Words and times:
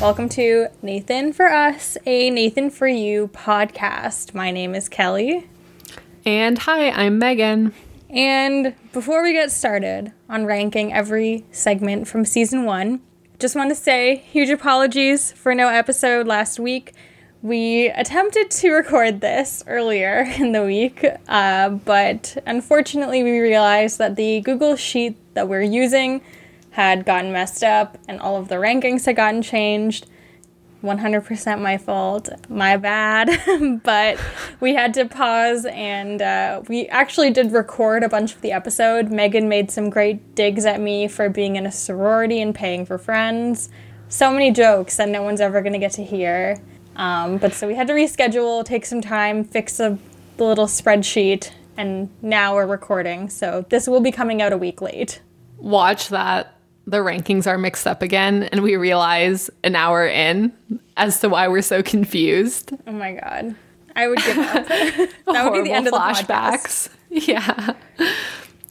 Welcome 0.00 0.30
to 0.30 0.68
Nathan 0.80 1.34
for 1.34 1.46
Us, 1.52 1.98
a 2.06 2.30
Nathan 2.30 2.70
for 2.70 2.88
You 2.88 3.28
podcast. 3.34 4.32
My 4.32 4.50
name 4.50 4.74
is 4.74 4.88
Kelly. 4.88 5.46
And 6.24 6.56
hi, 6.56 6.88
I'm 6.88 7.18
Megan. 7.18 7.74
And 8.08 8.74
before 8.94 9.22
we 9.22 9.34
get 9.34 9.52
started 9.52 10.14
on 10.26 10.46
ranking 10.46 10.90
every 10.90 11.44
segment 11.50 12.08
from 12.08 12.24
season 12.24 12.64
one, 12.64 13.02
just 13.38 13.54
want 13.54 13.68
to 13.68 13.74
say 13.74 14.16
huge 14.16 14.48
apologies 14.48 15.32
for 15.32 15.54
no 15.54 15.68
episode 15.68 16.26
last 16.26 16.58
week. 16.58 16.94
We 17.42 17.90
attempted 17.90 18.50
to 18.52 18.72
record 18.72 19.20
this 19.20 19.62
earlier 19.66 20.20
in 20.38 20.52
the 20.52 20.64
week, 20.64 21.04
uh, 21.28 21.68
but 21.68 22.38
unfortunately, 22.46 23.22
we 23.22 23.38
realized 23.38 23.98
that 23.98 24.16
the 24.16 24.40
Google 24.40 24.76
Sheet 24.76 25.18
that 25.34 25.46
we're 25.46 25.60
using 25.60 26.22
had 26.70 27.04
gotten 27.04 27.32
messed 27.32 27.64
up 27.64 27.98
and 28.08 28.20
all 28.20 28.36
of 28.36 28.48
the 28.48 28.56
rankings 28.56 29.06
had 29.06 29.16
gotten 29.16 29.42
changed. 29.42 30.06
100% 30.82 31.60
my 31.60 31.76
fault, 31.76 32.30
my 32.48 32.76
bad. 32.76 33.80
but 33.84 34.18
we 34.60 34.74
had 34.74 34.94
to 34.94 35.04
pause 35.04 35.66
and 35.66 36.22
uh, 36.22 36.62
we 36.68 36.86
actually 36.88 37.30
did 37.30 37.52
record 37.52 38.02
a 38.02 38.08
bunch 38.08 38.34
of 38.34 38.40
the 38.40 38.52
episode. 38.52 39.10
Megan 39.10 39.48
made 39.48 39.70
some 39.70 39.90
great 39.90 40.34
digs 40.34 40.64
at 40.64 40.80
me 40.80 41.06
for 41.06 41.28
being 41.28 41.56
in 41.56 41.66
a 41.66 41.72
sorority 41.72 42.40
and 42.40 42.54
paying 42.54 42.86
for 42.86 42.96
friends. 42.98 43.68
So 44.08 44.30
many 44.30 44.50
jokes 44.50 44.96
that 44.96 45.08
no 45.08 45.22
one's 45.22 45.40
ever 45.40 45.60
going 45.60 45.74
to 45.74 45.78
get 45.78 45.92
to 45.92 46.04
hear. 46.04 46.60
Um, 46.96 47.38
but 47.38 47.52
so 47.52 47.66
we 47.66 47.74
had 47.74 47.86
to 47.88 47.92
reschedule, 47.92 48.64
take 48.64 48.86
some 48.86 49.00
time, 49.00 49.44
fix 49.44 49.80
a, 49.80 49.98
the 50.36 50.44
little 50.44 50.66
spreadsheet, 50.66 51.50
and 51.76 52.10
now 52.20 52.54
we're 52.54 52.66
recording. 52.66 53.28
So 53.28 53.66
this 53.68 53.86
will 53.86 54.00
be 54.00 54.10
coming 54.10 54.42
out 54.42 54.52
a 54.52 54.58
week 54.58 54.80
late. 54.82 55.20
Watch 55.58 56.08
that 56.08 56.54
the 56.86 56.98
rankings 56.98 57.46
are 57.46 57.58
mixed 57.58 57.86
up 57.86 58.02
again 58.02 58.44
and 58.44 58.62
we 58.62 58.76
realize 58.76 59.50
an 59.62 59.76
hour 59.76 60.06
in 60.06 60.52
as 60.96 61.20
to 61.20 61.28
why 61.28 61.48
we're 61.48 61.62
so 61.62 61.82
confused. 61.82 62.72
Oh 62.86 62.92
my 62.92 63.12
god. 63.12 63.54
I 63.96 64.08
would 64.08 64.18
give 64.18 64.38
up. 64.38 64.66
that 64.68 65.50
would 65.50 65.64
be 65.64 65.68
the 65.68 65.74
end 65.74 65.86
of 65.86 65.92
the 65.92 65.98
flashbacks. 65.98 66.26
Podcast. 66.26 66.88
Yeah. 67.12 67.74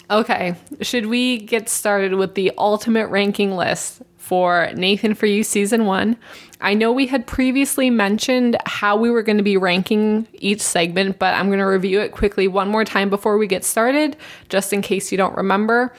Okay. 0.09 0.55
Should 0.79 1.07
we 1.07 1.39
get 1.39 1.67
started 1.67 2.13
with 2.13 2.35
the 2.35 2.53
ultimate 2.57 3.07
ranking 3.07 3.57
list 3.57 4.01
for 4.17 4.71
Nathan 4.75 5.13
for 5.13 5.25
You 5.25 5.43
season 5.43 5.85
1? 5.85 6.15
I 6.61 6.73
know 6.73 6.91
we 6.93 7.07
had 7.07 7.27
previously 7.27 7.89
mentioned 7.89 8.57
how 8.65 8.95
we 8.95 9.09
were 9.09 9.23
going 9.23 9.37
to 9.37 9.43
be 9.43 9.57
ranking 9.57 10.25
each 10.33 10.61
segment, 10.61 11.19
but 11.19 11.33
I'm 11.33 11.47
going 11.47 11.59
to 11.59 11.65
review 11.65 11.99
it 11.99 12.13
quickly 12.13 12.47
one 12.47 12.69
more 12.69 12.85
time 12.85 13.09
before 13.09 13.37
we 13.37 13.45
get 13.45 13.65
started, 13.65 14.15
just 14.47 14.71
in 14.71 14.81
case 14.81 15.11
you 15.11 15.17
don't 15.17 15.35
remember. 15.35 15.93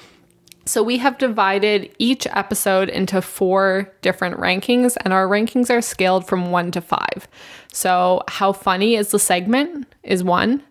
So 0.71 0.85
we 0.85 0.99
have 0.99 1.19
divided 1.19 1.93
each 1.99 2.29
episode 2.29 2.91
into 2.91 3.21
four 3.21 3.93
different 4.03 4.37
rankings, 4.37 4.97
and 5.05 5.13
our 5.13 5.27
rankings 5.27 5.69
are 5.69 5.81
scaled 5.81 6.29
from 6.29 6.53
one 6.53 6.71
to 6.71 6.81
five. 6.81 7.27
So, 7.73 8.23
how 8.29 8.53
funny 8.53 8.95
is 8.95 9.11
the 9.11 9.19
segment 9.19 9.93
is 10.05 10.23
one, 10.23 10.63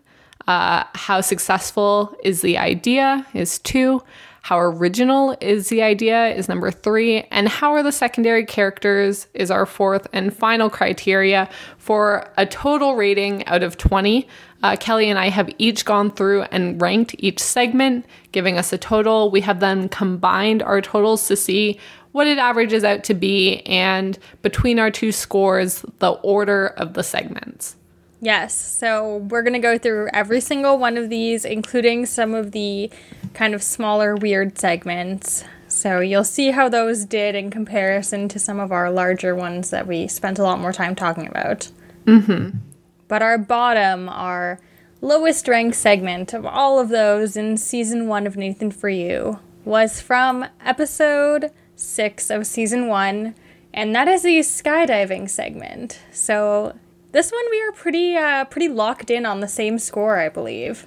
uh, 0.48 0.84
how 0.94 1.20
successful 1.20 2.16
is 2.24 2.40
the 2.40 2.56
idea 2.56 3.26
is 3.34 3.58
two, 3.58 4.02
how 4.50 4.58
original 4.58 5.36
is 5.40 5.68
the 5.68 5.80
idea 5.80 6.34
is 6.34 6.48
number 6.48 6.72
three, 6.72 7.20
and 7.30 7.48
how 7.48 7.72
are 7.72 7.84
the 7.84 7.92
secondary 7.92 8.44
characters 8.44 9.28
is 9.32 9.48
our 9.48 9.64
fourth 9.64 10.08
and 10.12 10.36
final 10.36 10.68
criteria 10.68 11.48
for 11.78 12.28
a 12.36 12.44
total 12.44 12.96
rating 12.96 13.46
out 13.46 13.62
of 13.62 13.76
20 13.76 14.26
uh, 14.64 14.76
Kelly 14.80 15.08
and 15.08 15.20
I 15.20 15.28
have 15.28 15.48
each 15.58 15.84
gone 15.84 16.10
through 16.10 16.42
and 16.50 16.82
ranked 16.82 17.14
each 17.20 17.38
segment, 17.38 18.06
giving 18.32 18.58
us 18.58 18.72
a 18.72 18.78
total. 18.78 19.30
We 19.30 19.40
have 19.42 19.60
then 19.60 19.88
combined 19.88 20.64
our 20.64 20.80
totals 20.80 21.28
to 21.28 21.36
see 21.36 21.78
what 22.10 22.26
it 22.26 22.36
averages 22.36 22.82
out 22.82 23.04
to 23.04 23.14
be, 23.14 23.60
and 23.66 24.18
between 24.42 24.80
our 24.80 24.90
two 24.90 25.12
scores, 25.12 25.84
the 26.00 26.10
order 26.10 26.66
of 26.76 26.94
the 26.94 27.04
segments. 27.04 27.76
Yes, 28.20 28.54
so 28.54 29.16
we're 29.16 29.42
going 29.42 29.54
to 29.54 29.58
go 29.58 29.78
through 29.78 30.10
every 30.12 30.40
single 30.40 30.76
one 30.78 30.98
of 30.98 31.08
these, 31.08 31.44
including 31.44 32.04
some 32.04 32.34
of 32.34 32.52
the 32.52 32.90
kind 33.32 33.54
of 33.54 33.62
smaller, 33.62 34.14
weird 34.14 34.58
segments. 34.58 35.44
So 35.68 36.00
you'll 36.00 36.24
see 36.24 36.50
how 36.50 36.68
those 36.68 37.04
did 37.04 37.34
in 37.34 37.50
comparison 37.50 38.28
to 38.28 38.38
some 38.38 38.60
of 38.60 38.72
our 38.72 38.90
larger 38.90 39.34
ones 39.34 39.70
that 39.70 39.86
we 39.86 40.06
spent 40.08 40.38
a 40.38 40.42
lot 40.42 40.60
more 40.60 40.72
time 40.72 40.94
talking 40.94 41.26
about. 41.26 41.70
Mm 42.04 42.24
hmm. 42.24 42.58
But 43.08 43.22
our 43.22 43.38
bottom, 43.38 44.08
our 44.08 44.60
lowest 45.00 45.48
ranked 45.48 45.76
segment 45.76 46.34
of 46.34 46.44
all 46.44 46.78
of 46.78 46.90
those 46.90 47.36
in 47.36 47.56
season 47.56 48.06
one 48.06 48.26
of 48.26 48.36
Nathan 48.36 48.70
for 48.70 48.88
You 48.88 49.38
was 49.64 50.00
from 50.00 50.46
episode 50.64 51.50
six 51.74 52.30
of 52.30 52.46
season 52.46 52.88
one, 52.88 53.34
and 53.72 53.94
that 53.94 54.08
is 54.08 54.22
the 54.22 54.38
skydiving 54.40 55.28
segment. 55.28 56.00
So 56.12 56.74
this 57.12 57.30
one 57.30 57.44
we 57.50 57.62
are 57.62 57.72
pretty 57.72 58.16
uh, 58.16 58.44
pretty 58.44 58.68
locked 58.68 59.10
in 59.10 59.26
on 59.26 59.40
the 59.40 59.48
same 59.48 59.78
score, 59.78 60.18
I 60.18 60.28
believe. 60.28 60.86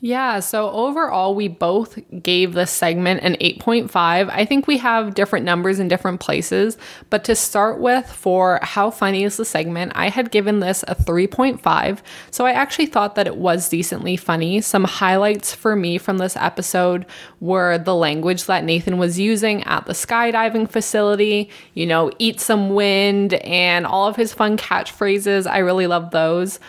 Yeah, 0.00 0.40
so 0.40 0.70
overall, 0.70 1.34
we 1.34 1.48
both 1.48 1.98
gave 2.22 2.52
this 2.52 2.70
segment 2.70 3.22
an 3.22 3.34
8.5. 3.40 3.90
I 4.30 4.44
think 4.44 4.66
we 4.66 4.76
have 4.78 5.14
different 5.14 5.44
numbers 5.44 5.80
in 5.80 5.88
different 5.88 6.20
places, 6.20 6.76
but 7.10 7.24
to 7.24 7.34
start 7.34 7.80
with, 7.80 8.06
for 8.06 8.60
how 8.62 8.90
funny 8.90 9.24
is 9.24 9.36
the 9.38 9.44
segment, 9.44 9.92
I 9.94 10.10
had 10.10 10.30
given 10.30 10.60
this 10.60 10.84
a 10.86 10.94
3.5. 10.94 12.00
So 12.30 12.44
I 12.44 12.52
actually 12.52 12.86
thought 12.86 13.14
that 13.14 13.26
it 13.26 13.36
was 13.36 13.68
decently 13.68 14.16
funny. 14.16 14.60
Some 14.60 14.84
highlights 14.84 15.54
for 15.54 15.74
me 15.74 15.98
from 15.98 16.18
this 16.18 16.36
episode 16.36 17.06
were 17.40 17.78
the 17.78 17.94
language 17.94 18.44
that 18.44 18.64
Nathan 18.64 18.98
was 18.98 19.18
using 19.18 19.62
at 19.64 19.86
the 19.86 19.94
skydiving 19.94 20.70
facility, 20.70 21.50
you 21.74 21.86
know, 21.86 22.12
eat 22.18 22.38
some 22.38 22.74
wind, 22.74 23.34
and 23.34 23.86
all 23.86 24.06
of 24.06 24.16
his 24.16 24.34
fun 24.34 24.56
catchphrases. 24.56 25.50
I 25.50 25.58
really 25.58 25.86
love 25.86 26.10
those. 26.10 26.60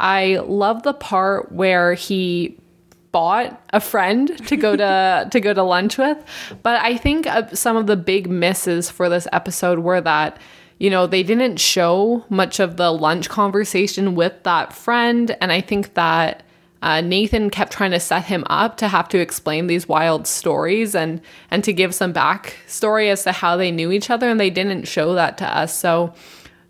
I 0.00 0.36
love 0.38 0.82
the 0.82 0.94
part 0.94 1.52
where 1.52 1.94
he 1.94 2.56
bought 3.12 3.60
a 3.72 3.80
friend 3.80 4.46
to 4.46 4.56
go 4.56 4.76
to 4.76 5.28
to 5.30 5.40
go 5.40 5.52
to 5.52 5.62
lunch 5.62 5.98
with, 5.98 6.18
but 6.62 6.80
I 6.82 6.96
think 6.96 7.26
uh, 7.26 7.48
some 7.54 7.76
of 7.76 7.86
the 7.86 7.96
big 7.96 8.28
misses 8.28 8.90
for 8.90 9.08
this 9.08 9.28
episode 9.32 9.80
were 9.80 10.00
that 10.00 10.38
you 10.80 10.88
know, 10.88 11.06
they 11.06 11.22
didn't 11.22 11.60
show 11.60 12.24
much 12.30 12.58
of 12.58 12.78
the 12.78 12.90
lunch 12.90 13.28
conversation 13.28 14.14
with 14.14 14.42
that 14.44 14.72
friend. 14.72 15.36
And 15.42 15.52
I 15.52 15.60
think 15.60 15.92
that 15.92 16.42
uh, 16.80 17.02
Nathan 17.02 17.50
kept 17.50 17.72
trying 17.72 17.90
to 17.90 18.00
set 18.00 18.24
him 18.24 18.44
up 18.48 18.78
to 18.78 18.88
have 18.88 19.06
to 19.10 19.18
explain 19.18 19.66
these 19.66 19.86
wild 19.86 20.26
stories 20.26 20.94
and 20.94 21.20
and 21.50 21.62
to 21.64 21.74
give 21.74 21.94
some 21.94 22.14
backstory 22.14 23.10
as 23.10 23.24
to 23.24 23.32
how 23.32 23.58
they 23.58 23.70
knew 23.70 23.92
each 23.92 24.08
other, 24.08 24.30
and 24.30 24.40
they 24.40 24.48
didn't 24.48 24.88
show 24.88 25.14
that 25.14 25.36
to 25.38 25.44
us. 25.46 25.78
So 25.78 26.14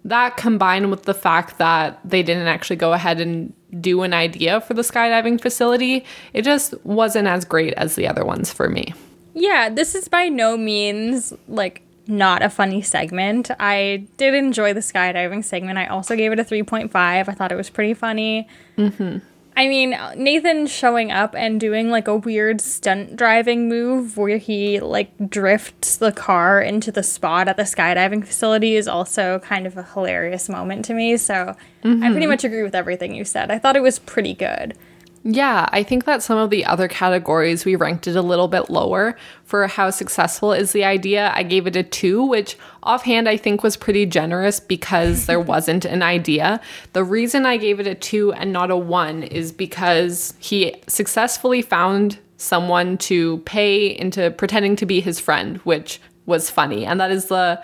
that 0.05 0.37
combined 0.37 0.91
with 0.91 1.05
the 1.05 1.15
fact 1.15 1.59
that 1.59 2.01
they 2.05 2.23
didn't 2.23 2.47
actually 2.47 2.77
go 2.77 2.93
ahead 2.93 3.21
and 3.21 3.53
do 3.81 4.03
an 4.03 4.15
idea 4.15 4.61
for 4.61 4.75
the 4.75 4.83
skydiving 4.83 5.41
facility, 5.41 6.05
it 6.33 6.43
just 6.43 6.75
wasn't 6.85 7.29
as 7.29 7.45
great 7.45 7.75
as 7.75 7.95
the 7.95 8.07
other 8.07 8.25
ones 8.25 8.53
for 8.53 8.69
me. 8.69 8.95
Yeah, 9.35 9.69
this 9.69 9.95
is 9.95 10.09
by 10.09 10.29
no 10.29 10.57
means 10.57 11.33
like 11.49 11.83
not 12.07 12.43
a 12.43 12.51
funny 12.51 12.83
segment. 12.83 13.51
I 13.61 14.07
did 14.17 14.35
enjoy 14.35 14.73
the 14.75 14.81
skydiving 14.81 15.45
segment. 15.45 15.79
I 15.79 15.87
also 15.87 16.17
gave 16.17 16.33
it 16.33 16.41
a 16.41 16.45
3.5. 16.45 16.91
I 16.95 17.23
thought 17.23 17.53
it 17.53 17.57
was 17.57 17.71
pretty 17.71 17.95
funny. 17.95 18.49
Mm-hmm. 18.77 19.19
I 19.57 19.69
mean, 19.69 19.97
Nathan 20.17 20.67
showing 20.67 21.13
up 21.13 21.35
and 21.35 21.61
doing 21.61 21.91
like 21.91 22.09
a 22.09 22.17
weird 22.17 22.61
stunt 22.61 23.17
driving 23.17 23.69
move 23.69 24.17
where 24.17 24.39
he 24.39 24.81
like 24.81 25.11
drifts 25.29 25.97
the 25.97 26.13
car 26.13 26.63
into 26.63 26.91
the 26.91 27.03
spot 27.03 27.49
at 27.49 27.57
the 27.57 27.65
skydiving 27.65 28.25
facility 28.25 28.77
is 28.77 28.89
also 28.89 29.39
kind 29.41 29.67
of 29.67 29.77
a 29.77 29.83
hilarious 29.83 30.49
moment 30.49 30.85
to 30.87 30.95
me. 30.95 31.17
So 31.17 31.57
mm-hmm. 31.85 32.03
I 32.03 32.11
pretty 32.11 32.27
much 32.27 32.45
agree 32.45 32.63
with 32.63 32.75
everything 32.75 33.15
you 33.15 33.25
said. 33.25 33.51
I 33.51 33.59
thought 33.59 33.77
it 33.77 33.83
was 33.83 33.99
pretty 33.99 34.35
good. 34.35 34.77
Yeah, 35.23 35.69
I 35.71 35.83
think 35.83 36.07
that 36.07 36.23
some 36.23 36.39
of 36.39 36.49
the 36.49 36.65
other 36.65 36.89
categories 36.89 37.67
we 37.67 37.77
ranked 37.77 38.07
it 38.07 38.17
a 38.17 38.23
little 38.23 38.49
bit 38.49 38.71
lower 38.71 39.17
for 39.45 39.67
how 39.67 39.91
successful 39.91 40.53
is 40.55 40.73
the 40.73 40.85
idea. 40.85 41.31
I 41.35 41.43
gave 41.43 41.67
it 41.67 41.77
a 41.77 41.83
two, 41.83 42.25
which 42.25 42.57
offhand 42.83 43.29
I 43.29 43.37
think 43.37 43.63
was 43.63 43.77
pretty 43.77 44.07
generous 44.07 44.61
because 44.61 45.27
there 45.27 45.41
wasn't 45.55 45.85
an 45.85 46.03
idea. 46.03 46.59
The 46.95 47.05
reason 47.05 47.45
I 47.45 47.59
gave 47.59 47.81
it 47.81 47.87
a 47.87 47.95
two 47.95 48.33
and 48.33 48.51
not 48.51 48.71
a 48.71 48.77
one 48.77 49.23
is 49.23 49.53
because 49.53 50.33
he 50.39 50.75
successfully 50.87 51.61
found 51.61 52.19
someone 52.39 52.97
to 52.97 53.39
pay 53.39 53.89
into 53.89 54.31
pretending 54.31 54.75
to 54.77 54.87
be 54.87 55.01
his 55.01 55.21
friend, 55.21 55.59
which 55.59 56.01
was 56.25 56.49
funny. 56.49 56.87
And 56.87 56.99
that 56.99 57.11
is 57.11 57.27
the 57.27 57.63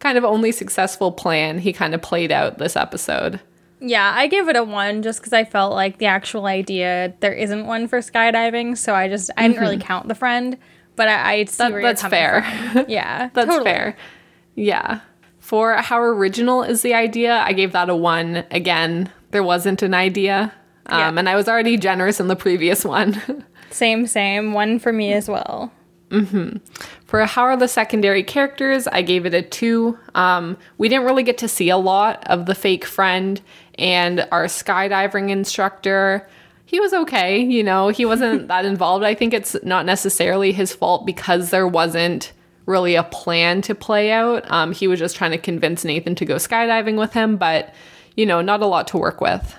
kind 0.00 0.18
of 0.18 0.24
only 0.24 0.50
successful 0.50 1.12
plan 1.12 1.58
he 1.58 1.72
kind 1.72 1.94
of 1.94 2.02
played 2.02 2.32
out 2.32 2.58
this 2.58 2.74
episode. 2.74 3.40
Yeah, 3.80 4.12
I 4.14 4.26
gave 4.26 4.48
it 4.48 4.56
a 4.56 4.64
one 4.64 5.02
just 5.02 5.20
because 5.20 5.32
I 5.32 5.44
felt 5.44 5.74
like 5.74 5.98
the 5.98 6.06
actual 6.06 6.46
idea 6.46 7.14
there 7.20 7.32
isn't 7.32 7.66
one 7.66 7.88
for 7.88 7.98
skydiving, 7.98 8.76
so 8.76 8.94
I 8.94 9.08
just 9.08 9.30
I 9.36 9.42
didn't 9.42 9.56
mm-hmm. 9.56 9.62
really 9.62 9.78
count 9.78 10.08
the 10.08 10.14
friend, 10.14 10.56
but 10.94 11.08
I, 11.08 11.32
I 11.32 11.44
see 11.44 11.58
that, 11.58 11.72
where 11.72 11.82
that's 11.82 12.02
fair. 12.02 12.42
From. 12.72 12.86
Yeah, 12.88 13.30
that's 13.34 13.48
totally. 13.48 13.70
fair. 13.70 13.96
Yeah, 14.54 15.00
for 15.38 15.74
how 15.74 16.00
original 16.00 16.62
is 16.62 16.82
the 16.82 16.94
idea, 16.94 17.36
I 17.36 17.52
gave 17.52 17.72
that 17.72 17.90
a 17.90 17.96
one. 17.96 18.44
Again, 18.50 19.10
there 19.30 19.42
wasn't 19.42 19.82
an 19.82 19.92
idea, 19.92 20.52
um, 20.86 20.98
yeah. 20.98 21.18
and 21.18 21.28
I 21.28 21.36
was 21.36 21.46
already 21.46 21.76
generous 21.76 22.18
in 22.18 22.28
the 22.28 22.36
previous 22.36 22.84
one. 22.84 23.44
same, 23.70 24.06
same 24.06 24.54
one 24.54 24.78
for 24.78 24.92
me 24.92 25.12
as 25.12 25.28
well. 25.28 25.70
For 27.06 27.24
how 27.24 27.42
are 27.42 27.56
the 27.56 27.68
secondary 27.68 28.22
characters, 28.22 28.86
I 28.86 29.02
gave 29.02 29.26
it 29.26 29.34
a 29.34 29.42
two. 29.42 29.98
Um, 30.14 30.56
we 30.78 30.88
didn't 30.88 31.04
really 31.04 31.24
get 31.24 31.38
to 31.38 31.48
see 31.48 31.68
a 31.68 31.76
lot 31.76 32.24
of 32.28 32.46
the 32.46 32.54
fake 32.54 32.84
friend 32.84 33.40
and 33.78 34.26
our 34.32 34.44
skydiving 34.46 35.30
instructor. 35.30 36.28
He 36.64 36.80
was 36.80 36.92
okay, 36.92 37.38
you 37.38 37.62
know, 37.62 37.88
he 37.88 38.04
wasn't 38.04 38.48
that 38.48 38.64
involved. 38.64 39.04
I 39.04 39.14
think 39.14 39.32
it's 39.32 39.56
not 39.62 39.86
necessarily 39.86 40.52
his 40.52 40.74
fault 40.74 41.06
because 41.06 41.50
there 41.50 41.68
wasn't 41.68 42.32
really 42.66 42.96
a 42.96 43.04
plan 43.04 43.62
to 43.62 43.74
play 43.74 44.10
out. 44.10 44.50
Um, 44.50 44.72
he 44.72 44.88
was 44.88 44.98
just 44.98 45.14
trying 45.16 45.30
to 45.30 45.38
convince 45.38 45.84
Nathan 45.84 46.16
to 46.16 46.24
go 46.24 46.34
skydiving 46.36 46.98
with 46.98 47.12
him, 47.12 47.36
but, 47.36 47.72
you 48.16 48.26
know, 48.26 48.40
not 48.40 48.60
a 48.62 48.66
lot 48.66 48.88
to 48.88 48.98
work 48.98 49.20
with. 49.20 49.54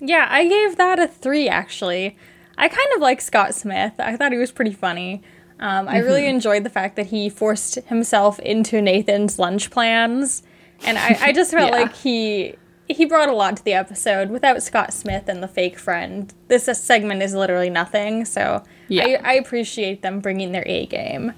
Yeah, 0.00 0.26
I 0.30 0.46
gave 0.46 0.76
that 0.76 0.98
a 0.98 1.06
three 1.08 1.48
actually. 1.48 2.18
I 2.58 2.68
kind 2.68 2.88
of 2.94 3.00
like 3.00 3.22
Scott 3.22 3.54
Smith. 3.54 3.94
I 3.98 4.16
thought 4.16 4.32
he 4.32 4.38
was 4.38 4.52
pretty 4.52 4.72
funny. 4.72 5.22
Um, 5.60 5.88
I 5.88 5.98
really 5.98 6.26
enjoyed 6.26 6.64
the 6.64 6.70
fact 6.70 6.96
that 6.96 7.06
he 7.06 7.28
forced 7.30 7.76
himself 7.86 8.38
into 8.40 8.80
Nathan's 8.82 9.38
lunch 9.38 9.70
plans, 9.70 10.42
and 10.84 10.96
I, 10.98 11.18
I 11.20 11.32
just 11.32 11.50
felt 11.50 11.70
Yeah. 11.72 11.80
like 11.80 11.94
he 11.94 12.54
he 12.92 13.04
brought 13.04 13.28
a 13.28 13.34
lot 13.34 13.56
to 13.56 13.64
the 13.64 13.72
episode. 13.72 14.30
Without 14.30 14.62
Scott 14.62 14.92
Smith 14.92 15.28
and 15.28 15.42
the 15.42 15.48
fake 15.48 15.78
friend, 15.78 16.32
this 16.48 16.64
segment 16.64 17.22
is 17.22 17.34
literally 17.34 17.70
nothing. 17.70 18.24
So 18.24 18.62
Yeah. 18.88 19.18
I, 19.24 19.30
I 19.30 19.32
appreciate 19.34 20.02
them 20.02 20.20
bringing 20.20 20.52
their 20.52 20.64
A 20.66 20.86
game. 20.86 21.32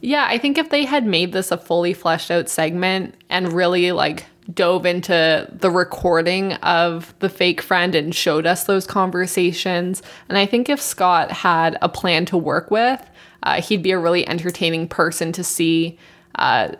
Yeah, 0.00 0.26
I 0.28 0.36
think 0.36 0.58
if 0.58 0.68
they 0.68 0.84
had 0.84 1.06
made 1.06 1.32
this 1.32 1.50
a 1.50 1.56
fully 1.56 1.94
fleshed 1.94 2.30
out 2.30 2.48
segment 2.48 3.14
and 3.30 3.52
really 3.52 3.90
like 3.92 4.26
dove 4.52 4.84
into 4.84 5.48
the 5.50 5.70
recording 5.70 6.52
of 6.54 7.14
the 7.20 7.30
fake 7.30 7.62
friend 7.62 7.94
and 7.94 8.14
showed 8.14 8.46
us 8.46 8.64
those 8.64 8.86
conversations, 8.86 10.02
and 10.28 10.36
I 10.36 10.44
think 10.44 10.68
if 10.68 10.80
Scott 10.80 11.32
had 11.32 11.78
a 11.80 11.88
plan 11.88 12.26
to 12.26 12.36
work 12.36 12.70
with, 12.70 13.00
uh, 13.44 13.62
he'd 13.62 13.82
be 13.82 13.92
a 13.92 13.98
really 13.98 14.28
entertaining 14.28 14.88
person 14.88 15.32
to 15.32 15.42
see 15.42 15.98
uh, 16.34 16.72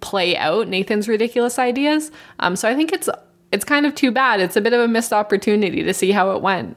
play 0.00 0.36
out 0.36 0.68
Nathan's 0.68 1.08
ridiculous 1.08 1.58
ideas. 1.58 2.12
Um, 2.38 2.54
so 2.54 2.68
I 2.68 2.76
think 2.76 2.92
it's 2.92 3.08
it's 3.52 3.64
kind 3.64 3.86
of 3.86 3.94
too 3.94 4.10
bad. 4.10 4.40
It's 4.40 4.56
a 4.56 4.60
bit 4.60 4.72
of 4.72 4.80
a 4.80 4.88
missed 4.88 5.12
opportunity 5.12 5.82
to 5.82 5.94
see 5.94 6.12
how 6.12 6.32
it 6.32 6.42
went. 6.42 6.76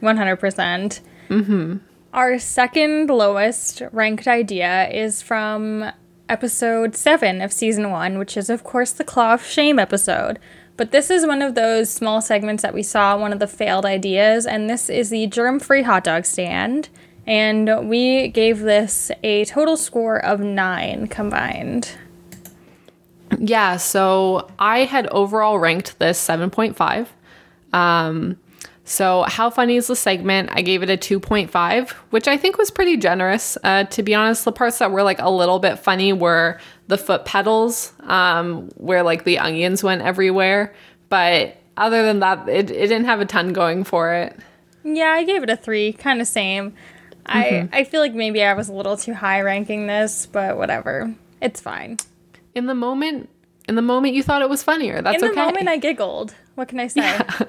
100%. 0.00 0.38
percent 0.38 1.00
mm-hmm. 1.28 1.76
Our 2.12 2.38
second 2.38 3.10
lowest 3.10 3.82
ranked 3.90 4.28
idea 4.28 4.88
is 4.88 5.22
from 5.22 5.90
episode 6.28 6.94
7 6.94 7.40
of 7.40 7.52
season 7.52 7.90
1, 7.90 8.18
which 8.18 8.36
is, 8.36 8.48
of 8.48 8.62
course, 8.62 8.92
the 8.92 9.04
Claw 9.04 9.34
of 9.34 9.44
Shame 9.44 9.78
episode. 9.78 10.38
But 10.76 10.90
this 10.90 11.10
is 11.10 11.26
one 11.26 11.42
of 11.42 11.54
those 11.54 11.90
small 11.90 12.20
segments 12.20 12.62
that 12.62 12.74
we 12.74 12.82
saw, 12.82 13.16
one 13.16 13.32
of 13.32 13.38
the 13.38 13.46
failed 13.46 13.84
ideas, 13.86 14.46
and 14.46 14.68
this 14.68 14.88
is 14.88 15.10
the 15.10 15.26
germ 15.26 15.60
free 15.60 15.82
hot 15.82 16.04
dog 16.04 16.24
stand. 16.24 16.88
And 17.26 17.88
we 17.88 18.28
gave 18.28 18.60
this 18.60 19.10
a 19.22 19.44
total 19.46 19.76
score 19.76 20.24
of 20.24 20.40
9 20.40 21.08
combined. 21.08 21.96
Yeah, 23.38 23.76
so 23.76 24.50
I 24.58 24.80
had 24.80 25.06
overall 25.08 25.58
ranked 25.58 25.98
this 25.98 26.24
7.5. 26.24 27.08
Um, 27.72 28.38
so, 28.86 29.22
how 29.22 29.48
funny 29.48 29.76
is 29.76 29.86
the 29.86 29.96
segment? 29.96 30.50
I 30.52 30.60
gave 30.60 30.82
it 30.82 30.90
a 30.90 30.96
2.5, 30.96 31.90
which 32.10 32.28
I 32.28 32.36
think 32.36 32.58
was 32.58 32.70
pretty 32.70 32.98
generous. 32.98 33.56
Uh, 33.64 33.84
to 33.84 34.02
be 34.02 34.14
honest, 34.14 34.44
the 34.44 34.52
parts 34.52 34.78
that 34.78 34.90
were 34.90 35.02
like 35.02 35.20
a 35.20 35.30
little 35.30 35.58
bit 35.58 35.78
funny 35.78 36.12
were 36.12 36.60
the 36.88 36.98
foot 36.98 37.24
pedals, 37.24 37.94
um, 38.00 38.68
where 38.76 39.02
like 39.02 39.24
the 39.24 39.38
onions 39.38 39.82
went 39.82 40.02
everywhere. 40.02 40.74
But 41.08 41.56
other 41.78 42.04
than 42.04 42.20
that, 42.20 42.46
it, 42.46 42.70
it 42.70 42.88
didn't 42.88 43.06
have 43.06 43.20
a 43.20 43.26
ton 43.26 43.54
going 43.54 43.84
for 43.84 44.12
it. 44.12 44.36
Yeah, 44.84 45.08
I 45.08 45.24
gave 45.24 45.42
it 45.42 45.48
a 45.48 45.56
3, 45.56 45.94
kind 45.94 46.20
of 46.20 46.26
same. 46.26 46.74
I, 47.26 47.68
I 47.72 47.84
feel 47.84 48.00
like 48.00 48.12
maybe 48.12 48.42
I 48.42 48.52
was 48.52 48.68
a 48.68 48.74
little 48.74 48.98
too 48.98 49.14
high 49.14 49.40
ranking 49.40 49.86
this, 49.86 50.26
but 50.26 50.58
whatever. 50.58 51.14
It's 51.40 51.58
fine. 51.58 51.96
In 52.54 52.66
the 52.66 52.74
moment, 52.74 53.28
in 53.68 53.74
the 53.74 53.82
moment, 53.82 54.14
you 54.14 54.22
thought 54.22 54.42
it 54.42 54.50
was 54.50 54.62
funnier. 54.62 55.02
That's 55.02 55.16
okay. 55.16 55.26
In 55.26 55.34
the 55.34 55.40
okay. 55.40 55.50
moment, 55.50 55.68
I 55.68 55.76
giggled. 55.76 56.34
What 56.54 56.68
can 56.68 56.80
I 56.80 56.86
say? 56.86 57.00
Yeah. 57.00 57.38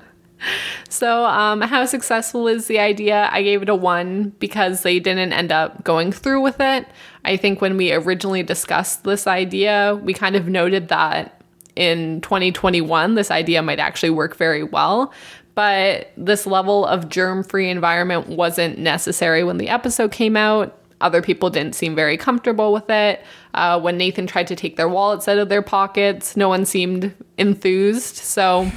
So, 0.90 1.26
um, 1.26 1.62
how 1.62 1.86
successful 1.86 2.48
is 2.48 2.68
the 2.68 2.80
idea? 2.80 3.30
I 3.32 3.42
gave 3.42 3.62
it 3.62 3.70
a 3.70 3.76
one 3.76 4.30
because 4.40 4.84
they 4.84 5.00
didn't 5.00 5.34
end 5.34 5.52
up 5.52 5.84
going 5.84 6.12
through 6.12 6.42
with 6.42 6.60
it. 6.60 6.88
I 7.24 7.38
think 7.38 7.62
when 7.62 7.78
we 7.78 7.92
originally 7.92 8.44
discussed 8.44 9.04
this 9.04 9.28
idea, 9.28 10.00
we 10.04 10.14
kind 10.14 10.36
of 10.36 10.48
noted 10.48 10.90
that 10.90 11.42
in 11.76 12.22
2021, 12.22 13.16
this 13.16 13.32
idea 13.32 13.62
might 13.62 13.80
actually 13.80 14.12
work 14.12 14.36
very 14.36 14.64
well. 14.64 15.12
But 15.56 16.12
this 16.18 16.46
level 16.46 16.86
of 16.86 17.10
germ 17.10 17.44
free 17.44 17.70
environment 17.70 18.28
wasn't 18.28 18.78
necessary 18.78 19.44
when 19.44 19.58
the 19.58 19.70
episode 19.70 20.12
came 20.12 20.36
out. 20.36 20.78
Other 21.02 21.22
people 21.22 21.50
didn't 21.50 21.76
seem 21.76 21.96
very 21.96 22.18
comfortable 22.18 22.72
with 22.72 22.90
it. 22.90 23.24
Uh, 23.54 23.80
when 23.80 23.98
Nathan 23.98 24.28
tried 24.28 24.48
to 24.48 24.56
take 24.56 24.78
their 24.78 24.90
wallets 24.90 25.28
out 25.28 25.38
of 25.38 25.50
their 25.50 25.62
pockets, 25.62 26.38
no 26.38 26.50
one 26.50 26.66
seemed 26.66 27.14
enthused. 27.38 28.16
So, 28.16 28.72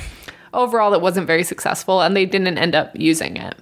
overall 0.53 0.95
it 0.95 1.01
wasn't 1.01 1.27
very 1.27 1.45
successful 1.45 2.01
and 2.01 2.17
they 2.17 2.27
didn't 2.27 2.59
end 2.59 2.75
up 2.75 2.91
using 2.95 3.37
it. 3.37 3.55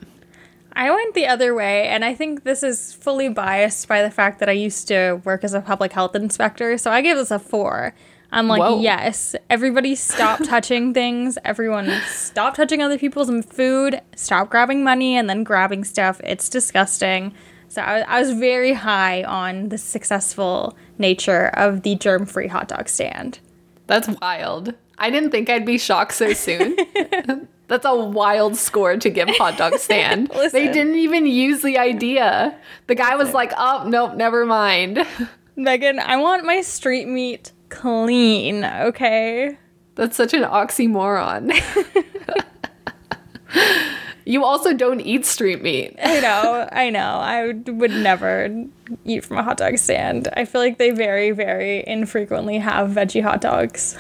I 0.77 0.91
went 0.91 1.15
the 1.15 1.27
other 1.27 1.55
way, 1.55 1.89
and 1.89 2.05
I 2.05 2.15
think 2.15 2.45
this 2.45 2.63
is 2.63 2.93
fully 2.93 3.31
biased 3.31 3.89
by 3.89 4.03
the 4.03 4.11
fact 4.11 4.41
that 4.41 4.51
I 4.51 4.53
used 4.53 4.89
to 4.89 5.23
work 5.25 5.43
as 5.43 5.55
a 5.55 5.63
public 5.63 5.91
health 5.91 6.15
inspector. 6.15 6.77
So 6.77 6.91
I 6.91 7.01
gave 7.01 7.17
this 7.17 7.31
a 7.31 7.39
four. 7.39 7.95
I'm 8.31 8.47
like, 8.47 8.61
Whoa. 8.61 8.81
yes, 8.83 9.35
everybody 9.49 9.95
stop 9.95 10.39
touching 10.45 10.93
things. 10.93 11.39
Everyone 11.47 11.91
stop 12.07 12.57
touching 12.57 12.83
other 12.83 12.99
people's 12.99 13.31
food. 13.47 14.03
Stop 14.17 14.51
grabbing 14.51 14.85
money 14.85 15.17
and 15.17 15.31
then 15.31 15.45
grabbing 15.45 15.83
stuff. 15.83 16.21
It's 16.23 16.51
disgusting. 16.51 17.33
So 17.69 17.83
I, 17.83 18.01
I 18.01 18.21
was 18.21 18.33
very 18.33 18.73
high 18.73 19.23
on 19.25 19.69
the 19.69 19.79
successful 19.79 20.77
nature 20.99 21.49
of 21.55 21.83
the 21.83 21.95
germ 21.97 22.27
free 22.27 22.49
hot 22.49 22.69
dog 22.69 22.89
stand. 22.89 23.41
That's 23.87 24.09
wild. 24.21 24.75
I 24.99 25.11
didn't 25.11 25.31
think 25.31 25.51
I'd 25.51 25.67
be 25.67 25.79
shocked 25.79 26.15
so 26.15 26.33
soon. 26.33 26.77
That's 27.69 27.85
a 27.85 27.95
wild 27.95 28.57
score 28.57 28.97
to 28.97 29.11
give 29.11 29.29
hot 29.31 29.59
dog 29.59 29.75
stand. 29.79 30.31
they 30.53 30.71
didn't 30.73 30.95
even 30.97 31.27
use 31.27 31.63
the 31.63 31.79
idea. 31.79 32.57
The 32.87 32.95
guy 32.95 33.17
was 33.17 33.35
like, 33.35 33.53
"Oh, 33.57 33.85
nope, 33.87 34.15
never 34.15 34.47
mind." 34.47 35.05
Megan, 35.57 35.99
I 35.99 36.17
want 36.17 36.45
my 36.45 36.61
street 36.61 37.09
meat 37.09 37.53
clean, 37.71 38.65
okay? 38.65 39.59
That's 39.97 40.17
such 40.17 40.35
an 40.35 40.43
oxymoron. 40.43 41.51
You 44.27 44.45
also 44.45 44.75
don't 44.75 45.01
eat 45.01 45.25
street 45.25 45.63
meat. 45.63 45.97
I 46.03 46.21
know, 46.21 46.69
I 46.73 46.91
know. 46.91 46.99
I 47.01 47.53
would, 47.53 47.93
never 47.93 48.67
eat 49.05 49.25
from 49.25 49.39
a 49.39 49.43
hot 49.43 49.57
dog 49.57 49.79
stand. 49.79 50.29
I 50.37 50.45
feel 50.45 50.61
like 50.61 50.79
they 50.79 50.91
very, 50.91 51.31
very 51.31 51.87
infrequently 51.87 52.59
have 52.59 52.91
veggie 52.91 53.23
hot 53.23 53.41
dogs. 53.41 53.97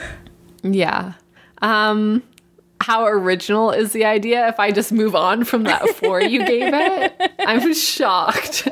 Yeah. 0.62 1.14
Um 1.62 2.22
how 2.80 3.06
original 3.06 3.70
is 3.70 3.92
the 3.92 4.04
idea 4.04 4.48
if 4.48 4.60
I 4.60 4.70
just 4.70 4.92
move 4.92 5.14
on 5.16 5.44
from 5.44 5.64
that 5.64 5.88
four 5.96 6.20
you 6.20 6.44
gave 6.44 6.74
it? 6.74 7.32
I'm 7.38 7.72
shocked. 7.72 8.68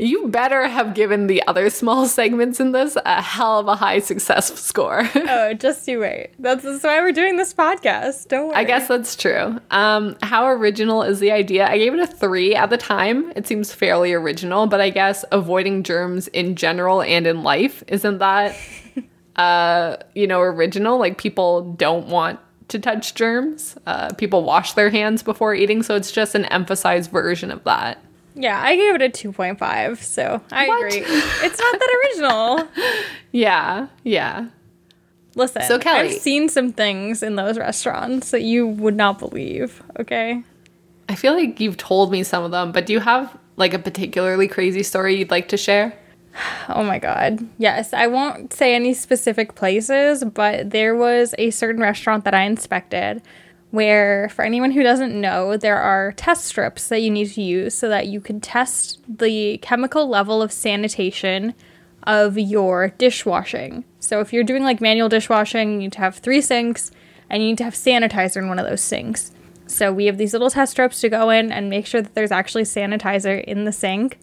You 0.00 0.28
better 0.28 0.66
have 0.66 0.94
given 0.94 1.26
the 1.26 1.46
other 1.46 1.68
small 1.68 2.06
segments 2.06 2.58
in 2.58 2.72
this 2.72 2.96
a 3.04 3.20
hell 3.20 3.58
of 3.58 3.68
a 3.68 3.76
high 3.76 3.98
success 3.98 4.58
score. 4.58 5.08
Oh, 5.32 5.52
just 5.52 5.86
you 5.86 6.00
wait. 6.00 6.30
That's, 6.38 6.64
that's 6.64 6.82
why 6.82 7.00
we're 7.00 7.12
doing 7.12 7.36
this 7.36 7.52
podcast. 7.52 8.28
Don't 8.28 8.48
worry. 8.48 8.56
I 8.56 8.64
guess 8.64 8.88
that's 8.88 9.14
true. 9.14 9.60
Um, 9.70 10.16
how 10.22 10.48
original 10.48 11.02
is 11.02 11.20
the 11.20 11.30
idea? 11.30 11.68
I 11.68 11.76
gave 11.76 11.92
it 11.94 12.00
a 12.00 12.06
three 12.06 12.54
at 12.54 12.70
the 12.70 12.76
time. 12.76 13.32
It 13.36 13.46
seems 13.46 13.72
fairly 13.72 14.12
original, 14.12 14.66
but 14.66 14.80
I 14.80 14.90
guess 14.90 15.24
avoiding 15.30 15.82
germs 15.82 16.28
in 16.28 16.56
general 16.56 17.02
and 17.02 17.26
in 17.26 17.42
life 17.42 17.84
isn't 17.86 18.18
that, 18.18 18.56
uh, 19.36 19.98
you 20.14 20.26
know, 20.26 20.40
original? 20.40 20.98
Like 20.98 21.18
people 21.18 21.72
don't 21.74 22.06
want 22.08 22.40
to 22.68 22.78
touch 22.78 23.14
germs. 23.14 23.76
Uh, 23.86 24.12
people 24.14 24.42
wash 24.42 24.72
their 24.72 24.90
hands 24.90 25.22
before 25.22 25.54
eating, 25.54 25.82
so 25.82 25.94
it's 25.94 26.10
just 26.10 26.34
an 26.34 26.46
emphasized 26.46 27.10
version 27.10 27.50
of 27.50 27.62
that. 27.64 28.02
Yeah, 28.34 28.60
I 28.62 28.76
gave 28.76 28.94
it 28.94 29.02
a 29.02 29.08
2.5, 29.08 29.98
so 30.02 30.40
I 30.52 30.68
What? 30.68 30.86
agree. 30.86 31.02
It's 31.06 31.58
not 31.58 31.78
that 31.78 32.02
original. 32.04 32.68
Yeah, 33.32 33.86
yeah. 34.02 34.46
Listen, 35.36 35.62
So, 35.62 35.78
Kelly- 35.78 36.08
I've 36.08 36.14
seen 36.20 36.48
some 36.48 36.72
things 36.72 37.22
in 37.22 37.36
those 37.36 37.56
restaurants 37.58 38.32
that 38.32 38.42
you 38.42 38.66
would 38.66 38.96
not 38.96 39.20
believe, 39.20 39.80
okay? 40.00 40.42
I 41.08 41.14
feel 41.14 41.34
like 41.34 41.60
you've 41.60 41.76
told 41.76 42.10
me 42.10 42.24
some 42.24 42.42
of 42.42 42.50
them, 42.50 42.72
but 42.72 42.86
do 42.86 42.92
you 42.92 42.98
have 43.00 43.36
like 43.56 43.72
a 43.74 43.78
particularly 43.78 44.48
crazy 44.48 44.82
story 44.82 45.16
you'd 45.16 45.30
like 45.30 45.48
to 45.48 45.56
share? 45.56 45.92
Oh 46.68 46.82
my 46.84 46.98
god. 46.98 47.46
Yes, 47.58 47.92
I 47.92 48.06
won't 48.06 48.52
say 48.52 48.74
any 48.74 48.94
specific 48.94 49.54
places, 49.56 50.22
but 50.24 50.70
there 50.70 50.94
was 50.96 51.34
a 51.38 51.50
certain 51.50 51.82
restaurant 51.82 52.24
that 52.24 52.34
I 52.34 52.42
inspected 52.42 53.22
where, 53.70 54.28
for 54.30 54.44
anyone 54.44 54.72
who 54.72 54.82
doesn't 54.82 55.18
know, 55.18 55.56
there 55.56 55.78
are 55.78 56.12
test 56.12 56.44
strips 56.44 56.88
that 56.88 57.02
you 57.02 57.10
need 57.10 57.30
to 57.32 57.42
use 57.42 57.74
so 57.74 57.88
that 57.88 58.08
you 58.08 58.20
can 58.20 58.40
test 58.40 59.00
the 59.08 59.58
chemical 59.58 60.08
level 60.08 60.42
of 60.42 60.52
sanitation 60.52 61.54
of 62.04 62.38
your 62.38 62.88
dishwashing. 62.98 63.84
So 64.00 64.20
if 64.20 64.32
you're 64.32 64.44
doing 64.44 64.64
like 64.64 64.80
manual 64.80 65.08
dishwashing, 65.08 65.72
you 65.72 65.78
need 65.78 65.92
to 65.92 66.00
have 66.00 66.16
three 66.16 66.40
sinks 66.40 66.90
and 67.28 67.42
you 67.42 67.50
need 67.50 67.58
to 67.58 67.64
have 67.64 67.74
sanitizer 67.74 68.38
in 68.38 68.48
one 68.48 68.58
of 68.58 68.66
those 68.66 68.80
sinks. 68.80 69.32
So 69.66 69.92
we 69.92 70.06
have 70.06 70.18
these 70.18 70.32
little 70.32 70.50
test 70.50 70.72
strips 70.72 71.00
to 71.00 71.08
go 71.08 71.30
in 71.30 71.52
and 71.52 71.70
make 71.70 71.86
sure 71.86 72.02
that 72.02 72.14
there's 72.14 72.32
actually 72.32 72.64
sanitizer 72.64 73.42
in 73.44 73.64
the 73.64 73.72
sink. 73.72 74.18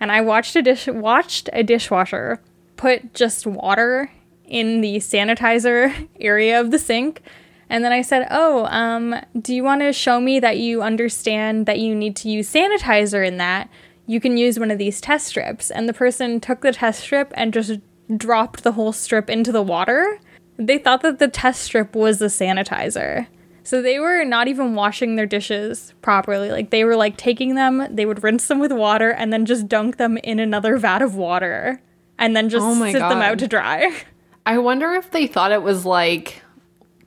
and 0.00 0.10
I 0.10 0.20
watched 0.20 0.56
a 0.56 0.62
dish 0.62 0.86
watched 0.88 1.48
a 1.52 1.62
dishwasher 1.62 2.40
put 2.76 3.14
just 3.14 3.46
water 3.46 4.10
in 4.44 4.80
the 4.80 4.96
sanitizer 4.96 6.08
area 6.20 6.60
of 6.60 6.70
the 6.70 6.78
sink. 6.78 7.22
And 7.70 7.84
then 7.84 7.92
I 7.92 8.02
said, 8.02 8.26
"Oh, 8.30 8.66
um, 8.66 9.14
do 9.40 9.54
you 9.54 9.62
want 9.62 9.82
to 9.82 9.92
show 9.92 10.20
me 10.20 10.40
that 10.40 10.58
you 10.58 10.82
understand 10.82 11.66
that 11.66 11.78
you 11.78 11.94
need 11.94 12.16
to 12.16 12.28
use 12.28 12.52
sanitizer 12.52 13.26
in 13.26 13.36
that? 13.38 13.68
You 14.06 14.20
can 14.20 14.36
use 14.36 14.58
one 14.58 14.70
of 14.70 14.78
these 14.78 15.00
test 15.00 15.26
strips." 15.26 15.70
And 15.70 15.88
the 15.88 15.92
person 15.92 16.40
took 16.40 16.60
the 16.62 16.72
test 16.72 17.00
strip 17.00 17.32
and 17.34 17.52
just 17.52 17.80
dropped 18.16 18.62
the 18.62 18.72
whole 18.72 18.92
strip 18.92 19.28
into 19.28 19.52
the 19.52 19.62
water. 19.62 20.18
They 20.56 20.78
thought 20.78 21.02
that 21.02 21.18
the 21.18 21.28
test 21.28 21.62
strip 21.62 21.94
was 21.94 22.18
the 22.18 22.26
sanitizer. 22.26 23.26
So 23.68 23.82
they 23.82 23.98
were 23.98 24.24
not 24.24 24.48
even 24.48 24.74
washing 24.74 25.16
their 25.16 25.26
dishes 25.26 25.92
properly. 26.00 26.50
Like 26.50 26.70
they 26.70 26.84
were 26.84 26.96
like 26.96 27.18
taking 27.18 27.54
them, 27.54 27.86
they 27.94 28.06
would 28.06 28.24
rinse 28.24 28.48
them 28.48 28.60
with 28.60 28.72
water 28.72 29.10
and 29.10 29.30
then 29.30 29.44
just 29.44 29.68
dunk 29.68 29.98
them 29.98 30.16
in 30.16 30.38
another 30.38 30.78
vat 30.78 31.02
of 31.02 31.16
water 31.16 31.82
and 32.18 32.34
then 32.34 32.48
just 32.48 32.64
Oh 32.64 32.90
sit 32.90 32.98
them 32.98 33.20
out 33.20 33.38
to 33.40 33.46
dry. 33.46 33.92
I 34.46 34.56
wonder 34.56 34.92
if 34.92 35.10
they 35.10 35.26
thought 35.26 35.52
it 35.52 35.62
was 35.62 35.84
like 35.84 36.42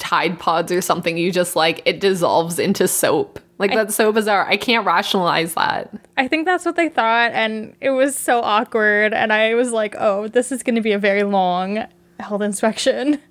Tide 0.02 0.40
Pods 0.40 0.72
or 0.72 0.82
something. 0.82 1.16
You 1.16 1.32
just 1.32 1.56
like 1.56 1.84
it 1.86 2.00
dissolves 2.00 2.58
into 2.58 2.88
soap. 2.88 3.40
Like 3.60 3.72
that's 3.72 3.94
so 3.94 4.12
bizarre. 4.12 4.48
I 4.48 4.58
can't 4.58 4.88
rationalize 4.88 5.54
that. 5.54 5.94
I 6.18 6.28
think 6.28 6.46
that's 6.46 6.66
what 6.66 6.76
they 6.76 6.90
thought 6.90 7.32
and 7.34 7.76
it 7.80 7.92
was 7.92 8.16
so 8.18 8.42
awkward 8.42 9.14
and 9.14 9.32
I 9.32 9.54
was 9.54 9.72
like, 9.72 9.96
"Oh, 10.00 10.28
this 10.28 10.52
is 10.52 10.64
going 10.64 10.74
to 10.76 10.82
be 10.82 10.92
a 10.92 10.98
very 10.98 11.22
long 11.22 11.86
health 12.20 12.42
inspection." 12.42 13.22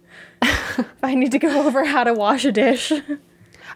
I 1.03 1.17
need 1.17 1.33
to 1.33 1.41
go 1.41 1.67
over 1.67 1.85
how 1.85 2.05
to 2.05 2.15
wash 2.15 2.45
a 2.45 2.53
dish. 2.53 2.93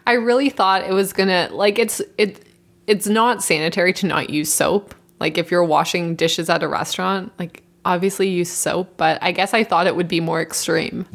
I 0.07 0.13
really 0.13 0.49
thought 0.49 0.83
it 0.83 0.93
was 0.93 1.11
gonna 1.11 1.49
like 1.51 1.77
it's 1.77 2.01
it 2.17 2.47
it's 2.87 3.07
not 3.07 3.43
sanitary 3.43 3.91
to 3.93 4.07
not 4.07 4.29
use 4.29 4.51
soap. 4.51 4.95
Like 5.19 5.37
if 5.37 5.51
you're 5.51 5.65
washing 5.65 6.15
dishes 6.15 6.49
at 6.49 6.63
a 6.63 6.67
restaurant, 6.69 7.33
like 7.37 7.63
obviously 7.83 8.29
use 8.29 8.49
soap, 8.49 8.93
but 8.95 9.21
I 9.21 9.33
guess 9.33 9.53
I 9.53 9.65
thought 9.65 9.87
it 9.87 9.95
would 9.97 10.07
be 10.07 10.21
more 10.21 10.41
extreme. 10.41 11.05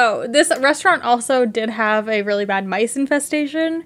Oh, 0.00 0.26
this 0.28 0.50
restaurant 0.60 1.02
also 1.02 1.44
did 1.44 1.70
have 1.70 2.08
a 2.08 2.22
really 2.22 2.44
bad 2.44 2.66
mice 2.66 2.96
infestation. 2.96 3.84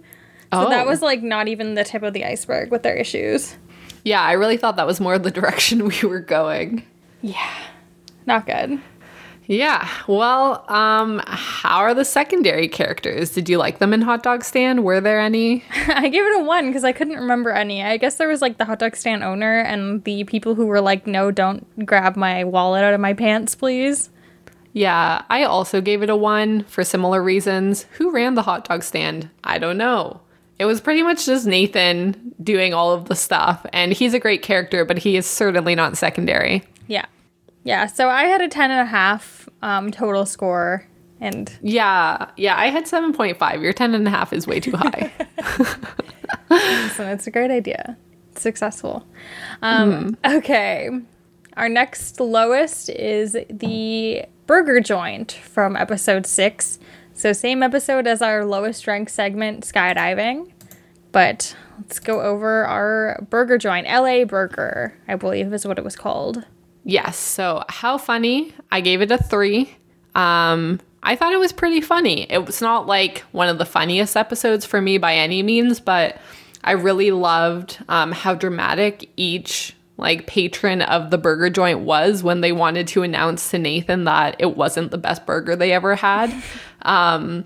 So 0.53 0.69
that 0.69 0.85
Oh. 0.87 0.89
was 0.89 1.01
like 1.01 1.23
not 1.23 1.49
even 1.49 1.75
the 1.75 1.85
tip 1.85 2.03
of 2.03 2.13
the 2.13 2.25
iceberg 2.27 2.71
with 2.71 2.83
their 2.83 2.95
issues. 2.95 3.57
Yeah, 4.05 4.21
I 4.21 4.33
really 4.33 4.57
thought 4.59 4.77
that 4.77 4.87
was 4.87 5.01
more 5.01 5.19
the 5.19 5.31
direction 5.41 5.87
we 5.87 6.01
were 6.09 6.21
going. 6.21 6.83
Yeah. 7.23 7.49
Not 8.27 8.47
good. 8.47 8.79
Yeah. 9.47 9.89
Well, 10.07 10.65
um, 10.71 11.21
how 11.27 11.79
are 11.81 11.95
the 11.95 12.05
secondary 12.05 12.69
characters? 12.69 13.31
Did 13.31 13.49
you 13.49 13.59
like 13.59 13.79
them 13.79 13.93
in 13.93 14.01
Hot 14.03 14.23
Dog 14.23 14.45
Stand? 14.45 14.85
Were 14.85 15.01
there 15.01 15.19
any? 15.21 15.65
I 15.89 16.09
gave 16.09 16.23
it 16.25 16.41
a 16.41 16.45
one 16.45 16.67
because 16.69 16.85
I 16.85 16.93
couldn't 16.93 17.17
remember 17.17 17.51
any. 17.51 17.83
I 17.83 17.97
guess 17.97 18.17
there 18.17 18.29
was 18.29 18.41
like 18.41 18.59
the 18.59 18.65
hot 18.65 18.79
dog 18.79 18.95
stand 18.95 19.25
owner 19.25 19.59
and 19.61 20.05
the 20.05 20.23
people 20.25 20.55
who 20.55 20.67
were 20.67 20.81
like, 20.81 21.07
no, 21.09 21.31
don't 21.33 21.67
grab 21.85 22.15
my 22.17 22.45
wallet 22.45 22.85
out 22.85 22.95
of 22.95 23.01
my 23.01 23.15
pants, 23.15 23.55
please. 23.57 24.11
Yeah, 24.73 25.23
I 25.29 25.45
also 25.45 25.81
gave 25.81 26.03
it 26.03 26.11
a 26.11 26.17
one 26.17 26.65
for 26.65 26.83
similar 26.83 27.23
reasons. 27.23 27.85
Who 27.93 28.11
ran 28.11 28.35
the 28.35 28.43
hot 28.43 28.67
dog 28.67 28.83
stand? 28.83 29.29
I 29.45 29.59
don't 29.59 29.77
know. 29.77 30.21
It 30.59 30.65
was 30.65 30.81
pretty 30.81 31.03
much 31.03 31.27
just 31.27 31.47
Nathan 31.47 32.35
doing 32.43 32.73
all 32.73 32.93
of 32.93 33.07
the 33.07 33.15
stuff, 33.15 33.67
and 33.73 33.93
he's 33.93 34.15
a 34.15 34.21
great 34.21 34.43
character, 34.43 34.85
but 34.85 34.99
he 34.99 35.17
is 35.17 35.27
certainly 35.27 35.75
not 35.75 35.97
secondary. 35.97 36.63
Yeah. 36.87 37.07
Yeah. 37.65 37.87
So 37.87 38.09
I 38.09 38.25
had 38.25 38.41
a 38.41 38.49
10 38.49 38.71
and 38.71 38.81
a 38.81 38.85
half 38.91 39.49
um, 39.63 39.91
total 39.91 40.25
score. 40.27 40.87
And 41.21 41.53
Yeah, 41.63 42.31
yeah, 42.37 42.57
I 42.57 42.67
had 42.67 42.85
7.5. 42.87 43.63
Your 43.63 43.73
10 43.73 43.95
and 43.95 44.07
a 44.07 44.11
half 44.11 44.33
is 44.33 44.47
way 44.47 44.59
too 44.59 44.73
high. 44.75 45.13
so 46.97 47.07
it's 47.07 47.27
a 47.27 47.31
great 47.31 47.51
idea. 47.51 47.97
It's 48.33 48.43
successful. 48.43 49.07
Um, 49.63 50.17
Okay. 50.25 50.91
Our 51.57 51.69
next 51.69 52.19
lowest 52.19 52.89
is 52.89 53.37
the 53.51 54.25
burger 54.53 54.81
joint 54.81 55.33
from 55.33 55.77
episode 55.77 56.27
six. 56.27 56.79
So, 57.15 57.33
same 57.33 57.63
episode 57.63 58.07
as 58.07 58.21
our 58.21 58.45
lowest 58.45 58.87
ranked 58.87 59.11
segment, 59.11 59.65
skydiving. 59.65 60.53
But 61.11 61.57
let's 61.79 61.99
go 61.99 62.21
over 62.21 62.67
our 62.67 63.27
burger 63.31 63.57
joint. 63.57 63.87
LA 63.87 64.27
Burger, 64.27 64.93
I 65.09 65.17
believe 65.17 65.51
is 65.55 65.67
what 65.67 65.79
it 65.79 65.85
was 65.85 65.97
called. 65.97 66.45
Yes. 66.85 67.17
So, 67.17 67.65
how 67.71 67.97
funny? 67.97 68.53
I 68.71 68.83
gave 68.83 69.01
it 69.01 69.11
a 69.11 69.17
three. 69.17 69.75
Um, 70.15 70.81
I 71.03 71.17
thought 71.17 71.33
it 71.33 71.41
was 71.41 71.55
pretty 71.55 71.81
funny. 71.81 72.31
It 72.31 72.45
was 72.45 72.61
not 72.61 72.87
like 72.87 73.21
one 73.33 73.49
of 73.49 73.57
the 73.57 73.65
funniest 73.65 74.19
episodes 74.19 74.67
for 74.67 74.83
me 74.83 74.99
by 74.99 75.15
any 75.15 75.43
means, 75.43 75.81
but 75.81 76.19
I 76.63 76.73
really 76.73 77.11
loved 77.11 77.83
um, 77.89 78.13
how 78.13 78.35
dramatic 78.35 79.09
each 79.17 79.75
like 80.03 80.27
patron 80.27 80.83
of 80.83 81.11
the 81.11 81.19
burger 81.19 81.49
joint 81.49 81.81
was 81.81 82.23
when 82.23 82.43
they 82.43 82.53
wanted 82.53 82.89
to 82.89 83.03
announce 83.03 83.51
to 83.51 83.59
Nathan 83.59 84.05
that 84.05 84.37
it 84.39 84.57
wasn't 84.57 84.91
the 84.91 84.99
best 84.99 85.25
burger 85.25 85.57
they 85.57 85.73
ever 85.73 85.95
had. 85.95 86.33
Um, 86.85 87.45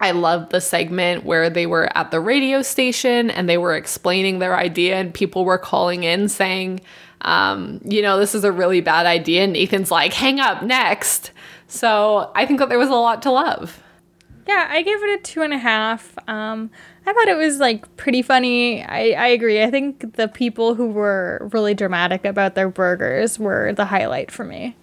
I 0.00 0.12
loved 0.12 0.50
the 0.50 0.62
segment 0.62 1.24
where 1.24 1.50
they 1.50 1.66
were 1.66 1.90
at 1.94 2.10
the 2.10 2.20
radio 2.20 2.62
station 2.62 3.30
and 3.30 3.46
they 3.48 3.58
were 3.58 3.76
explaining 3.76 4.38
their 4.38 4.56
idea, 4.56 4.96
and 4.96 5.12
people 5.12 5.44
were 5.44 5.58
calling 5.58 6.04
in 6.04 6.30
saying, 6.30 6.80
um, 7.22 7.80
you 7.84 8.02
know, 8.02 8.18
this 8.18 8.34
is 8.34 8.44
a 8.44 8.52
really 8.52 8.80
bad 8.80 9.06
idea. 9.06 9.44
And 9.44 9.52
Nathan's 9.52 9.90
like, 9.90 10.12
hang 10.12 10.40
up 10.40 10.62
next. 10.62 11.32
So 11.66 12.30
I 12.34 12.46
think 12.46 12.60
that 12.60 12.68
there 12.68 12.78
was 12.78 12.88
a 12.88 12.94
lot 12.94 13.22
to 13.22 13.30
love. 13.30 13.82
Yeah, 14.46 14.66
I 14.70 14.82
gave 14.82 15.02
it 15.02 15.20
a 15.20 15.22
two 15.22 15.42
and 15.42 15.52
a 15.52 15.58
half. 15.58 16.16
Um, 16.28 16.70
I 17.06 17.12
thought 17.12 17.28
it 17.28 17.36
was 17.36 17.58
like 17.58 17.96
pretty 17.96 18.20
funny. 18.20 18.82
I, 18.82 19.10
I 19.12 19.26
agree. 19.28 19.62
I 19.62 19.70
think 19.70 20.16
the 20.16 20.26
people 20.26 20.74
who 20.74 20.88
were 20.88 21.48
really 21.52 21.72
dramatic 21.72 22.24
about 22.24 22.56
their 22.56 22.68
burgers 22.68 23.38
were 23.38 23.72
the 23.72 23.84
highlight 23.84 24.32
for 24.32 24.44
me. 24.44 24.74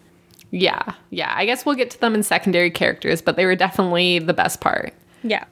Yeah, 0.51 0.93
yeah. 1.09 1.33
I 1.35 1.45
guess 1.45 1.65
we'll 1.65 1.75
get 1.75 1.89
to 1.91 1.99
them 1.99 2.15
in 2.15 2.23
secondary 2.23 2.71
characters, 2.71 3.21
but 3.21 3.35
they 3.35 3.45
were 3.45 3.55
definitely 3.55 4.19
the 4.19 4.33
best 4.33 4.61
part. 4.61 4.93
Yeah. 5.23 5.45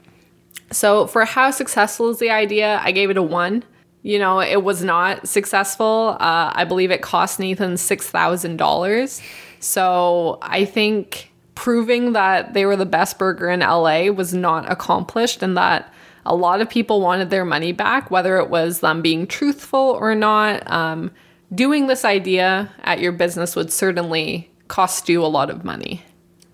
So, 0.71 1.07
for 1.07 1.25
how 1.25 1.51
successful 1.51 2.09
is 2.09 2.19
the 2.19 2.29
idea, 2.29 2.79
I 2.83 2.91
gave 2.91 3.09
it 3.09 3.17
a 3.17 3.23
one. 3.23 3.63
You 4.03 4.19
know, 4.19 4.39
it 4.39 4.63
was 4.63 4.83
not 4.83 5.27
successful. 5.27 6.15
Uh, 6.19 6.51
I 6.53 6.63
believe 6.63 6.91
it 6.91 7.01
cost 7.01 7.39
Nathan 7.39 7.73
$6,000. 7.73 9.21
So, 9.59 10.37
I 10.41 10.65
think 10.65 11.31
proving 11.55 12.13
that 12.13 12.53
they 12.53 12.65
were 12.65 12.75
the 12.75 12.85
best 12.85 13.19
burger 13.19 13.49
in 13.49 13.59
LA 13.59 14.05
was 14.05 14.33
not 14.33 14.71
accomplished 14.71 15.43
and 15.43 15.57
that 15.57 15.91
a 16.25 16.35
lot 16.35 16.61
of 16.61 16.69
people 16.69 17.01
wanted 17.01 17.29
their 17.29 17.45
money 17.45 17.71
back, 17.71 18.11
whether 18.11 18.37
it 18.37 18.49
was 18.49 18.79
them 18.79 19.01
being 19.01 19.27
truthful 19.27 19.79
or 19.79 20.15
not. 20.15 20.69
Um, 20.71 21.11
doing 21.53 21.87
this 21.87 22.05
idea 22.05 22.71
at 22.83 22.99
your 22.99 23.11
business 23.11 23.55
would 23.55 23.71
certainly 23.71 24.49
cost 24.67 25.09
you 25.09 25.23
a 25.23 25.27
lot 25.27 25.49
of 25.49 25.63
money. 25.63 26.03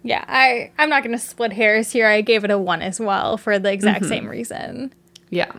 Yeah, 0.03 0.23
I, 0.27 0.71
I'm 0.77 0.89
not 0.89 1.03
going 1.03 1.17
to 1.17 1.23
split 1.23 1.53
hairs 1.53 1.91
here. 1.91 2.07
I 2.07 2.21
gave 2.21 2.43
it 2.43 2.51
a 2.51 2.57
one 2.57 2.81
as 2.81 2.99
well 2.99 3.37
for 3.37 3.59
the 3.59 3.71
exact 3.71 4.05
same 4.05 4.27
reason. 4.27 4.93
Yeah. 5.29 5.51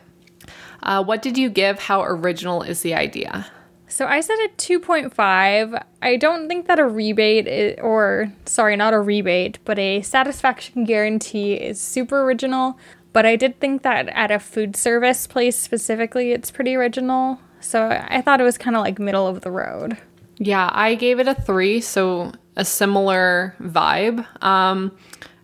Uh, 0.82 1.04
what 1.04 1.22
did 1.22 1.36
you 1.36 1.50
give? 1.50 1.78
How 1.78 2.02
original 2.02 2.62
is 2.62 2.82
the 2.82 2.94
idea? 2.94 3.46
So 3.88 4.06
I 4.06 4.20
said 4.20 4.36
a 4.44 4.48
2.5. 4.50 5.84
I 6.02 6.16
don't 6.16 6.46
think 6.46 6.66
that 6.66 6.78
a 6.78 6.86
rebate, 6.86 7.48
i 7.48 7.80
or 7.80 8.32
sorry, 8.44 8.76
not 8.76 8.92
a 8.92 9.00
rebate, 9.00 9.58
but 9.64 9.78
a 9.78 10.02
satisfaction 10.02 10.84
guarantee 10.84 11.54
is 11.54 11.80
super 11.80 12.22
original. 12.22 12.78
But 13.18 13.26
I 13.26 13.34
did 13.34 13.58
think 13.58 13.82
that 13.82 14.08
at 14.10 14.30
a 14.30 14.38
food 14.38 14.76
service 14.76 15.26
place 15.26 15.58
specifically, 15.58 16.30
it's 16.30 16.52
pretty 16.52 16.76
original. 16.76 17.40
So 17.58 17.88
I 17.88 18.20
thought 18.20 18.40
it 18.40 18.44
was 18.44 18.56
kind 18.56 18.76
of 18.76 18.82
like 18.82 19.00
middle 19.00 19.26
of 19.26 19.40
the 19.40 19.50
road. 19.50 19.98
Yeah, 20.36 20.70
I 20.72 20.94
gave 20.94 21.18
it 21.18 21.26
a 21.26 21.34
three, 21.34 21.80
so 21.80 22.30
a 22.54 22.64
similar 22.64 23.56
vibe. 23.60 24.24
Um, 24.40 24.96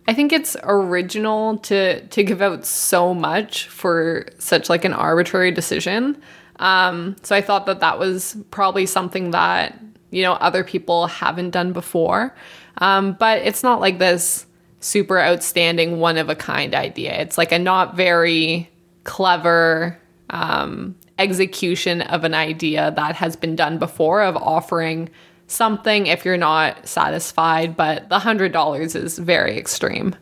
I 0.06 0.14
think 0.14 0.32
it's 0.32 0.56
original 0.62 1.58
to 1.66 2.06
to 2.06 2.22
give 2.22 2.40
out 2.40 2.64
so 2.64 3.12
much 3.12 3.66
for 3.66 4.26
such 4.38 4.70
like 4.70 4.84
an 4.84 4.92
arbitrary 4.92 5.50
decision. 5.50 6.22
Um, 6.60 7.16
so 7.24 7.34
I 7.34 7.40
thought 7.40 7.66
that 7.66 7.80
that 7.80 7.98
was 7.98 8.36
probably 8.52 8.86
something 8.86 9.32
that 9.32 9.76
you 10.12 10.22
know 10.22 10.34
other 10.34 10.62
people 10.62 11.08
haven't 11.08 11.50
done 11.50 11.72
before. 11.72 12.36
Um, 12.78 13.16
but 13.18 13.42
it's 13.42 13.64
not 13.64 13.80
like 13.80 13.98
this 13.98 14.46
super 14.84 15.18
outstanding 15.18 15.98
one 15.98 16.18
of 16.18 16.28
a 16.28 16.34
kind 16.34 16.74
idea. 16.74 17.14
It's 17.14 17.38
like 17.38 17.52
a 17.52 17.58
not 17.58 17.96
very 17.96 18.68
clever 19.04 19.98
um, 20.28 20.94
execution 21.18 22.02
of 22.02 22.22
an 22.24 22.34
idea 22.34 22.92
that 22.94 23.14
has 23.16 23.34
been 23.34 23.56
done 23.56 23.78
before 23.78 24.22
of 24.22 24.36
offering 24.36 25.08
something 25.46 26.06
if 26.06 26.24
you're 26.24 26.36
not 26.36 26.86
satisfied, 26.86 27.76
but 27.76 28.10
the 28.10 28.18
hundred 28.18 28.52
dollars 28.52 28.94
is 28.94 29.18
very 29.18 29.56
extreme. 29.56 30.14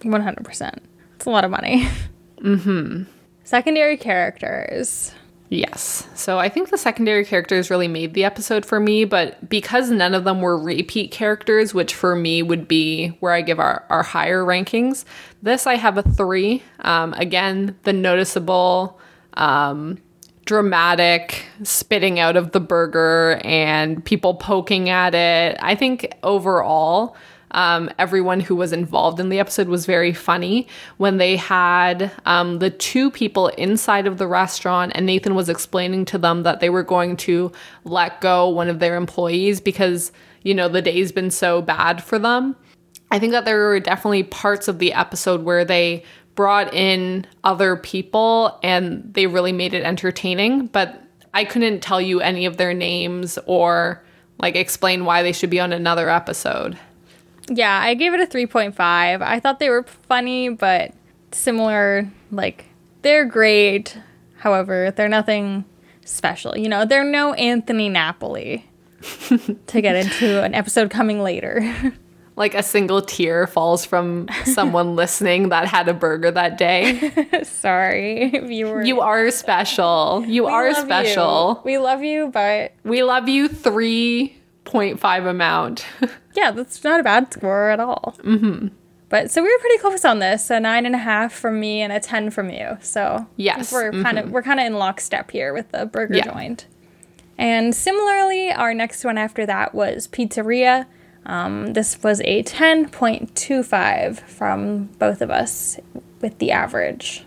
100%. 0.00 0.78
It's 1.16 1.26
a 1.26 1.30
lot 1.30 1.44
of 1.44 1.50
money. 1.50 1.86
mm-hmm. 2.40 3.02
Secondary 3.44 3.98
characters. 3.98 5.12
Yes. 5.48 6.08
So 6.14 6.38
I 6.38 6.48
think 6.48 6.70
the 6.70 6.78
secondary 6.78 7.24
characters 7.24 7.70
really 7.70 7.86
made 7.86 8.14
the 8.14 8.24
episode 8.24 8.66
for 8.66 8.80
me, 8.80 9.04
but 9.04 9.48
because 9.48 9.90
none 9.90 10.12
of 10.12 10.24
them 10.24 10.40
were 10.40 10.58
repeat 10.58 11.12
characters, 11.12 11.72
which 11.72 11.94
for 11.94 12.16
me 12.16 12.42
would 12.42 12.66
be 12.66 13.08
where 13.20 13.32
I 13.32 13.42
give 13.42 13.60
our, 13.60 13.84
our 13.88 14.02
higher 14.02 14.42
rankings, 14.42 15.04
this 15.42 15.66
I 15.66 15.76
have 15.76 15.98
a 15.98 16.02
three. 16.02 16.62
Um, 16.80 17.12
again, 17.14 17.76
the 17.84 17.92
noticeable 17.92 18.98
um, 19.34 19.98
dramatic 20.46 21.44
spitting 21.62 22.18
out 22.18 22.36
of 22.36 22.52
the 22.52 22.60
burger 22.60 23.40
and 23.44 24.04
people 24.04 24.34
poking 24.34 24.88
at 24.88 25.14
it. 25.14 25.58
I 25.60 25.76
think 25.76 26.12
overall, 26.24 27.16
um, 27.56 27.90
everyone 27.98 28.38
who 28.38 28.54
was 28.54 28.72
involved 28.72 29.18
in 29.18 29.30
the 29.30 29.40
episode 29.40 29.66
was 29.66 29.86
very 29.86 30.12
funny 30.12 30.68
when 30.98 31.16
they 31.16 31.36
had 31.36 32.12
um, 32.26 32.58
the 32.58 32.70
two 32.70 33.10
people 33.10 33.48
inside 33.48 34.06
of 34.06 34.18
the 34.18 34.28
restaurant 34.28 34.92
and 34.94 35.06
Nathan 35.06 35.34
was 35.34 35.48
explaining 35.48 36.04
to 36.04 36.18
them 36.18 36.42
that 36.42 36.60
they 36.60 36.68
were 36.68 36.82
going 36.82 37.16
to 37.16 37.50
let 37.84 38.20
go 38.20 38.48
one 38.48 38.68
of 38.68 38.78
their 38.78 38.94
employees 38.94 39.60
because, 39.60 40.12
you 40.42 40.54
know, 40.54 40.68
the 40.68 40.82
day's 40.82 41.12
been 41.12 41.30
so 41.30 41.62
bad 41.62 42.04
for 42.04 42.18
them. 42.18 42.54
I 43.10 43.18
think 43.18 43.32
that 43.32 43.46
there 43.46 43.68
were 43.68 43.80
definitely 43.80 44.24
parts 44.24 44.68
of 44.68 44.78
the 44.78 44.92
episode 44.92 45.42
where 45.42 45.64
they 45.64 46.04
brought 46.34 46.74
in 46.74 47.26
other 47.42 47.76
people 47.76 48.58
and 48.62 49.02
they 49.14 49.26
really 49.26 49.52
made 49.52 49.72
it 49.72 49.82
entertaining, 49.82 50.66
but 50.66 51.02
I 51.32 51.46
couldn't 51.46 51.80
tell 51.80 52.02
you 52.02 52.20
any 52.20 52.44
of 52.44 52.58
their 52.58 52.74
names 52.74 53.38
or 53.46 54.04
like 54.38 54.56
explain 54.56 55.06
why 55.06 55.22
they 55.22 55.32
should 55.32 55.48
be 55.48 55.60
on 55.60 55.72
another 55.72 56.10
episode. 56.10 56.78
Yeah, 57.48 57.80
I 57.80 57.94
gave 57.94 58.12
it 58.12 58.20
a 58.20 58.26
3.5. 58.26 58.78
I 58.80 59.40
thought 59.40 59.58
they 59.58 59.70
were 59.70 59.84
funny, 59.84 60.48
but 60.48 60.92
similar. 61.32 62.10
Like, 62.30 62.66
they're 63.02 63.24
great. 63.24 63.96
However, 64.38 64.90
they're 64.90 65.08
nothing 65.08 65.64
special. 66.04 66.56
You 66.56 66.68
know, 66.68 66.84
they're 66.84 67.04
no 67.04 67.34
Anthony 67.34 67.88
Napoli 67.88 68.68
to 69.66 69.80
get 69.80 69.96
into 69.96 70.42
an 70.42 70.54
episode 70.54 70.90
coming 70.90 71.22
later. 71.22 71.92
like 72.36 72.54
a 72.54 72.62
single 72.62 73.00
tear 73.00 73.46
falls 73.46 73.84
from 73.84 74.28
someone 74.44 74.94
listening 74.96 75.48
that 75.48 75.66
had 75.66 75.88
a 75.88 75.94
burger 75.94 76.30
that 76.30 76.58
day. 76.58 77.42
Sorry, 77.44 78.28
viewer. 78.28 78.82
You 78.82 79.00
are 79.00 79.30
special. 79.30 80.24
You 80.26 80.44
we 80.44 80.50
are 80.50 80.74
special. 80.74 81.62
You. 81.64 81.72
We 81.72 81.78
love 81.78 82.02
you, 82.02 82.28
but 82.28 82.72
we 82.84 83.02
love 83.02 83.28
you 83.28 83.48
3.5 84.66 85.28
amount. 85.28 85.86
yeah, 86.34 86.50
that's 86.50 86.82
not 86.84 87.00
a 87.00 87.02
bad 87.02 87.32
score 87.32 87.70
at 87.70 87.80
all. 87.80 88.16
Mm-hmm. 88.18 88.68
But 89.08 89.30
so 89.30 89.42
we 89.42 89.48
were 89.48 89.58
pretty 89.60 89.78
close 89.78 90.04
on 90.04 90.18
this. 90.18 90.50
A 90.50 90.58
nine 90.58 90.84
and 90.84 90.94
a 90.94 90.98
half 90.98 91.32
from 91.32 91.60
me 91.60 91.80
and 91.80 91.92
a 91.92 92.00
ten 92.00 92.30
from 92.30 92.50
you. 92.50 92.76
So 92.80 93.26
yes, 93.36 93.72
we're 93.72 93.92
mm-hmm. 93.92 94.02
kind 94.02 94.18
of 94.18 94.30
we're 94.30 94.42
kind 94.42 94.58
of 94.58 94.66
in 94.66 94.74
lockstep 94.74 95.30
here 95.30 95.52
with 95.52 95.70
the 95.70 95.86
burger 95.86 96.16
yeah. 96.16 96.24
joint. 96.24 96.66
And 97.38 97.74
similarly, 97.74 98.50
our 98.50 98.74
next 98.74 99.04
one 99.04 99.18
after 99.18 99.46
that 99.46 99.74
was 99.74 100.08
Pizzeria. 100.08 100.86
Um, 101.26 101.72
this 101.74 102.02
was 102.02 102.20
a 102.22 102.42
10.25 102.44 104.20
from 104.20 104.84
both 104.98 105.20
of 105.20 105.30
us 105.30 105.78
with 106.20 106.38
the 106.38 106.52
average. 106.52 107.24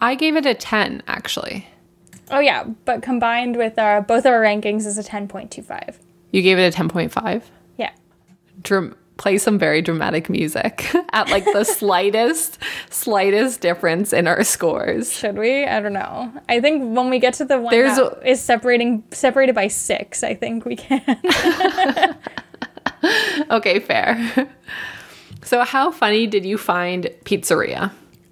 I 0.00 0.16
gave 0.16 0.36
it 0.36 0.44
a 0.44 0.54
10, 0.54 1.02
actually. 1.06 1.68
Oh, 2.30 2.40
yeah, 2.40 2.64
but 2.84 3.00
combined 3.00 3.56
with 3.56 3.78
our, 3.78 4.02
both 4.02 4.26
of 4.26 4.32
our 4.32 4.42
rankings 4.42 4.84
is 4.86 4.98
a 4.98 5.02
10.25. 5.02 5.96
You 6.30 6.42
gave 6.42 6.58
it 6.58 6.74
a 6.74 6.76
10.5? 6.76 7.42
Yeah. 7.76 7.90
Dram- 8.62 8.96
play 9.16 9.36
some 9.36 9.58
very 9.58 9.82
dramatic 9.82 10.30
music 10.30 10.86
at 11.12 11.28
like 11.30 11.44
the 11.44 11.64
slightest, 11.64 12.58
slightest 12.90 13.60
difference 13.60 14.12
in 14.12 14.26
our 14.28 14.44
scores. 14.44 15.12
Should 15.12 15.36
we? 15.38 15.64
I 15.64 15.80
don't 15.80 15.92
know. 15.92 16.32
I 16.48 16.60
think 16.60 16.96
when 16.96 17.10
we 17.10 17.18
get 17.18 17.34
to 17.34 17.44
the 17.44 17.58
one 17.60 17.72
There's 17.72 17.96
that 17.96 18.18
a- 18.22 18.30
is 18.30 18.40
separating 18.40 19.02
separated 19.10 19.54
by 19.54 19.66
six, 19.68 20.22
I 20.22 20.34
think 20.34 20.64
we 20.64 20.76
can. 20.76 21.02
okay, 23.50 23.80
fair. 23.80 24.48
So, 25.42 25.64
how 25.64 25.90
funny 25.90 26.26
did 26.26 26.44
you 26.44 26.58
find 26.58 27.04
Pizzeria? 27.24 27.90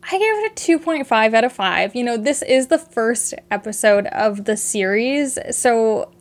I 0.09 0.19
gave 0.19 0.21
it 0.23 0.53
a 0.53 1.05
2.5 1.05 1.35
out 1.35 1.43
of 1.45 1.53
5. 1.53 1.97
You 1.97 2.05
know, 2.05 2.17
this 2.17 2.43
is 2.43 2.69
the 2.69 2.79
first 2.79 3.35
episode 3.51 4.07
of 4.09 4.45
the 4.45 4.57
series, 4.57 5.37
so 5.51 6.13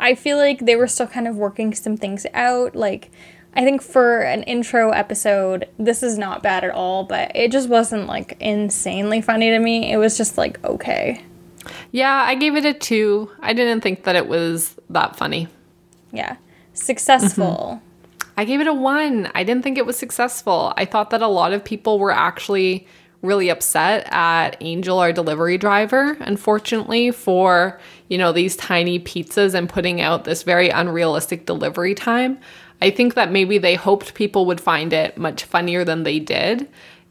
I 0.00 0.14
feel 0.14 0.36
like 0.36 0.60
they 0.60 0.76
were 0.76 0.86
still 0.86 1.06
kind 1.06 1.26
of 1.26 1.36
working 1.36 1.74
some 1.74 1.96
things 1.96 2.26
out. 2.34 2.76
Like, 2.76 3.10
I 3.54 3.64
think 3.64 3.82
for 3.82 4.20
an 4.20 4.42
intro 4.42 4.90
episode, 4.90 5.68
this 5.78 6.02
is 6.02 6.18
not 6.18 6.42
bad 6.42 6.64
at 6.64 6.70
all, 6.70 7.04
but 7.04 7.32
it 7.34 7.50
just 7.50 7.68
wasn't 7.68 8.06
like 8.06 8.36
insanely 8.40 9.20
funny 9.20 9.50
to 9.50 9.58
me. 9.58 9.90
It 9.90 9.96
was 9.96 10.16
just 10.16 10.36
like 10.36 10.62
okay. 10.64 11.24
Yeah, 11.90 12.24
I 12.26 12.34
gave 12.34 12.54
it 12.54 12.64
a 12.64 12.74
2. 12.74 13.30
I 13.40 13.52
didn't 13.52 13.80
think 13.80 14.04
that 14.04 14.14
it 14.14 14.28
was 14.28 14.76
that 14.90 15.16
funny. 15.16 15.48
Yeah. 16.12 16.36
Successful. 16.74 17.80
Mm-hmm. 17.80 18.26
I 18.36 18.44
gave 18.44 18.60
it 18.60 18.66
a 18.66 18.74
one. 18.74 19.30
I 19.34 19.44
didn't 19.44 19.64
think 19.64 19.78
it 19.78 19.86
was 19.86 19.96
successful. 19.96 20.74
I 20.76 20.84
thought 20.84 21.10
that 21.10 21.22
a 21.22 21.26
lot 21.26 21.54
of 21.54 21.64
people 21.64 21.98
were 21.98 22.12
actually 22.12 22.86
really 23.22 23.48
upset 23.48 24.06
at 24.12 24.56
Angel, 24.60 24.98
our 24.98 25.12
delivery 25.12 25.56
driver, 25.56 26.16
unfortunately, 26.20 27.10
for, 27.10 27.80
you 28.08 28.18
know, 28.18 28.32
these 28.32 28.56
tiny 28.56 28.98
pizzas 28.98 29.54
and 29.54 29.68
putting 29.68 30.00
out 30.00 30.24
this 30.24 30.42
very 30.42 30.68
unrealistic 30.68 31.46
delivery 31.46 31.94
time. 31.94 32.38
I 32.80 32.90
think 32.90 33.14
that 33.14 33.32
maybe 33.32 33.58
they 33.58 33.74
hoped 33.74 34.14
people 34.14 34.46
would 34.46 34.60
find 34.60 34.92
it 34.92 35.16
much 35.16 35.44
funnier 35.44 35.84
than 35.84 36.02
they 36.02 36.18
did. 36.18 36.68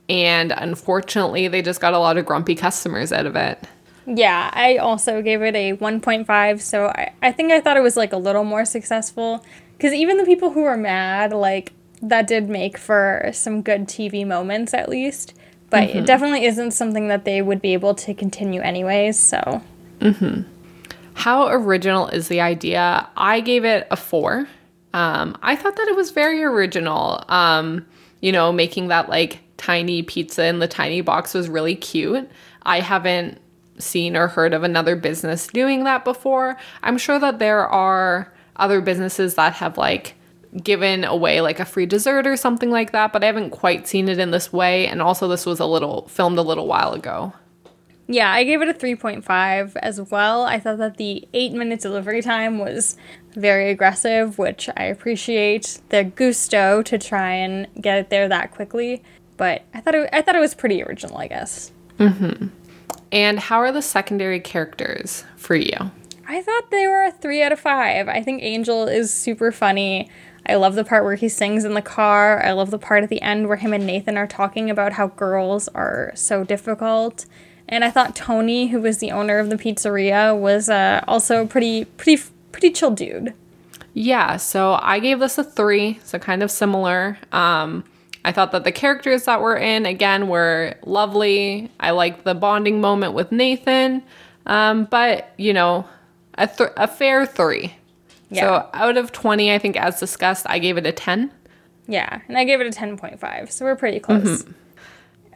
And 0.07 0.53
unfortunately, 0.55 1.47
they 1.47 1.61
just 1.61 1.81
got 1.81 1.93
a 1.93 1.99
lot 1.99 2.17
of 2.17 2.25
grumpy 2.25 2.55
customers 2.55 3.11
out 3.11 3.25
of 3.25 3.35
it. 3.35 3.63
Yeah, 4.05 4.51
I 4.53 4.77
also 4.77 5.21
gave 5.23 5.41
it 5.41 5.55
a 5.55 5.73
1.5. 5.73 6.61
So 6.61 6.87
I, 6.87 7.13
I 7.23 7.31
think 7.31 7.51
I 7.51 7.59
thought 7.59 7.77
it 7.77 7.83
was 7.83 7.97
like 7.97 8.13
a 8.13 8.17
little 8.17 8.43
more 8.43 8.65
successful. 8.65 9.43
Because 9.75 9.93
even 9.93 10.17
the 10.17 10.25
people 10.25 10.51
who 10.51 10.61
were 10.61 10.77
mad, 10.77 11.33
like, 11.33 11.73
that 12.01 12.27
did 12.27 12.47
make 12.47 12.77
for 12.77 13.29
some 13.33 13.61
good 13.61 13.87
TV 13.87 14.25
moments 14.25 14.73
at 14.73 14.89
least. 14.89 15.33
But 15.71 15.89
mm-hmm. 15.89 15.99
it 15.99 16.05
definitely 16.05 16.45
isn't 16.45 16.71
something 16.71 17.07
that 17.07 17.25
they 17.25 17.41
would 17.41 17.61
be 17.61 17.73
able 17.73 17.95
to 17.95 18.13
continue 18.13 18.61
anyways, 18.61 19.17
so. 19.17 19.63
Mm-hmm. 19.99 20.43
How 21.15 21.47
original 21.47 22.07
is 22.07 22.27
the 22.27 22.41
idea? 22.41 23.09
I 23.17 23.39
gave 23.39 23.65
it 23.65 23.87
a 23.89 23.95
four. 23.95 24.47
Um, 24.93 25.37
I 25.41 25.55
thought 25.55 25.75
that 25.75 25.87
it 25.87 25.95
was 25.95 26.11
very 26.11 26.43
original. 26.43 27.23
Um, 27.29 27.85
you 28.21 28.31
know, 28.31 28.51
making 28.51 28.89
that 28.89 29.09
like 29.09 29.39
tiny 29.57 30.03
pizza 30.03 30.45
in 30.45 30.59
the 30.59 30.67
tiny 30.67 31.01
box 31.01 31.33
was 31.33 31.49
really 31.49 31.75
cute. 31.75 32.29
I 32.63 32.81
haven't 32.81 33.39
seen 33.77 34.15
or 34.15 34.27
heard 34.27 34.53
of 34.53 34.63
another 34.63 34.95
business 34.95 35.47
doing 35.47 35.83
that 35.85 36.05
before. 36.05 36.57
I'm 36.83 36.97
sure 36.97 37.19
that 37.19 37.39
there 37.39 37.67
are 37.67 38.33
other 38.55 38.81
businesses 38.81 39.35
that 39.35 39.53
have 39.53 39.77
like 39.77 40.15
given 40.63 41.03
away 41.03 41.41
like 41.41 41.59
a 41.59 41.65
free 41.65 41.85
dessert 41.85 42.25
or 42.25 42.37
something 42.37 42.71
like 42.71 42.91
that, 42.91 43.11
but 43.11 43.23
I 43.23 43.27
haven't 43.27 43.49
quite 43.49 43.87
seen 43.87 44.07
it 44.07 44.19
in 44.19 44.31
this 44.31 44.53
way. 44.53 44.87
And 44.87 45.01
also, 45.01 45.27
this 45.27 45.45
was 45.45 45.59
a 45.59 45.65
little 45.65 46.07
filmed 46.07 46.37
a 46.37 46.41
little 46.41 46.67
while 46.67 46.93
ago. 46.93 47.33
Yeah, 48.07 48.31
I 48.31 48.43
gave 48.43 48.61
it 48.61 48.69
a 48.69 48.73
3.5 48.73 49.75
as 49.77 49.99
well. 49.99 50.43
I 50.43 50.59
thought 50.59 50.77
that 50.77 50.97
the 50.97 51.27
eight 51.33 51.53
minute 51.53 51.79
delivery 51.79 52.21
time 52.21 52.59
was 52.59 52.97
very 53.33 53.71
aggressive, 53.71 54.37
which 54.37 54.69
I 54.77 54.83
appreciate 54.85 55.79
the 55.89 56.03
gusto 56.03 56.83
to 56.83 56.97
try 56.97 57.31
and 57.31 57.67
get 57.81 57.97
it 57.97 58.09
there 58.09 58.27
that 58.29 58.51
quickly. 58.51 59.01
But 59.37 59.63
I 59.73 59.81
thought 59.81 59.95
it, 59.95 60.09
I 60.13 60.21
thought 60.21 60.35
it 60.35 60.39
was 60.39 60.53
pretty 60.53 60.83
original, 60.83 61.17
I 61.17 61.27
guess. 61.27 61.71
Mm-hmm. 61.99 62.47
And 63.11 63.39
how 63.39 63.59
are 63.59 63.71
the 63.71 63.81
secondary 63.81 64.39
characters 64.39 65.23
for 65.35 65.55
you? 65.55 65.77
I 66.27 66.41
thought 66.41 66.71
they 66.71 66.87
were 66.87 67.03
a 67.03 67.11
three 67.11 67.41
out 67.41 67.51
of 67.51 67.59
five. 67.59 68.07
I 68.07 68.21
think 68.21 68.41
Angel 68.43 68.87
is 68.87 69.13
super 69.13 69.51
funny. 69.51 70.09
I 70.47 70.55
love 70.55 70.75
the 70.75 70.83
part 70.83 71.03
where 71.03 71.15
he 71.15 71.29
sings 71.29 71.65
in 71.65 71.73
the 71.73 71.81
car. 71.81 72.43
I 72.43 72.51
love 72.51 72.71
the 72.71 72.79
part 72.79 73.03
at 73.03 73.09
the 73.09 73.21
end 73.21 73.47
where 73.47 73.57
him 73.57 73.73
and 73.73 73.85
Nathan 73.85 74.17
are 74.17 74.27
talking 74.27 74.69
about 74.69 74.93
how 74.93 75.07
girls 75.07 75.67
are 75.69 76.11
so 76.15 76.43
difficult. 76.43 77.25
And 77.67 77.83
I 77.83 77.91
thought 77.91 78.15
Tony, 78.15 78.67
who 78.67 78.79
was 78.81 78.99
the 78.99 79.11
owner 79.11 79.39
of 79.39 79.49
the 79.49 79.55
pizzeria, 79.55 80.37
was 80.37 80.69
uh, 80.69 81.03
also 81.07 81.45
pretty, 81.45 81.85
pretty, 81.85 82.23
pretty 82.51 82.71
chill 82.71 82.91
dude. 82.91 83.33
Yeah, 83.93 84.37
so 84.37 84.77
I 84.81 84.99
gave 84.99 85.19
this 85.19 85.37
a 85.37 85.43
three, 85.43 85.99
so 86.03 86.19
kind 86.19 86.43
of 86.43 86.51
similar. 86.51 87.17
Um, 87.31 87.85
I 88.25 88.31
thought 88.31 88.51
that 88.51 88.63
the 88.63 88.71
characters 88.71 89.25
that 89.25 89.41
were 89.41 89.55
in, 89.55 89.85
again, 89.85 90.27
were 90.27 90.75
lovely. 90.83 91.71
I 91.79 91.91
liked 91.91 92.23
the 92.23 92.35
bonding 92.35 92.81
moment 92.81 93.13
with 93.13 93.31
Nathan. 93.31 94.03
Um, 94.45 94.85
but, 94.85 95.31
you 95.37 95.53
know, 95.53 95.87
a, 96.37 96.47
th- 96.47 96.71
a 96.75 96.87
fair 96.87 97.25
three. 97.25 97.75
Yeah. 98.29 98.41
So 98.41 98.69
out 98.73 98.97
of 98.97 99.11
20, 99.11 99.53
I 99.53 99.59
think, 99.59 99.77
as 99.77 99.99
discussed, 99.99 100.45
I 100.49 100.59
gave 100.59 100.77
it 100.77 100.85
a 100.85 100.91
10. 100.91 101.31
Yeah, 101.87 102.21
and 102.27 102.37
I 102.37 102.43
gave 102.43 102.61
it 102.61 102.67
a 102.67 102.77
10.5. 102.77 103.51
So 103.51 103.65
we're 103.65 103.75
pretty 103.75 103.99
close. 103.99 104.43
Mm-hmm. 104.43 104.51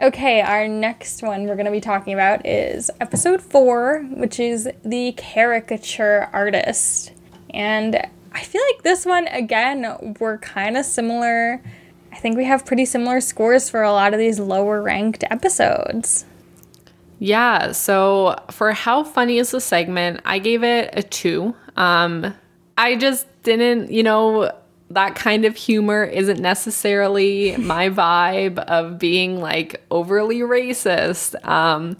Okay, 0.01 0.39
our 0.39 0.65
next 0.65 1.21
one 1.23 1.45
we're 1.45 1.55
going 1.55 1.65
to 1.65 1.73
be 1.73 1.81
talking 1.81 2.13
about 2.13 2.45
is 2.45 2.89
episode 3.01 3.41
four, 3.41 4.05
which 4.11 4.39
is 4.39 4.69
the 4.85 5.11
caricature 5.17 6.29
artist. 6.31 7.11
And 7.49 7.97
I 8.31 8.39
feel 8.43 8.61
like 8.71 8.83
this 8.83 9.05
one, 9.05 9.27
again, 9.27 10.15
we're 10.21 10.37
kind 10.37 10.77
of 10.77 10.85
similar. 10.85 11.61
I 12.13 12.15
think 12.15 12.37
we 12.37 12.45
have 12.45 12.65
pretty 12.65 12.85
similar 12.85 13.19
scores 13.19 13.69
for 13.69 13.83
a 13.83 13.91
lot 13.91 14.13
of 14.13 14.19
these 14.19 14.39
lower 14.39 14.81
ranked 14.81 15.25
episodes. 15.29 16.23
Yeah, 17.19 17.73
so 17.73 18.37
for 18.51 18.71
how 18.71 19.03
funny 19.03 19.37
is 19.37 19.51
the 19.51 19.59
segment, 19.59 20.21
I 20.23 20.39
gave 20.39 20.63
it 20.63 20.91
a 20.93 21.03
two. 21.03 21.53
Um, 21.75 22.33
I 22.77 22.95
just 22.95 23.27
didn't, 23.43 23.91
you 23.91 24.03
know, 24.03 24.49
that 24.91 25.15
kind 25.15 25.45
of 25.45 25.55
humor 25.55 26.03
isn't 26.03 26.39
necessarily 26.39 27.55
my 27.57 27.89
vibe 27.89 28.59
of 28.59 28.97
being 28.99 29.39
like 29.39 29.81
overly 29.91 30.39
racist. 30.39 31.35
Um, 31.47 31.97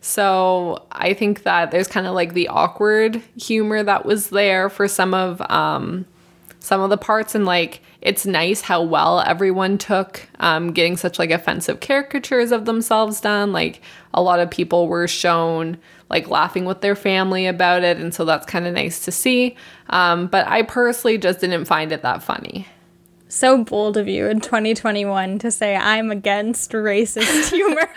So 0.00 0.86
I 0.92 1.14
think 1.14 1.42
that 1.42 1.72
there's 1.72 1.88
kind 1.88 2.06
of 2.06 2.14
like 2.14 2.32
the 2.34 2.46
awkward 2.46 3.20
humor 3.36 3.82
that 3.82 4.04
was 4.06 4.30
there 4.30 4.68
for 4.68 4.86
some 4.86 5.14
of 5.14 5.40
um, 5.50 6.06
some 6.60 6.80
of 6.80 6.90
the 6.90 6.96
parts, 6.96 7.34
and 7.34 7.44
like 7.44 7.80
it's 8.00 8.24
nice 8.24 8.60
how 8.60 8.82
well 8.82 9.20
everyone 9.20 9.78
took 9.78 10.28
um, 10.38 10.72
getting 10.72 10.96
such 10.96 11.18
like 11.18 11.32
offensive 11.32 11.80
caricatures 11.80 12.52
of 12.52 12.66
themselves 12.66 13.20
done. 13.20 13.52
Like 13.52 13.80
a 14.14 14.22
lot 14.22 14.38
of 14.38 14.48
people 14.48 14.86
were 14.86 15.08
shown 15.08 15.76
like 16.08 16.28
laughing 16.28 16.64
with 16.64 16.80
their 16.80 16.94
family 16.94 17.46
about 17.46 17.82
it, 17.82 17.98
and 17.98 18.14
so 18.14 18.24
that's 18.24 18.46
kind 18.46 18.66
of 18.66 18.74
nice 18.74 19.04
to 19.04 19.12
see. 19.12 19.56
Um, 19.90 20.28
but 20.28 20.46
I 20.46 20.62
personally 20.62 21.18
just 21.18 21.40
didn't 21.40 21.64
find 21.64 21.92
it 21.92 22.02
that 22.02 22.22
funny. 22.22 22.66
So 23.28 23.64
bold 23.64 23.96
of 23.96 24.06
you 24.06 24.26
in 24.28 24.40
2021 24.40 25.40
to 25.40 25.50
say 25.50 25.74
I'm 25.74 26.12
against 26.12 26.70
racist 26.70 27.50
humor. 27.50 27.88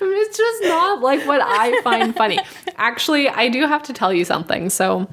it's 0.00 0.36
just 0.38 0.62
not 0.64 1.02
like 1.02 1.26
what 1.26 1.42
I 1.42 1.80
find 1.82 2.16
funny. 2.16 2.38
Actually, 2.76 3.28
I 3.28 3.48
do 3.48 3.66
have 3.66 3.82
to 3.84 3.92
tell 3.92 4.12
you 4.12 4.24
something. 4.24 4.70
So, 4.70 5.08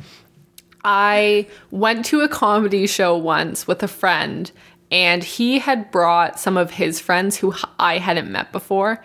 I 0.85 1.47
went 1.71 2.05
to 2.05 2.21
a 2.21 2.27
comedy 2.27 2.87
show 2.87 3.15
once 3.15 3.67
with 3.67 3.81
a 3.83 3.87
friend, 3.87 4.51
and 4.91 5.23
he 5.23 5.59
had 5.59 5.91
brought 5.91 6.39
some 6.39 6.57
of 6.57 6.71
his 6.71 6.99
friends 6.99 7.37
who 7.37 7.53
I 7.79 7.97
hadn't 7.97 8.31
met 8.31 8.51
before. 8.51 9.01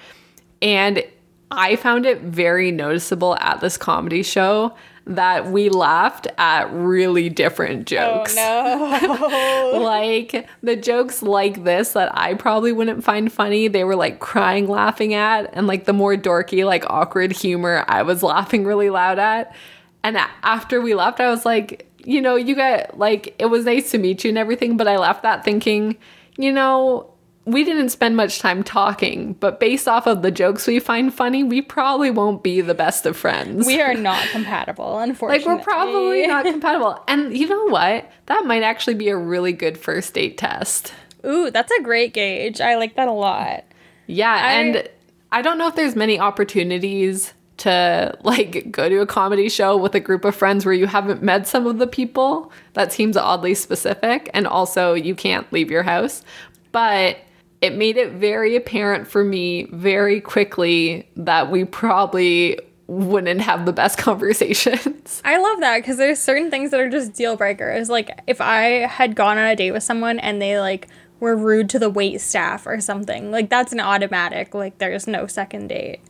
And 0.60 1.04
I 1.50 1.76
found 1.76 2.06
it 2.06 2.20
very 2.20 2.70
noticeable 2.70 3.36
at 3.36 3.60
this 3.60 3.76
comedy 3.76 4.22
show 4.22 4.74
that 5.08 5.50
we 5.50 5.70
laughed 5.70 6.26
at 6.36 6.70
really 6.70 7.30
different 7.30 7.80
oh, 7.92 7.96
jokes. 7.96 8.36
Oh 8.38 9.70
no. 9.72 9.80
like 9.82 10.46
the 10.62 10.76
jokes 10.76 11.22
like 11.22 11.64
this 11.64 11.92
that 11.92 12.16
I 12.16 12.34
probably 12.34 12.72
wouldn't 12.72 13.02
find 13.02 13.32
funny, 13.32 13.68
they 13.68 13.84
were 13.84 13.96
like 13.96 14.20
crying 14.20 14.68
laughing 14.68 15.14
at, 15.14 15.48
and 15.54 15.66
like 15.66 15.86
the 15.86 15.94
more 15.94 16.14
dorky, 16.14 16.64
like 16.64 16.84
awkward 16.90 17.32
humor, 17.32 17.84
I 17.88 18.02
was 18.02 18.22
laughing 18.22 18.64
really 18.64 18.90
loud 18.90 19.18
at. 19.18 19.56
And 20.04 20.18
after 20.42 20.80
we 20.80 20.94
left, 20.94 21.20
I 21.20 21.30
was 21.30 21.46
like, 21.46 21.90
you 22.04 22.20
know, 22.20 22.36
you 22.36 22.54
got 22.54 22.98
like 22.98 23.34
it 23.38 23.46
was 23.46 23.64
nice 23.64 23.90
to 23.92 23.98
meet 23.98 24.24
you 24.24 24.28
and 24.28 24.38
everything, 24.38 24.76
but 24.76 24.86
I 24.86 24.98
left 24.98 25.22
that 25.22 25.42
thinking, 25.42 25.96
you 26.36 26.52
know, 26.52 27.10
we 27.52 27.64
didn't 27.64 27.88
spend 27.90 28.16
much 28.16 28.38
time 28.38 28.62
talking, 28.62 29.34
but 29.34 29.58
based 29.60 29.88
off 29.88 30.06
of 30.06 30.22
the 30.22 30.30
jokes 30.30 30.66
we 30.66 30.78
find 30.80 31.12
funny, 31.12 31.42
we 31.44 31.62
probably 31.62 32.10
won't 32.10 32.42
be 32.42 32.60
the 32.60 32.74
best 32.74 33.06
of 33.06 33.16
friends. 33.16 33.66
We 33.66 33.80
are 33.80 33.94
not 34.10 34.22
compatible, 34.30 34.98
unfortunately. 34.98 35.46
like 35.54 35.58
we're 35.58 35.64
probably 35.64 36.26
not 36.26 36.44
compatible. 36.44 37.02
And 37.08 37.36
you 37.36 37.48
know 37.48 37.64
what? 37.66 38.10
That 38.26 38.44
might 38.46 38.62
actually 38.62 38.94
be 38.94 39.08
a 39.08 39.16
really 39.16 39.52
good 39.52 39.78
first 39.78 40.14
date 40.14 40.38
test. 40.38 40.92
Ooh, 41.26 41.50
that's 41.50 41.72
a 41.72 41.82
great 41.82 42.14
gauge. 42.14 42.60
I 42.60 42.76
like 42.76 42.94
that 42.96 43.08
a 43.08 43.12
lot. 43.12 43.64
Yeah, 44.06 44.32
I- 44.32 44.52
and 44.52 44.88
I 45.32 45.42
don't 45.42 45.58
know 45.58 45.68
if 45.68 45.74
there's 45.74 45.96
many 45.96 46.18
opportunities 46.18 47.34
to 47.58 48.16
like 48.22 48.70
go 48.70 48.88
to 48.88 49.00
a 49.00 49.06
comedy 49.06 49.48
show 49.48 49.76
with 49.76 49.92
a 49.94 50.00
group 50.00 50.24
of 50.24 50.34
friends 50.36 50.64
where 50.64 50.72
you 50.74 50.86
haven't 50.86 51.22
met 51.24 51.46
some 51.46 51.66
of 51.66 51.78
the 51.78 51.86
people. 51.88 52.52
That 52.74 52.92
seems 52.92 53.16
oddly 53.16 53.54
specific 53.54 54.30
and 54.32 54.46
also 54.46 54.94
you 54.94 55.14
can't 55.16 55.52
leave 55.52 55.70
your 55.70 55.82
house. 55.82 56.22
But 56.70 57.16
it 57.60 57.74
made 57.74 57.96
it 57.96 58.12
very 58.12 58.56
apparent 58.56 59.08
for 59.08 59.24
me 59.24 59.64
very 59.72 60.20
quickly 60.20 61.08
that 61.16 61.50
we 61.50 61.64
probably 61.64 62.58
wouldn't 62.86 63.40
have 63.40 63.66
the 63.66 63.72
best 63.72 63.98
conversations. 63.98 65.20
I 65.24 65.38
love 65.38 65.60
that 65.60 65.78
because 65.78 65.96
there's 65.96 66.20
certain 66.20 66.50
things 66.50 66.70
that 66.70 66.80
are 66.80 66.88
just 66.88 67.12
deal 67.12 67.36
breakers. 67.36 67.88
Like 67.88 68.10
if 68.26 68.40
I 68.40 68.86
had 68.86 69.14
gone 69.14 69.38
on 69.38 69.46
a 69.46 69.56
date 69.56 69.72
with 69.72 69.82
someone 69.82 70.18
and 70.18 70.40
they 70.40 70.58
like 70.58 70.88
were 71.20 71.36
rude 71.36 71.68
to 71.70 71.78
the 71.78 71.90
wait 71.90 72.20
staff 72.20 72.66
or 72.66 72.80
something, 72.80 73.30
like 73.30 73.50
that's 73.50 73.72
an 73.72 73.80
automatic. 73.80 74.54
Like 74.54 74.78
there's 74.78 75.06
no 75.06 75.26
second 75.26 75.68
date. 75.68 76.00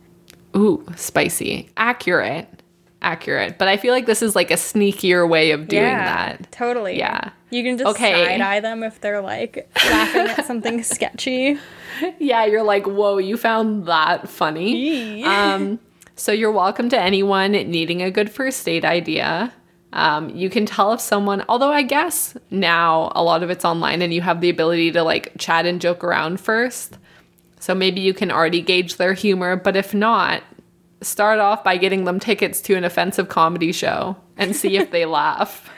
Ooh, 0.55 0.85
spicy. 0.95 1.69
Accurate. 1.77 2.58
Accurate. 3.01 3.57
But 3.57 3.67
I 3.69 3.77
feel 3.77 3.93
like 3.93 4.05
this 4.05 4.21
is 4.21 4.35
like 4.35 4.51
a 4.51 4.55
sneakier 4.55 5.27
way 5.27 5.51
of 5.51 5.67
doing 5.67 5.83
that. 5.83 6.51
Totally. 6.51 6.97
Yeah. 6.97 7.29
You 7.49 7.63
can 7.63 7.77
just 7.77 7.89
Okay. 7.91 8.25
side 8.25 8.41
eye 8.41 8.59
them 8.59 8.83
if 8.83 8.99
they're 8.99 9.21
like 9.21 9.69
laughing 9.85 10.27
at 10.27 10.45
something 10.45 10.83
sketchy. 10.83 11.57
Yeah, 12.19 12.45
you're 12.45 12.63
like, 12.63 12.85
whoa, 12.85 13.17
you 13.17 13.37
found 13.37 13.85
that 13.85 14.27
funny. 14.29 15.23
Um, 15.23 15.79
so 16.15 16.31
you're 16.33 16.51
welcome 16.51 16.89
to 16.89 16.99
anyone 16.99 17.53
needing 17.53 18.01
a 18.01 18.11
good 18.11 18.29
first 18.29 18.65
date 18.65 18.83
idea. 18.85 19.53
Um, 19.93 20.29
you 20.29 20.49
can 20.49 20.65
tell 20.67 20.91
if 20.93 20.99
someone, 21.01 21.43
although 21.49 21.71
I 21.71 21.81
guess 21.81 22.37
now 22.51 23.11
a 23.15 23.23
lot 23.23 23.41
of 23.41 23.49
it's 23.49 23.65
online 23.65 24.01
and 24.01 24.13
you 24.13 24.21
have 24.21 24.39
the 24.41 24.49
ability 24.49 24.91
to 24.91 25.03
like 25.03 25.31
chat 25.39 25.65
and 25.65 25.81
joke 25.81 26.03
around 26.03 26.39
first. 26.39 26.97
So 27.59 27.73
maybe 27.73 27.99
you 28.01 28.13
can 28.13 28.29
already 28.29 28.61
gauge 28.61 28.97
their 28.97 29.13
humor, 29.13 29.55
but 29.55 29.75
if 29.75 29.93
not, 29.93 30.43
start 31.01 31.39
off 31.39 31.63
by 31.63 31.77
getting 31.77 32.03
them 32.05 32.19
tickets 32.19 32.61
to 32.61 32.75
an 32.75 32.83
offensive 32.83 33.29
comedy 33.29 33.71
show 33.71 34.15
and 34.37 34.55
see 34.55 34.77
if 34.77 34.91
they 34.91 35.05
laugh. 35.21 35.69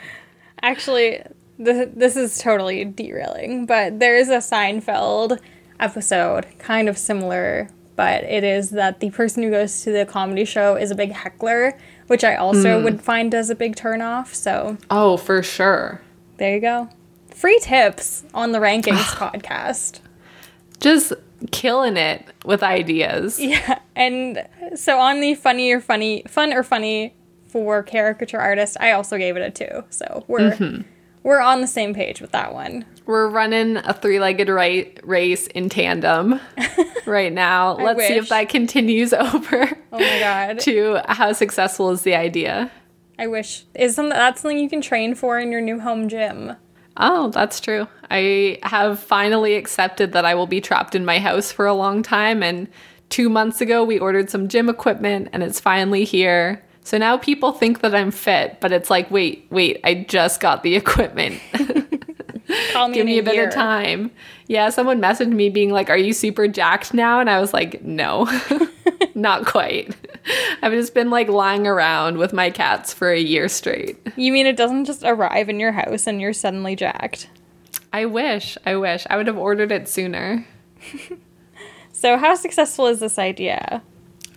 Actually, 0.62 1.22
th- 1.62 1.90
this 1.94 2.16
is 2.16 2.38
totally 2.38 2.84
derailing, 2.84 3.66
but 3.66 3.98
there 4.00 4.16
is 4.16 4.28
a 4.28 4.38
Seinfeld 4.38 5.38
episode, 5.80 6.46
kind 6.58 6.88
of 6.88 6.96
similar, 6.96 7.68
but 7.96 8.22
it 8.24 8.44
is 8.44 8.70
that 8.70 9.00
the 9.00 9.10
person 9.10 9.42
who 9.42 9.50
goes 9.50 9.82
to 9.82 9.90
the 9.92 10.06
comedy 10.06 10.44
show 10.44 10.76
is 10.76 10.90
a 10.90 10.94
big 10.94 11.12
heckler, 11.12 11.76
which 12.06 12.24
I 12.24 12.36
also 12.36 12.78
Hmm. 12.78 12.84
would 12.84 13.02
find 13.02 13.34
as 13.34 13.50
a 13.50 13.54
big 13.54 13.76
turnoff. 13.76 14.34
So 14.34 14.76
Oh, 14.90 15.16
for 15.16 15.42
sure. 15.42 16.00
there 16.36 16.54
you 16.54 16.60
go. 16.60 16.88
Free 17.34 17.58
tips 17.60 18.24
on 18.34 18.52
the 18.52 18.58
Rankings 18.60 18.96
podcast. 19.16 20.00
Just 20.80 21.12
killing 21.52 21.96
it 21.96 22.26
with 22.44 22.62
ideas. 22.62 23.38
Yeah, 23.38 23.78
and 23.94 24.46
so 24.74 24.98
on 24.98 25.20
the 25.20 25.34
funny 25.34 25.70
or 25.72 25.80
funny, 25.80 26.24
fun 26.26 26.52
or 26.52 26.62
funny 26.62 27.14
for 27.46 27.82
caricature 27.82 28.40
artist, 28.40 28.76
I 28.80 28.92
also 28.92 29.18
gave 29.18 29.36
it 29.36 29.42
a 29.42 29.50
two. 29.50 29.84
So 29.90 30.24
we're 30.26 30.52
Mm-hmm. 30.52 30.82
we're 31.22 31.40
on 31.40 31.60
the 31.60 31.66
same 31.66 31.94
page 31.94 32.20
with 32.20 32.32
that 32.32 32.52
one. 32.54 32.84
We're 33.04 33.28
running 33.28 33.76
a 33.78 33.92
three-legged 33.92 34.48
right 34.48 34.98
race 35.02 35.46
in 35.48 35.68
tandem 35.68 36.40
right 37.06 37.32
now. 37.32 37.74
Let's 37.74 38.06
see 38.06 38.14
if 38.16 38.28
that 38.30 38.48
continues 38.48 39.12
over 39.12 39.70
Oh 39.92 39.98
my 39.98 40.18
god. 40.20 40.60
to 40.60 41.00
how 41.08 41.32
successful 41.32 41.90
is 41.90 42.02
the 42.02 42.14
idea. 42.14 42.70
I 43.18 43.26
wish 43.26 43.64
is 43.74 43.94
some 43.94 44.08
that's 44.08 44.40
something 44.40 44.58
you 44.58 44.68
can 44.70 44.80
train 44.80 45.14
for 45.14 45.38
in 45.38 45.52
your 45.52 45.60
new 45.60 45.78
home 45.80 46.08
gym. 46.08 46.56
Oh, 46.96 47.30
that's 47.30 47.60
true. 47.60 47.88
I 48.10 48.58
have 48.62 49.00
finally 49.00 49.54
accepted 49.54 50.12
that 50.12 50.24
I 50.24 50.34
will 50.34 50.46
be 50.46 50.60
trapped 50.60 50.94
in 50.94 51.04
my 51.04 51.18
house 51.18 51.50
for 51.50 51.66
a 51.66 51.74
long 51.74 52.02
time 52.02 52.42
and 52.42 52.68
2 53.08 53.28
months 53.28 53.60
ago 53.60 53.84
we 53.84 53.98
ordered 53.98 54.30
some 54.30 54.48
gym 54.48 54.68
equipment 54.68 55.28
and 55.32 55.42
it's 55.42 55.60
finally 55.60 56.04
here. 56.04 56.62
So 56.84 56.98
now 56.98 57.16
people 57.16 57.52
think 57.52 57.80
that 57.80 57.94
I'm 57.94 58.10
fit, 58.10 58.58
but 58.60 58.72
it's 58.72 58.90
like, 58.90 59.10
wait, 59.10 59.46
wait, 59.50 59.80
I 59.84 60.06
just 60.08 60.40
got 60.40 60.62
the 60.62 60.74
equipment. 60.82 61.40
Call 62.72 62.88
me 62.88 62.94
Give 62.94 63.06
me 63.06 63.18
a 63.18 63.22
bit 63.22 63.34
year. 63.34 63.48
of 63.48 63.54
time. 63.54 64.10
Yeah, 64.46 64.70
someone 64.70 65.00
messaged 65.00 65.32
me 65.32 65.48
being 65.50 65.70
like, 65.70 65.90
Are 65.90 65.96
you 65.96 66.12
super 66.12 66.48
jacked 66.48 66.94
now? 66.94 67.20
And 67.20 67.30
I 67.30 67.40
was 67.40 67.52
like, 67.52 67.82
No, 67.82 68.28
not 69.14 69.46
quite. 69.46 69.94
I've 70.62 70.72
just 70.72 70.94
been 70.94 71.10
like 71.10 71.28
lying 71.28 71.66
around 71.66 72.18
with 72.18 72.32
my 72.32 72.50
cats 72.50 72.92
for 72.92 73.10
a 73.10 73.18
year 73.18 73.48
straight. 73.48 73.98
You 74.16 74.32
mean 74.32 74.46
it 74.46 74.56
doesn't 74.56 74.84
just 74.84 75.02
arrive 75.04 75.48
in 75.48 75.58
your 75.60 75.72
house 75.72 76.06
and 76.06 76.20
you're 76.20 76.32
suddenly 76.32 76.76
jacked? 76.76 77.28
I 77.92 78.06
wish, 78.06 78.56
I 78.64 78.76
wish. 78.76 79.06
I 79.10 79.16
would 79.16 79.26
have 79.26 79.36
ordered 79.38 79.72
it 79.72 79.88
sooner. 79.88 80.46
So 81.92 82.16
how 82.16 82.34
successful 82.34 82.88
is 82.88 82.98
this 82.98 83.16
idea? 83.16 83.80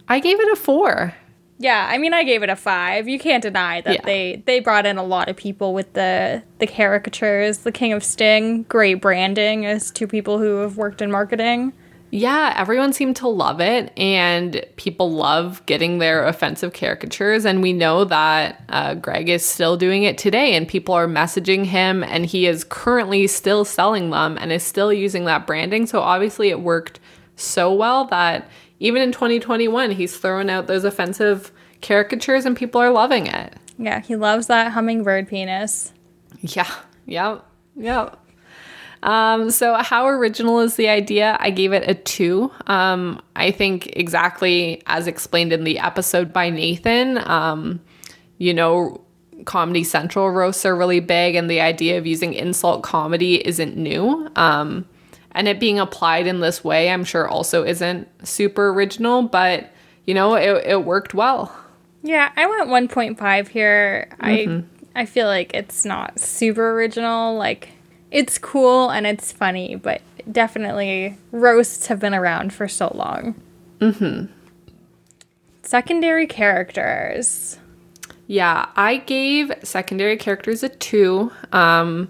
I 0.07 0.19
gave 0.19 0.39
it 0.39 0.51
a 0.51 0.55
four. 0.55 1.15
Yeah, 1.57 1.87
I 1.89 1.97
mean 1.97 2.13
I 2.13 2.23
gave 2.23 2.43
it 2.43 2.49
a 2.49 2.55
5. 2.55 3.07
You 3.07 3.17
can't 3.17 3.41
deny 3.41 3.81
that 3.81 3.93
Yeah. 3.93 4.01
they 4.03 4.43
they 4.45 4.59
brought 4.59 4.85
in 4.85 4.97
a 4.97 5.03
lot 5.03 5.29
of 5.29 5.35
people 5.37 5.73
with 5.73 5.93
the 5.93 6.43
the 6.59 6.67
caricatures, 6.67 7.59
the 7.59 7.71
King 7.71 7.93
of 7.93 8.03
Sting, 8.03 8.63
great 8.63 8.95
branding 9.01 9.65
as 9.65 9.89
two 9.91 10.07
people 10.07 10.37
who 10.37 10.57
have 10.57 10.75
worked 10.77 11.01
in 11.01 11.09
marketing. 11.11 11.71
Yeah, 12.11 12.53
everyone 12.55 12.93
seemed 12.93 13.15
to 13.17 13.27
love 13.27 13.59
it, 13.59 13.91
and 13.97 14.63
people 14.77 15.11
love 15.11 15.65
getting 15.65 15.97
their 15.97 16.25
offensive 16.27 16.71
caricatures. 16.71 17.43
And 17.45 17.61
we 17.61 17.73
know 17.73 18.05
that 18.05 18.63
uh, 18.69 18.93
Greg 18.93 19.27
is 19.27 19.43
still 19.43 19.75
doing 19.75 20.03
it 20.03 20.17
today, 20.17 20.55
and 20.55 20.65
people 20.67 20.93
are 20.93 21.07
messaging 21.07 21.65
him, 21.65 22.03
and 22.05 22.25
he 22.25 22.47
is 22.47 22.63
currently 22.63 23.27
still 23.27 23.65
selling 23.65 24.11
them 24.11 24.37
and 24.39 24.51
is 24.53 24.63
still 24.63 24.93
using 24.93 25.25
that 25.25 25.45
branding. 25.45 25.87
So 25.87 25.99
obviously, 25.99 26.49
it 26.49 26.61
worked 26.61 27.01
so 27.35 27.73
well 27.73 28.05
that 28.05 28.47
even 28.79 29.01
in 29.01 29.11
2021, 29.11 29.91
he's 29.91 30.17
throwing 30.17 30.49
out 30.49 30.67
those 30.67 30.83
offensive 30.83 31.51
caricatures, 31.81 32.45
and 32.45 32.55
people 32.55 32.81
are 32.81 32.91
loving 32.91 33.27
it. 33.27 33.53
Yeah, 33.77 34.01
he 34.01 34.15
loves 34.15 34.47
that 34.47 34.71
hummingbird 34.71 35.27
penis. 35.27 35.93
Yeah, 36.41 36.71
yeah, 37.05 37.39
yep. 37.75 38.19
Um, 39.03 39.51
so 39.51 39.75
how 39.75 40.07
original 40.07 40.59
is 40.61 40.75
the 40.75 40.89
idea? 40.89 41.37
I 41.39 41.51
gave 41.51 41.73
it 41.73 41.87
a 41.87 41.93
two. 41.93 42.51
Um, 42.65 43.21
I 43.35 43.51
think 43.51 43.95
exactly 43.95 44.81
as 44.87 45.05
explained 45.05 45.53
in 45.53 45.63
the 45.63 45.77
episode 45.79 46.33
by 46.33 46.49
Nathan. 46.49 47.19
Um, 47.29 47.81
you 48.39 48.53
know, 48.53 49.01
Comedy 49.45 49.83
Central 49.83 50.31
roasts 50.31 50.65
are 50.65 50.75
really 50.75 51.01
big, 51.01 51.35
and 51.35 51.49
the 51.49 51.61
idea 51.61 51.97
of 51.97 52.07
using 52.07 52.33
insult 52.33 52.81
comedy 52.81 53.45
isn't 53.45 53.77
new. 53.77 54.27
Um, 54.35 54.85
and 55.35 55.47
it 55.47 55.59
being 55.59 55.79
applied 55.79 56.25
in 56.25 56.39
this 56.39 56.63
way, 56.63 56.89
I'm 56.89 57.03
sure 57.03 57.27
also 57.27 57.63
isn't 57.63 58.07
super 58.25 58.69
original, 58.69 59.21
but 59.23 59.69
you 60.05 60.13
know, 60.13 60.35
it, 60.35 60.65
it 60.65 60.85
worked 60.85 61.13
well. 61.13 61.55
Yeah, 62.01 62.31
I 62.35 62.47
went 62.47 62.89
1.5 62.89 63.47
here. 63.49 64.07
Mm-hmm. 64.21 64.59
I 64.95 65.01
I 65.01 65.05
feel 65.05 65.27
like 65.27 65.53
it's 65.53 65.83
not 65.83 66.19
super 66.19 66.71
original. 66.71 67.35
Like 67.35 67.69
it's 68.11 68.37
cool 68.37 68.89
and 68.89 69.05
it's 69.05 69.31
funny, 69.31 69.75
but 69.75 70.01
definitely 70.31 71.17
roasts 71.31 71.87
have 71.87 71.99
been 71.99 72.13
around 72.13 72.53
for 72.53 72.67
so 72.67 72.91
long. 72.95 73.35
Mhm. 73.79 74.29
Secondary 75.63 76.27
characters. 76.27 77.59
Yeah, 78.27 78.67
I 78.75 78.97
gave 78.97 79.51
secondary 79.63 80.15
characters 80.15 80.63
a 80.63 80.69
2. 80.69 81.29
Um 81.51 82.09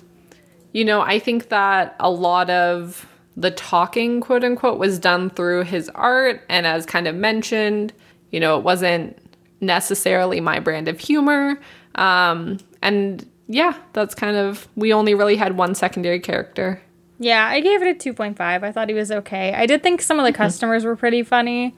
you 0.73 0.83
know, 0.83 0.99
I 1.01 1.19
think 1.19 1.49
that 1.49 1.95
a 2.01 2.09
lot 2.11 2.49
of 2.49 3.07
the 3.37 3.51
talking, 3.51 4.21
quote 4.21 4.43
unquote, 4.43 4.79
was 4.79 4.99
done 4.99 5.29
through 5.29 5.63
his 5.63 5.89
art. 5.89 6.43
And 6.49 6.65
as 6.65 6.85
kind 6.85 7.07
of 7.07 7.15
mentioned, 7.15 7.93
you 8.31 8.39
know, 8.39 8.57
it 8.57 8.63
wasn't 8.63 9.17
necessarily 9.61 10.39
my 10.39 10.59
brand 10.59 10.87
of 10.87 10.99
humor. 10.99 11.59
Um, 11.95 12.59
and 12.81 13.27
yeah, 13.47 13.77
that's 13.93 14.15
kind 14.15 14.37
of, 14.37 14.67
we 14.75 14.93
only 14.93 15.13
really 15.13 15.35
had 15.35 15.57
one 15.57 15.75
secondary 15.75 16.19
character. 16.19 16.81
Yeah, 17.19 17.45
I 17.45 17.61
gave 17.61 17.81
it 17.81 18.05
a 18.05 18.13
2.5. 18.13 18.39
I 18.39 18.71
thought 18.71 18.89
he 18.89 18.95
was 18.95 19.11
okay. 19.11 19.53
I 19.53 19.65
did 19.65 19.83
think 19.83 20.01
some 20.01 20.19
of 20.19 20.25
the 20.25 20.31
mm-hmm. 20.31 20.37
customers 20.37 20.83
were 20.83 20.95
pretty 20.95 21.23
funny. 21.23 21.75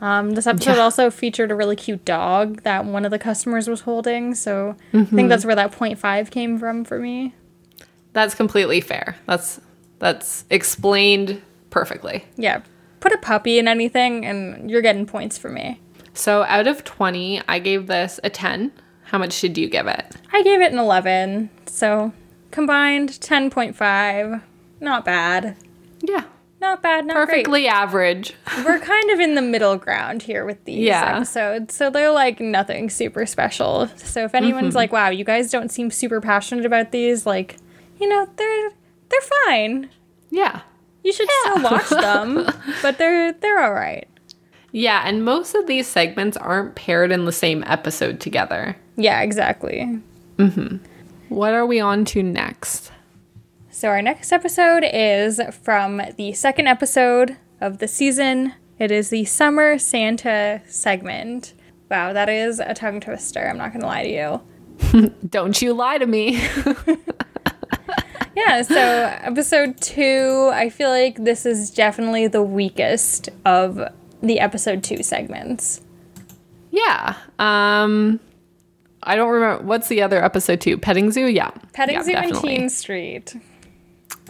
Um, 0.00 0.32
this 0.32 0.46
episode 0.46 0.76
yeah. 0.76 0.82
also 0.82 1.10
featured 1.10 1.50
a 1.50 1.54
really 1.54 1.76
cute 1.76 2.04
dog 2.04 2.62
that 2.62 2.84
one 2.84 3.04
of 3.04 3.10
the 3.10 3.18
customers 3.18 3.68
was 3.68 3.82
holding. 3.82 4.34
So 4.34 4.76
mm-hmm. 4.88 4.96
I 4.96 5.04
think 5.04 5.10
mm-hmm. 5.10 5.28
that's 5.28 5.44
where 5.44 5.54
that 5.54 5.72
0.5 5.72 6.30
came 6.30 6.58
from 6.58 6.84
for 6.84 6.98
me. 6.98 7.34
That's 8.12 8.34
completely 8.34 8.80
fair. 8.80 9.16
That's 9.26 9.60
that's 9.98 10.44
explained 10.50 11.42
perfectly. 11.70 12.24
Yeah. 12.36 12.62
Put 13.00 13.12
a 13.12 13.18
puppy 13.18 13.58
in 13.58 13.68
anything 13.68 14.24
and 14.24 14.70
you're 14.70 14.82
getting 14.82 15.06
points 15.06 15.36
for 15.36 15.50
me. 15.50 15.80
So 16.14 16.44
out 16.44 16.66
of 16.66 16.84
20, 16.84 17.42
I 17.48 17.58
gave 17.58 17.86
this 17.86 18.20
a 18.22 18.30
10. 18.30 18.72
How 19.04 19.18
much 19.18 19.40
did 19.40 19.58
you 19.58 19.68
give 19.68 19.86
it? 19.86 20.16
I 20.32 20.42
gave 20.42 20.60
it 20.60 20.72
an 20.72 20.78
11. 20.78 21.50
So 21.66 22.12
combined 22.50 23.10
10.5. 23.10 24.42
Not 24.80 25.04
bad. 25.04 25.56
Yeah. 26.00 26.24
Not 26.60 26.80
bad, 26.80 27.04
not 27.04 27.14
Perfectly 27.14 27.62
great. 27.62 27.68
average. 27.68 28.32
We're 28.64 28.78
kind 28.78 29.10
of 29.10 29.20
in 29.20 29.34
the 29.34 29.42
middle 29.42 29.76
ground 29.76 30.22
here 30.22 30.46
with 30.46 30.64
these 30.64 30.78
yeah. 30.78 31.16
episodes. 31.16 31.74
So 31.74 31.90
they're 31.90 32.10
like 32.10 32.40
nothing 32.40 32.88
super 32.88 33.26
special. 33.26 33.88
So 33.96 34.24
if 34.24 34.34
anyone's 34.34 34.68
mm-hmm. 34.68 34.76
like, 34.76 34.92
wow, 34.92 35.10
you 35.10 35.24
guys 35.24 35.50
don't 35.50 35.70
seem 35.70 35.90
super 35.90 36.22
passionate 36.22 36.64
about 36.64 36.90
these, 36.90 37.26
like, 37.26 37.58
you 38.00 38.08
know, 38.08 38.26
they're 38.36 38.70
they're 39.14 39.30
fine. 39.46 39.90
Yeah. 40.30 40.60
You 41.02 41.12
should 41.12 41.28
yeah. 41.28 41.52
still 41.52 41.70
watch 41.70 41.88
them, 41.90 42.46
but 42.82 42.98
they're 42.98 43.32
they're 43.32 43.60
all 43.60 43.74
right. 43.74 44.08
Yeah, 44.72 45.02
and 45.04 45.24
most 45.24 45.54
of 45.54 45.66
these 45.66 45.86
segments 45.86 46.36
aren't 46.36 46.74
paired 46.74 47.12
in 47.12 47.26
the 47.26 47.32
same 47.32 47.62
episode 47.66 48.20
together. 48.20 48.76
Yeah, 48.96 49.20
exactly. 49.20 50.00
Mhm. 50.38 50.80
What 51.28 51.52
are 51.52 51.66
we 51.66 51.78
on 51.78 52.04
to 52.06 52.22
next? 52.22 52.90
So 53.70 53.88
our 53.88 54.02
next 54.02 54.32
episode 54.32 54.84
is 54.84 55.40
from 55.62 56.00
the 56.16 56.32
second 56.32 56.68
episode 56.68 57.36
of 57.60 57.78
the 57.78 57.88
season. 57.88 58.54
It 58.78 58.90
is 58.90 59.10
the 59.10 59.24
Summer 59.24 59.78
Santa 59.78 60.62
segment. 60.66 61.54
Wow, 61.90 62.12
that 62.12 62.28
is 62.28 62.60
a 62.60 62.74
tongue 62.74 63.00
twister. 63.00 63.46
I'm 63.46 63.58
not 63.58 63.72
going 63.72 63.82
to 63.82 63.86
lie 63.86 64.02
to 64.02 65.02
you. 65.02 65.10
Don't 65.28 65.60
you 65.60 65.74
lie 65.74 65.98
to 65.98 66.06
me. 66.06 66.40
yeah, 68.36 68.62
so 68.62 68.74
episode 68.76 69.80
two, 69.80 70.50
I 70.52 70.70
feel 70.70 70.90
like 70.90 71.22
this 71.24 71.46
is 71.46 71.70
definitely 71.70 72.26
the 72.26 72.42
weakest 72.42 73.28
of 73.44 73.80
the 74.22 74.40
episode 74.40 74.82
two 74.82 75.02
segments. 75.02 75.80
Yeah. 76.70 77.16
Um 77.38 78.20
I 79.02 79.16
don't 79.16 79.30
remember 79.30 79.64
what's 79.64 79.88
the 79.88 80.02
other 80.02 80.24
episode 80.24 80.60
two? 80.60 80.78
Petting 80.78 81.10
Zoo? 81.10 81.26
Yeah. 81.26 81.50
Petting 81.72 81.96
yeah, 81.96 82.02
Zoo 82.02 82.12
definitely. 82.12 82.54
and 82.54 82.60
Teen 82.62 82.68
Street. 82.70 83.34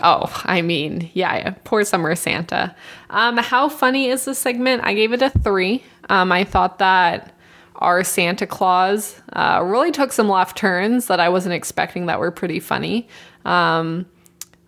Oh, 0.03 0.43
I 0.45 0.61
mean, 0.63 1.11
yeah, 1.15 1.37
yeah, 1.37 1.55
poor 1.63 1.85
summer 1.85 2.15
Santa. 2.17 2.75
Um, 3.11 3.37
how 3.37 3.69
funny 3.69 4.09
is 4.09 4.25
this 4.25 4.39
segment? 4.39 4.83
I 4.85 4.95
gave 4.95 5.13
it 5.13 5.23
a 5.23 5.31
three. 5.31 5.85
Um, 6.09 6.33
I 6.33 6.43
thought 6.43 6.79
that 6.81 7.33
our 7.77 8.03
Santa 8.03 8.47
Claus 8.47 9.21
uh, 9.33 9.61
really 9.65 9.93
took 9.93 10.13
some 10.13 10.29
left 10.29 10.57
turns 10.57 11.07
that 11.07 11.21
I 11.21 11.29
wasn't 11.29 11.55
expecting 11.55 12.07
that 12.07 12.19
were 12.19 12.31
pretty 12.31 12.59
funny. 12.61 13.09
Um, 13.45 14.07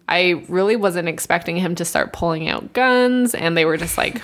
I 0.09 0.45
really 0.49 0.77
wasn't 0.77 1.09
expecting 1.09 1.57
him 1.57 1.75
to 1.77 1.85
start 1.85 2.13
pulling 2.13 2.49
out 2.49 2.73
guns, 2.73 3.35
and 3.35 3.57
they 3.57 3.65
were 3.65 3.77
just 3.77 3.99
like, 3.99 4.23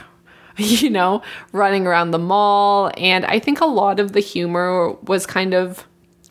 you 0.56 0.90
know, 0.90 1.22
running 1.52 1.86
around 1.86 2.10
the 2.10 2.18
mall. 2.18 2.90
And 2.96 3.24
I 3.24 3.38
think 3.38 3.60
a 3.60 3.66
lot 3.66 4.00
of 4.00 4.12
the 4.12 4.20
humor 4.20 4.92
was 5.02 5.26
kind 5.26 5.54
of 5.54 5.86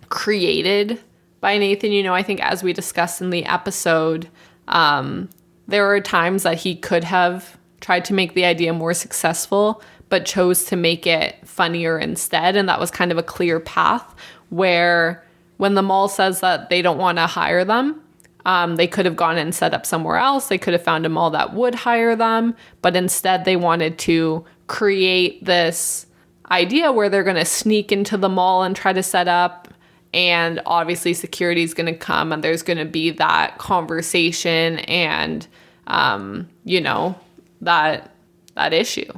created 0.10 0.99
by 1.39 1.57
Nathan. 1.57 1.91
You 1.91 2.03
know, 2.03 2.13
I 2.13 2.23
think 2.23 2.39
as 2.41 2.63
we 2.63 2.73
discussed 2.73 3.21
in 3.21 3.29
the 3.29 3.45
episode, 3.45 4.29
um, 4.67 5.29
there 5.67 5.88
were 5.88 6.01
times 6.01 6.43
that 6.43 6.57
he 6.60 6.75
could 6.75 7.03
have 7.03 7.57
tried 7.79 8.05
to 8.05 8.13
make 8.13 8.36
the 8.36 8.45
idea 8.45 8.73
more 8.73 8.93
successful, 8.93 9.81
but 10.10 10.25
chose 10.25 10.65
to 10.65 10.75
make 10.75 11.07
it 11.07 11.36
funnier 11.47 11.97
instead. 11.97 12.55
And 12.55 12.69
that 12.69 12.79
was 12.79 12.91
kind 12.91 13.12
of 13.12 13.17
a 13.17 13.23
clear 13.23 13.60
path 13.60 14.15
where 14.49 15.25
when 15.57 15.73
the 15.75 15.81
mall 15.81 16.07
says 16.07 16.41
that 16.41 16.69
they 16.69 16.81
don't 16.81 16.97
want 16.97 17.17
to 17.17 17.27
hire 17.27 17.65
them, 17.65 18.01
um, 18.45 18.75
they 18.75 18.88
could 18.88 19.06
have 19.06 19.15
gone 19.15 19.38
and 19.38 19.54
set 19.54 19.73
up 19.73 19.86
somewhere 19.86 20.17
else. 20.17 20.47
They 20.47 20.58
could 20.58 20.73
have 20.73 20.84
found 20.84 21.06
a 21.06 21.10
mall 21.10 21.30
that 21.32 21.54
would 21.54 21.75
hire 21.75 22.15
them, 22.15 22.56
but 22.82 22.95
instead 22.95 23.45
they 23.45 23.56
wanted 23.56 23.97
to 23.99 24.45
create 24.67 25.43
this 25.43 26.06
idea 26.49 26.91
where 26.91 27.10
they're 27.10 27.23
going 27.23 27.36
to 27.36 27.45
sneak 27.45 27.91
into 27.91 28.17
the 28.17 28.30
mall 28.30 28.63
and 28.63 28.75
try 28.75 28.93
to 28.93 29.04
set 29.04 29.27
up. 29.27 29.67
And 30.13 30.62
obviously, 30.65 31.13
security 31.13 31.63
is 31.63 31.73
going 31.73 31.86
to 31.91 31.97
come 31.97 32.34
and 32.34 32.43
there's 32.43 32.63
going 32.63 32.77
to 32.77 32.86
be 32.86 33.12
that 33.12 33.58
conversation 33.58 34.80
and, 34.80 35.47
um, 35.88 36.49
you 36.65 36.82
know, 36.82 37.15
that 37.62 38.12
that 38.56 38.73
issue. 38.73 39.12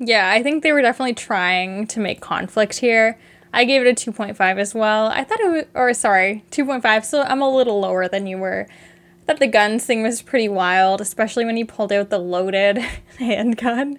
Yeah, 0.00 0.30
I 0.30 0.42
think 0.42 0.64
they 0.64 0.72
were 0.72 0.82
definitely 0.82 1.14
trying 1.14 1.86
to 1.88 2.00
make 2.00 2.20
conflict 2.20 2.78
here. 2.78 3.18
I 3.52 3.64
gave 3.64 3.84
it 3.84 4.06
a 4.06 4.10
2.5 4.10 4.58
as 4.58 4.74
well. 4.74 5.06
I 5.06 5.24
thought 5.24 5.40
it 5.40 5.50
was, 5.50 5.64
or 5.74 5.92
sorry, 5.94 6.44
2.5. 6.50 7.04
So 7.04 7.22
I'm 7.22 7.42
a 7.42 7.54
little 7.54 7.80
lower 7.80 8.08
than 8.08 8.26
you 8.26 8.38
were. 8.38 8.66
I 8.68 9.24
thought 9.24 9.40
the 9.40 9.46
guns 9.46 9.84
thing 9.84 10.02
was 10.02 10.22
pretty 10.22 10.48
wild, 10.48 11.00
especially 11.00 11.44
when 11.44 11.56
he 11.56 11.64
pulled 11.64 11.92
out 11.92 12.10
the 12.10 12.18
loaded 12.18 12.78
handgun. 13.18 13.98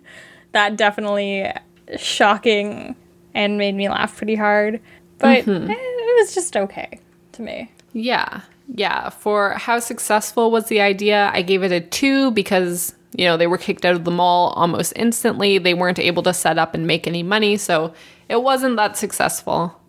That 0.51 0.75
definitely 0.75 1.51
shocking 1.97 2.95
and 3.33 3.57
made 3.57 3.75
me 3.75 3.89
laugh 3.89 4.17
pretty 4.17 4.35
hard. 4.35 4.81
But 5.19 5.45
mm-hmm. 5.45 5.69
it 5.69 6.19
was 6.19 6.33
just 6.33 6.57
okay 6.57 6.99
to 7.33 7.41
me. 7.41 7.71
Yeah. 7.93 8.41
Yeah. 8.73 9.09
For 9.09 9.51
how 9.51 9.79
successful 9.79 10.51
was 10.51 10.67
the 10.67 10.81
idea, 10.81 11.29
I 11.33 11.41
gave 11.41 11.63
it 11.63 11.71
a 11.71 11.79
two 11.79 12.31
because 12.31 12.95
you 13.15 13.25
know, 13.25 13.37
they 13.37 13.47
were 13.47 13.57
kicked 13.57 13.85
out 13.85 13.95
of 13.95 14.05
the 14.05 14.11
mall 14.11 14.49
almost 14.55 14.93
instantly. 14.95 15.57
They 15.57 15.73
weren't 15.73 15.99
able 15.99 16.23
to 16.23 16.33
set 16.33 16.57
up 16.57 16.73
and 16.73 16.87
make 16.87 17.05
any 17.07 17.23
money, 17.23 17.57
so 17.57 17.93
it 18.33 18.41
wasn't 18.41 18.77
that 18.77 18.97
successful. 18.97 19.79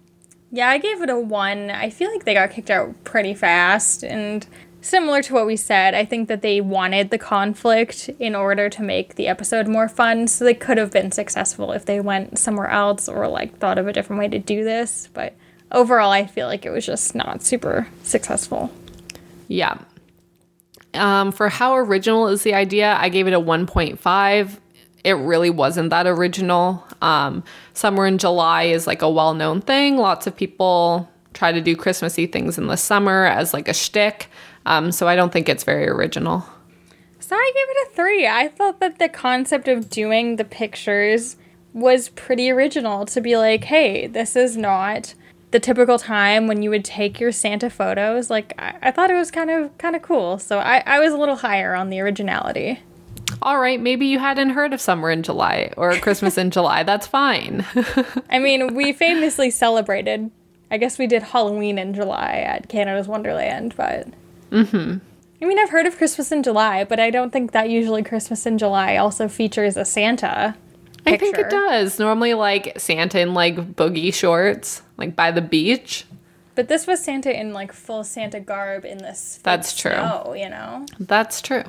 Yeah, 0.50 0.68
I 0.68 0.76
gave 0.76 1.00
it 1.00 1.08
a 1.08 1.18
one. 1.18 1.70
I 1.70 1.88
feel 1.88 2.12
like 2.12 2.24
they 2.24 2.34
got 2.34 2.50
kicked 2.50 2.68
out 2.68 3.02
pretty 3.02 3.32
fast. 3.32 4.04
And 4.04 4.46
similar 4.82 5.22
to 5.22 5.32
what 5.32 5.46
we 5.46 5.56
said, 5.56 5.94
I 5.94 6.04
think 6.04 6.28
that 6.28 6.42
they 6.42 6.60
wanted 6.60 7.08
the 7.08 7.16
conflict 7.16 8.10
in 8.18 8.34
order 8.34 8.68
to 8.68 8.82
make 8.82 9.14
the 9.14 9.28
episode 9.28 9.66
more 9.66 9.88
fun. 9.88 10.28
So 10.28 10.44
they 10.44 10.52
could 10.52 10.76
have 10.76 10.90
been 10.90 11.10
successful 11.10 11.72
if 11.72 11.86
they 11.86 12.00
went 12.00 12.38
somewhere 12.38 12.68
else 12.68 13.08
or 13.08 13.26
like 13.28 13.56
thought 13.56 13.78
of 13.78 13.88
a 13.88 13.94
different 13.94 14.20
way 14.20 14.28
to 14.28 14.38
do 14.38 14.62
this. 14.62 15.08
But 15.14 15.34
overall, 15.72 16.10
I 16.10 16.26
feel 16.26 16.46
like 16.46 16.66
it 16.66 16.70
was 16.70 16.84
just 16.84 17.14
not 17.14 17.42
super 17.42 17.88
successful. 18.02 18.70
Yeah. 19.48 19.78
Um, 20.92 21.32
for 21.32 21.48
how 21.48 21.76
original 21.76 22.28
is 22.28 22.42
the 22.42 22.52
idea, 22.52 22.94
I 22.94 23.08
gave 23.08 23.26
it 23.26 23.32
a 23.32 23.40
1.5. 23.40 24.58
It 25.04 25.12
really 25.12 25.50
wasn't 25.50 25.90
that 25.90 26.06
original. 26.06 26.84
Um, 27.02 27.44
Summer 27.74 28.06
in 28.06 28.18
July 28.18 28.64
is 28.64 28.86
like 28.86 29.02
a 29.02 29.10
well 29.10 29.34
known 29.34 29.60
thing. 29.60 29.98
Lots 29.98 30.26
of 30.26 30.34
people 30.36 31.08
try 31.34 31.52
to 31.52 31.60
do 31.60 31.76
Christmassy 31.76 32.26
things 32.26 32.58
in 32.58 32.66
the 32.68 32.76
summer 32.76 33.26
as 33.26 33.52
like 33.52 33.68
a 33.68 33.74
shtick. 33.74 34.28
Um, 34.66 34.90
so 34.92 35.06
I 35.06 35.14
don't 35.14 35.32
think 35.32 35.48
it's 35.48 35.64
very 35.64 35.88
original. 35.88 36.44
So 37.18 37.36
I 37.36 37.52
gave 37.54 37.76
it 37.76 37.92
a 37.92 37.96
three. 37.96 38.26
I 38.26 38.48
thought 38.48 38.80
that 38.80 38.98
the 38.98 39.08
concept 39.08 39.68
of 39.68 39.90
doing 39.90 40.36
the 40.36 40.44
pictures 40.44 41.36
was 41.72 42.10
pretty 42.10 42.50
original 42.50 43.04
to 43.06 43.20
be 43.20 43.36
like, 43.36 43.64
hey, 43.64 44.06
this 44.06 44.36
is 44.36 44.56
not 44.56 45.14
the 45.50 45.60
typical 45.60 45.98
time 45.98 46.46
when 46.46 46.62
you 46.62 46.70
would 46.70 46.84
take 46.84 47.20
your 47.20 47.32
Santa 47.32 47.70
photos. 47.70 48.30
Like 48.30 48.54
I, 48.58 48.74
I 48.82 48.90
thought 48.90 49.10
it 49.10 49.14
was 49.14 49.30
kind 49.30 49.50
of 49.50 49.76
kind 49.78 49.96
of 49.96 50.02
cool. 50.02 50.38
So 50.38 50.58
I, 50.58 50.82
I 50.86 50.98
was 50.98 51.12
a 51.12 51.16
little 51.16 51.36
higher 51.36 51.74
on 51.74 51.90
the 51.90 52.00
originality. 52.00 52.80
All 53.42 53.58
right, 53.58 53.80
maybe 53.80 54.06
you 54.06 54.18
hadn't 54.18 54.50
heard 54.50 54.72
of 54.72 54.80
Summer 54.80 55.10
in 55.10 55.22
July 55.22 55.72
or 55.76 55.94
Christmas 55.96 56.38
in 56.38 56.50
July. 56.52 56.82
That's 56.82 57.06
fine. 57.06 57.64
I 58.30 58.38
mean, 58.38 58.74
we 58.74 58.92
famously 58.92 59.50
celebrated. 59.50 60.30
I 60.70 60.76
guess 60.76 60.98
we 60.98 61.06
did 61.06 61.22
Halloween 61.22 61.78
in 61.78 61.94
July 61.94 62.44
at 62.46 62.68
Canada's 62.68 63.06
Wonderland, 63.06 63.74
but 63.76 64.08
mm-hmm. 64.50 64.98
I 65.42 65.46
mean, 65.46 65.58
I've 65.58 65.70
heard 65.70 65.86
of 65.86 65.98
Christmas 65.98 66.32
in 66.32 66.42
July, 66.42 66.84
but 66.84 66.98
I 66.98 67.10
don't 67.10 67.32
think 67.32 67.52
that 67.52 67.68
usually 67.68 68.02
Christmas 68.02 68.46
in 68.46 68.58
July 68.58 68.96
also 68.96 69.28
features 69.28 69.76
a 69.76 69.84
Santa. 69.84 70.56
I 71.06 71.16
think 71.18 71.38
it 71.38 71.50
does. 71.50 71.98
Normally, 71.98 72.34
like 72.34 72.80
Santa 72.80 73.20
in 73.20 73.34
like 73.34 73.74
boogie 73.74 74.12
shorts, 74.12 74.82
like 74.96 75.14
by 75.14 75.30
the 75.30 75.42
beach. 75.42 76.06
But 76.54 76.68
this 76.68 76.86
was 76.86 77.02
Santa 77.02 77.38
in 77.38 77.52
like 77.52 77.72
full 77.72 78.04
Santa 78.04 78.40
garb 78.40 78.84
in 78.84 78.98
this. 78.98 79.40
That's 79.42 79.76
true. 79.76 79.92
Oh, 79.92 80.32
you 80.32 80.48
know. 80.48 80.86
That's 80.98 81.42
true. 81.42 81.64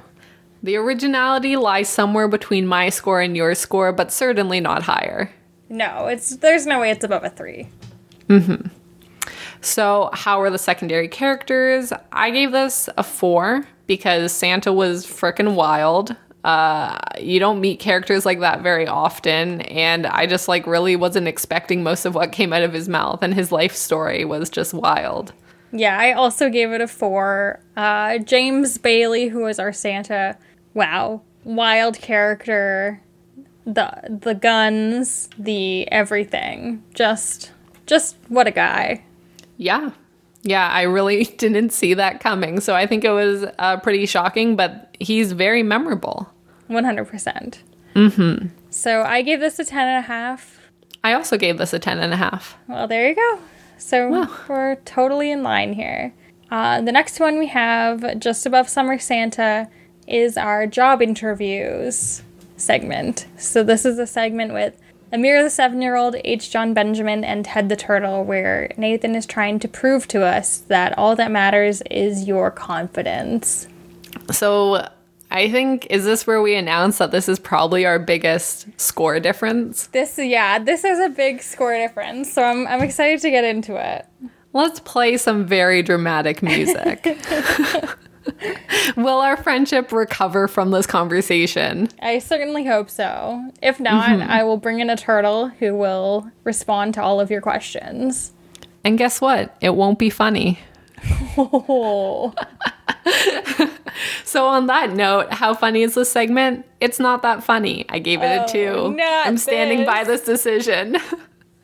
The 0.65 0.77
originality 0.77 1.57
lies 1.57 1.87
somewhere 1.89 2.27
between 2.27 2.65
my 2.65 2.89
score 2.89 3.21
and 3.21 3.37
your 3.37 3.53
score, 3.53 3.91
but 3.91 4.11
certainly 4.11 4.59
not 4.59 4.81
higher. 4.81 5.29
No, 5.69 6.07
it's 6.07 6.37
there's 6.37 6.65
no 6.65 6.79
way 6.79 6.89
it's 6.89 7.03
above 7.03 7.23
a 7.23 7.29
three. 7.29 7.67
Mhm. 8.27 8.71
So, 9.61 10.09
how 10.13 10.41
are 10.41 10.49
the 10.49 10.57
secondary 10.57 11.07
characters? 11.07 11.93
I 12.11 12.31
gave 12.31 12.51
this 12.51 12.89
a 12.97 13.03
four 13.03 13.67
because 13.85 14.31
Santa 14.31 14.73
was 14.73 15.05
frickin' 15.05 15.53
wild. 15.53 16.15
Uh, 16.43 16.97
you 17.19 17.39
don't 17.39 17.61
meet 17.61 17.79
characters 17.79 18.25
like 18.25 18.39
that 18.39 18.61
very 18.61 18.87
often, 18.87 19.61
and 19.61 20.07
I 20.07 20.25
just 20.25 20.47
like 20.47 20.65
really 20.65 20.95
wasn't 20.95 21.27
expecting 21.27 21.83
most 21.83 22.05
of 22.05 22.15
what 22.15 22.31
came 22.31 22.51
out 22.51 22.63
of 22.63 22.73
his 22.73 22.89
mouth, 22.89 23.21
and 23.21 23.35
his 23.35 23.51
life 23.51 23.75
story 23.75 24.25
was 24.25 24.49
just 24.49 24.73
wild. 24.73 25.31
Yeah, 25.71 25.95
I 25.99 26.13
also 26.13 26.49
gave 26.49 26.71
it 26.71 26.81
a 26.81 26.87
four. 26.87 27.59
Uh, 27.77 28.17
James 28.17 28.79
Bailey, 28.79 29.27
who 29.27 29.43
was 29.43 29.59
our 29.59 29.71
Santa, 29.71 30.37
wow, 30.75 31.21
wild 31.43 31.97
character. 31.99 33.01
The 33.65 34.19
the 34.21 34.35
guns, 34.35 35.27
the 35.39 35.91
everything, 35.91 36.83
just 36.93 37.51
just 37.87 38.15
what 38.27 38.45
a 38.45 38.51
guy. 38.51 39.03
Yeah. 39.57 39.89
Yeah, 40.43 40.67
I 40.69 40.83
really 40.83 41.23
didn't 41.39 41.71
see 41.71 41.95
that 41.95 42.19
coming. 42.19 42.59
So 42.59 42.75
I 42.75 42.85
think 42.85 43.03
it 43.03 43.09
was 43.09 43.43
uh, 43.57 43.77
pretty 43.79 44.05
shocking, 44.05 44.55
but 44.55 44.95
he's 44.99 45.31
very 45.31 45.63
memorable. 45.63 46.29
One 46.67 46.83
hundred 46.83 47.05
percent. 47.05 47.63
Mm-hmm. 47.95 48.49
So 48.69 49.01
I 49.01 49.23
gave 49.23 49.39
this 49.39 49.57
a 49.57 49.65
ten 49.65 49.87
and 49.87 50.03
a 50.05 50.07
half. 50.07 50.59
I 51.03 51.13
also 51.13 51.37
gave 51.37 51.59
this 51.59 51.71
a 51.71 51.77
10 51.77 51.99
and 51.99 52.11
a 52.13 52.17
half. 52.17 52.57
Well, 52.67 52.87
there 52.87 53.07
you 53.07 53.13
go. 53.15 53.39
So 53.77 54.09
Wow. 54.09 54.29
we're 54.49 54.75
totally 54.85 55.29
in 55.29 55.43
line 55.43 55.73
here. 55.73 56.11
Uh, 56.49 56.81
the 56.81 56.91
next 56.91 57.19
one 57.19 57.37
we 57.37 57.45
have 57.45 58.17
just 58.19 58.43
above 58.47 58.67
Summer 58.67 58.97
Santa 58.97 59.67
is 60.07 60.37
our 60.37 60.67
job 60.67 61.01
interviews 61.01 62.23
segment. 62.57 63.27
So 63.37 63.63
this 63.63 63.85
is 63.85 63.99
a 63.99 64.07
segment 64.07 64.53
with 64.53 64.79
Amir 65.11 65.43
the 65.43 65.49
seven 65.49 65.81
year 65.81 65.95
old, 65.95 66.15
H. 66.23 66.51
John 66.51 66.73
Benjamin, 66.73 67.23
and 67.23 67.45
Ted 67.45 67.69
the 67.69 67.75
Turtle, 67.75 68.23
where 68.23 68.71
Nathan 68.77 69.15
is 69.15 69.25
trying 69.25 69.59
to 69.59 69.67
prove 69.67 70.07
to 70.09 70.23
us 70.23 70.57
that 70.67 70.97
all 70.97 71.15
that 71.15 71.31
matters 71.31 71.81
is 71.89 72.27
your 72.27 72.51
confidence. 72.51 73.67
So 74.31 74.89
I 75.31 75.49
think, 75.49 75.87
is 75.89 76.05
this 76.05 76.25
where 76.27 76.41
we 76.41 76.55
announce 76.55 76.97
that 76.97 77.11
this 77.11 77.29
is 77.29 77.39
probably 77.39 77.85
our 77.85 77.99
biggest 77.99 78.67
score 78.79 79.19
difference? 79.19 79.87
This, 79.87 80.17
yeah, 80.17 80.59
this 80.59 80.83
is 80.83 80.99
a 80.99 81.09
big 81.09 81.41
score 81.41 81.73
difference. 81.73 82.31
So 82.33 82.43
I'm, 82.43 82.67
I'm 82.67 82.81
excited 82.81 83.21
to 83.21 83.29
get 83.29 83.43
into 83.43 83.75
it. 83.75 84.05
Let's 84.53 84.79
play 84.79 85.17
some 85.17 85.45
very 85.45 85.83
dramatic 85.83 86.41
music. 86.41 87.05
Will 88.97 89.19
our 89.19 89.37
friendship 89.37 89.91
recover 89.91 90.47
from 90.47 90.71
this 90.71 90.87
conversation? 90.87 91.89
I 92.01 92.19
certainly 92.19 92.65
hope 92.65 92.89
so. 92.89 93.51
If 93.61 93.79
not, 93.79 94.09
mm-hmm. 94.09 94.29
I 94.29 94.43
will 94.43 94.57
bring 94.57 94.79
in 94.79 94.89
a 94.89 94.97
turtle 94.97 95.49
who 95.49 95.75
will 95.75 96.29
respond 96.43 96.93
to 96.95 97.03
all 97.03 97.19
of 97.19 97.29
your 97.29 97.41
questions. 97.41 98.33
And 98.83 98.97
guess 98.97 99.21
what? 99.21 99.55
It 99.61 99.75
won't 99.75 99.99
be 99.99 100.09
funny. 100.09 100.59
Oh, 101.37 102.33
So, 104.23 104.47
on 104.47 104.67
that 104.67 104.91
note, 104.91 105.31
how 105.31 105.53
funny 105.53 105.83
is 105.83 105.95
this 105.95 106.11
segment? 106.11 106.65
It's 106.81 106.99
not 106.99 107.21
that 107.21 107.43
funny. 107.43 107.85
I 107.89 107.99
gave 107.99 108.21
it 108.21 108.25
a 108.25 108.43
oh, 108.43 108.47
two. 108.47 108.97
I'm 109.01 109.37
standing 109.37 109.79
this. 109.79 109.87
by 109.87 110.03
this 110.03 110.21
decision. 110.21 110.97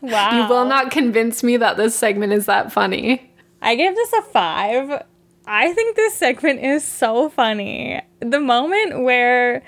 wow. 0.01 0.37
you 0.37 0.49
will 0.49 0.65
not 0.65 0.91
convince 0.91 1.43
me 1.43 1.57
that 1.57 1.77
this 1.77 1.95
segment 1.95 2.33
is 2.33 2.45
that 2.45 2.71
funny. 2.71 3.33
I 3.61 3.75
gave 3.75 3.95
this 3.95 4.13
a 4.13 4.21
five. 4.21 5.03
I 5.47 5.73
think 5.73 5.95
this 5.95 6.13
segment 6.13 6.59
is 6.61 6.83
so 6.83 7.29
funny. 7.29 8.01
The 8.19 8.39
moment 8.39 9.03
where 9.03 9.63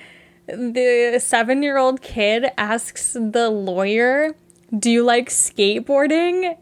the 0.47 1.19
seven 1.23 1.63
year 1.63 1.77
old 1.77 2.01
kid 2.01 2.51
asks 2.57 3.13
the 3.13 3.49
lawyer, 3.49 4.35
Do 4.77 4.91
you 4.91 5.03
like 5.03 5.29
skateboarding? 5.29 6.57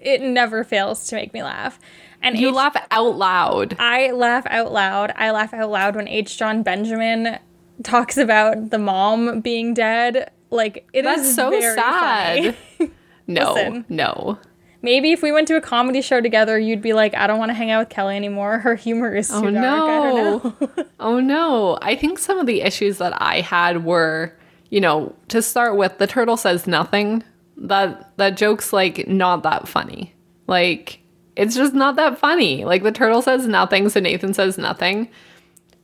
It 0.00 0.22
never 0.22 0.64
fails 0.64 1.06
to 1.08 1.16
make 1.16 1.32
me 1.34 1.42
laugh. 1.42 1.78
And 2.22 2.38
You 2.38 2.48
H- 2.48 2.54
laugh 2.54 2.76
out 2.90 3.16
loud. 3.16 3.76
I 3.78 4.10
laugh 4.12 4.46
out 4.46 4.72
loud. 4.72 5.12
I 5.16 5.30
laugh 5.30 5.52
out 5.54 5.70
loud 5.70 5.96
when 5.96 6.08
H. 6.08 6.36
John 6.38 6.62
Benjamin 6.62 7.38
talks 7.82 8.16
about 8.16 8.70
the 8.70 8.78
mom 8.78 9.40
being 9.40 9.74
dead. 9.74 10.30
Like 10.50 10.88
it 10.92 11.04
is 11.04 11.16
That's 11.16 11.34
so 11.34 11.50
very 11.50 11.74
sad. 11.74 12.56
No, 13.30 13.52
Listen. 13.54 13.84
no. 13.90 14.38
Maybe 14.80 15.10
if 15.10 15.22
we 15.22 15.32
went 15.32 15.48
to 15.48 15.56
a 15.56 15.60
comedy 15.60 16.00
show 16.02 16.20
together, 16.20 16.58
you'd 16.58 16.82
be 16.82 16.92
like, 16.92 17.14
I 17.14 17.26
don't 17.26 17.38
want 17.38 17.50
to 17.50 17.54
hang 17.54 17.70
out 17.70 17.80
with 17.80 17.88
Kelly 17.88 18.14
anymore. 18.14 18.58
Her 18.60 18.76
humor 18.76 19.14
is 19.14 19.30
oh, 19.32 19.40
too 19.42 19.48
Oh 19.48 19.50
dark. 19.50 19.64
I 19.66 20.12
no. 20.12 20.38
don't 20.38 20.76
know. 20.76 20.84
oh 21.00 21.20
no. 21.20 21.78
I 21.82 21.96
think 21.96 22.18
some 22.18 22.38
of 22.38 22.46
the 22.46 22.60
issues 22.60 22.98
that 22.98 23.20
I 23.20 23.40
had 23.40 23.84
were, 23.84 24.32
you 24.70 24.80
know, 24.80 25.14
to 25.28 25.42
start 25.42 25.76
with, 25.76 25.98
the 25.98 26.06
turtle 26.06 26.36
says 26.36 26.66
nothing. 26.66 27.24
That 27.56 28.16
that 28.18 28.36
joke's 28.36 28.72
like 28.72 29.08
not 29.08 29.42
that 29.42 29.66
funny. 29.66 30.14
Like 30.46 31.00
it's 31.34 31.56
just 31.56 31.74
not 31.74 31.96
that 31.96 32.18
funny. 32.18 32.64
Like 32.64 32.84
the 32.84 32.92
turtle 32.92 33.20
says 33.20 33.48
nothing, 33.48 33.88
so 33.88 33.98
Nathan 33.98 34.32
says 34.32 34.58
nothing. 34.58 35.08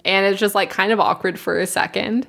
And 0.04 0.26
it's 0.26 0.38
just 0.38 0.54
like 0.54 0.70
kind 0.70 0.92
of 0.92 1.00
awkward 1.00 1.38
for 1.38 1.58
a 1.58 1.66
second. 1.66 2.28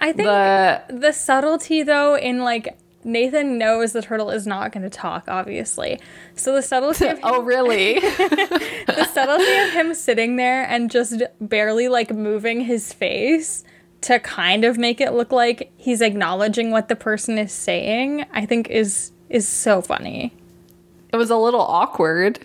I 0.00 0.12
think 0.12 0.26
The 0.26 0.82
the 0.88 1.12
subtlety 1.12 1.82
though 1.82 2.16
in 2.16 2.38
like 2.40 2.78
Nathan 3.06 3.56
knows 3.56 3.92
the 3.92 4.02
turtle 4.02 4.30
is 4.30 4.48
not 4.48 4.72
going 4.72 4.82
to 4.82 4.90
talk, 4.90 5.26
obviously. 5.28 6.00
So 6.34 6.52
the 6.52 6.60
subtlety 6.60 7.06
of 7.06 7.20
oh, 7.22 7.34
him, 7.36 7.40
oh 7.40 7.42
really? 7.42 8.00
the 8.00 9.08
subtlety 9.12 9.58
of 9.58 9.70
him 9.70 9.94
sitting 9.94 10.34
there 10.34 10.64
and 10.64 10.90
just 10.90 11.22
barely 11.40 11.86
like 11.86 12.12
moving 12.12 12.62
his 12.62 12.92
face 12.92 13.62
to 14.02 14.18
kind 14.18 14.64
of 14.64 14.76
make 14.76 15.00
it 15.00 15.12
look 15.12 15.30
like 15.30 15.72
he's 15.76 16.00
acknowledging 16.00 16.72
what 16.72 16.88
the 16.88 16.96
person 16.96 17.38
is 17.38 17.52
saying, 17.52 18.26
I 18.32 18.44
think 18.44 18.68
is 18.68 19.12
is 19.28 19.48
so 19.48 19.80
funny. 19.80 20.32
it 21.12 21.16
was 21.16 21.30
a 21.30 21.36
little 21.36 21.60
awkward, 21.60 22.44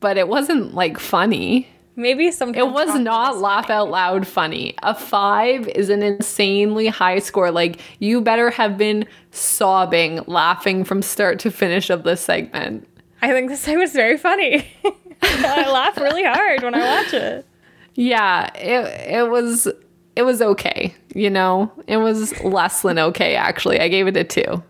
but 0.00 0.16
it 0.16 0.28
wasn't 0.28 0.74
like 0.74 0.98
funny. 0.98 1.68
Maybe 1.96 2.30
sometimes 2.32 2.66
It 2.66 2.72
was 2.72 2.94
not 2.98 3.38
laugh 3.38 3.70
out 3.70 3.88
loud 3.90 4.26
funny. 4.26 4.74
A 4.82 4.94
five 4.94 5.68
is 5.68 5.90
an 5.90 6.02
insanely 6.02 6.88
high 6.88 7.20
score. 7.20 7.50
Like, 7.52 7.80
you 8.00 8.20
better 8.20 8.50
have 8.50 8.76
been 8.76 9.06
sobbing, 9.30 10.20
laughing 10.26 10.84
from 10.84 11.02
start 11.02 11.38
to 11.40 11.50
finish 11.50 11.90
of 11.90 12.02
this 12.02 12.20
segment. 12.20 12.88
I 13.22 13.30
think 13.30 13.48
this 13.48 13.66
was 13.66 13.92
very 13.92 14.18
funny. 14.18 14.66
I 15.22 15.70
laugh 15.70 15.96
really 15.96 16.24
hard 16.24 16.62
when 16.62 16.74
I 16.74 16.80
watch 16.80 17.14
it. 17.14 17.46
Yeah, 17.94 18.52
it, 18.54 19.12
it 19.18 19.30
was 19.30 19.68
it 20.16 20.22
was 20.22 20.42
okay. 20.42 20.94
You 21.14 21.30
know, 21.30 21.72
it 21.86 21.98
was 21.98 22.38
less 22.42 22.82
than 22.82 22.98
okay. 22.98 23.36
Actually, 23.36 23.80
I 23.80 23.88
gave 23.88 24.06
it 24.06 24.16
a 24.16 24.24
two. 24.24 24.44
All 24.44 24.62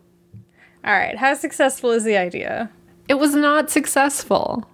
right, 0.85 1.17
how 1.17 1.35
successful 1.35 1.91
is 1.91 2.05
the 2.05 2.17
idea? 2.17 2.71
It 3.09 3.15
was 3.15 3.35
not 3.35 3.71
successful. 3.71 4.69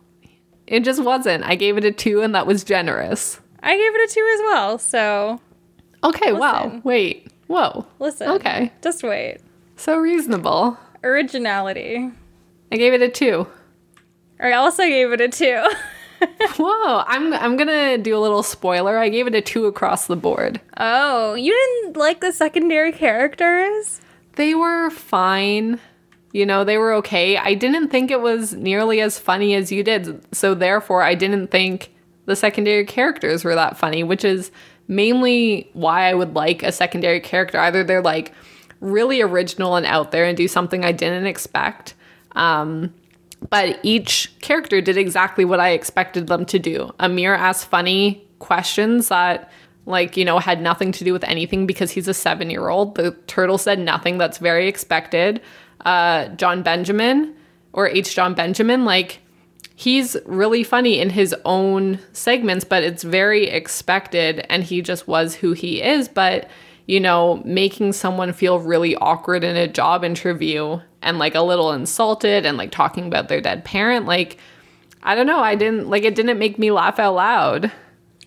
It 0.70 0.84
just 0.84 1.02
wasn't. 1.02 1.44
I 1.44 1.56
gave 1.56 1.76
it 1.76 1.84
a 1.84 1.92
two, 1.92 2.22
and 2.22 2.34
that 2.34 2.46
was 2.46 2.64
generous. 2.64 3.38
I 3.62 3.76
gave 3.76 3.94
it 3.94 4.10
a 4.10 4.14
two 4.14 4.30
as 4.34 4.40
well. 4.40 4.78
So 4.78 5.40
Okay. 6.02 6.32
Wow. 6.32 6.80
Wait. 6.84 7.26
Whoa. 7.48 7.84
listen. 7.98 8.28
Okay. 8.30 8.72
Just 8.80 9.02
wait. 9.02 9.38
So 9.76 9.96
reasonable. 9.98 10.78
Originality. 11.02 12.10
I 12.72 12.76
gave 12.76 12.92
it 12.94 13.02
a 13.02 13.08
two. 13.08 13.46
I 14.38 14.52
also 14.52 14.84
gave 14.84 15.12
it 15.12 15.20
a 15.20 15.28
two. 15.28 15.62
Whoa, 16.56 17.02
I'm 17.06 17.32
I'm 17.34 17.56
gonna 17.56 17.98
do 17.98 18.16
a 18.16 18.20
little 18.20 18.42
spoiler. 18.42 18.98
I 18.98 19.08
gave 19.08 19.26
it 19.26 19.34
a 19.34 19.40
two 19.40 19.66
across 19.66 20.06
the 20.06 20.16
board. 20.16 20.60
oh, 20.76 21.34
you 21.34 21.52
didn't 21.82 21.96
like 21.96 22.20
the 22.20 22.32
secondary 22.32 22.92
characters? 22.92 24.00
They 24.36 24.54
were 24.54 24.90
fine. 24.90 25.80
You 26.32 26.46
know, 26.46 26.64
they 26.64 26.78
were 26.78 26.92
okay. 26.94 27.36
I 27.36 27.54
didn't 27.54 27.88
think 27.88 28.10
it 28.10 28.20
was 28.20 28.54
nearly 28.54 29.00
as 29.00 29.18
funny 29.18 29.54
as 29.54 29.72
you 29.72 29.82
did. 29.82 30.22
So 30.34 30.54
therefore 30.54 31.02
I 31.02 31.14
didn't 31.14 31.48
think 31.48 31.92
the 32.26 32.36
secondary 32.36 32.84
characters 32.84 33.44
were 33.44 33.54
that 33.54 33.76
funny, 33.76 34.04
which 34.04 34.24
is 34.24 34.50
mainly 34.86 35.68
why 35.72 36.08
I 36.08 36.14
would 36.14 36.34
like 36.34 36.62
a 36.62 36.72
secondary 36.72 37.20
character. 37.20 37.58
Either 37.58 37.82
they're 37.82 38.02
like 38.02 38.32
really 38.80 39.20
original 39.20 39.76
and 39.76 39.86
out 39.86 40.12
there 40.12 40.24
and 40.24 40.36
do 40.36 40.48
something 40.48 40.84
I 40.84 40.92
didn't 40.92 41.26
expect. 41.26 41.94
Um 42.32 42.94
but 43.48 43.78
each 43.82 44.32
character 44.40 44.80
did 44.80 44.96
exactly 44.96 45.44
what 45.44 45.60
I 45.60 45.70
expected 45.70 46.26
them 46.26 46.44
to 46.46 46.58
do. 46.58 46.90
Amir 47.00 47.34
asked 47.34 47.66
funny 47.66 48.22
questions 48.38 49.08
that, 49.08 49.50
like, 49.86 50.16
you 50.16 50.24
know, 50.24 50.38
had 50.38 50.60
nothing 50.60 50.92
to 50.92 51.04
do 51.04 51.12
with 51.12 51.24
anything 51.24 51.66
because 51.66 51.90
he's 51.90 52.08
a 52.08 52.14
seven 52.14 52.50
year 52.50 52.68
old. 52.68 52.96
The 52.96 53.12
turtle 53.26 53.56
said 53.56 53.78
nothing 53.78 54.18
that's 54.18 54.38
very 54.38 54.68
expected. 54.68 55.40
Uh, 55.84 56.28
John 56.28 56.62
Benjamin, 56.62 57.34
or 57.72 57.88
H. 57.88 58.14
John 58.14 58.34
Benjamin, 58.34 58.84
like, 58.84 59.20
he's 59.76 60.16
really 60.26 60.62
funny 60.62 61.00
in 61.00 61.08
his 61.10 61.34
own 61.44 61.98
segments, 62.12 62.64
but 62.64 62.82
it's 62.82 63.02
very 63.02 63.46
expected 63.46 64.44
and 64.50 64.62
he 64.62 64.82
just 64.82 65.08
was 65.08 65.36
who 65.36 65.52
he 65.52 65.82
is. 65.82 66.06
But, 66.06 66.50
you 66.86 67.00
know, 67.00 67.40
making 67.46 67.94
someone 67.94 68.32
feel 68.34 68.58
really 68.58 68.94
awkward 68.96 69.42
in 69.42 69.56
a 69.56 69.66
job 69.66 70.04
interview 70.04 70.80
and 71.00 71.18
like 71.18 71.34
a 71.34 71.40
little 71.40 71.72
insulted 71.72 72.44
and 72.44 72.58
like 72.58 72.70
talking 72.70 73.06
about 73.06 73.28
their 73.28 73.40
dead 73.40 73.64
parent, 73.64 74.04
like, 74.04 74.36
I 75.02 75.14
don't 75.14 75.26
know. 75.26 75.40
I 75.40 75.54
didn't 75.54 75.88
like 75.88 76.04
it, 76.04 76.14
didn't 76.14 76.38
make 76.38 76.58
me 76.58 76.70
laugh 76.70 76.98
out 76.98 77.14
loud. 77.14 77.72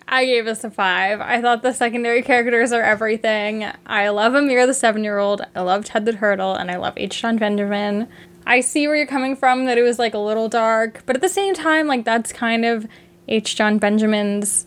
I 0.06 0.26
gave 0.26 0.44
this 0.44 0.64
a 0.64 0.70
five. 0.70 1.20
I 1.20 1.40
thought 1.40 1.62
the 1.62 1.72
secondary 1.72 2.22
characters 2.22 2.72
are 2.72 2.82
everything. 2.82 3.66
I 3.86 4.08
love 4.10 4.34
Amir 4.34 4.66
the 4.66 4.74
seven 4.74 5.02
year 5.02 5.18
old. 5.18 5.42
I 5.54 5.62
love 5.62 5.84
Ted 5.84 6.04
the 6.04 6.12
Turtle, 6.12 6.54
and 6.54 6.70
I 6.70 6.76
love 6.76 6.94
H. 6.96 7.20
John 7.20 7.38
Benjamin. 7.38 8.08
I 8.46 8.60
see 8.60 8.86
where 8.86 8.96
you're 8.96 9.06
coming 9.06 9.36
from 9.36 9.64
that 9.66 9.78
it 9.78 9.82
was 9.82 9.98
like 9.98 10.14
a 10.14 10.18
little 10.18 10.48
dark, 10.48 11.02
but 11.06 11.16
at 11.16 11.22
the 11.22 11.28
same 11.28 11.54
time, 11.54 11.86
like 11.86 12.04
that's 12.04 12.32
kind 12.32 12.64
of 12.64 12.86
H. 13.28 13.56
John 13.56 13.78
Benjamin's 13.78 14.66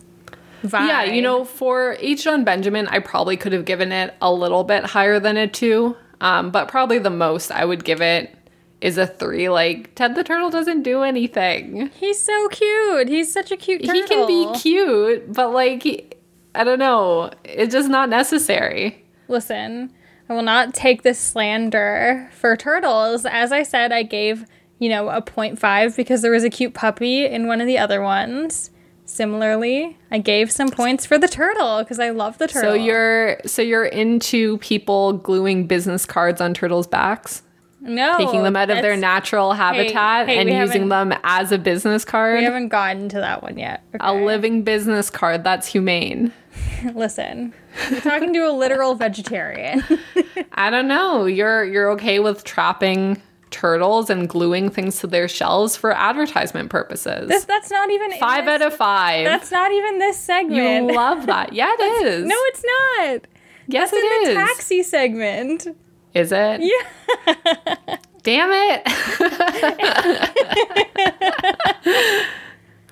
vibe. 0.64 0.88
Yeah, 0.88 1.04
you 1.04 1.22
know, 1.22 1.44
for 1.44 1.96
H. 2.00 2.24
John 2.24 2.44
Benjamin, 2.44 2.88
I 2.88 2.98
probably 2.98 3.36
could 3.36 3.52
have 3.52 3.64
given 3.64 3.92
it 3.92 4.14
a 4.20 4.32
little 4.32 4.64
bit 4.64 4.84
higher 4.84 5.20
than 5.20 5.36
a 5.36 5.46
two, 5.46 5.96
um, 6.20 6.50
but 6.50 6.68
probably 6.68 6.98
the 6.98 7.10
most 7.10 7.52
I 7.52 7.64
would 7.64 7.84
give 7.84 8.00
it 8.00 8.34
is 8.80 8.98
a 8.98 9.06
three. 9.06 9.48
Like 9.48 9.94
Ted 9.94 10.14
the 10.14 10.24
Turtle 10.24 10.50
doesn't 10.50 10.82
do 10.82 11.02
anything. 11.02 11.90
He's 11.98 12.20
so 12.20 12.48
cute. 12.48 13.08
He's 13.08 13.32
such 13.32 13.50
a 13.50 13.56
cute 13.56 13.84
turtle. 13.84 14.02
He 14.02 14.06
can 14.06 14.26
be 14.26 14.58
cute, 14.58 15.32
but 15.32 15.52
like 15.52 15.82
he, 15.82 16.10
I 16.54 16.64
don't 16.64 16.78
know, 16.78 17.30
it's 17.44 17.72
just 17.72 17.88
not 17.88 18.08
necessary. 18.08 19.04
Listen, 19.28 19.92
I 20.28 20.34
will 20.34 20.42
not 20.42 20.74
take 20.74 21.02
this 21.02 21.18
slander 21.18 22.30
for 22.32 22.56
turtles. 22.56 23.24
As 23.24 23.52
I 23.52 23.62
said, 23.62 23.92
I 23.92 24.02
gave, 24.02 24.44
you 24.78 24.88
know, 24.88 25.08
a 25.08 25.22
0.5 25.22 25.96
because 25.96 26.22
there 26.22 26.32
was 26.32 26.44
a 26.44 26.50
cute 26.50 26.74
puppy 26.74 27.24
in 27.24 27.46
one 27.46 27.60
of 27.60 27.66
the 27.66 27.78
other 27.78 28.02
ones. 28.02 28.70
Similarly, 29.04 29.96
I 30.10 30.18
gave 30.18 30.52
some 30.52 30.68
points 30.68 31.06
for 31.06 31.16
the 31.16 31.28
turtle 31.28 31.78
because 31.78 31.98
I 31.98 32.10
love 32.10 32.36
the 32.36 32.46
turtle. 32.46 32.72
So 32.72 32.74
you're 32.74 33.38
so 33.46 33.62
you're 33.62 33.86
into 33.86 34.58
people 34.58 35.14
gluing 35.14 35.66
business 35.66 36.04
cards 36.04 36.42
on 36.42 36.52
turtles' 36.52 36.86
backs? 36.86 37.42
No 37.80 38.16
taking 38.18 38.42
them 38.42 38.56
out 38.56 38.70
of 38.70 38.82
their 38.82 38.96
natural 38.96 39.52
habitat 39.52 40.28
hey, 40.28 40.38
and 40.38 40.50
using 40.50 40.88
them 40.88 41.12
as 41.24 41.52
a 41.52 41.58
business 41.58 42.04
card. 42.04 42.38
We 42.38 42.44
haven't 42.44 42.68
gotten 42.68 43.08
to 43.10 43.20
that 43.20 43.42
one 43.42 43.58
yet. 43.58 43.82
A 44.00 44.12
living 44.12 44.62
business 44.62 45.10
card. 45.10 45.44
That's 45.44 45.66
humane. 45.66 46.32
Listen, 46.94 47.54
you're 47.90 48.00
talking 48.00 48.32
to 48.34 48.40
a 48.40 48.52
literal 48.52 48.94
vegetarian. 48.94 49.82
I 50.52 50.70
don't 50.70 50.88
know. 50.88 51.26
You're 51.26 51.64
you're 51.64 51.90
okay 51.92 52.18
with 52.18 52.44
trapping 52.44 53.22
turtles 53.50 54.10
and 54.10 54.28
gluing 54.28 54.70
things 54.70 54.98
to 55.00 55.06
their 55.06 55.28
shells 55.28 55.76
for 55.76 55.92
advertisement 55.92 56.70
purposes. 56.70 57.28
this, 57.28 57.44
that's 57.44 57.70
not 57.70 57.90
even 57.90 58.12
five 58.18 58.44
this- 58.44 58.54
out 58.54 58.62
of 58.62 58.74
five. 58.74 59.24
That's 59.24 59.50
not 59.50 59.72
even 59.72 59.98
this 59.98 60.18
segment. 60.18 60.90
you 60.90 60.94
love 60.94 61.26
that. 61.26 61.52
Yeah, 61.52 61.72
it 61.78 62.06
is. 62.06 62.26
no, 62.26 62.36
it's 62.36 62.64
not. 62.64 63.26
yes, 63.66 63.90
That's 63.90 64.02
it 64.02 64.28
in 64.28 64.34
the 64.34 64.40
taxi 64.40 64.82
segment. 64.82 65.66
Is 66.14 66.32
it? 66.32 66.60
Yeah. 66.62 67.96
Damn 68.22 68.50
it. 68.52 68.88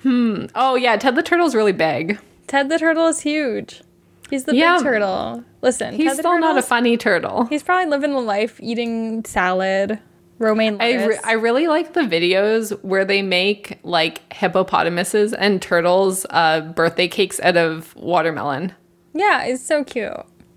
hmm. 0.03 0.45
Oh 0.55 0.75
yeah, 0.75 0.95
Ted 0.97 1.15
the 1.15 1.23
Turtle's 1.23 1.55
really 1.55 1.71
big. 1.73 2.19
Ted 2.47 2.69
the 2.69 2.79
turtle 2.79 3.07
is 3.07 3.19
huge. 3.21 3.81
He's 4.29 4.45
the 4.45 4.55
Yeah. 4.55 4.77
big 4.77 4.83
turtle. 4.85 5.43
Listen, 5.61 5.95
He's 5.95 6.13
still 6.17 6.39
not 6.39 6.57
a 6.57 6.61
funny 6.61 6.97
turtle. 6.97 7.45
He's 7.45 7.63
probably 7.63 7.89
living 7.89 8.11
the 8.13 8.19
life 8.21 8.59
eating 8.61 9.23
salad, 9.25 9.99
romaine 10.39 10.77
I, 10.79 10.91
lettuce. 10.93 11.07
re- 11.07 11.19
I 11.23 11.31
really 11.33 11.67
like 11.67 11.93
the 11.93 12.01
videos 12.01 12.71
where 12.83 13.05
they 13.05 13.21
make 13.21 13.79
like 13.83 14.31
hippopotamuses 14.33 15.33
and 15.33 15.61
turtles 15.61 16.25
uh, 16.29 16.61
birthday 16.61 17.07
cakes 17.07 17.39
out 17.41 17.57
of 17.57 17.95
watermelon, 17.95 18.73
yeah, 19.13 19.43
it's 19.45 19.63
so 19.63 19.83
cute. 19.83 20.13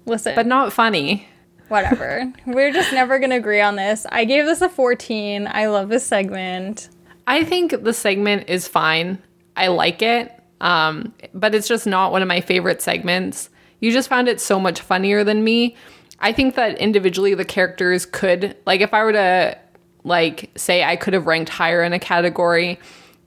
Listen, 0.06 0.34
but 0.34 0.46
not 0.46 0.72
funny. 0.72 1.26
Whatever. 1.70 2.32
We're 2.46 2.72
just 2.72 2.92
never 2.92 3.18
gonna 3.18 3.36
agree 3.36 3.60
on 3.60 3.76
this. 3.76 4.06
I 4.10 4.24
gave 4.24 4.44
this 4.44 4.60
a 4.60 4.68
14. 4.68 5.48
I 5.50 5.66
love 5.66 5.88
this 5.88 6.04
segment. 6.04 6.88
I 7.26 7.44
think 7.44 7.82
the 7.82 7.92
segment 7.92 8.48
is 8.48 8.66
fine. 8.66 9.22
I 9.56 9.68
like 9.68 10.02
it, 10.02 10.32
um, 10.60 11.14
but 11.32 11.54
it's 11.54 11.68
just 11.68 11.86
not 11.86 12.12
one 12.12 12.22
of 12.22 12.28
my 12.28 12.40
favorite 12.40 12.82
segments. 12.82 13.50
You 13.80 13.92
just 13.92 14.08
found 14.08 14.28
it 14.28 14.40
so 14.40 14.58
much 14.58 14.80
funnier 14.80 15.24
than 15.24 15.44
me. 15.44 15.76
I 16.20 16.32
think 16.32 16.54
that 16.56 16.78
individually 16.78 17.34
the 17.34 17.44
characters 17.44 18.04
could 18.04 18.56
like 18.66 18.80
if 18.80 18.92
I 18.92 19.02
were 19.02 19.12
to 19.12 19.58
like 20.04 20.50
say 20.56 20.82
I 20.84 20.96
could 20.96 21.14
have 21.14 21.26
ranked 21.26 21.50
higher 21.50 21.82
in 21.82 21.92
a 21.92 21.98
category, 21.98 22.78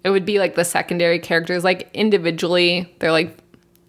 it 0.04 0.10
would 0.10 0.26
be 0.26 0.40
like 0.40 0.56
the 0.56 0.66
secondary 0.66 1.20
characters. 1.20 1.64
Like 1.64 1.90
individually, 1.94 2.94
they're 3.00 3.12
like 3.12 3.38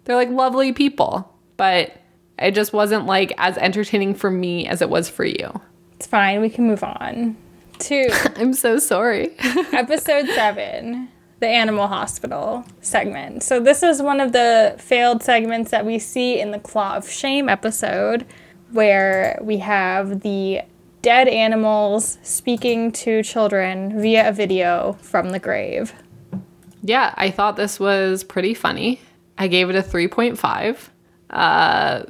they're 0.05 0.15
like 0.15 0.29
lovely 0.29 0.71
people, 0.71 1.33
but 1.57 1.97
it 2.39 2.51
just 2.51 2.73
wasn't 2.73 3.05
like 3.05 3.33
as 3.37 3.57
entertaining 3.57 4.15
for 4.15 4.29
me 4.29 4.67
as 4.67 4.81
it 4.81 4.89
was 4.89 5.09
for 5.09 5.25
you. 5.25 5.61
It's 5.93 6.07
fine. 6.07 6.41
We 6.41 6.49
can 6.49 6.67
move 6.67 6.83
on 6.83 7.37
to 7.79 8.09
I'm 8.35 8.53
so 8.53 8.79
sorry. 8.79 9.35
episode 9.73 10.27
seven, 10.27 11.09
the 11.39 11.47
animal 11.47 11.87
hospital 11.87 12.65
segment. 12.81 13.43
So 13.43 13.59
this 13.59 13.83
is 13.83 14.01
one 14.01 14.19
of 14.19 14.31
the 14.31 14.75
failed 14.77 15.23
segments 15.23 15.71
that 15.71 15.85
we 15.85 15.99
see 15.99 16.39
in 16.39 16.51
the 16.51 16.59
Claw 16.59 16.95
of 16.95 17.09
Shame 17.09 17.49
episode, 17.49 18.25
where 18.71 19.39
we 19.41 19.57
have 19.57 20.21
the 20.21 20.61
dead 21.01 21.27
animals 21.27 22.17
speaking 22.23 22.91
to 22.91 23.21
children 23.21 24.01
via 24.01 24.29
a 24.29 24.31
video 24.31 24.93
from 25.01 25.29
the 25.29 25.39
grave. 25.39 25.93
Yeah, 26.81 27.13
I 27.15 27.31
thought 27.31 27.55
this 27.55 27.79
was 27.79 28.23
pretty 28.23 28.53
funny. 28.53 28.99
I 29.37 29.47
gave 29.47 29.69
it 29.69 29.75
a 29.75 29.81
3.5. 29.81 30.89
Uh 31.29 32.03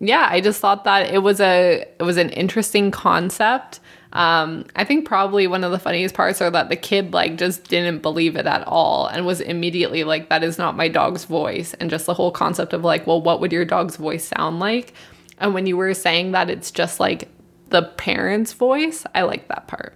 yeah, 0.00 0.28
I 0.30 0.40
just 0.40 0.60
thought 0.60 0.84
that 0.84 1.12
it 1.12 1.22
was 1.22 1.40
a 1.40 1.84
it 1.98 2.02
was 2.02 2.16
an 2.16 2.30
interesting 2.30 2.90
concept. 2.90 3.80
Um, 4.12 4.64
I 4.74 4.84
think 4.84 5.04
probably 5.04 5.46
one 5.46 5.64
of 5.64 5.70
the 5.70 5.78
funniest 5.78 6.14
parts 6.14 6.40
are 6.40 6.50
that 6.50 6.70
the 6.70 6.76
kid 6.76 7.12
like 7.12 7.36
just 7.36 7.64
didn't 7.64 8.00
believe 8.00 8.36
it 8.36 8.46
at 8.46 8.66
all 8.66 9.06
and 9.06 9.26
was 9.26 9.40
immediately 9.40 10.04
like, 10.04 10.28
"That 10.30 10.42
is 10.42 10.56
not 10.56 10.76
my 10.76 10.88
dog's 10.88 11.24
voice," 11.24 11.74
and 11.74 11.90
just 11.90 12.06
the 12.06 12.14
whole 12.14 12.30
concept 12.30 12.72
of 12.72 12.84
like, 12.84 13.06
"Well, 13.06 13.20
what 13.20 13.40
would 13.40 13.52
your 13.52 13.64
dog's 13.64 13.96
voice 13.96 14.24
sound 14.24 14.60
like?" 14.60 14.94
And 15.38 15.52
when 15.52 15.66
you 15.66 15.76
were 15.76 15.94
saying 15.94 16.32
that 16.32 16.48
it's 16.48 16.70
just 16.70 17.00
like 17.00 17.28
the 17.70 17.82
parent's 17.82 18.52
voice, 18.52 19.04
I 19.14 19.22
like 19.22 19.48
that 19.48 19.66
part. 19.68 19.94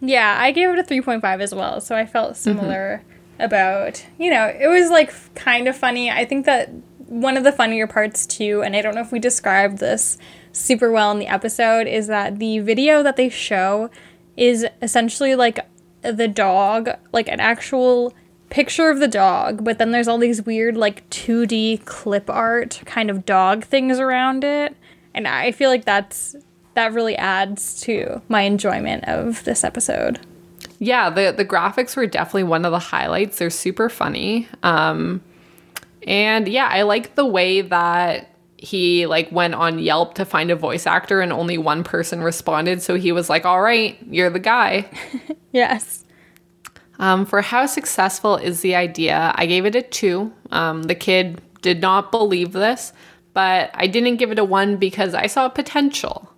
Yeah, 0.00 0.36
I 0.38 0.50
gave 0.50 0.70
it 0.70 0.78
a 0.78 0.82
3.5 0.82 1.40
as 1.40 1.54
well, 1.54 1.80
so 1.80 1.94
I 1.94 2.06
felt 2.06 2.36
similar 2.36 3.02
about, 3.38 4.04
you 4.18 4.30
know, 4.30 4.46
it 4.46 4.66
was 4.66 4.90
like 4.90 5.12
kind 5.34 5.68
of 5.68 5.76
funny. 5.76 6.10
I 6.10 6.24
think 6.24 6.44
that 6.46 6.70
one 7.06 7.36
of 7.36 7.44
the 7.44 7.52
funnier 7.52 7.86
parts 7.86 8.26
too, 8.26 8.62
and 8.62 8.74
I 8.74 8.82
don't 8.82 8.94
know 8.94 9.00
if 9.00 9.12
we 9.12 9.18
described 9.18 9.78
this 9.78 10.18
super 10.52 10.90
well 10.90 11.10
in 11.10 11.18
the 11.18 11.26
episode, 11.26 11.86
is 11.86 12.06
that 12.06 12.38
the 12.38 12.60
video 12.60 13.02
that 13.02 13.16
they 13.16 13.28
show 13.28 13.90
is 14.36 14.66
essentially 14.82 15.34
like 15.34 15.60
the 16.02 16.28
dog, 16.28 16.90
like 17.12 17.28
an 17.28 17.40
actual 17.40 18.14
picture 18.50 18.88
of 18.90 19.00
the 19.00 19.08
dog, 19.08 19.64
but 19.64 19.78
then 19.78 19.90
there's 19.90 20.06
all 20.06 20.18
these 20.18 20.46
weird 20.46 20.76
like 20.76 21.08
2D 21.10 21.84
clip 21.86 22.30
art 22.30 22.80
kind 22.84 23.10
of 23.10 23.26
dog 23.26 23.64
things 23.64 23.98
around 23.98 24.44
it. 24.44 24.76
And 25.14 25.26
I 25.26 25.52
feel 25.52 25.70
like 25.70 25.84
that's 25.84 26.36
that 26.74 26.92
really 26.92 27.16
adds 27.16 27.80
to 27.82 28.20
my 28.28 28.42
enjoyment 28.42 29.04
of 29.08 29.44
this 29.44 29.64
episode. 29.64 30.20
Yeah, 30.78 31.10
the 31.10 31.32
the 31.36 31.44
graphics 31.44 31.96
were 31.96 32.06
definitely 32.06 32.44
one 32.44 32.64
of 32.64 32.72
the 32.72 32.78
highlights. 32.78 33.38
They're 33.38 33.50
super 33.50 33.88
funny. 33.88 34.48
Um 34.62 35.20
and 36.06 36.48
yeah, 36.48 36.68
I 36.70 36.82
like 36.82 37.14
the 37.14 37.26
way 37.26 37.60
that 37.60 38.30
he 38.56 39.06
like 39.06 39.30
went 39.30 39.54
on 39.54 39.78
Yelp 39.78 40.14
to 40.14 40.24
find 40.24 40.50
a 40.50 40.56
voice 40.56 40.86
actor 40.86 41.20
and 41.20 41.32
only 41.32 41.58
one 41.58 41.84
person 41.84 42.22
responded, 42.22 42.82
so 42.82 42.96
he 42.96 43.12
was 43.12 43.28
like, 43.28 43.44
"All 43.44 43.60
right, 43.60 43.98
you're 44.10 44.30
the 44.30 44.40
guy." 44.40 44.88
Yes. 45.52 46.04
Um, 46.98 47.24
for 47.26 47.40
how 47.40 47.66
successful 47.66 48.36
is 48.36 48.60
the 48.60 48.74
idea, 48.74 49.32
I 49.36 49.46
gave 49.46 49.66
it 49.66 49.76
a 49.76 49.82
two. 49.82 50.32
Um, 50.50 50.82
the 50.82 50.96
kid 50.96 51.40
did 51.62 51.80
not 51.80 52.10
believe 52.10 52.52
this, 52.52 52.92
but 53.34 53.70
I 53.72 53.86
didn't 53.86 54.16
give 54.16 54.32
it 54.32 54.38
a 54.40 54.44
one 54.44 54.78
because 54.78 55.14
I 55.14 55.28
saw 55.28 55.48
potential. 55.48 56.28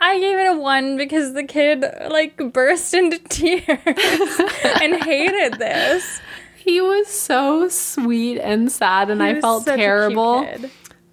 I 0.00 0.18
gave 0.18 0.38
it 0.38 0.46
a 0.46 0.58
one 0.58 0.96
because 0.96 1.32
the 1.34 1.44
kid 1.44 1.84
like 2.10 2.36
burst 2.52 2.92
into 2.94 3.18
tears 3.28 3.60
and 4.82 5.02
hated 5.02 5.58
this. 5.58 6.20
He 6.64 6.80
was 6.80 7.08
so 7.08 7.68
sweet 7.68 8.38
and 8.38 8.72
sad, 8.72 9.10
and 9.10 9.20
He 9.20 9.28
I 9.28 9.40
felt 9.42 9.64
such 9.64 9.74
a 9.74 9.76
cute 9.76 9.84
terrible. 9.84 10.48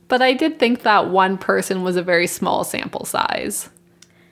But 0.08 0.22
I 0.22 0.32
did 0.32 0.60
think 0.60 0.84
that 0.84 1.10
one 1.10 1.38
person 1.38 1.84
was 1.84 1.98
a 1.98 2.02
very 2.02 2.26
small 2.26 2.64
sample 2.64 3.04
size. 3.04 3.70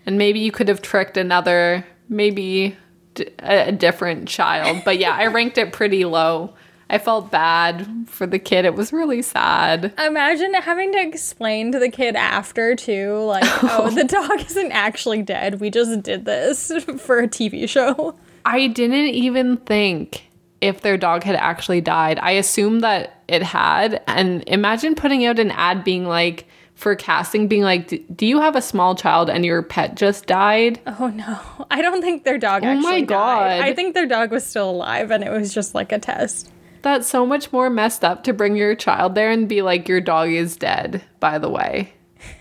And 0.05 0.17
maybe 0.17 0.39
you 0.39 0.53
could 0.53 0.69
have 0.69 0.81
tricked 0.81 1.17
another, 1.17 1.85
maybe 2.07 2.77
d- 3.15 3.27
a 3.39 3.73
different 3.73 4.29
child. 4.29 4.83
But 4.85 4.97
yeah, 4.97 5.11
I 5.11 5.27
ranked 5.27 5.57
it 5.57 5.73
pretty 5.73 6.05
low. 6.05 6.53
I 6.89 6.99
felt 6.99 7.31
bad 7.31 7.85
for 8.07 8.25
the 8.25 8.39
kid. 8.39 8.63
It 8.63 8.75
was 8.75 8.93
really 8.93 9.21
sad. 9.21 9.93
Imagine 9.99 10.53
having 10.53 10.93
to 10.93 11.01
explain 11.01 11.73
to 11.73 11.79
the 11.79 11.89
kid 11.89 12.15
after 12.15 12.77
too, 12.77 13.17
like, 13.25 13.43
oh, 13.63 13.89
the 13.89 14.05
dog 14.05 14.39
isn't 14.39 14.71
actually 14.71 15.21
dead. 15.21 15.59
We 15.59 15.69
just 15.69 16.01
did 16.01 16.23
this 16.23 16.71
for 16.97 17.19
a 17.19 17.27
TV 17.27 17.67
show. 17.67 18.15
I 18.45 18.67
didn't 18.67 19.07
even 19.07 19.57
think 19.57 20.28
if 20.61 20.81
their 20.81 20.97
dog 20.97 21.23
had 21.23 21.35
actually 21.35 21.81
died. 21.81 22.19
I 22.19 22.31
assume 22.31 22.79
that 22.81 23.21
it 23.27 23.43
had. 23.43 24.01
And 24.07 24.43
imagine 24.47 24.95
putting 24.95 25.25
out 25.25 25.39
an 25.39 25.51
ad 25.51 25.83
being 25.83 26.05
like, 26.05 26.45
for 26.75 26.95
casting, 26.95 27.49
being 27.49 27.63
like, 27.63 27.89
do 28.15 28.25
you 28.25 28.39
have 28.39 28.55
a 28.55 28.61
small 28.61 28.95
child 28.95 29.29
and 29.29 29.43
your 29.45 29.61
pet 29.61 29.95
just 29.95 30.27
died? 30.27 30.79
Oh 30.87 31.07
no. 31.07 31.65
I 31.71 31.81
don't 31.81 32.01
think 32.01 32.23
their 32.23 32.37
dog 32.37 32.63
actually 32.63 32.77
Oh 32.87 32.91
my 32.91 32.99
died. 33.01 33.07
God. 33.07 33.59
I 33.61 33.73
think 33.73 33.93
their 33.93 34.05
dog 34.05 34.31
was 34.31 34.45
still 34.45 34.69
alive 34.69 35.11
and 35.11 35.21
it 35.21 35.29
was 35.29 35.53
just 35.53 35.75
like 35.75 35.91
a 35.91 35.99
test. 35.99 36.49
That's 36.81 37.05
so 37.05 37.25
much 37.25 37.51
more 37.51 37.69
messed 37.69 38.05
up 38.05 38.23
to 38.23 38.33
bring 38.33 38.55
your 38.55 38.75
child 38.75 39.13
there 39.13 39.29
and 39.29 39.49
be 39.49 39.61
like, 39.61 39.89
your 39.89 39.99
dog 39.99 40.29
is 40.29 40.55
dead, 40.55 41.03
by 41.19 41.37
the 41.37 41.49
way. 41.49 41.91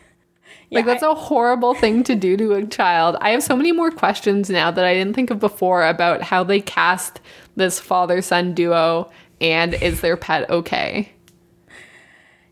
Like, 0.70 0.84
Yeah, 0.84 0.92
that's 0.92 1.02
a 1.02 1.14
horrible 1.14 1.72
thing 1.74 2.04
to 2.04 2.14
do 2.14 2.36
to 2.36 2.52
a 2.52 2.66
child. 2.66 3.16
I 3.22 3.30
have 3.30 3.42
so 3.42 3.56
many 3.56 3.72
more 3.72 3.90
questions 3.90 4.50
now 4.50 4.70
that 4.70 4.84
I 4.84 4.92
didn't 4.92 5.14
think 5.14 5.30
of 5.30 5.38
before 5.40 5.82
about 5.86 6.20
how 6.20 6.44
they 6.44 6.60
cast 6.60 7.20
this 7.58 7.78
father 7.78 8.22
son 8.22 8.54
duo 8.54 9.10
and 9.40 9.74
is 9.74 10.00
their 10.00 10.16
pet 10.16 10.48
okay? 10.50 11.12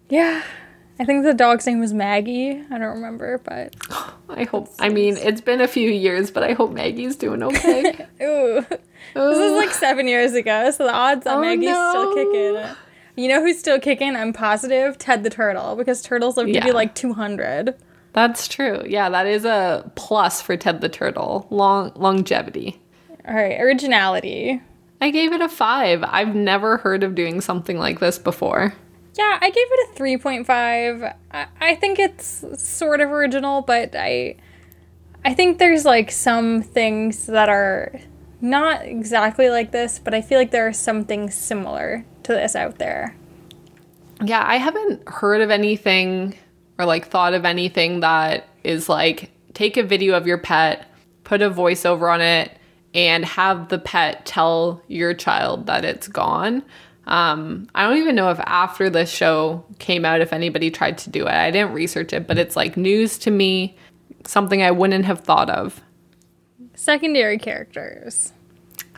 Yeah. 0.09 0.43
I 0.99 1.05
think 1.05 1.25
the 1.25 1.35
dog's 1.35 1.67
name 1.67 1.79
was 1.81 1.93
Maggie. 1.93 2.53
I 2.71 2.79
don't 2.79 2.95
remember, 2.95 3.39
but 3.45 3.77
I 4.31 4.45
hope, 4.45 4.69
I 4.79 4.89
mean, 4.89 5.17
it's 5.19 5.43
been 5.43 5.61
a 5.61 5.69
few 5.69 5.91
years, 5.91 6.31
but 6.31 6.43
I 6.43 6.55
hope 6.55 6.73
Maggie's 6.73 7.17
doing 7.17 7.43
okay. 7.43 8.07
ooh. 8.23 8.65
This 9.15 9.39
is 9.39 9.53
like 9.53 9.71
seven 9.73 10.09
years 10.09 10.33
ago, 10.33 10.71
so 10.71 10.85
the 10.85 10.93
odds 10.93 11.25
that 11.25 11.37
Oh, 11.37 11.41
Maggie's 11.41 11.69
still 11.69 12.15
kicking. 12.15 12.77
You 13.17 13.29
know 13.29 13.43
who's 13.43 13.59
still 13.59 13.79
kicking? 13.79 14.17
I'm 14.17 14.33
positive 14.33 14.97
Ted 14.97 15.23
the 15.23 15.31
Turtle 15.31 15.77
because 15.77 16.03
turtles 16.03 16.37
live 16.37 16.47
to 16.53 16.61
be 16.61 16.73
like 16.73 16.95
200. 16.95 17.75
That's 18.13 18.49
true. 18.49 18.83
Yeah, 18.87 19.11
that 19.11 19.27
is 19.27 19.45
a 19.45 19.91
plus 19.97 20.41
for 20.41 20.57
Ted 20.57 20.81
the 20.81 20.89
Turtle. 20.89 21.47
Long 21.51 21.93
longevity. 21.95 22.81
All 23.29 23.35
right, 23.35 23.61
originality. 23.61 24.63
I 25.01 25.11
gave 25.11 25.33
it 25.33 25.41
a 25.41 25.49
five. 25.49 26.03
I've 26.03 26.35
never 26.35 26.79
heard 26.79 27.03
of 27.03 27.15
doing 27.15 27.41
something 27.41 27.79
like 27.79 28.01
this 28.01 28.19
before. 28.19 28.75
Yeah, 29.15 29.39
I 29.41 29.51
gave 29.51 29.67
it 29.71 29.99
a 29.99 30.03
3.5. 30.03 31.15
I, 31.31 31.47
I 31.61 31.75
think 31.77 31.99
it's 31.99 32.45
sort 32.63 33.01
of 33.01 33.11
original, 33.11 33.63
but 33.63 33.95
I 33.95 34.37
I 35.25 35.35
think 35.35 35.59
there's 35.59 35.85
like 35.85 36.11
some 36.13 36.63
things 36.63 37.27
that 37.27 37.49
are 37.49 37.99
not 38.41 38.85
exactly 38.85 39.51
like 39.51 39.73
this, 39.73 39.99
but 39.99 40.15
I 40.15 40.23
feel 40.23 40.39
like 40.39 40.51
there 40.51 40.69
are 40.69 40.73
some 40.73 41.05
things 41.05 41.35
similar 41.35 42.05
to 42.23 42.33
this 42.33 42.55
out 42.55 42.79
there. 42.79 43.17
Yeah, 44.23 44.45
I 44.47 44.57
haven't 44.57 45.09
heard 45.09 45.41
of 45.41 45.51
anything 45.51 46.35
or 46.79 46.85
like 46.85 47.09
thought 47.09 47.35
of 47.35 47.45
anything 47.45 48.01
that 48.01 48.49
is 48.63 48.89
like 48.89 49.31
take 49.53 49.77
a 49.77 49.83
video 49.83 50.15
of 50.15 50.27
your 50.27 50.39
pet, 50.39 50.87
put 51.25 51.43
a 51.43 51.51
voiceover 51.51 52.13
on 52.13 52.21
it, 52.21 52.56
and 52.97 53.27
have 53.27 53.69
the 53.69 53.79
pet 53.79 54.25
tell 54.25 54.83
your 54.89 55.13
child 55.13 55.67
that 55.67 55.85
it's 55.85 56.09
gone. 56.09 56.63
Um, 57.07 57.69
I 57.75 57.85
don't 57.85 57.99
even 57.99 58.17
know 58.17 58.31
if 58.31 58.41
after 58.41 58.91
this 58.91 59.11
show 59.11 59.65
came 59.79 60.05
out, 60.05 60.23
if 60.23 60.33
anybody 60.33 60.71
tried 60.71 60.99
to 60.99 61.11
do 61.11 61.27
it. 61.27 61.33
I 61.35 61.51
didn't 61.51 61.73
research 61.73 62.13
it, 62.13 62.27
but 62.27 62.39
it's 62.39 62.57
like 62.57 62.77
news 62.77 63.19
to 63.19 63.31
me, 63.31 63.77
something 64.25 64.63
I 64.63 64.71
wouldn't 64.71 65.05
have 65.05 65.21
thought 65.21 65.51
of. 65.51 65.83
Secondary 66.75 67.39
characters. 67.39 68.33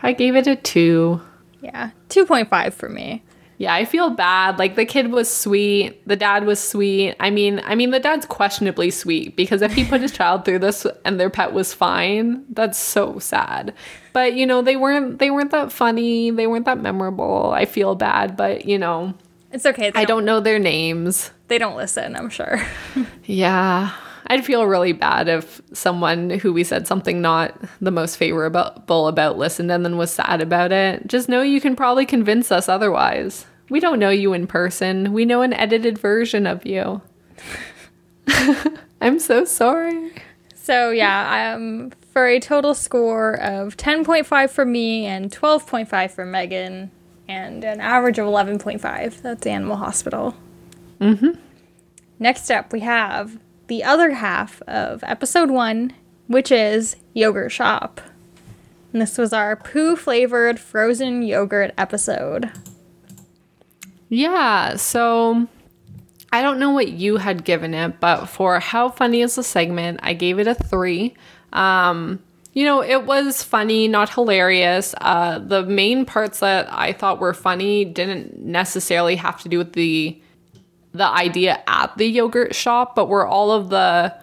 I 0.00 0.12
gave 0.12 0.36
it 0.36 0.46
a 0.46 0.54
two. 0.54 1.20
Yeah, 1.60 1.90
2.5 2.08 2.72
for 2.72 2.88
me. 2.88 3.24
Yeah, 3.58 3.74
I 3.74 3.84
feel 3.84 4.10
bad. 4.10 4.58
Like 4.58 4.76
the 4.76 4.84
kid 4.86 5.10
was 5.10 5.28
sweet, 5.28 6.06
the 6.06 6.14
dad 6.14 6.44
was 6.46 6.60
sweet. 6.60 7.16
I 7.18 7.30
mean, 7.30 7.60
I 7.64 7.74
mean 7.74 7.90
the 7.90 7.98
dad's 7.98 8.24
questionably 8.24 8.90
sweet 8.90 9.34
because 9.36 9.62
if 9.62 9.72
he 9.72 9.84
put 9.84 10.00
his 10.00 10.12
child 10.12 10.44
through 10.44 10.60
this 10.60 10.86
and 11.04 11.18
their 11.18 11.28
pet 11.28 11.52
was 11.52 11.74
fine, 11.74 12.44
that's 12.50 12.78
so 12.78 13.18
sad. 13.18 13.74
But 14.12 14.34
you 14.34 14.46
know, 14.46 14.62
they 14.62 14.76
weren't 14.76 15.18
they 15.18 15.30
weren't 15.32 15.50
that 15.50 15.72
funny, 15.72 16.30
they 16.30 16.46
weren't 16.46 16.66
that 16.66 16.80
memorable. 16.80 17.50
I 17.52 17.64
feel 17.64 17.96
bad, 17.96 18.36
but 18.36 18.64
you 18.64 18.78
know, 18.78 19.14
It's 19.50 19.66
okay. 19.66 19.90
They 19.90 20.00
I 20.00 20.04
don't 20.04 20.24
know 20.24 20.38
their 20.38 20.60
names. 20.60 21.32
They 21.48 21.58
don't 21.58 21.76
listen, 21.76 22.14
I'm 22.14 22.30
sure. 22.30 22.64
Yeah. 23.24 23.90
I'd 24.28 24.44
feel 24.44 24.66
really 24.66 24.92
bad 24.92 25.28
if 25.28 25.60
someone 25.72 26.30
who 26.30 26.52
we 26.52 26.62
said 26.62 26.86
something 26.86 27.20
not 27.20 27.58
the 27.80 27.90
most 27.90 28.16
favorable 28.16 29.08
about 29.08 29.38
listened 29.38 29.70
and 29.70 29.84
then 29.84 29.96
was 29.96 30.10
sad 30.10 30.42
about 30.42 30.70
it. 30.70 31.06
Just 31.06 31.28
know 31.28 31.42
you 31.42 31.60
can 31.60 31.74
probably 31.74 32.04
convince 32.04 32.52
us 32.52 32.68
otherwise. 32.68 33.46
We 33.70 33.80
don't 33.80 33.98
know 33.98 34.10
you 34.10 34.34
in 34.34 34.46
person. 34.46 35.12
We 35.12 35.24
know 35.24 35.42
an 35.42 35.54
edited 35.54 35.98
version 35.98 36.46
of 36.46 36.66
you. 36.66 37.00
I'm 39.00 39.18
so 39.18 39.44
sorry. 39.44 40.12
So 40.54 40.90
yeah, 40.90 41.54
um, 41.54 41.92
for 42.12 42.26
a 42.26 42.40
total 42.40 42.74
score 42.74 43.34
of 43.40 43.76
10.5 43.76 44.50
for 44.50 44.64
me 44.64 45.06
and 45.06 45.30
12.5 45.30 46.10
for 46.10 46.26
Megan, 46.26 46.90
and 47.28 47.62
an 47.62 47.80
average 47.80 48.18
of 48.18 48.26
11.5. 48.26 49.22
That's 49.22 49.46
Animal 49.46 49.76
Hospital. 49.76 50.34
Mm-hmm. 51.00 51.38
Next 52.18 52.50
up, 52.50 52.72
we 52.72 52.80
have 52.80 53.38
the 53.68 53.84
other 53.84 54.12
half 54.12 54.60
of 54.62 55.04
episode 55.04 55.50
one, 55.50 55.94
which 56.26 56.50
is 56.50 56.96
Yogurt 57.14 57.52
Shop. 57.52 58.00
And 58.92 59.02
this 59.02 59.18
was 59.18 59.32
our 59.32 59.54
poo 59.54 59.96
flavored 59.96 60.58
frozen 60.58 61.22
yogurt 61.22 61.72
episode. 61.76 62.50
Yeah, 64.08 64.76
so 64.76 65.46
I 66.32 66.40
don't 66.40 66.58
know 66.58 66.70
what 66.70 66.88
you 66.88 67.18
had 67.18 67.44
given 67.44 67.74
it, 67.74 68.00
but 68.00 68.26
for 68.26 68.58
how 68.60 68.88
funny 68.88 69.20
is 69.20 69.34
the 69.34 69.42
segment, 69.42 70.00
I 70.02 70.14
gave 70.14 70.38
it 70.38 70.46
a 70.46 70.54
three. 70.54 71.14
Um, 71.52 72.22
you 72.54 72.64
know, 72.64 72.82
it 72.82 73.04
was 73.04 73.42
funny, 73.42 73.86
not 73.88 74.12
hilarious. 74.12 74.94
Uh, 75.00 75.38
the 75.38 75.62
main 75.64 76.06
parts 76.06 76.40
that 76.40 76.66
I 76.72 76.92
thought 76.92 77.20
were 77.20 77.34
funny 77.34 77.84
didn't 77.84 78.38
necessarily 78.38 79.16
have 79.16 79.42
to 79.42 79.48
do 79.50 79.58
with 79.58 79.74
the 79.74 80.20
the 80.92 81.08
idea 81.08 81.62
at 81.66 81.96
the 81.96 82.06
yogurt 82.06 82.54
shop, 82.54 82.94
but 82.94 83.08
were 83.08 83.26
all 83.26 83.52
of 83.52 83.70
the 83.70 84.14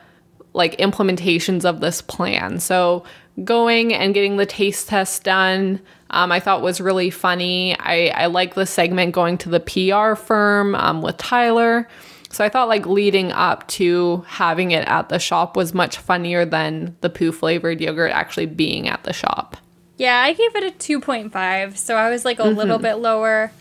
like 0.54 0.78
implementations 0.78 1.66
of 1.66 1.82
this 1.82 2.02
plan. 2.02 2.60
So 2.60 3.04
going 3.44 3.94
and 3.94 4.14
getting 4.14 4.38
the 4.38 4.46
taste 4.46 4.88
test 4.88 5.24
done, 5.24 5.82
um, 6.12 6.32
I 6.32 6.40
thought 6.40 6.62
was 6.62 6.80
really 6.80 7.10
funny. 7.10 7.78
I, 7.80 8.08
I 8.08 8.26
like 8.28 8.56
the 8.56 8.66
segment 8.66 9.14
going 9.14 9.38
to 9.40 9.50
the 9.50 9.60
PR 9.60 10.16
firm 10.16 10.76
um, 10.76 11.02
with 11.02 11.18
Tyler. 11.18 11.88
So 12.30 12.44
I 12.44 12.50
thought 12.50 12.68
like 12.68 12.86
leading 12.86 13.32
up 13.32 13.68
to 13.70 14.26
having 14.28 14.72
it 14.72 14.88
at 14.88 15.10
the 15.10 15.20
shop 15.20 15.56
was 15.56 15.74
much 15.74 15.98
funnier 15.98 16.46
than 16.46 16.96
the 17.02 17.10
poo 17.10 17.32
flavored 17.32 17.82
yogurt 17.82 18.12
actually 18.12 18.46
being 18.46 18.88
at 18.88 19.04
the 19.04 19.14
shop. 19.14 19.58
Yeah, 19.98 20.20
I 20.20 20.34
gave 20.34 20.54
it 20.56 20.64
a 20.64 20.78
2.5, 20.78 21.78
so 21.78 21.96
I 21.96 22.10
was 22.10 22.26
like 22.26 22.40
a 22.40 22.44
little 22.44 22.80
bit 22.80 22.96
lower. 22.96 23.52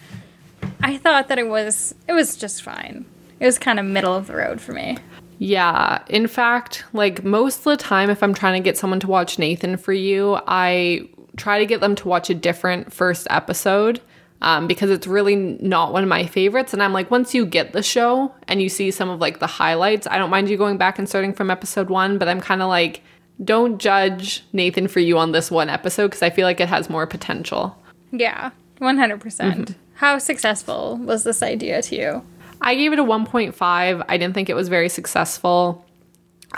I 0.83 0.97
thought 0.97 1.29
that 1.29 1.39
it 1.39 1.49
was 1.49 1.95
it 2.09 2.13
was 2.13 2.37
just 2.37 2.63
fine. 2.63 3.05
It 3.41 3.47
was 3.47 3.59
kind 3.59 3.79
of 3.79 3.87
middle 3.87 4.15
of 4.15 4.27
the 4.27 4.37
road 4.37 4.61
for 4.61 4.73
me. 4.73 4.99
Yeah. 5.39 6.03
In 6.09 6.27
fact, 6.27 6.85
like 6.93 7.25
most 7.25 7.59
of 7.59 7.65
the 7.65 7.77
time, 7.77 8.11
if 8.11 8.23
I'm 8.23 8.35
trying 8.35 8.61
to 8.61 8.65
get 8.65 8.79
someone 8.79 9.01
to 9.01 9.07
watch 9.07 9.39
Nathan 9.39 9.77
for 9.77 9.93
you, 9.93 10.39
I 10.47 11.09
try 11.37 11.59
to 11.59 11.67
get 11.67 11.81
them 11.81 11.95
to 11.97 12.09
watch 12.09 12.31
a 12.31 12.35
different 12.35 12.93
first 12.93 13.27
episode 13.31 14.01
um, 14.41 14.67
because 14.67 14.91
it's 14.91 15.07
really 15.07 15.37
not 15.37 15.93
one 15.93 16.03
of 16.03 16.09
my 16.09 16.27
favorites. 16.27 16.73
And 16.73 16.83
I'm 16.83 16.93
like, 16.93 17.11
once 17.11 17.35
you 17.35 17.45
get 17.45 17.73
the 17.73 17.83
show 17.83 18.33
and 18.47 18.63
you 18.63 18.69
see 18.69 18.91
some 18.91 19.11
of 19.11 19.21
like 19.21 19.41
the 19.41 19.47
highlights, 19.47 20.07
I 20.07 20.19
don't 20.19 20.31
mind 20.31 20.49
you 20.49 20.57
going 20.57 20.77
back 20.77 20.99
and 20.99 21.09
starting 21.09 21.33
from 21.33 21.51
episode 21.51 21.91
one, 21.91 22.19
but 22.19 22.29
I'm 22.29 22.41
kind 22.41 22.63
of 22.63 22.69
like, 22.69 23.03
don't 23.43 23.79
judge 23.79 24.45
Nathan 24.53 24.87
for 24.87 25.01
you 25.01 25.19
on 25.19 25.33
this 25.33 25.51
one 25.51 25.69
episode 25.69 26.09
because 26.09 26.23
I 26.23 26.31
feel 26.31 26.47
like 26.47 26.61
it 26.61 26.69
has 26.69 26.89
more 26.89 27.07
potential. 27.07 27.77
Yeah, 28.13 28.53
100%. 28.81 29.19
percent 29.19 29.75
How 29.95 30.19
successful 30.19 30.97
was 30.97 31.25
this 31.25 31.43
idea 31.43 31.83
to 31.83 31.97
you? 31.97 32.27
I 32.61 32.75
gave 32.75 32.93
it 32.93 32.99
a 32.99 33.05
1.5. 33.05 34.05
I 34.09 34.17
didn't 34.17 34.35
think 34.35 34.49
it 34.49 34.55
was 34.55 34.69
very 34.69 34.89
successful. 34.89 35.85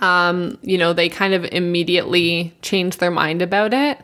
Um, 0.01 0.59
you 0.63 0.79
know, 0.79 0.93
they 0.93 1.09
kind 1.09 1.35
of 1.35 1.45
immediately 1.47 2.55
changed 2.63 3.01
their 3.01 3.11
mind 3.11 3.43
about 3.43 3.75
it. 3.75 3.99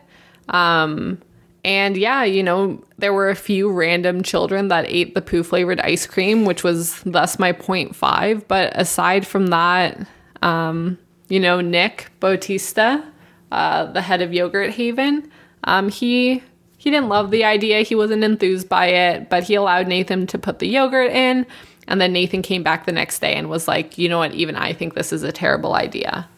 Um, 0.49 1.21
and 1.65 1.97
yeah, 1.97 2.25
you 2.25 2.43
know, 2.43 2.83
there 2.99 3.13
were 3.13 3.31
a 3.31 3.37
few 3.37 3.71
random 3.71 4.23
children 4.23 4.69
that 4.69 4.85
ate 4.89 5.15
the 5.15 5.23
poo 5.23 5.43
flavored 5.43 5.81
ice 5.81 6.07
cream, 6.07 6.45
which 6.45 6.65
was 6.65 7.01
thus 7.03 7.39
my 7.39 7.53
0.5. 7.53 8.49
But 8.49 8.73
aside 8.75 9.27
from 9.27 9.49
that, 9.49 10.07
um, 10.43 10.99
you 11.29 11.39
know, 11.39 11.61
Nick 11.61 12.11
Bautista, 12.21 13.05
uh, 13.53 13.85
the 13.87 14.03
head 14.03 14.23
of 14.23 14.33
Yogurt 14.33 14.71
Haven, 14.71 15.31
um, 15.65 15.89
he 15.89 16.43
he 16.83 16.91
didn't 16.91 17.09
love 17.09 17.31
the 17.31 17.45
idea. 17.45 17.83
He 17.83 17.95
wasn't 17.95 18.25
enthused 18.25 18.69
by 18.69 18.87
it, 18.87 19.31
but 19.31 19.45
he 19.45 19.55
allowed 19.55 19.87
Nathan 19.87 20.27
to 20.27 20.37
put 20.37 20.59
the 20.59 20.67
yogurt 20.67 21.13
in. 21.13 21.47
And 21.87 22.01
then 22.01 22.13
Nathan 22.13 22.43
came 22.43 22.65
back 22.65 22.87
the 22.87 22.93
next 22.93 23.21
day 23.21 23.35
and 23.35 23.49
was 23.49 23.69
like, 23.69 23.99
you 23.99 24.09
know 24.09 24.19
what, 24.19 24.35
even 24.35 24.57
I 24.57 24.73
think 24.73 24.95
this 24.95 25.13
is 25.13 25.23
a 25.23 25.31
terrible 25.31 25.75
idea. 25.75 26.29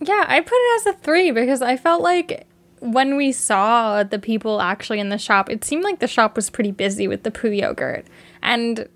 Yeah, 0.00 0.26
I 0.28 0.38
put 0.42 0.54
it 0.54 0.80
as 0.80 0.94
a 0.94 0.98
three 0.98 1.32
because 1.32 1.60
I 1.60 1.76
felt 1.76 2.02
like 2.02 2.46
when 2.78 3.16
we 3.16 3.32
saw 3.32 4.04
the 4.04 4.20
people 4.20 4.60
actually 4.60 5.00
in 5.00 5.08
the 5.08 5.18
shop, 5.18 5.50
it 5.50 5.64
seemed 5.64 5.82
like 5.82 5.98
the 5.98 6.06
shop 6.06 6.36
was 6.36 6.50
pretty 6.50 6.70
busy 6.70 7.08
with 7.08 7.24
the 7.24 7.32
poo 7.32 7.50
yogurt. 7.50 8.06
And 8.42 8.88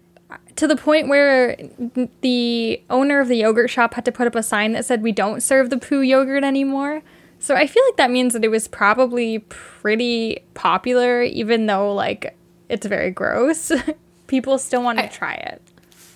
to 0.54 0.68
the 0.68 0.76
point 0.76 1.08
where 1.08 1.56
the 2.20 2.80
owner 2.88 3.18
of 3.18 3.26
the 3.26 3.38
yogurt 3.38 3.68
shop 3.68 3.94
had 3.94 4.04
to 4.04 4.12
put 4.12 4.28
up 4.28 4.36
a 4.36 4.44
sign 4.44 4.74
that 4.74 4.84
said, 4.84 5.02
We 5.02 5.10
don't 5.10 5.42
serve 5.42 5.70
the 5.70 5.78
poo 5.78 6.02
yogurt 6.02 6.44
anymore. 6.44 7.02
So 7.40 7.54
I 7.54 7.66
feel 7.66 7.82
like 7.86 7.96
that 7.96 8.10
means 8.10 8.32
that 8.32 8.44
it 8.44 8.50
was 8.50 8.68
probably 8.68 9.38
pretty 9.48 10.44
popular, 10.54 11.22
even 11.22 11.66
though 11.66 11.94
like 11.94 12.36
it's 12.68 12.86
very 12.86 13.10
gross. 13.10 13.72
People 14.26 14.58
still 14.58 14.82
want 14.82 14.98
to 14.98 15.08
try 15.08 15.34
it. 15.34 15.62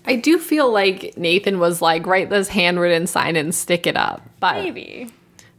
I 0.04 0.16
do 0.16 0.38
feel 0.38 0.70
like 0.70 1.14
Nathan 1.16 1.58
was 1.60 1.80
like, 1.80 2.06
write 2.06 2.28
this 2.28 2.48
handwritten 2.48 3.06
sign 3.06 3.36
and 3.36 3.54
stick 3.54 3.86
it 3.86 3.96
up. 3.96 4.20
But 4.40 4.56
Maybe. 4.64 5.08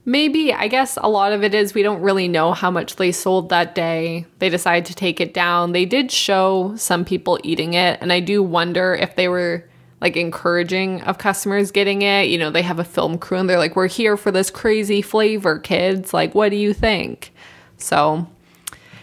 maybe, 0.05 0.53
I 0.53 0.67
guess 0.67 0.97
a 1.01 1.07
lot 1.07 1.31
of 1.31 1.43
it 1.43 1.55
is 1.55 1.73
we 1.73 1.81
don't 1.81 2.01
really 2.01 2.27
know 2.27 2.51
how 2.51 2.69
much 2.69 2.97
they 2.97 3.13
sold 3.13 3.49
that 3.49 3.73
day. 3.73 4.25
They 4.39 4.49
decided 4.49 4.85
to 4.87 4.95
take 4.95 5.21
it 5.21 5.33
down. 5.33 5.71
They 5.71 5.85
did 5.85 6.11
show 6.11 6.73
some 6.75 7.05
people 7.05 7.39
eating 7.43 7.73
it. 7.73 7.97
And 8.01 8.11
I 8.11 8.19
do 8.19 8.43
wonder 8.43 8.93
if 8.93 9.15
they 9.15 9.29
were 9.29 9.65
like 10.03 10.17
encouraging 10.17 11.01
of 11.03 11.17
customers 11.17 11.71
getting 11.71 12.01
it. 12.01 12.23
You 12.27 12.37
know, 12.37 12.51
they 12.51 12.61
have 12.61 12.77
a 12.77 12.83
film 12.83 13.17
crew 13.17 13.37
and 13.37 13.49
they're 13.49 13.57
like, 13.57 13.77
we're 13.77 13.87
here 13.87 14.17
for 14.17 14.31
this 14.31 14.51
crazy 14.51 15.01
flavor, 15.01 15.59
kids. 15.59 16.13
Like, 16.13 16.35
what 16.35 16.49
do 16.49 16.57
you 16.57 16.73
think? 16.73 17.31
So, 17.77 18.27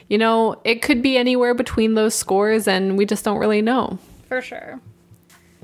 you 0.08 0.18
know, 0.18 0.60
it 0.62 0.82
could 0.82 1.00
be 1.00 1.16
anywhere 1.16 1.54
between 1.54 1.94
those 1.94 2.14
scores 2.14 2.68
and 2.68 2.98
we 2.98 3.06
just 3.06 3.24
don't 3.24 3.38
really 3.38 3.62
know. 3.62 3.98
For 4.28 4.42
sure. 4.42 4.78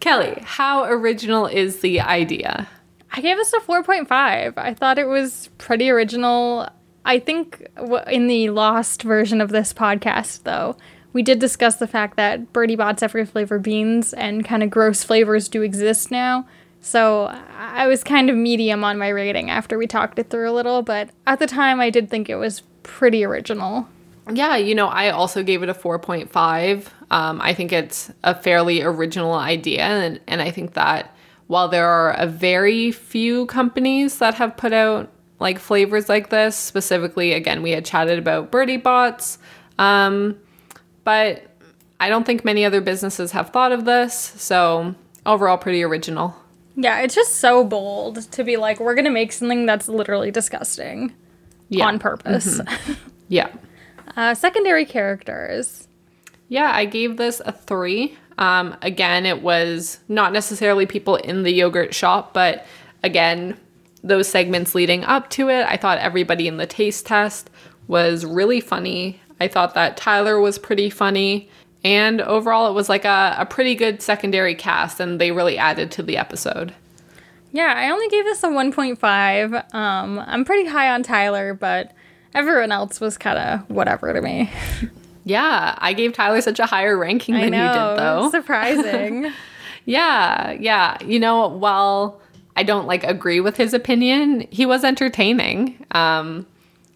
Kelly, 0.01 0.43
how 0.43 0.85
original 0.85 1.47
is 1.47 1.81
the 1.81 2.01
idea? 2.01 2.67
I 3.13 3.21
gave 3.21 3.37
this 3.37 3.53
a 3.53 3.61
4.5. 3.61 4.55
I 4.57 4.73
thought 4.73 4.99
it 4.99 5.07
was 5.07 5.51
pretty 5.59 5.91
original. 5.91 6.67
I 7.05 7.19
think 7.19 7.69
in 8.11 8.27
the 8.27 8.49
lost 8.49 9.03
version 9.03 9.43
of 9.43 9.51
this 9.51 9.75
podcast, 9.75 10.45
though, 10.45 10.77
we 11.17 11.23
did 11.23 11.39
discuss 11.39 11.77
the 11.77 11.87
fact 11.87 12.19
that 12.19 12.53
Bertie 12.53 12.77
Bott's 12.77 13.03
every 13.03 13.25
flavor 13.25 13.59
beans 13.59 14.13
and 14.13 14.45
kind 14.45 14.63
of 14.63 14.69
gross 14.69 15.03
flavors 15.03 15.49
do 15.49 15.63
exist 15.63 16.11
now. 16.11 16.47
So 16.83 17.35
I 17.57 17.87
was 17.87 18.05
kind 18.05 18.29
of 18.29 18.37
medium 18.37 18.85
on 18.85 18.99
my 18.99 19.09
rating 19.09 19.49
after 19.49 19.79
we 19.79 19.87
talked 19.87 20.19
it 20.19 20.29
through 20.29 20.51
a 20.51 20.53
little, 20.53 20.83
but 20.83 21.09
at 21.27 21.39
the 21.39 21.47
time 21.47 21.81
I 21.81 21.89
did 21.89 22.11
think 22.11 22.29
it 22.29 22.35
was 22.35 22.65
pretty 22.83 23.25
original. 23.25 23.89
Yeah, 24.31 24.57
you 24.57 24.75
know, 24.75 24.89
I 24.89 25.09
also 25.09 25.43
gave 25.43 25.63
it 25.63 25.71
a 25.71 25.75
4.5. 25.75 26.89
Um, 27.11 27.41
I 27.41 27.55
think 27.55 27.73
it's 27.73 28.13
a 28.23 28.35
fairly 28.35 28.83
original 28.83 29.33
idea. 29.33 29.85
And, 29.85 30.21
and 30.27 30.43
I 30.43 30.51
think 30.51 30.75
that 30.75 31.17
while 31.47 31.69
there 31.69 31.89
are 31.89 32.13
a 32.13 32.27
very 32.27 32.93
few 32.93 33.47
companies 33.47 34.19
that 34.19 34.35
have 34.35 34.59
put 34.59 34.75
out 34.75 35.11
like 35.41 35.59
flavors 35.59 36.11
like 36.11 36.29
this, 36.29 36.57
specifically, 36.57 37.33
again, 37.33 37.63
we 37.63 37.71
had 37.71 37.87
chatted 37.87 38.19
about 38.19 38.51
Bertie 38.51 38.77
Bott's, 38.77 39.39
um, 39.79 40.39
but 41.07 41.45
I 41.99 42.11
don't 42.11 42.27
think 42.27 42.45
many 42.45 42.65
other 42.67 42.83
businesses 42.83 43.33
have 43.33 43.49
thought 43.51 43.73
of 43.73 43.87
this. 43.87 44.15
So 44.37 44.95
overall, 45.25 45.57
pretty 45.57 45.83
original. 45.83 46.35
Yeah, 46.77 47.01
it's 47.01 47.15
just 47.15 47.37
so 47.37 47.65
bold 47.65 48.31
to 48.33 48.45
be 48.45 48.59
like, 48.59 48.81
we're 48.81 48.95
going 48.95 49.07
to 49.07 49.11
make 49.11 49.33
something 49.33 49.65
that's 49.65 49.89
literally 49.89 50.31
disgusting 50.31 51.15
Yeah. 51.71 51.87
on 51.87 51.99
purpose. 51.99 52.61
Yeah. 53.29 53.49
uh, 54.17 54.35
secondary 54.35 54.85
characters. 54.85 55.89
Yeah, 56.49 56.71
I 56.73 56.85
gave 56.85 57.17
this 57.17 57.41
a 57.45 57.51
three. 57.51 58.17
Um, 58.39 58.77
again, 58.83 59.27
it 59.27 59.43
was 59.43 59.99
not 60.09 60.33
necessarily 60.33 60.87
people 60.87 61.17
in 61.17 61.43
the 61.43 61.51
yogurt 61.53 61.93
shop, 61.95 62.33
but 62.35 62.65
again, 63.03 63.57
those 64.05 64.29
segments 64.29 64.75
leading 64.77 65.03
up 65.05 65.29
to 65.31 65.49
it, 65.49 65.67
I 65.67 65.77
thought 65.77 65.99
everybody 65.99 66.47
in 66.47 66.57
the 66.59 66.67
taste 66.67 67.07
test 67.07 67.51
was 67.89 68.25
really 68.25 68.61
funny. 68.61 69.21
I 69.41 69.49
thought 69.49 69.75
that 69.75 69.97
Tyler 69.97 70.41
was 70.41 70.59
pretty 70.59 70.91
funny. 70.91 71.49
And 71.85 72.21
overall, 72.21 72.69
it 72.69 72.75
was 72.75 72.89
like 72.89 73.05
a, 73.05 73.37
a 73.39 73.47
pretty 73.47 73.75
good 73.75 74.03
secondary 74.03 74.55
cast, 74.55 74.99
and 74.99 75.21
they 75.21 75.31
really 75.31 75.57
added 75.57 75.91
to 75.93 76.03
the 76.03 76.17
episode. 76.17 76.75
Yeah, 77.53 77.73
I 77.77 77.91
only 77.91 78.09
gave 78.09 78.25
this 78.25 78.43
a 78.43 78.49
1.5. 78.49 79.75
Um, 79.75 80.19
I'm 80.27 80.45
pretty 80.45 80.69
high 80.69 80.91
on 80.91 81.03
Tyler, 81.03 81.55
but 81.55 81.93
everyone 82.35 82.73
else 82.73 83.01
was 83.01 83.17
kind 83.17 83.39
of 83.39 83.71
whatever 83.71 84.13
to 84.13 84.21
me. 84.21 84.51
Yeah, 85.29 85.75
I 85.79 85.93
gave 85.93 86.13
Tyler 86.13 86.41
such 86.41 86.61
a 86.61 86.67
higher 86.67 86.97
ranking 86.97 87.35
than 87.35 87.51
know, 87.51 87.67
you 87.67 87.73
did, 87.73 87.99
though. 87.99 88.31
surprising. 88.31 89.33
Yeah, 89.89 90.53
yeah. 90.53 90.99
You 91.05 91.19
know, 91.21 91.49
while 91.49 92.21
I 92.57 92.63
don't 92.65 92.87
like 92.87 93.03
agree 93.05 93.41
with 93.41 93.57
his 93.57 93.73
opinion, 93.75 94.47
he 94.51 94.67
was 94.67 94.83
entertaining. 94.85 95.85
Um 95.93 96.47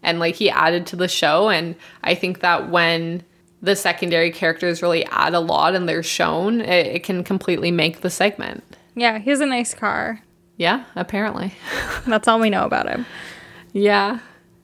and 0.03 0.19
like 0.19 0.35
he 0.35 0.51
added 0.51 0.87
to 0.87 0.97
the 0.97 1.09
show 1.09 1.49
and 1.49 1.75
I 2.03 2.15
think 2.15 2.41
that 2.41 2.71
when 2.71 3.23
the 3.63 3.77
secondary 3.77 4.31
characters 4.31 4.81
really 4.83 5.05
add 5.07 5.35
a 5.35 5.41
lot 5.41 5.75
and 5.75 5.89
they're 5.89 6.03
shown, 6.03 6.61
it, 6.63 6.87
it 6.87 7.03
can 7.03 7.23
completely 7.23 7.71
make 7.71 8.01
the 8.01 8.11
segment. 8.11 8.65
yeah, 8.95 9.19
he 9.19 9.31
has 9.31 9.41
a 9.41 9.47
nice 9.47 9.75
car. 9.75 10.23
Yeah, 10.57 10.85
apparently. 10.97 11.53
That's 12.07 12.27
all 12.29 12.41
we 12.41 12.51
know 12.51 12.65
about 12.65 12.89
him. 12.89 13.07
Yeah. 13.73 14.21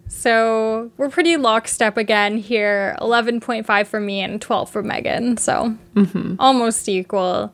So 0.08 0.90
we're 0.96 1.08
pretty 1.10 1.36
lockstep 1.36 1.96
again 1.96 2.38
here 2.38 2.96
11.5 3.00 3.86
for 3.86 4.00
me 4.00 4.20
and 4.20 4.40
12 4.40 4.70
for 4.70 4.82
Megan. 4.82 5.36
So 5.36 5.76
almost 6.38 6.88
equal. 6.88 7.52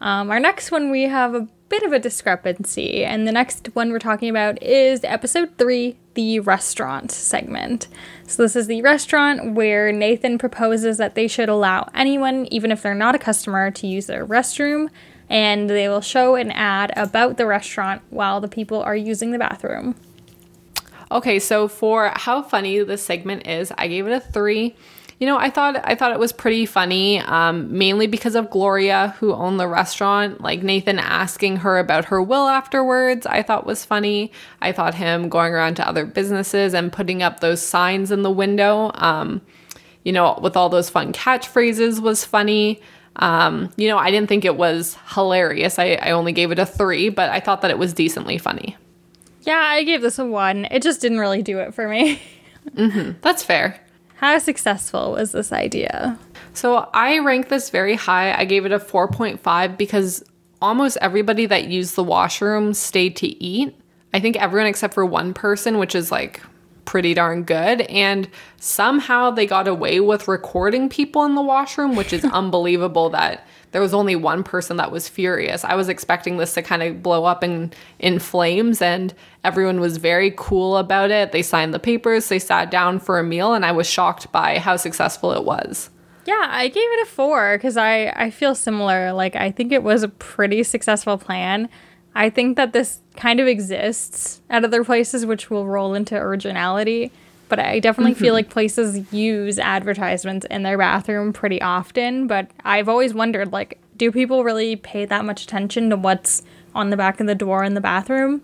Um, 0.00 0.30
our 0.30 0.38
next 0.38 0.70
one, 0.70 0.90
we 0.90 1.04
have 1.04 1.34
a 1.34 1.48
bit 1.68 1.82
of 1.82 1.92
a 1.92 1.98
discrepancy. 1.98 3.04
And 3.04 3.26
the 3.26 3.32
next 3.32 3.68
one 3.74 3.90
we're 3.90 3.98
talking 3.98 4.28
about 4.28 4.62
is 4.62 5.02
episode 5.04 5.56
three, 5.58 5.96
the 6.18 6.40
restaurant 6.40 7.12
segment. 7.12 7.86
So 8.26 8.42
this 8.42 8.56
is 8.56 8.66
the 8.66 8.82
restaurant 8.82 9.54
where 9.54 9.92
Nathan 9.92 10.36
proposes 10.36 10.98
that 10.98 11.14
they 11.14 11.28
should 11.28 11.48
allow 11.48 11.88
anyone, 11.94 12.46
even 12.50 12.72
if 12.72 12.82
they're 12.82 12.92
not 12.92 13.14
a 13.14 13.20
customer, 13.20 13.70
to 13.70 13.86
use 13.86 14.06
their 14.06 14.26
restroom. 14.26 14.88
And 15.28 15.70
they 15.70 15.88
will 15.88 16.00
show 16.00 16.34
an 16.34 16.50
ad 16.50 16.92
about 16.96 17.36
the 17.36 17.46
restaurant 17.46 18.02
while 18.10 18.40
the 18.40 18.48
people 18.48 18.82
are 18.82 18.96
using 18.96 19.30
the 19.30 19.38
bathroom. 19.38 19.94
Okay, 21.12 21.38
so 21.38 21.68
for 21.68 22.10
how 22.16 22.42
funny 22.42 22.82
this 22.82 23.04
segment 23.04 23.46
is, 23.46 23.72
I 23.78 23.86
gave 23.86 24.08
it 24.08 24.12
a 24.12 24.18
three. 24.18 24.74
You 25.18 25.26
know, 25.26 25.36
I 25.36 25.50
thought 25.50 25.80
I 25.82 25.96
thought 25.96 26.12
it 26.12 26.20
was 26.20 26.32
pretty 26.32 26.64
funny, 26.64 27.18
um, 27.20 27.76
mainly 27.76 28.06
because 28.06 28.36
of 28.36 28.50
Gloria, 28.50 29.16
who 29.18 29.34
owned 29.34 29.58
the 29.58 29.66
restaurant. 29.66 30.40
Like 30.40 30.62
Nathan 30.62 31.00
asking 31.00 31.56
her 31.58 31.78
about 31.78 32.04
her 32.06 32.22
will 32.22 32.46
afterwards, 32.46 33.26
I 33.26 33.42
thought 33.42 33.66
was 33.66 33.84
funny. 33.84 34.30
I 34.60 34.70
thought 34.70 34.94
him 34.94 35.28
going 35.28 35.52
around 35.52 35.74
to 35.76 35.88
other 35.88 36.06
businesses 36.06 36.72
and 36.72 36.92
putting 36.92 37.20
up 37.22 37.40
those 37.40 37.60
signs 37.60 38.12
in 38.12 38.22
the 38.22 38.30
window, 38.30 38.92
um, 38.94 39.40
you 40.04 40.12
know, 40.12 40.38
with 40.40 40.56
all 40.56 40.68
those 40.68 40.88
fun 40.88 41.12
catchphrases 41.12 42.00
was 42.00 42.24
funny. 42.24 42.80
Um, 43.16 43.70
you 43.76 43.88
know, 43.88 43.98
I 43.98 44.12
didn't 44.12 44.28
think 44.28 44.44
it 44.44 44.56
was 44.56 44.96
hilarious. 45.14 45.80
I, 45.80 45.94
I 45.94 46.12
only 46.12 46.32
gave 46.32 46.52
it 46.52 46.60
a 46.60 46.66
three, 46.66 47.08
but 47.08 47.28
I 47.30 47.40
thought 47.40 47.62
that 47.62 47.72
it 47.72 47.78
was 47.78 47.92
decently 47.92 48.38
funny. 48.38 48.76
Yeah, 49.42 49.58
I 49.58 49.82
gave 49.82 50.00
this 50.00 50.20
a 50.20 50.24
one. 50.24 50.66
It 50.66 50.82
just 50.82 51.00
didn't 51.00 51.18
really 51.18 51.42
do 51.42 51.58
it 51.58 51.74
for 51.74 51.88
me. 51.88 52.22
That's 53.22 53.42
fair. 53.42 53.80
How 54.18 54.36
successful 54.38 55.12
was 55.12 55.30
this 55.30 55.52
idea? 55.52 56.18
So 56.52 56.88
I 56.92 57.20
rank 57.20 57.50
this 57.50 57.70
very 57.70 57.94
high. 57.94 58.36
I 58.36 58.46
gave 58.46 58.66
it 58.66 58.72
a 58.72 58.80
4.5 58.80 59.78
because 59.78 60.24
almost 60.60 60.98
everybody 61.00 61.46
that 61.46 61.68
used 61.68 61.94
the 61.94 62.02
washroom 62.02 62.74
stayed 62.74 63.14
to 63.18 63.28
eat. 63.42 63.80
I 64.12 64.18
think 64.18 64.34
everyone 64.34 64.66
except 64.66 64.94
for 64.94 65.06
one 65.06 65.34
person, 65.34 65.78
which 65.78 65.94
is 65.94 66.10
like 66.10 66.42
pretty 66.84 67.14
darn 67.14 67.44
good. 67.44 67.82
And 67.82 68.28
somehow 68.56 69.30
they 69.30 69.46
got 69.46 69.68
away 69.68 70.00
with 70.00 70.26
recording 70.26 70.88
people 70.88 71.24
in 71.24 71.36
the 71.36 71.42
washroom, 71.42 71.94
which 71.94 72.12
is 72.12 72.24
unbelievable 72.32 73.10
that 73.10 73.46
there 73.72 73.80
was 73.80 73.94
only 73.94 74.16
one 74.16 74.42
person 74.42 74.76
that 74.78 74.90
was 74.90 75.08
furious. 75.08 75.64
I 75.64 75.74
was 75.74 75.88
expecting 75.88 76.36
this 76.36 76.54
to 76.54 76.62
kind 76.62 76.82
of 76.82 77.02
blow 77.02 77.24
up 77.24 77.44
in 77.44 77.72
in 77.98 78.18
flames 78.18 78.80
and 78.80 79.14
everyone 79.44 79.80
was 79.80 79.96
very 79.98 80.32
cool 80.36 80.76
about 80.76 81.10
it. 81.10 81.32
They 81.32 81.42
signed 81.42 81.74
the 81.74 81.78
papers, 81.78 82.28
they 82.28 82.38
sat 82.38 82.70
down 82.70 82.98
for 83.00 83.18
a 83.18 83.24
meal 83.24 83.54
and 83.54 83.64
I 83.64 83.72
was 83.72 83.88
shocked 83.88 84.30
by 84.32 84.58
how 84.58 84.76
successful 84.76 85.32
it 85.32 85.44
was. 85.44 85.90
Yeah, 86.28 86.46
I 86.46 86.68
gave 86.68 86.76
it 86.76 87.08
a 87.08 87.10
four 87.10 87.56
because 87.56 87.78
I, 87.78 88.12
I 88.14 88.28
feel 88.28 88.54
similar. 88.54 89.14
Like, 89.14 89.34
I 89.34 89.50
think 89.50 89.72
it 89.72 89.82
was 89.82 90.02
a 90.02 90.08
pretty 90.08 90.62
successful 90.62 91.16
plan. 91.16 91.70
I 92.14 92.28
think 92.28 92.58
that 92.58 92.74
this 92.74 93.00
kind 93.16 93.40
of 93.40 93.46
exists 93.46 94.42
at 94.50 94.62
other 94.62 94.84
places, 94.84 95.24
which 95.24 95.48
will 95.48 95.66
roll 95.66 95.94
into 95.94 96.16
originality. 96.16 97.12
But 97.48 97.58
I 97.58 97.78
definitely 97.78 98.14
feel 98.14 98.34
like 98.34 98.50
places 98.50 99.12
use 99.12 99.58
advertisements 99.58 100.46
in 100.50 100.62
their 100.62 100.76
bathroom 100.76 101.32
pretty 101.32 101.60
often. 101.62 102.26
But 102.26 102.50
I've 102.64 102.88
always 102.88 103.14
wondered, 103.14 103.52
like, 103.52 103.78
do 103.96 104.12
people 104.12 104.44
really 104.44 104.76
pay 104.76 105.04
that 105.06 105.24
much 105.24 105.44
attention 105.44 105.90
to 105.90 105.96
what's 105.96 106.42
on 106.74 106.90
the 106.90 106.96
back 106.96 107.20
of 107.20 107.26
the 107.26 107.34
door 107.34 107.64
in 107.64 107.74
the 107.74 107.80
bathroom? 107.80 108.42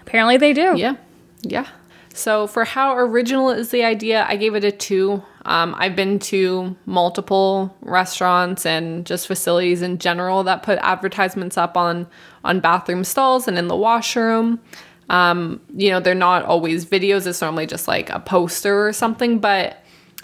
Apparently 0.00 0.36
they 0.36 0.52
do. 0.52 0.76
Yeah. 0.76 0.96
Yeah. 1.42 1.66
So 2.14 2.46
for 2.46 2.64
how 2.64 2.96
original 2.96 3.50
is 3.50 3.70
the 3.70 3.84
idea, 3.84 4.24
I 4.28 4.36
gave 4.36 4.54
it 4.54 4.64
a 4.64 4.72
two. 4.72 5.22
Um, 5.44 5.74
I've 5.78 5.94
been 5.94 6.18
to 6.20 6.74
multiple 6.86 7.76
restaurants 7.82 8.64
and 8.64 9.04
just 9.04 9.26
facilities 9.26 9.82
in 9.82 9.98
general 9.98 10.42
that 10.44 10.62
put 10.62 10.78
advertisements 10.80 11.56
up 11.58 11.76
on 11.76 12.06
on 12.44 12.60
bathroom 12.60 13.04
stalls 13.04 13.46
and 13.46 13.58
in 13.58 13.68
the 13.68 13.76
washroom. 13.76 14.60
Um, 15.08 15.60
you 15.74 15.90
know, 15.90 16.00
they're 16.00 16.14
not 16.14 16.44
always 16.44 16.84
videos. 16.84 17.26
It's 17.26 17.40
normally 17.40 17.66
just 17.66 17.86
like 17.86 18.10
a 18.10 18.18
poster 18.20 18.86
or 18.88 18.92
something, 18.92 19.38
but 19.38 19.82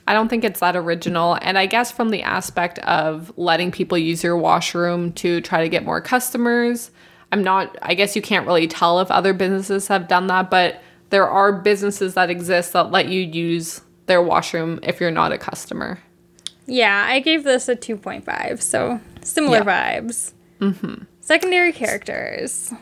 I 0.08 0.12
don't 0.14 0.28
think 0.28 0.42
it's 0.44 0.60
that 0.60 0.74
original. 0.74 1.38
And 1.42 1.56
I 1.56 1.66
guess 1.66 1.92
from 1.92 2.10
the 2.10 2.22
aspect 2.22 2.78
of 2.80 3.32
letting 3.36 3.70
people 3.70 3.96
use 3.96 4.24
your 4.24 4.36
washroom 4.36 5.12
to 5.14 5.40
try 5.40 5.62
to 5.62 5.68
get 5.68 5.84
more 5.84 6.00
customers, 6.00 6.90
I'm 7.30 7.44
not, 7.44 7.76
I 7.82 7.94
guess 7.94 8.16
you 8.16 8.22
can't 8.22 8.46
really 8.46 8.66
tell 8.66 8.98
if 9.00 9.10
other 9.10 9.32
businesses 9.32 9.86
have 9.88 10.08
done 10.08 10.26
that, 10.26 10.50
but 10.50 10.82
there 11.10 11.28
are 11.28 11.52
businesses 11.52 12.14
that 12.14 12.28
exist 12.30 12.72
that 12.72 12.90
let 12.90 13.08
you 13.08 13.20
use 13.20 13.82
their 14.06 14.20
washroom 14.20 14.80
if 14.82 15.00
you're 15.00 15.10
not 15.12 15.30
a 15.32 15.38
customer. 15.38 16.00
Yeah, 16.66 17.06
I 17.08 17.20
gave 17.20 17.44
this 17.44 17.68
a 17.68 17.76
2.5, 17.76 18.60
so 18.60 19.00
similar 19.22 19.58
Yeah. 19.58 20.00
vibes. 20.00 20.32
Mm-hmm. 20.60 21.04
Secondary 21.20 21.72
characters. 21.72 22.72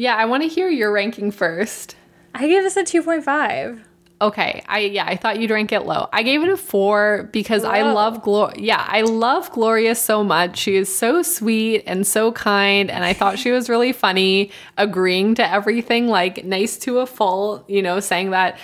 Yeah, 0.00 0.16
I 0.16 0.24
want 0.24 0.42
to 0.44 0.48
hear 0.48 0.70
your 0.70 0.90
ranking 0.90 1.30
first. 1.30 1.94
I 2.34 2.48
gave 2.48 2.62
this 2.62 2.74
a 2.78 2.84
2.5. 2.84 3.82
Okay, 4.22 4.62
I 4.66 4.78
yeah, 4.80 5.04
I 5.06 5.16
thought 5.16 5.38
you'd 5.40 5.50
rank 5.50 5.72
it 5.72 5.80
low. 5.80 6.08
I 6.10 6.22
gave 6.22 6.42
it 6.42 6.48
a 6.48 6.56
four 6.56 7.28
because 7.32 7.64
I 7.64 7.82
love 7.82 8.22
Glo- 8.22 8.52
Yeah, 8.56 8.82
I 8.86 9.02
love 9.02 9.50
Gloria 9.52 9.94
so 9.94 10.24
much. 10.24 10.58
She 10.58 10.76
is 10.76 10.94
so 10.94 11.20
sweet 11.20 11.84
and 11.86 12.06
so 12.06 12.32
kind, 12.32 12.90
and 12.90 13.04
I 13.04 13.12
thought 13.12 13.38
she 13.38 13.50
was 13.50 13.68
really 13.68 13.92
funny, 13.92 14.50
agreeing 14.78 15.34
to 15.34 15.46
everything, 15.46 16.08
like 16.08 16.44
nice 16.46 16.78
to 16.78 17.00
a 17.00 17.06
fault. 17.06 17.68
You 17.68 17.82
know, 17.82 18.00
saying 18.00 18.30
that. 18.30 18.58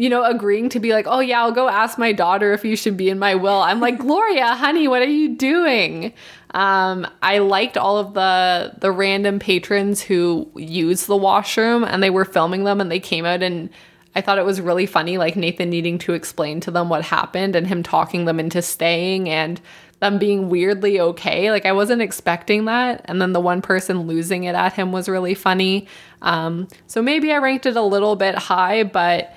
You 0.00 0.08
know, 0.08 0.24
agreeing 0.24 0.70
to 0.70 0.80
be 0.80 0.94
like, 0.94 1.06
oh 1.06 1.20
yeah, 1.20 1.40
I'll 1.40 1.52
go 1.52 1.68
ask 1.68 1.98
my 1.98 2.12
daughter 2.12 2.54
if 2.54 2.64
you 2.64 2.74
should 2.74 2.96
be 2.96 3.10
in 3.10 3.18
my 3.18 3.34
will. 3.34 3.60
I'm 3.60 3.80
like, 3.80 3.98
Gloria, 3.98 4.46
honey, 4.54 4.88
what 4.88 5.02
are 5.02 5.04
you 5.04 5.36
doing? 5.36 6.14
Um, 6.54 7.06
I 7.22 7.38
liked 7.38 7.76
all 7.76 7.98
of 7.98 8.14
the 8.14 8.72
the 8.78 8.90
random 8.90 9.38
patrons 9.38 10.00
who 10.00 10.50
used 10.56 11.06
the 11.06 11.16
washroom 11.16 11.84
and 11.84 12.02
they 12.02 12.08
were 12.08 12.24
filming 12.24 12.64
them 12.64 12.80
and 12.80 12.90
they 12.90 12.98
came 12.98 13.26
out 13.26 13.42
and 13.42 13.68
I 14.14 14.22
thought 14.22 14.38
it 14.38 14.44
was 14.44 14.60
really 14.60 14.86
funny, 14.86 15.18
like 15.18 15.36
Nathan 15.36 15.70
needing 15.70 15.98
to 15.98 16.14
explain 16.14 16.60
to 16.60 16.70
them 16.70 16.88
what 16.88 17.04
happened 17.04 17.54
and 17.54 17.66
him 17.66 17.82
talking 17.82 18.24
them 18.24 18.40
into 18.40 18.62
staying 18.62 19.28
and 19.28 19.60
them 20.00 20.18
being 20.18 20.48
weirdly 20.48 20.98
okay. 20.98 21.50
Like 21.50 21.66
I 21.66 21.72
wasn't 21.72 22.02
expecting 22.02 22.64
that. 22.64 23.02
And 23.04 23.20
then 23.20 23.32
the 23.32 23.40
one 23.40 23.62
person 23.62 24.06
losing 24.06 24.44
it 24.44 24.54
at 24.54 24.72
him 24.72 24.92
was 24.92 25.08
really 25.08 25.34
funny. 25.34 25.86
Um, 26.22 26.68
so 26.86 27.02
maybe 27.02 27.32
I 27.32 27.36
ranked 27.36 27.66
it 27.66 27.76
a 27.76 27.82
little 27.82 28.16
bit 28.16 28.34
high, 28.34 28.82
but 28.82 29.34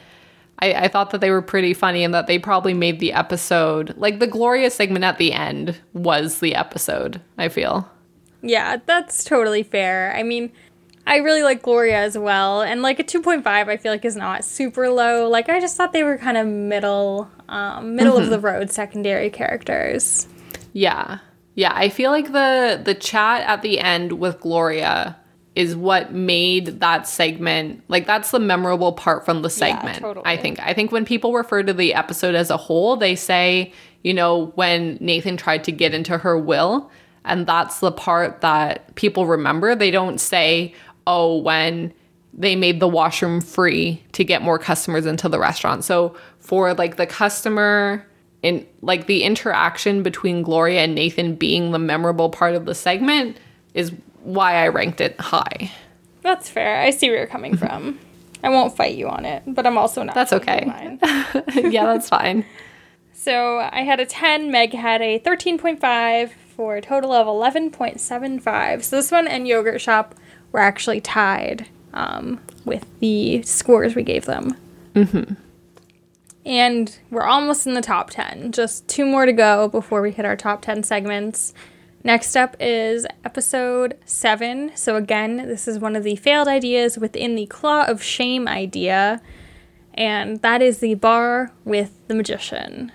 I, 0.59 0.73
I 0.73 0.87
thought 0.87 1.11
that 1.11 1.21
they 1.21 1.31
were 1.31 1.41
pretty 1.41 1.73
funny 1.73 2.03
and 2.03 2.13
that 2.13 2.27
they 2.27 2.39
probably 2.39 2.73
made 2.73 2.99
the 2.99 3.13
episode 3.13 3.95
like 3.97 4.19
the 4.19 4.27
Gloria 4.27 4.69
segment 4.69 5.03
at 5.03 5.17
the 5.17 5.33
end 5.33 5.79
was 5.93 6.39
the 6.39 6.55
episode, 6.55 7.21
I 7.37 7.49
feel. 7.49 7.89
Yeah, 8.41 8.77
that's 8.85 9.23
totally 9.23 9.63
fair. 9.63 10.13
I 10.15 10.23
mean, 10.23 10.51
I 11.05 11.17
really 11.17 11.43
like 11.43 11.61
Gloria 11.61 11.97
as 11.97 12.17
well, 12.17 12.61
and 12.61 12.81
like 12.81 12.99
a 12.99 13.03
2.5 13.03 13.45
I 13.45 13.77
feel 13.77 13.91
like 13.91 14.05
is 14.05 14.15
not 14.15 14.45
super 14.45 14.89
low. 14.89 15.27
Like 15.27 15.49
I 15.49 15.59
just 15.59 15.75
thought 15.75 15.91
they 15.91 16.03
were 16.03 16.17
kind 16.17 16.37
of 16.37 16.47
middle 16.47 17.29
um, 17.49 17.95
middle 17.95 18.17
of 18.17 18.29
the 18.29 18.39
road 18.39 18.71
secondary 18.71 19.29
characters. 19.29 20.27
Yeah. 20.71 21.19
Yeah, 21.55 21.73
I 21.75 21.89
feel 21.89 22.09
like 22.09 22.31
the 22.31 22.81
the 22.83 22.95
chat 22.95 23.47
at 23.47 23.61
the 23.61 23.79
end 23.79 24.13
with 24.13 24.39
Gloria 24.39 25.17
is 25.55 25.75
what 25.75 26.13
made 26.13 26.79
that 26.79 27.07
segment 27.07 27.83
like 27.87 28.07
that's 28.07 28.31
the 28.31 28.39
memorable 28.39 28.91
part 28.91 29.23
from 29.23 29.41
the 29.43 29.49
segment. 29.49 29.99
totally. 29.99 30.25
I 30.25 30.37
think. 30.37 30.59
I 30.59 30.73
think 30.73 30.91
when 30.91 31.05
people 31.05 31.33
refer 31.33 31.63
to 31.63 31.73
the 31.73 31.93
episode 31.93 32.35
as 32.35 32.49
a 32.49 32.57
whole, 32.57 32.95
they 32.95 33.15
say, 33.15 33.71
you 34.03 34.13
know, 34.13 34.47
when 34.55 34.97
Nathan 34.99 35.37
tried 35.37 35.63
to 35.65 35.71
get 35.71 35.93
into 35.93 36.17
her 36.17 36.37
will, 36.37 36.89
and 37.23 37.45
that's 37.45 37.79
the 37.79 37.91
part 37.91 38.41
that 38.41 38.95
people 38.95 39.27
remember. 39.27 39.75
They 39.75 39.91
don't 39.91 40.19
say, 40.19 40.73
"Oh, 41.05 41.37
when 41.37 41.93
they 42.35 42.55
made 42.55 42.79
the 42.79 42.87
washroom 42.87 43.39
free 43.39 44.01
to 44.13 44.23
get 44.23 44.41
more 44.41 44.57
customers 44.57 45.05
into 45.05 45.29
the 45.29 45.39
restaurant." 45.39 45.83
So, 45.83 46.15
for 46.39 46.73
like 46.73 46.97
the 46.97 47.05
customer 47.05 48.05
in 48.41 48.65
like 48.81 49.05
the 49.05 49.23
interaction 49.23 50.03
between 50.03 50.41
Gloria 50.41 50.81
and 50.81 50.95
Nathan 50.95 51.35
being 51.35 51.71
the 51.71 51.79
memorable 51.79 52.29
part 52.29 52.55
of 52.55 52.65
the 52.65 52.75
segment 52.75 53.37
is 53.73 53.91
why 54.23 54.63
I 54.63 54.69
ranked 54.69 55.01
it 55.01 55.19
high. 55.19 55.71
That's 56.21 56.49
fair. 56.49 56.81
I 56.81 56.89
see 56.89 57.09
where 57.09 57.19
you're 57.19 57.27
coming 57.27 57.57
from. 57.57 57.99
I 58.43 58.49
won't 58.49 58.75
fight 58.75 58.95
you 58.95 59.07
on 59.07 59.25
it, 59.25 59.43
but 59.47 59.65
I'm 59.65 59.77
also 59.77 60.03
not. 60.03 60.15
That's 60.15 60.33
okay. 60.33 60.65
mine. 60.65 60.99
yeah, 61.71 61.85
that's 61.85 62.09
fine. 62.09 62.45
So 63.15 63.59
I 63.71 63.83
had 63.83 64.01
a 64.01 64.05
10, 64.05 64.51
Meg 64.51 64.73
had 64.73 65.01
a 65.01 65.17
13.5 65.17 66.31
for 66.57 66.75
a 66.75 66.81
total 66.81 67.13
of 67.13 67.25
11.75. 67.25 68.83
So 68.83 68.97
this 68.97 69.11
one 69.11 69.29
and 69.29 69.47
Yogurt 69.47 69.79
Shop 69.79 70.15
were 70.51 70.59
actually 70.59 70.99
tied 70.99 71.69
um, 71.93 72.41
with 72.65 72.85
the 72.99 73.41
scores 73.43 73.95
we 73.95 74.03
gave 74.03 74.25
them. 74.25 74.57
Mm-hmm. 74.93 75.35
And 76.45 76.99
we're 77.09 77.23
almost 77.23 77.65
in 77.65 77.75
the 77.75 77.81
top 77.81 78.09
10. 78.09 78.51
Just 78.51 78.89
two 78.89 79.05
more 79.05 79.25
to 79.25 79.31
go 79.31 79.69
before 79.69 80.01
we 80.01 80.11
hit 80.11 80.25
our 80.25 80.35
top 80.35 80.61
10 80.61 80.83
segments. 80.83 81.53
Next 82.05 82.35
up 82.35 82.57
is 82.59 83.07
episode 83.23 83.97
7. 84.03 84.71
So 84.75 84.97
again, 84.97 85.37
this 85.37 85.69
is 85.69 85.79
one 85.79 85.95
of 85.95 86.03
the 86.03 86.17
failed 86.17 86.49
ideas 86.49 86.97
within 86.97 87.35
the 87.35 87.45
Claw 87.45 87.85
of 87.85 88.03
Shame 88.03 88.45
idea. 88.45 89.21
And 89.93 90.41
that 90.41 90.61
is 90.61 90.79
the 90.79 90.95
bar 90.95 91.53
with 91.63 92.05
the 92.09 92.15
magician. 92.15 92.91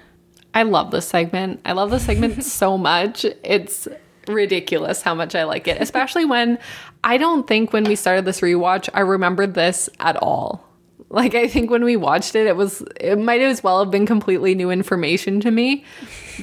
I 0.53 0.65
love 0.65 0.91
this 0.91 1.09
segment. 1.09 1.61
I 1.65 1.73
love 1.73 1.91
this 1.91 2.05
segment 2.05 2.45
so 2.45 2.77
much. 2.77 3.25
It's 3.43 3.89
ridiculous 4.27 5.01
how 5.01 5.15
much 5.15 5.35
I 5.35 5.45
like 5.45 5.67
it, 5.69 5.81
especially 5.81 6.27
when 6.27 6.59
I 7.03 7.17
don't 7.17 7.47
think 7.47 7.73
when 7.73 7.85
we 7.85 7.97
started 7.97 8.27
this 8.27 8.43
rewatch, 8.43 8.91
I 8.93 9.01
remembered 9.01 9.55
this 9.55 9.89
at 10.01 10.17
all. 10.17 10.69
Like, 11.09 11.35
I 11.35 11.49
think 11.49 11.71
when 11.71 11.85
we 11.85 11.97
watched 11.97 12.35
it, 12.35 12.47
it 12.47 12.57
was, 12.57 12.83
it 13.01 13.19
might 13.19 13.41
as 13.41 13.63
well 13.63 13.79
have 13.83 13.91
been 13.91 14.05
completely 14.05 14.55
new 14.55 14.71
information 14.71 15.41
to 15.41 15.51
me, 15.51 15.87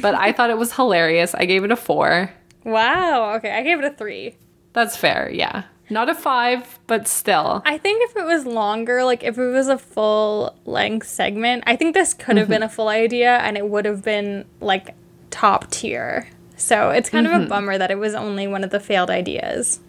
but 0.01 0.16
I 0.16 0.32
thought 0.32 0.49
it 0.49 0.57
was 0.57 0.74
hilarious. 0.74 1.36
I 1.36 1.45
gave 1.45 1.63
it 1.63 1.70
a 1.70 1.76
four. 1.76 2.34
Wow. 2.66 3.36
Okay, 3.36 3.51
I 3.51 3.61
gave 3.61 3.80
it 3.80 3.86
a 3.86 3.91
three. 3.91 4.36
That's 4.74 4.97
fair. 4.97 5.30
Yeah. 5.32 5.63
Not 5.89 6.09
a 6.09 6.16
five, 6.16 6.80
but 6.88 7.07
still. 7.07 7.61
I 7.63 7.78
think 7.78 8.01
if 8.09 8.18
it 8.18 8.26
was 8.26 8.45
longer, 8.45 9.03
like 9.03 9.24
if 9.24 9.38
it 9.38 9.47
was 9.47 9.68
a 9.68 9.78
full 9.78 10.57
length 10.66 11.07
segment, 11.07 11.63
I 11.68 11.76
think 11.76 11.93
this 11.93 12.13
could 12.13 12.38
have 12.38 12.49
been 12.49 12.61
mm-hmm. 12.61 12.72
a 12.72 12.76
full 12.76 12.88
idea 12.88 13.38
and 13.38 13.55
it 13.55 13.70
would 13.70 13.86
have 13.86 14.03
been 14.03 14.45
like 14.59 14.95
top 15.30 15.70
tier. 15.70 16.28
So 16.57 16.89
it's 16.89 17.09
kind 17.09 17.28
of 17.28 17.34
a 17.34 17.36
mm-hmm. 17.38 17.49
bummer 17.49 17.78
that 17.78 17.91
it 17.91 17.99
was 17.99 18.16
only 18.16 18.47
one 18.47 18.63
of 18.63 18.72
the 18.72 18.80
failed 18.80 19.11
ideas. 19.11 19.80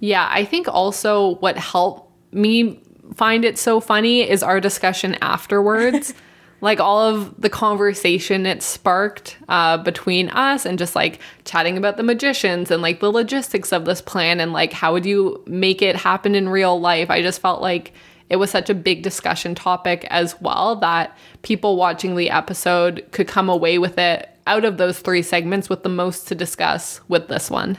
Yeah, 0.00 0.28
I 0.30 0.44
think 0.44 0.68
also 0.68 1.36
what 1.36 1.56
helped 1.56 2.12
me 2.32 2.80
find 3.14 3.44
it 3.44 3.58
so 3.58 3.80
funny 3.80 4.28
is 4.28 4.42
our 4.42 4.60
discussion 4.60 5.16
afterwards. 5.22 6.12
like 6.60 6.80
all 6.80 7.00
of 7.00 7.40
the 7.40 7.48
conversation 7.48 8.46
it 8.46 8.62
sparked 8.62 9.36
uh, 9.48 9.76
between 9.78 10.28
us 10.30 10.66
and 10.66 10.78
just 10.78 10.94
like 10.96 11.20
chatting 11.44 11.76
about 11.78 11.96
the 11.96 12.02
magicians 12.02 12.70
and 12.70 12.82
like 12.82 13.00
the 13.00 13.12
logistics 13.12 13.72
of 13.72 13.84
this 13.84 14.00
plan 14.02 14.40
and 14.40 14.52
like 14.52 14.72
how 14.72 14.92
would 14.92 15.06
you 15.06 15.42
make 15.46 15.82
it 15.82 15.94
happen 15.96 16.34
in 16.34 16.48
real 16.48 16.80
life. 16.80 17.10
I 17.10 17.22
just 17.22 17.40
felt 17.40 17.62
like 17.62 17.92
it 18.28 18.36
was 18.36 18.50
such 18.50 18.68
a 18.68 18.74
big 18.74 19.02
discussion 19.02 19.54
topic 19.54 20.06
as 20.10 20.38
well 20.40 20.76
that 20.76 21.16
people 21.42 21.76
watching 21.76 22.16
the 22.16 22.28
episode 22.30 23.06
could 23.12 23.28
come 23.28 23.48
away 23.48 23.78
with 23.78 23.96
it 23.98 24.28
out 24.46 24.64
of 24.64 24.76
those 24.78 24.98
three 24.98 25.22
segments 25.22 25.68
with 25.68 25.82
the 25.82 25.88
most 25.88 26.26
to 26.28 26.34
discuss 26.34 27.00
with 27.08 27.28
this 27.28 27.50
one. 27.50 27.78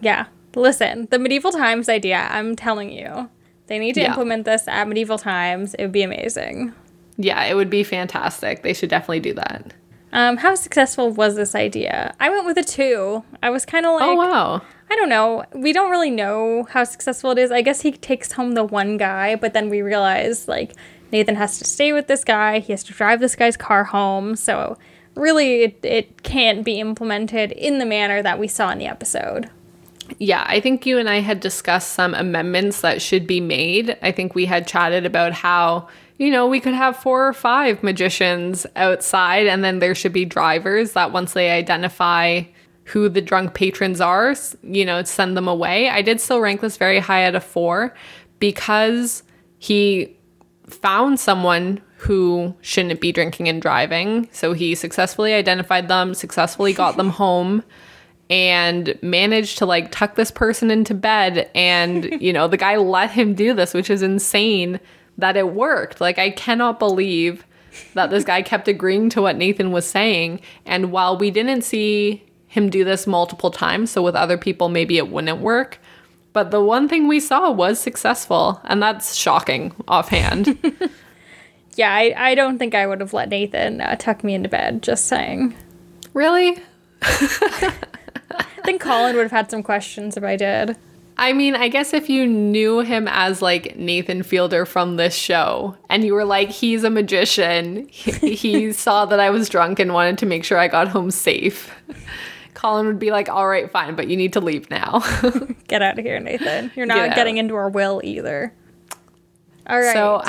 Yeah. 0.00 0.26
Listen, 0.56 1.08
the 1.10 1.18
medieval 1.18 1.52
times 1.52 1.88
idea, 1.88 2.26
I'm 2.30 2.54
telling 2.56 2.90
you, 2.90 3.28
they 3.66 3.78
need 3.78 3.94
to 3.94 4.00
Yeah. 4.00 4.08
implement 4.10 4.44
this 4.44 4.66
at 4.68 4.86
medieval 4.88 5.18
times. 5.18 5.74
It 5.74 5.82
would 5.82 5.92
be 5.92 6.02
amazing. 6.02 6.72
Yeah, 7.16 7.44
it 7.44 7.54
would 7.54 7.70
be 7.70 7.84
fantastic. 7.84 8.62
They 8.62 8.72
should 8.72 8.90
definitely 8.90 9.20
do 9.20 9.34
that. 9.34 9.74
Um, 10.12 10.36
how 10.36 10.54
successful 10.54 11.10
was 11.10 11.34
this 11.34 11.54
idea? 11.54 12.14
I 12.20 12.30
went 12.30 12.46
with 12.46 12.56
a 12.56 12.62
two. 12.62 13.24
I 13.42 13.50
was 13.50 13.64
kind 13.66 13.84
of 13.84 13.94
like, 13.94 14.02
oh 14.02 14.14
wow. 14.14 14.62
I 14.90 14.96
don't 14.96 15.08
know. 15.08 15.44
We 15.54 15.72
don't 15.72 15.90
really 15.90 16.10
know 16.10 16.64
how 16.70 16.84
successful 16.84 17.32
it 17.32 17.38
is. 17.38 17.50
I 17.50 17.62
guess 17.62 17.80
he 17.80 17.92
takes 17.92 18.32
home 18.32 18.52
the 18.52 18.64
one 18.64 18.96
guy, 18.96 19.34
but 19.34 19.54
then 19.54 19.70
we 19.70 19.82
realize 19.82 20.46
like 20.46 20.74
Nathan 21.10 21.36
has 21.36 21.58
to 21.58 21.64
stay 21.64 21.92
with 21.92 22.06
this 22.06 22.22
guy. 22.22 22.60
He 22.60 22.72
has 22.72 22.84
to 22.84 22.92
drive 22.92 23.20
this 23.20 23.34
guy's 23.34 23.56
car 23.56 23.84
home. 23.84 24.36
So 24.36 24.76
really, 25.16 25.62
it, 25.62 25.78
it 25.82 26.22
can't 26.22 26.64
be 26.64 26.78
implemented 26.80 27.52
in 27.52 27.78
the 27.78 27.86
manner 27.86 28.22
that 28.22 28.38
we 28.38 28.46
saw 28.46 28.70
in 28.70 28.78
the 28.78 28.86
episode. 28.86 29.50
Yeah, 30.18 30.44
I 30.46 30.60
think 30.60 30.86
you 30.86 30.98
and 30.98 31.08
I 31.08 31.20
had 31.20 31.40
discussed 31.40 31.92
some 31.92 32.14
amendments 32.14 32.82
that 32.82 33.00
should 33.00 33.26
be 33.26 33.40
made. 33.40 33.96
I 34.02 34.12
think 34.12 34.34
we 34.34 34.44
had 34.46 34.66
chatted 34.66 35.06
about 35.06 35.32
how, 35.32 35.88
you 36.18 36.30
know, 36.30 36.46
we 36.46 36.60
could 36.60 36.74
have 36.74 36.96
four 36.96 37.26
or 37.26 37.32
five 37.32 37.82
magicians 37.82 38.66
outside 38.76 39.46
and 39.46 39.64
then 39.64 39.80
there 39.80 39.94
should 39.94 40.12
be 40.12 40.24
drivers 40.24 40.92
that 40.92 41.12
once 41.12 41.32
they 41.32 41.50
identify 41.50 42.42
who 42.84 43.08
the 43.08 43.20
drunk 43.20 43.54
patrons 43.54 44.00
are, 44.00 44.34
you 44.62 44.84
know, 44.84 45.02
send 45.02 45.36
them 45.36 45.48
away. 45.48 45.88
I 45.88 46.02
did 46.02 46.20
still 46.20 46.40
rank 46.40 46.60
this 46.60 46.76
very 46.76 46.98
high 46.98 47.22
at 47.22 47.34
a 47.34 47.40
4 47.40 47.94
because 48.38 49.22
he 49.58 50.16
found 50.66 51.18
someone 51.18 51.80
who 51.96 52.54
shouldn't 52.60 53.00
be 53.00 53.10
drinking 53.10 53.48
and 53.48 53.60
driving. 53.60 54.28
So 54.30 54.52
he 54.52 54.74
successfully 54.74 55.32
identified 55.32 55.88
them, 55.88 56.14
successfully 56.14 56.72
got 56.72 56.96
them 56.96 57.10
home 57.10 57.64
and 58.30 58.98
managed 59.02 59.58
to 59.58 59.66
like 59.66 59.90
tuck 59.90 60.14
this 60.14 60.30
person 60.30 60.70
into 60.70 60.94
bed 60.94 61.50
and 61.54 62.04
you 62.22 62.32
know 62.32 62.48
the 62.48 62.56
guy 62.56 62.76
let 62.76 63.10
him 63.10 63.34
do 63.34 63.52
this 63.52 63.74
which 63.74 63.90
is 63.90 64.00
insane 64.00 64.80
that 65.18 65.36
it 65.36 65.48
worked 65.54 66.00
like 66.00 66.18
i 66.18 66.30
cannot 66.30 66.78
believe 66.78 67.44
that 67.94 68.10
this 68.10 68.24
guy 68.24 68.40
kept 68.42 68.68
agreeing 68.68 69.08
to 69.10 69.22
what 69.22 69.36
nathan 69.36 69.70
was 69.72 69.86
saying 69.86 70.40
and 70.64 70.92
while 70.92 71.16
we 71.16 71.30
didn't 71.30 71.62
see 71.62 72.22
him 72.48 72.70
do 72.70 72.84
this 72.84 73.06
multiple 73.06 73.50
times 73.50 73.90
so 73.90 74.02
with 74.02 74.14
other 74.14 74.38
people 74.38 74.68
maybe 74.68 74.96
it 74.96 75.08
wouldn't 75.08 75.40
work 75.40 75.78
But 76.32 76.50
the 76.50 76.60
one 76.60 76.88
thing 76.88 77.06
we 77.06 77.20
saw 77.20 77.52
was 77.52 77.78
successful, 77.78 78.60
and 78.64 78.82
that's 78.82 79.14
shocking 79.14 79.72
offhand. 79.86 80.58
Yeah, 81.76 81.92
I, 81.92 82.14
I 82.16 82.34
don't 82.34 82.58
think 82.58 82.74
I 82.74 82.86
would 82.86 83.00
have 83.00 83.12
let 83.12 83.28
Nathan 83.28 83.80
uh, 83.80 83.94
tuck 83.96 84.22
me 84.24 84.34
into 84.34 84.48
bed, 84.48 84.82
just 84.82 85.06
saying. 85.06 85.54
really? 86.12 86.58
I 87.02 87.72
think 88.64 88.80
Colin 88.80 89.14
would 89.16 89.22
have 89.22 89.30
had 89.30 89.50
some 89.50 89.62
questions 89.62 90.16
if 90.16 90.24
I 90.24 90.36
did. 90.36 90.76
I 91.16 91.32
mean, 91.32 91.54
I 91.54 91.68
guess 91.68 91.94
if 91.94 92.10
you 92.10 92.26
knew 92.26 92.80
him 92.80 93.06
as 93.08 93.40
like 93.40 93.76
Nathan 93.76 94.22
Fielder 94.22 94.66
from 94.66 94.96
this 94.96 95.14
show 95.14 95.76
and 95.88 96.04
you 96.04 96.12
were 96.12 96.24
like, 96.24 96.50
he's 96.50 96.82
a 96.82 96.90
magician, 96.90 97.86
he, 97.88 98.34
he 98.34 98.72
saw 98.72 99.06
that 99.06 99.20
I 99.20 99.30
was 99.30 99.48
drunk 99.48 99.78
and 99.78 99.94
wanted 99.94 100.18
to 100.18 100.26
make 100.26 100.44
sure 100.44 100.58
I 100.58 100.66
got 100.66 100.88
home 100.88 101.10
safe, 101.10 101.72
Colin 102.54 102.86
would 102.86 102.98
be 102.98 103.10
like, 103.10 103.28
all 103.28 103.46
right, 103.46 103.70
fine, 103.70 103.94
but 103.94 104.08
you 104.08 104.16
need 104.16 104.32
to 104.32 104.40
leave 104.40 104.68
now. 104.70 105.02
Get 105.68 105.82
out 105.82 105.98
of 105.98 106.04
here, 106.04 106.18
Nathan. 106.18 106.72
You're 106.76 106.86
not 106.86 107.10
out. 107.10 107.14
getting 107.14 107.36
into 107.36 107.54
our 107.54 107.68
will 107.68 108.00
either. 108.02 108.52
All 109.68 109.78
right. 109.78 109.92
So, 109.92 110.22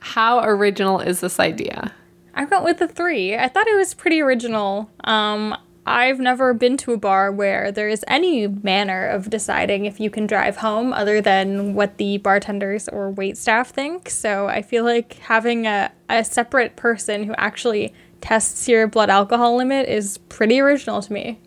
how 0.00 0.42
original 0.44 1.00
is 1.00 1.20
this 1.20 1.38
idea? 1.38 1.92
I 2.34 2.44
went 2.44 2.64
with 2.64 2.78
the 2.78 2.88
three. 2.88 3.36
I 3.36 3.48
thought 3.48 3.66
it 3.66 3.76
was 3.76 3.94
pretty 3.94 4.20
original. 4.20 4.90
Um, 5.04 5.56
I've 5.86 6.18
never 6.18 6.54
been 6.54 6.76
to 6.78 6.92
a 6.92 6.96
bar 6.96 7.30
where 7.30 7.70
there 7.70 7.88
is 7.88 8.04
any 8.08 8.46
manner 8.46 9.06
of 9.06 9.28
deciding 9.28 9.84
if 9.84 10.00
you 10.00 10.08
can 10.08 10.26
drive 10.26 10.56
home 10.56 10.92
other 10.92 11.20
than 11.20 11.74
what 11.74 11.98
the 11.98 12.18
bartenders 12.18 12.88
or 12.88 13.10
wait 13.10 13.36
staff 13.36 13.70
think. 13.70 14.08
So 14.08 14.46
I 14.48 14.62
feel 14.62 14.84
like 14.84 15.14
having 15.14 15.66
a, 15.66 15.92
a 16.08 16.24
separate 16.24 16.76
person 16.76 17.24
who 17.24 17.34
actually 17.34 17.92
tests 18.22 18.66
your 18.66 18.86
blood 18.86 19.10
alcohol 19.10 19.56
limit 19.56 19.86
is 19.86 20.16
pretty 20.30 20.58
original 20.58 21.02
to 21.02 21.12
me. 21.12 21.38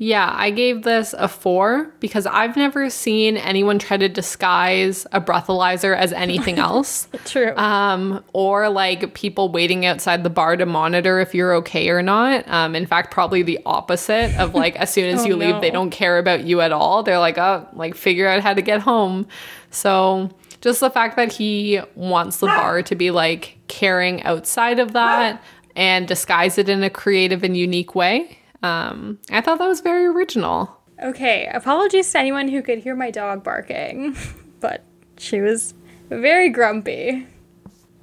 Yeah, 0.00 0.32
I 0.32 0.52
gave 0.52 0.82
this 0.82 1.12
a 1.18 1.26
four 1.26 1.92
because 1.98 2.24
I've 2.24 2.56
never 2.56 2.88
seen 2.88 3.36
anyone 3.36 3.80
try 3.80 3.96
to 3.96 4.08
disguise 4.08 5.08
a 5.10 5.20
breathalyzer 5.20 5.96
as 5.96 6.12
anything 6.12 6.58
else. 6.60 7.08
True. 7.24 7.52
um, 7.56 8.22
or 8.32 8.68
like 8.68 9.14
people 9.14 9.48
waiting 9.50 9.84
outside 9.84 10.22
the 10.22 10.30
bar 10.30 10.56
to 10.56 10.66
monitor 10.66 11.18
if 11.18 11.34
you're 11.34 11.52
okay 11.56 11.88
or 11.88 12.00
not. 12.00 12.46
Um, 12.46 12.76
in 12.76 12.86
fact, 12.86 13.10
probably 13.12 13.42
the 13.42 13.58
opposite 13.66 14.38
of 14.38 14.54
like 14.54 14.76
as 14.76 14.92
soon 14.92 15.12
as 15.12 15.20
Oh, 15.24 15.26
you 15.26 15.34
leave, 15.36 15.60
they 15.60 15.70
don't 15.70 15.90
care 15.90 16.18
about 16.18 16.44
you 16.44 16.60
at 16.60 16.70
all. 16.70 17.02
They're 17.02 17.18
like, 17.18 17.36
oh, 17.36 17.66
like 17.72 17.96
figure 17.96 18.28
out 18.28 18.40
how 18.40 18.54
to 18.54 18.62
get 18.62 18.80
home. 18.80 19.26
So 19.72 20.30
just 20.60 20.78
the 20.78 20.90
fact 20.90 21.16
that 21.16 21.32
he 21.32 21.80
wants 21.96 22.38
the 22.38 22.46
bar 22.46 22.82
to 22.82 22.94
be 22.94 23.10
like 23.10 23.58
caring 23.66 24.22
outside 24.22 24.78
of 24.78 24.92
that 24.92 25.42
and 25.76 26.06
disguise 26.06 26.56
it 26.56 26.68
in 26.68 26.84
a 26.84 26.90
creative 26.90 27.42
and 27.42 27.56
unique 27.56 27.96
way. 27.96 28.38
Um, 28.62 29.18
I 29.30 29.40
thought 29.40 29.58
that 29.58 29.68
was 29.68 29.80
very 29.80 30.06
original. 30.06 30.74
Okay, 31.02 31.48
apologies 31.52 32.10
to 32.12 32.18
anyone 32.18 32.48
who 32.48 32.60
could 32.62 32.78
hear 32.78 32.96
my 32.96 33.10
dog 33.10 33.44
barking, 33.44 34.16
but 34.60 34.82
she 35.16 35.40
was 35.40 35.74
very 36.10 36.48
grumpy. 36.48 37.26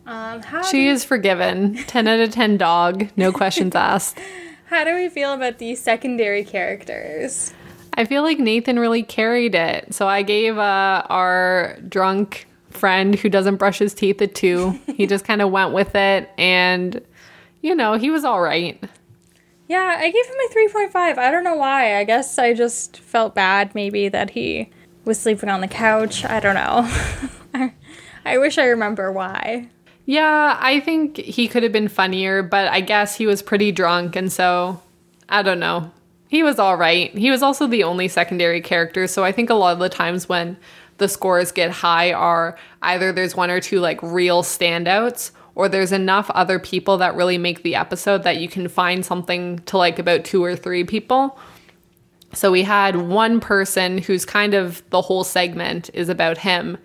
Um, 0.05 0.41
how, 0.43 0.61
She 0.61 0.85
do, 0.85 0.91
is 0.91 1.03
forgiven. 1.03 1.75
10 1.87 2.07
out 2.07 2.19
of 2.19 2.29
10 2.31 2.57
dog, 2.57 3.09
no 3.17 3.31
questions 3.31 3.75
asked. 3.75 4.19
how 4.67 4.83
do 4.83 4.93
we 4.95 5.09
feel 5.09 5.33
about 5.33 5.57
these 5.57 5.81
secondary 5.81 6.43
characters? 6.43 7.53
I 7.97 8.05
feel 8.05 8.21
like 8.23 8.39
Nathan 8.39 8.77
really 8.79 9.03
carried 9.03 9.55
it. 9.55 9.93
So 9.93 10.07
I 10.07 10.21
gave 10.21 10.57
uh, 10.57 11.03
our 11.09 11.77
drunk 11.89 12.45
friend 12.69 13.15
who 13.15 13.29
doesn't 13.29 13.55
brush 13.55 13.79
his 13.79 13.93
teeth 13.93 14.21
a 14.21 14.27
two. 14.27 14.79
he 14.95 15.07
just 15.07 15.25
kind 15.29 15.41
of 15.41 15.49
went 15.49 15.73
with 15.73 15.95
it, 15.95 16.29
and 16.37 17.01
you 17.61 17.73
know 17.73 17.93
he 17.93 18.09
was 18.11 18.23
all 18.25 18.41
right. 18.41 18.81
Yeah, 19.67 19.97
I 19.99 20.11
gave 20.11 20.25
him 20.25 20.35
a 20.35 20.89
3.5. 20.93 21.17
I 21.17 21.31
don't 21.31 21.43
know 21.43 21.55
why. 21.55 21.97
I 21.97 22.03
guess 22.03 22.37
I 22.37 22.53
just 22.53 22.97
felt 22.97 23.33
bad 23.33 23.73
maybe 23.73 24.09
that 24.09 24.31
he 24.31 24.69
was 25.05 25.19
sleeping 25.19 25.49
on 25.49 25.61
the 25.61 25.67
couch. 25.67 26.23
I 26.23 26.39
don't 26.39 26.55
know. 26.55 26.87
I, 27.53 27.73
I 28.25 28.37
wish 28.37 28.57
I 28.57 28.65
remember 28.65 29.11
why. 29.11 29.69
Yeah, 30.05 30.57
I 30.59 30.79
think 30.81 31.17
he 31.17 31.47
could 31.47 31.63
have 31.63 31.71
been 31.71 31.87
funnier, 31.87 32.43
but 32.43 32.67
I 32.67 32.81
guess 32.81 33.15
he 33.15 33.25
was 33.25 33.41
pretty 33.41 33.71
drunk, 33.71 34.15
and 34.15 34.31
so 34.31 34.81
I 35.29 35.41
don't 35.41 35.59
know. 35.59 35.91
He 36.27 36.43
was 36.43 36.59
all 36.59 36.77
right. 36.77 37.15
He 37.17 37.31
was 37.31 37.41
also 37.41 37.65
the 37.65 37.83
only 37.83 38.07
secondary 38.07 38.61
character, 38.61 39.07
so 39.07 39.23
I 39.23 39.31
think 39.31 39.49
a 39.49 39.55
lot 39.55 39.73
of 39.73 39.79
the 39.79 39.89
times 39.89 40.29
when 40.29 40.57
the 40.97 41.07
scores 41.07 41.51
get 41.51 41.71
high 41.71 42.13
are 42.13 42.57
either 42.81 43.11
there's 43.11 43.35
one 43.35 43.49
or 43.49 43.59
two 43.59 43.79
like 43.79 44.01
real 44.01 44.43
standouts 44.43 45.31
or 45.55 45.69
there's 45.69 45.93
enough 45.93 46.29
other 46.31 46.59
people 46.59 46.97
that 46.97 47.15
really 47.15 47.37
make 47.37 47.63
the 47.63 47.75
episode 47.75 48.23
that 48.23 48.37
you 48.37 48.47
can 48.47 48.67
find 48.67 49.05
something 49.05 49.59
to 49.59 49.77
like 49.77 49.97
about 49.97 50.25
two 50.25 50.43
or 50.43 50.55
three 50.55 50.83
people. 50.83 51.39
So 52.33 52.51
we 52.51 52.63
had 52.63 52.97
one 52.97 53.39
person 53.39 53.97
who's 53.97 54.25
kind 54.25 54.53
of 54.53 54.87
the 54.89 55.01
whole 55.01 55.23
segment 55.23 55.89
is 55.93 56.09
about 56.09 56.37
him, 56.37 56.77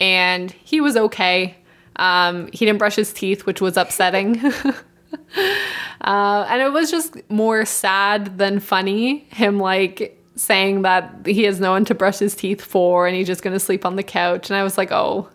and 0.00 0.52
he 0.52 0.80
was 0.80 0.96
okay. 0.96 1.56
Um, 1.96 2.48
he 2.52 2.64
didn't 2.64 2.78
brush 2.78 2.94
his 2.94 3.12
teeth, 3.12 3.44
which 3.44 3.60
was 3.60 3.76
upsetting. 3.76 4.40
uh, 4.44 6.46
and 6.48 6.62
it 6.62 6.72
was 6.72 6.90
just 6.90 7.16
more 7.28 7.64
sad 7.64 8.38
than 8.38 8.60
funny. 8.60 9.26
Him 9.30 9.58
like 9.58 10.16
saying 10.36 10.82
that 10.82 11.26
he 11.26 11.42
has 11.42 11.58
no 11.58 11.72
one 11.72 11.84
to 11.86 11.94
brush 11.94 12.18
his 12.18 12.36
teeth 12.36 12.62
for, 12.62 13.08
and 13.08 13.16
he's 13.16 13.26
just 13.26 13.42
gonna 13.42 13.58
sleep 13.58 13.84
on 13.84 13.96
the 13.96 14.04
couch. 14.04 14.50
And 14.50 14.56
I 14.56 14.62
was 14.62 14.78
like, 14.78 14.92
oh, 14.92 15.28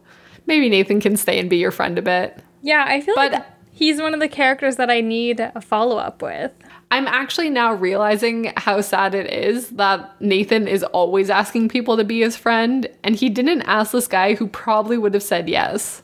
maybe 0.45 0.69
Nathan 0.69 1.01
can 1.01 1.17
stay 1.17 1.39
and 1.39 1.49
be 1.49 1.57
your 1.57 1.71
friend 1.71 1.99
a 1.99 2.01
bit. 2.01 2.41
Yeah, 2.67 2.83
I 2.85 2.99
feel 2.99 3.15
But- 3.15 3.31
like 3.31 3.43
he's 3.71 4.01
one 4.01 4.13
of 4.13 4.19
the 4.19 4.27
characters 4.27 4.75
that 4.75 4.89
I 4.89 4.99
need 4.99 5.39
a 5.39 5.61
follow 5.61 5.97
up 5.97 6.21
with. 6.21 6.51
I'm 6.91 7.07
actually 7.07 7.49
now 7.49 7.73
realizing 7.73 8.51
how 8.57 8.81
sad 8.81 9.15
it 9.15 9.31
is 9.33 9.69
that 9.71 10.09
Nathan 10.21 10.67
is 10.67 10.83
always 10.83 11.29
asking 11.29 11.69
people 11.69 11.95
to 11.97 12.03
be 12.03 12.19
his 12.21 12.35
friend, 12.35 12.87
and 13.03 13.15
he 13.15 13.29
didn't 13.29 13.61
ask 13.63 13.91
this 13.91 14.07
guy 14.07 14.35
who 14.35 14.47
probably 14.47 14.97
would 14.97 15.13
have 15.13 15.23
said 15.23 15.47
yes, 15.49 16.01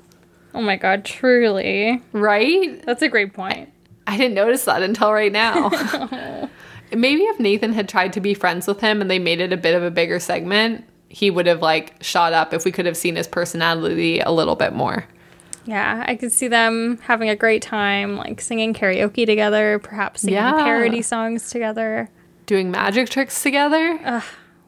Oh 0.56 0.62
my 0.62 0.76
god, 0.78 1.04
truly. 1.04 2.02
right? 2.12 2.82
That's 2.86 3.02
a 3.02 3.10
great 3.10 3.34
point. 3.34 3.70
I 4.08 4.16
didn't 4.18 4.36
notice 4.36 4.66
that 4.66 4.84
until 4.84 5.12
right 5.12 5.32
now. 5.32 5.70
Maybe 6.94 7.24
if 7.24 7.40
Nathan 7.40 7.74
had 7.74 7.90
tried 7.90 8.14
to 8.14 8.22
be 8.22 8.34
friends 8.34 8.68
with 8.68 8.80
him 8.80 9.02
and 9.02 9.10
they 9.10 9.20
made 9.20 9.40
it 9.42 9.52
a 9.52 9.58
bit 9.58 9.76
of 9.76 9.84
a 9.84 9.90
bigger 9.92 10.20
segment, 10.20 10.86
he 11.10 11.30
would 11.32 11.48
have 11.48 11.62
like 11.62 11.96
shot 12.04 12.34
up 12.34 12.54
if 12.54 12.66
we 12.66 12.72
could 12.72 12.86
have 12.86 12.96
seen 12.98 13.16
his 13.16 13.28
personality 13.28 14.20
a 14.20 14.32
little 14.32 14.56
bit 14.56 14.74
more. 14.74 15.06
Yeah, 15.66 16.04
I 16.08 16.16
could 16.16 16.32
see 16.32 16.48
them 16.48 16.98
having 17.04 17.30
a 17.30 17.36
great 17.36 17.62
time, 17.62 18.18
like 18.18 18.42
singing 18.42 18.74
karaoke 18.74 19.26
together, 19.26 19.80
perhaps 19.80 20.22
singing 20.22 20.36
Yeah. 20.36 20.52
parody 20.54 21.02
songs 21.02 21.50
together. 21.50 22.10
Doing 22.46 22.70
magic 22.72 23.10
tricks 23.10 23.42
together. 23.42 23.98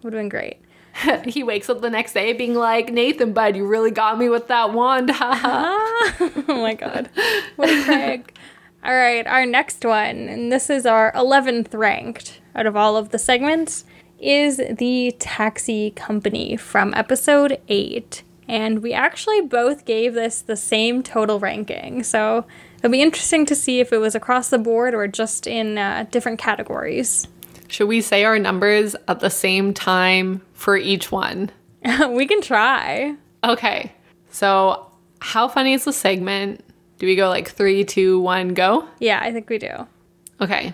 Would 0.03 0.13
have 0.13 0.19
been 0.21 0.29
great. 0.29 0.57
he 1.25 1.43
wakes 1.43 1.69
up 1.69 1.81
the 1.81 1.89
next 1.89 2.13
day 2.13 2.31
being 2.31 2.53
like, 2.55 2.91
Nathan, 2.93 3.33
bud, 3.33 3.55
you 3.57 3.67
really 3.67 3.91
got 3.91 4.17
me 4.17 4.29
with 4.29 4.47
that 4.47 4.71
wand. 4.71 5.11
oh 5.13 6.43
my 6.47 6.73
god. 6.73 7.09
What 7.57 7.69
a 7.69 7.83
prank. 7.83 8.37
All 8.83 8.95
right, 8.95 9.25
our 9.27 9.45
next 9.45 9.83
one, 9.83 10.29
and 10.29 10.51
this 10.51 10.69
is 10.69 10.85
our 10.85 11.11
11th 11.13 11.73
ranked 11.73 12.39
out 12.55 12.67
of 12.67 12.75
all 12.75 12.95
of 12.95 13.09
the 13.09 13.17
segments, 13.17 13.83
is 14.19 14.61
the 14.77 15.13
Taxi 15.19 15.89
Company 15.91 16.55
from 16.55 16.93
episode 16.93 17.59
8. 17.67 18.21
And 18.47 18.83
we 18.83 18.93
actually 18.93 19.41
both 19.41 19.85
gave 19.85 20.13
this 20.13 20.41
the 20.41 20.55
same 20.55 21.01
total 21.01 21.39
ranking. 21.39 22.03
So 22.03 22.45
it'll 22.77 22.91
be 22.91 23.01
interesting 23.01 23.45
to 23.47 23.55
see 23.55 23.79
if 23.79 23.91
it 23.91 23.97
was 23.97 24.15
across 24.15 24.49
the 24.49 24.59
board 24.59 24.93
or 24.93 25.07
just 25.07 25.47
in 25.47 25.77
uh, 25.77 26.05
different 26.11 26.39
categories. 26.39 27.27
Should 27.67 27.87
we 27.87 28.01
say 28.01 28.23
our 28.23 28.37
numbers 28.37 28.95
at 29.07 29.19
the 29.19 29.29
same 29.29 29.73
time 29.73 30.41
for 30.53 30.77
each 30.77 31.11
one? 31.11 31.51
we 32.09 32.27
can 32.27 32.41
try. 32.41 33.15
Okay. 33.43 33.91
So, 34.29 34.91
how 35.19 35.47
funny 35.47 35.73
is 35.73 35.85
the 35.85 35.93
segment? 35.93 36.63
Do 36.99 37.07
we 37.07 37.15
go 37.15 37.29
like 37.29 37.49
three, 37.49 37.83
two, 37.83 38.19
one, 38.19 38.53
go? 38.53 38.87
Yeah, 38.99 39.19
I 39.21 39.31
think 39.31 39.49
we 39.49 39.57
do. 39.57 39.87
Okay. 40.39 40.73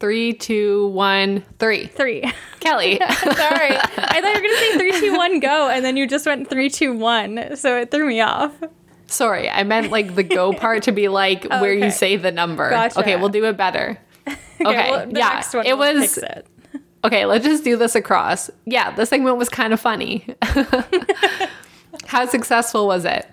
Three, 0.00 0.32
two, 0.32 0.88
one, 0.88 1.44
three. 1.58 1.86
Three. 1.86 2.22
Kelly. 2.60 2.98
Sorry. 3.10 3.76
I 3.76 4.20
thought 4.20 4.34
you 4.34 4.34
were 4.34 4.40
going 4.40 4.42
to 4.42 4.56
say 4.58 4.78
three, 4.78 5.00
two, 5.00 5.16
one, 5.16 5.40
go, 5.40 5.68
and 5.68 5.84
then 5.84 5.96
you 5.96 6.06
just 6.06 6.24
went 6.24 6.48
three, 6.48 6.70
two, 6.70 6.92
one. 6.96 7.56
So 7.56 7.76
it 7.80 7.90
threw 7.90 8.06
me 8.06 8.20
off. 8.20 8.52
Sorry, 9.08 9.48
I 9.48 9.64
meant 9.64 9.90
like 9.90 10.14
the 10.14 10.22
go 10.22 10.52
part 10.58 10.82
to 10.84 10.92
be 10.92 11.08
like 11.08 11.46
oh, 11.50 11.60
where 11.60 11.72
okay. 11.72 11.86
you 11.86 11.90
say 11.90 12.16
the 12.16 12.30
number. 12.30 12.68
Gotcha. 12.70 13.00
Okay, 13.00 13.16
we'll 13.16 13.30
do 13.30 13.44
it 13.46 13.56
better. 13.56 13.98
Okay, 14.60 14.90
well, 14.90 15.06
the 15.06 15.20
yeah, 15.20 15.28
next 15.34 15.54
one 15.54 15.64
it 15.66 15.78
was 15.78 16.18
it. 16.18 16.44
okay. 17.04 17.26
Let's 17.26 17.44
just 17.44 17.62
do 17.62 17.76
this 17.76 17.94
across. 17.94 18.50
Yeah, 18.64 18.90
the 18.90 19.06
segment 19.06 19.36
was 19.36 19.48
kind 19.48 19.72
of 19.72 19.80
funny. 19.80 20.26
How 22.06 22.26
successful 22.26 22.88
was 22.88 23.04
it? 23.04 23.24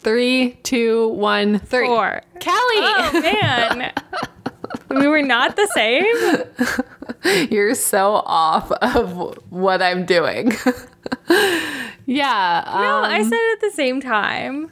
Three, 0.00 0.52
two, 0.64 1.08
one, 1.08 1.60
three. 1.60 1.86
Four. 1.86 2.20
Kelly, 2.40 2.58
Oh, 2.60 3.10
man. 3.22 3.92
we 4.90 5.06
were 5.06 5.22
not 5.22 5.56
the 5.56 5.66
same. 5.74 7.48
you're 7.50 7.74
so 7.74 8.22
off 8.26 8.70
of 8.72 9.38
what 9.50 9.82
I'm 9.82 10.04
doing. 10.06 10.52
yeah. 12.06 12.62
No, 12.66 12.98
um, 12.98 13.04
I 13.04 13.22
said 13.22 13.32
it 13.32 13.52
at 13.56 13.60
the 13.60 13.70
same 13.74 14.00
time. 14.00 14.70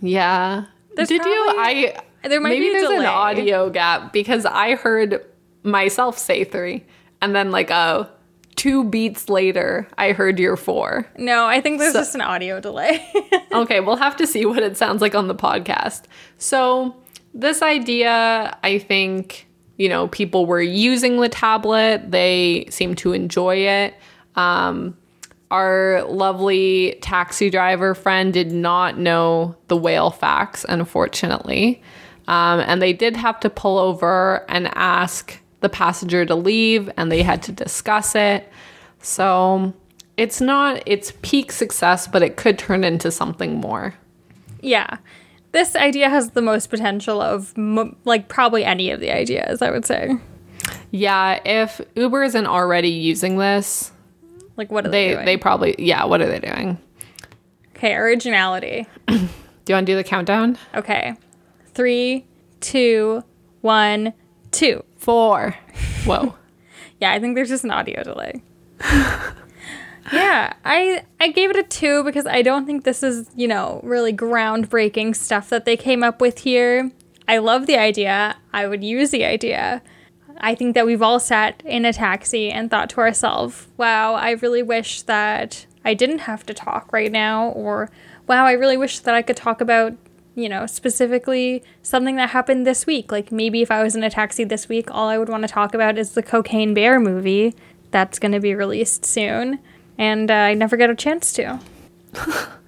Yeah. 0.00 0.64
There's 0.96 1.08
Did 1.08 1.24
you? 1.24 1.30
I 1.58 1.96
there 2.22 2.40
might 2.40 2.50
maybe 2.50 2.66
be 2.66 2.68
a 2.70 2.72
there's 2.72 2.88
delay. 2.88 2.96
an 2.98 3.06
audio 3.06 3.70
gap 3.70 4.12
because 4.12 4.44
I 4.44 4.74
heard 4.74 5.24
myself 5.62 6.18
say 6.18 6.44
three 6.44 6.84
and 7.20 7.34
then 7.34 7.50
like 7.50 7.70
a 7.70 8.10
two 8.56 8.82
beats 8.84 9.28
later, 9.28 9.86
I 9.98 10.10
heard 10.12 10.38
your 10.40 10.56
four. 10.56 11.06
No, 11.16 11.46
I 11.46 11.60
think 11.60 11.78
there's 11.78 11.92
So- 11.92 12.00
just 12.00 12.14
an 12.16 12.20
audio 12.22 12.58
delay. 12.60 13.06
okay, 13.52 13.78
we'll 13.80 13.96
have 13.96 14.16
to 14.16 14.26
see 14.26 14.44
what 14.46 14.62
it 14.64 14.76
sounds 14.76 15.00
like 15.00 15.14
on 15.14 15.28
the 15.28 15.34
podcast. 15.34 16.02
So, 16.38 16.96
this 17.34 17.62
idea, 17.62 18.56
I 18.62 18.78
think, 18.78 19.46
you 19.76 19.88
know, 19.88 20.08
people 20.08 20.46
were 20.46 20.60
using 20.60 21.20
the 21.20 21.28
tablet, 21.28 22.10
they 22.10 22.66
seem 22.70 22.94
to 22.96 23.12
enjoy 23.12 23.56
it. 23.56 23.94
Um, 24.34 24.96
our 25.50 26.04
lovely 26.04 26.98
taxi 27.00 27.48
driver 27.48 27.94
friend 27.94 28.32
did 28.32 28.52
not 28.52 28.98
know 28.98 29.56
the 29.68 29.76
whale 29.76 30.10
facts, 30.10 30.66
unfortunately. 30.68 31.82
Um, 32.26 32.60
and 32.60 32.82
they 32.82 32.92
did 32.92 33.16
have 33.16 33.40
to 33.40 33.50
pull 33.50 33.78
over 33.78 34.44
and 34.50 34.68
ask 34.74 35.40
the 35.60 35.68
passenger 35.68 36.26
to 36.26 36.34
leave, 36.34 36.90
and 36.96 37.10
they 37.10 37.22
had 37.22 37.42
to 37.44 37.52
discuss 37.52 38.14
it. 38.14 38.50
So 39.00 39.72
it's 40.16 40.40
not 40.40 40.82
its 40.86 41.12
peak 41.22 41.50
success, 41.52 42.06
but 42.06 42.22
it 42.22 42.36
could 42.36 42.58
turn 42.58 42.84
into 42.84 43.10
something 43.10 43.56
more. 43.56 43.94
yeah. 44.60 44.98
This 45.52 45.74
idea 45.76 46.08
has 46.10 46.30
the 46.30 46.42
most 46.42 46.68
potential 46.68 47.20
of 47.20 47.56
mo- 47.56 47.94
like 48.04 48.28
probably 48.28 48.64
any 48.64 48.90
of 48.90 49.00
the 49.00 49.10
ideas, 49.14 49.62
I 49.62 49.70
would 49.70 49.86
say. 49.86 50.16
Yeah, 50.90 51.40
if 51.44 51.80
Uber 51.94 52.22
isn't 52.24 52.46
already 52.46 52.90
using 52.90 53.38
this, 53.38 53.90
Like 54.56 54.70
what 54.70 54.86
are 54.86 54.90
they 54.90 55.08
they 55.08 55.14
doing? 55.14 55.24
they 55.26 55.36
probably 55.36 55.74
yeah. 55.78 56.04
What 56.04 56.20
are 56.20 56.26
they 56.26 56.40
doing? 56.40 56.78
okay, 57.76 57.94
originality. 57.94 58.86
Do 59.06 59.14
you 59.14 59.74
want 59.74 59.86
to 59.86 59.92
do 59.92 59.96
the 59.96 60.04
countdown? 60.04 60.58
Okay. 60.74 61.14
three, 61.74 62.26
two, 62.60 63.22
one, 63.60 64.12
two, 64.50 64.82
four. 64.96 65.54
Whoa. 66.04 66.34
Yeah, 67.00 67.12
I 67.12 67.20
think 67.20 67.36
there's 67.36 67.48
just 67.48 67.62
an 67.62 67.70
audio 67.70 68.02
delay. 68.02 68.42
yeah, 70.12 70.52
I 70.64 71.02
I 71.20 71.28
gave 71.28 71.50
it 71.50 71.56
a 71.56 71.62
two 71.62 72.04
because 72.04 72.26
I 72.26 72.42
don't 72.42 72.66
think 72.66 72.84
this 72.84 73.02
is, 73.02 73.30
you 73.36 73.48
know, 73.48 73.80
really 73.82 74.12
groundbreaking 74.12 75.16
stuff 75.16 75.48
that 75.50 75.64
they 75.64 75.76
came 75.76 76.02
up 76.02 76.20
with 76.20 76.40
here. 76.40 76.90
I 77.26 77.38
love 77.38 77.66
the 77.66 77.76
idea. 77.76 78.36
I 78.52 78.66
would 78.66 78.82
use 78.82 79.10
the 79.10 79.24
idea. 79.24 79.82
I 80.40 80.54
think 80.54 80.74
that 80.74 80.86
we've 80.86 81.02
all 81.02 81.20
sat 81.20 81.62
in 81.64 81.84
a 81.84 81.92
taxi 81.92 82.50
and 82.50 82.70
thought 82.70 82.90
to 82.90 83.00
ourselves, 83.00 83.66
wow, 83.76 84.14
I 84.14 84.30
really 84.30 84.62
wish 84.62 85.02
that 85.02 85.66
I 85.84 85.94
didn't 85.94 86.20
have 86.20 86.46
to 86.46 86.54
talk 86.54 86.92
right 86.92 87.10
now, 87.10 87.48
or 87.50 87.90
wow, 88.26 88.46
I 88.46 88.52
really 88.52 88.76
wish 88.76 89.00
that 89.00 89.14
I 89.14 89.22
could 89.22 89.36
talk 89.36 89.60
about, 89.60 89.94
you 90.34 90.48
know, 90.48 90.66
specifically 90.66 91.62
something 91.82 92.16
that 92.16 92.30
happened 92.30 92.66
this 92.66 92.86
week. 92.86 93.10
Like 93.10 93.32
maybe 93.32 93.62
if 93.62 93.70
I 93.70 93.82
was 93.82 93.96
in 93.96 94.04
a 94.04 94.10
taxi 94.10 94.44
this 94.44 94.68
week, 94.68 94.90
all 94.90 95.08
I 95.08 95.18
would 95.18 95.28
want 95.28 95.42
to 95.42 95.48
talk 95.48 95.74
about 95.74 95.98
is 95.98 96.12
the 96.12 96.22
Cocaine 96.22 96.72
Bear 96.72 97.00
movie 97.00 97.54
that's 97.90 98.18
going 98.18 98.32
to 98.32 98.40
be 98.40 98.54
released 98.54 99.04
soon. 99.04 99.58
And 99.98 100.30
uh, 100.30 100.34
I 100.34 100.54
never 100.54 100.76
get 100.76 100.88
a 100.88 100.94
chance 100.94 101.32
to. 101.34 101.60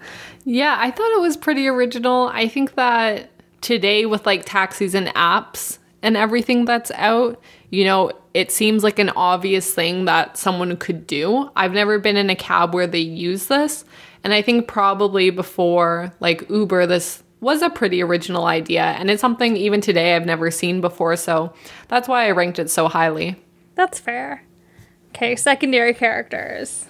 Yeah, 0.45 0.77
I 0.79 0.91
thought 0.91 1.13
it 1.13 1.21
was 1.21 1.37
pretty 1.37 1.69
original. 1.69 2.29
I 2.33 2.49
think 2.49 2.75
that 2.75 3.31
today, 3.61 4.07
with 4.07 4.27
like 4.27 4.45
taxis 4.45 4.95
and 4.95 5.09
apps 5.09 5.79
and 6.03 6.17
everything 6.17 6.65
that's 6.65 6.91
out, 6.93 7.41
you 7.71 7.85
know, 7.85 8.13
it 8.33 8.51
seems 8.51 8.83
like 8.83 8.99
an 8.99 9.11
obvious 9.11 9.73
thing 9.75 10.07
that 10.07 10.37
someone 10.37 10.77
could 10.77 11.07
do. 11.07 11.51
I've 11.57 11.73
never 11.73 11.99
been 11.99 12.17
in 12.17 12.31
a 12.31 12.37
cab 12.37 12.75
where 12.75 12.87
they 12.87 13.01
use 13.01 13.47
this. 13.47 13.85
And 14.25 14.33
I 14.33 14.43
think 14.43 14.67
probably 14.67 15.31
before 15.31 16.13
like 16.21 16.49
Uber, 16.49 16.87
this 16.87 17.23
was 17.41 17.63
a 17.63 17.71
pretty 17.71 18.03
original 18.03 18.47
idea. 18.47 18.83
And 18.83 19.11
it's 19.11 19.21
something 19.21 19.57
even 19.57 19.81
today 19.81 20.15
I've 20.15 20.27
never 20.27 20.51
seen 20.51 20.81
before. 20.81 21.17
So 21.17 21.53
that's 21.89 22.09
why 22.09 22.27
I 22.27 22.31
ranked 22.31 22.59
it 22.59 22.71
so 22.71 22.89
highly. 22.89 23.37
That's 23.75 23.99
fair. 23.99 24.45
Okay, 25.11 25.37
secondary 25.37 25.95
characters. 25.95 26.87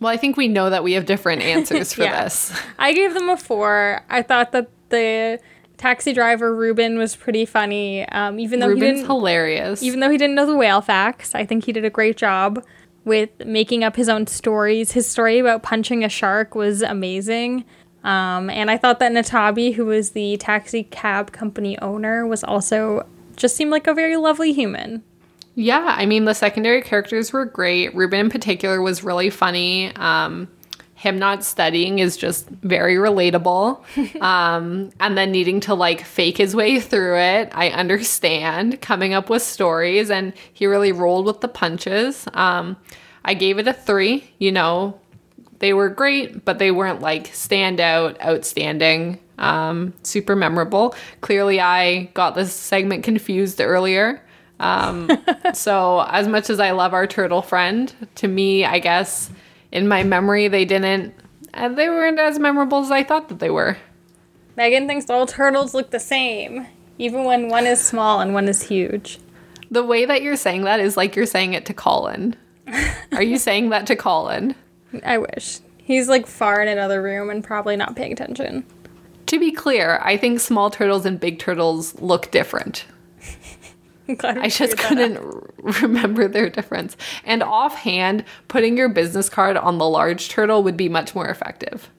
Well, 0.00 0.12
I 0.12 0.16
think 0.16 0.36
we 0.36 0.48
know 0.48 0.70
that 0.70 0.84
we 0.84 0.92
have 0.92 1.06
different 1.06 1.42
answers 1.54 1.92
for 1.92 2.02
Yeah. 2.02 2.24
this. 2.24 2.52
I 2.78 2.92
gave 2.92 3.14
them 3.14 3.28
a 3.28 3.36
four. 3.36 4.02
I 4.10 4.22
thought 4.22 4.52
that 4.52 4.68
the 4.90 5.40
taxi 5.78 6.12
driver 6.12 6.54
Ruben 6.54 6.98
was 6.98 7.16
pretty 7.16 7.44
funny. 7.44 8.08
Um, 8.08 8.38
even 8.38 8.60
though 8.60 8.74
he 8.74 8.80
didn't, 8.80 9.06
hilarious. 9.06 9.82
even 9.82 10.00
though 10.00 10.10
he 10.10 10.16
didn't 10.18 10.34
know 10.36 10.46
the 10.46 10.56
whale 10.56 10.80
facts, 10.80 11.34
I 11.34 11.44
think 11.44 11.64
he 11.64 11.72
did 11.72 11.84
a 11.84 11.90
great 11.90 12.16
job 12.16 12.64
with 13.04 13.30
making 13.44 13.84
up 13.84 13.96
his 13.96 14.08
own 14.08 14.26
stories. 14.26 14.92
His 14.92 15.08
story 15.08 15.38
about 15.38 15.62
punching 15.62 16.02
a 16.04 16.08
shark 16.08 16.54
was 16.54 16.82
amazing. 16.82 17.64
Um, 18.04 18.50
and 18.50 18.70
I 18.70 18.76
thought 18.78 18.98
that 19.00 19.12
Natabi, 19.12 19.74
who 19.74 19.84
was 19.86 20.10
the 20.10 20.36
taxi 20.36 20.84
cab 20.84 21.32
company 21.32 21.78
owner, 21.80 22.26
was 22.26 22.42
also 22.44 23.06
just 23.36 23.56
seemed 23.56 23.70
like 23.70 23.86
a 23.86 23.94
very 23.94 24.16
lovely 24.16 24.52
human. 24.52 25.02
Yeah, 25.58 25.94
I 25.98 26.04
mean 26.04 26.26
the 26.26 26.34
secondary 26.34 26.82
characters 26.82 27.32
were 27.32 27.46
great. 27.46 27.94
Ruben 27.94 28.20
in 28.20 28.30
particular 28.30 28.82
was 28.82 29.02
really 29.02 29.30
funny. 29.30 29.90
Um, 29.96 30.48
him 30.94 31.18
not 31.18 31.44
studying 31.44 31.98
is 31.98 32.18
just 32.18 32.46
very 32.48 32.96
relatable. 32.96 34.20
um, 34.20 34.90
and 35.00 35.16
then 35.16 35.32
needing 35.32 35.60
to 35.60 35.74
like 35.74 36.04
fake 36.04 36.36
his 36.36 36.54
way 36.54 36.78
through 36.78 37.18
it, 37.18 37.48
I 37.52 37.70
understand. 37.70 38.82
Coming 38.82 39.14
up 39.14 39.30
with 39.30 39.42
stories, 39.42 40.10
and 40.10 40.34
he 40.52 40.66
really 40.66 40.92
rolled 40.92 41.24
with 41.24 41.40
the 41.40 41.48
punches. 41.48 42.28
Um, 42.34 42.76
I 43.24 43.32
gave 43.32 43.58
it 43.58 43.66
a 43.66 43.72
three. 43.72 44.30
You 44.38 44.52
know, 44.52 45.00
they 45.60 45.72
were 45.72 45.88
great, 45.88 46.44
but 46.44 46.58
they 46.58 46.70
weren't 46.70 47.00
like 47.00 47.28
standout, 47.28 48.20
outstanding, 48.22 49.20
um, 49.38 49.94
super 50.02 50.36
memorable. 50.36 50.94
Clearly, 51.22 51.60
I 51.60 52.10
got 52.12 52.34
this 52.34 52.52
segment 52.52 53.04
confused 53.04 53.60
earlier. 53.60 54.22
Um, 54.60 55.10
so, 55.54 56.06
as 56.08 56.28
much 56.28 56.50
as 56.50 56.60
I 56.60 56.70
love 56.70 56.94
our 56.94 57.06
turtle 57.06 57.42
friend, 57.42 57.92
to 58.16 58.28
me, 58.28 58.64
I 58.64 58.78
guess 58.78 59.30
in 59.72 59.88
my 59.88 60.02
memory, 60.02 60.48
they 60.48 60.64
didn't, 60.64 61.14
and 61.54 61.76
they 61.76 61.88
weren't 61.88 62.18
as 62.18 62.38
memorable 62.38 62.80
as 62.80 62.90
I 62.90 63.02
thought 63.02 63.28
that 63.28 63.38
they 63.38 63.50
were. 63.50 63.76
Megan 64.56 64.86
thinks 64.86 65.10
all 65.10 65.26
turtles 65.26 65.74
look 65.74 65.90
the 65.90 66.00
same, 66.00 66.66
even 66.98 67.24
when 67.24 67.48
one 67.48 67.66
is 67.66 67.80
small 67.80 68.20
and 68.20 68.32
one 68.32 68.48
is 68.48 68.62
huge. 68.62 69.18
The 69.70 69.84
way 69.84 70.04
that 70.04 70.22
you're 70.22 70.36
saying 70.36 70.62
that 70.64 70.80
is 70.80 70.96
like 70.96 71.16
you're 71.16 71.26
saying 71.26 71.52
it 71.52 71.66
to 71.66 71.74
Colin. 71.74 72.36
Are 73.12 73.22
you 73.22 73.38
saying 73.38 73.70
that 73.70 73.86
to 73.88 73.96
Colin? 73.96 74.54
I 75.04 75.18
wish. 75.18 75.60
He's 75.76 76.08
like 76.08 76.26
far 76.26 76.62
in 76.62 76.68
another 76.68 77.02
room 77.02 77.30
and 77.30 77.44
probably 77.44 77.76
not 77.76 77.96
paying 77.96 78.12
attention. 78.12 78.64
To 79.26 79.38
be 79.38 79.50
clear, 79.52 80.00
I 80.02 80.16
think 80.16 80.40
small 80.40 80.70
turtles 80.70 81.04
and 81.04 81.18
big 81.20 81.38
turtles 81.38 82.00
look 82.00 82.30
different. 82.30 82.86
I'm 84.08 84.14
glad 84.16 84.36
we 84.36 84.42
I 84.42 84.48
just 84.48 84.76
cleared 84.78 85.12
that 85.12 85.18
up. 85.18 85.22
couldn't 85.22 85.34
r- 85.64 85.82
remember 85.82 86.28
their 86.28 86.48
difference. 86.50 86.96
And 87.24 87.42
offhand, 87.42 88.24
putting 88.48 88.76
your 88.76 88.88
business 88.88 89.28
card 89.28 89.56
on 89.56 89.78
the 89.78 89.88
large 89.88 90.28
turtle 90.28 90.62
would 90.62 90.76
be 90.76 90.88
much 90.88 91.14
more 91.14 91.28
effective. 91.28 91.90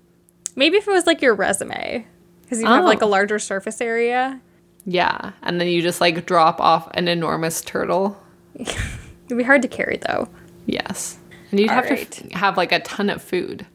Maybe 0.55 0.77
if 0.77 0.87
it 0.87 0.91
was 0.91 1.05
like 1.05 1.21
your 1.21 1.35
resume, 1.35 2.05
because 2.43 2.61
you 2.61 2.67
have 2.67 2.85
like 2.85 3.01
a 3.01 3.05
Oh. 3.05 3.09
larger 3.09 3.39
surface 3.39 3.81
area. 3.81 4.39
Yeah, 4.85 5.33
and 5.43 5.59
then 5.59 5.67
you 5.67 5.81
just 5.81 5.99
like 5.99 6.25
drop 6.25 6.61
off 6.61 6.89
an 6.93 7.07
enormous 7.09 7.61
turtle. 7.61 8.17
It'd 8.55 9.37
be 9.37 9.43
hard 9.43 9.61
to 9.63 9.67
carry 9.67 9.97
though. 10.07 10.29
Yes. 10.65 11.17
And 11.51 11.59
you'd 11.59 11.69
have 11.69 11.87
to 11.87 11.99
f- 11.99 12.31
have 12.31 12.57
like 12.57 12.71
a 12.71 12.79
ton 12.79 13.09
of 13.09 13.21
food. 13.21 13.65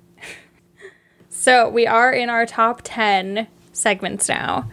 So 1.29 1.69
we 1.69 1.87
are 1.87 2.13
in 2.13 2.31
our 2.31 2.47
top 2.47 2.81
10 2.85 3.47
segments 3.73 4.29
now. 4.29 4.71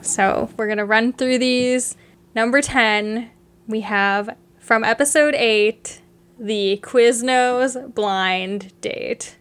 So 0.00 0.50
we're 0.56 0.66
going 0.66 0.78
to 0.78 0.84
run 0.84 1.12
through 1.12 1.38
these. 1.38 1.96
Number 2.34 2.60
10, 2.60 3.30
we 3.66 3.80
have 3.80 4.36
from 4.58 4.82
episode 4.84 5.34
8, 5.34 6.00
the 6.38 6.80
Quiznos 6.82 7.94
blind 7.94 8.72
date. 8.80 9.36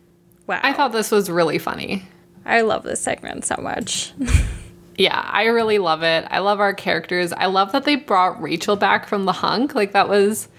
Wow. 0.48 0.60
I 0.62 0.74
thought 0.74 0.92
this 0.92 1.10
was 1.12 1.30
really 1.30 1.58
funny. 1.58 2.04
I 2.46 2.62
love 2.62 2.84
this 2.84 3.02
segment 3.02 3.46
so 3.46 3.56
much. 3.60 4.14
Yeah, 4.98 5.28
I 5.28 5.46
really 5.46 5.80
love 5.80 6.04
it. 6.04 6.28
I 6.30 6.40
love 6.40 6.60
our 6.60 6.74
characters. 6.74 7.34
I 7.34 7.48
love 7.48 7.72
that 7.72 7.84
they 7.86 7.96
brought 7.96 8.42
Rachel 8.42 8.76
back 8.76 9.08
from 9.08 9.26
the 9.26 9.32
hunk. 9.32 9.74
Like 9.74 9.94
that 9.94 10.08
was 10.08 10.50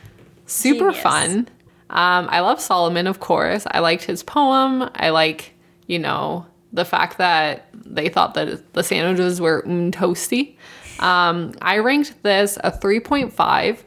super 0.46 0.86
Genius. 0.90 1.02
fun. 1.02 1.48
Um, 1.90 2.26
I 2.28 2.40
love 2.40 2.60
Solomon, 2.60 3.06
of 3.06 3.20
course. 3.20 3.66
I 3.70 3.78
liked 3.78 4.02
his 4.04 4.22
poem. 4.22 4.90
I 4.96 5.10
like, 5.10 5.52
you 5.86 5.98
know, 5.98 6.46
the 6.72 6.84
fact 6.84 7.18
that 7.18 7.68
they 7.72 8.08
thought 8.08 8.34
that 8.34 8.72
the 8.72 8.82
sandwiches 8.82 9.40
were 9.40 9.62
mm, 9.62 9.92
toasty. 9.92 10.56
Um, 11.00 11.52
I 11.60 11.78
ranked 11.78 12.22
this 12.22 12.58
a 12.62 12.70
3.5. 12.70 13.78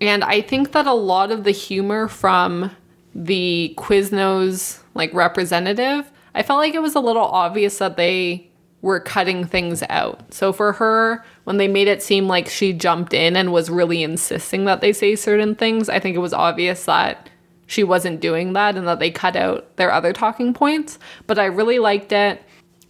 And 0.00 0.24
I 0.24 0.40
think 0.40 0.72
that 0.72 0.86
a 0.86 0.92
lot 0.92 1.30
of 1.30 1.44
the 1.44 1.52
humor 1.52 2.08
from 2.08 2.72
the 3.14 3.72
Quiznos 3.78 4.80
like 4.94 5.14
representative, 5.14 6.10
I 6.34 6.42
felt 6.42 6.58
like 6.58 6.74
it 6.74 6.82
was 6.82 6.96
a 6.96 7.00
little 7.00 7.22
obvious 7.22 7.78
that 7.78 7.96
they 7.96 8.48
were 8.80 8.98
cutting 8.98 9.44
things 9.44 9.84
out. 9.88 10.34
So 10.34 10.52
for 10.52 10.72
her, 10.72 11.24
when 11.44 11.56
they 11.56 11.68
made 11.68 11.86
it 11.86 12.02
seem 12.02 12.26
like 12.26 12.48
she 12.48 12.72
jumped 12.72 13.14
in 13.14 13.36
and 13.36 13.52
was 13.52 13.70
really 13.70 14.02
insisting 14.02 14.64
that 14.64 14.80
they 14.80 14.92
say 14.92 15.14
certain 15.14 15.54
things, 15.54 15.88
I 15.88 16.00
think 16.00 16.16
it 16.16 16.20
was 16.20 16.34
obvious 16.34 16.84
that 16.86 17.30
she 17.68 17.84
wasn't 17.84 18.20
doing 18.20 18.54
that 18.54 18.76
and 18.76 18.88
that 18.88 18.98
they 18.98 19.10
cut 19.10 19.36
out 19.36 19.76
their 19.76 19.92
other 19.92 20.12
talking 20.12 20.52
points. 20.52 20.98
But 21.28 21.38
I 21.38 21.44
really 21.44 21.78
liked 21.78 22.10
it. 22.10 22.42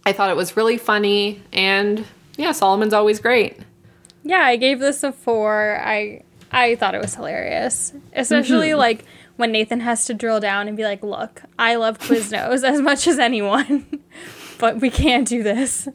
I 0.03 0.13
thought 0.13 0.31
it 0.31 0.35
was 0.35 0.57
really 0.57 0.79
funny 0.79 1.43
and 1.53 2.05
yeah, 2.37 2.51
Solomon's 2.51 2.93
always 2.93 3.19
great. 3.19 3.57
yeah, 4.23 4.39
I 4.41 4.55
gave 4.55 4.79
this 4.79 5.03
a 5.03 5.11
4. 5.11 5.81
I 5.83 6.23
I 6.51 6.75
thought 6.75 6.93
it 6.95 7.01
was 7.01 7.15
hilarious, 7.15 7.93
especially 8.13 8.69
Mm-hmm. 8.69 8.77
like 8.79 9.05
when 9.37 9.51
Nathan 9.51 9.79
has 9.79 10.05
to 10.05 10.13
drill 10.13 10.39
down 10.39 10.67
and 10.67 10.77
be 10.77 10.83
like, 10.83 11.01
"Look, 11.03 11.41
I 11.57 11.75
love 11.75 11.97
Quiznos 11.99 12.63
as 12.67 12.79
much 12.81 13.07
as 13.07 13.17
anyone, 13.19 13.85
but 14.59 14.79
we 14.79 14.89
can't 14.89 15.27
do 15.27 15.41
this." 15.43 15.87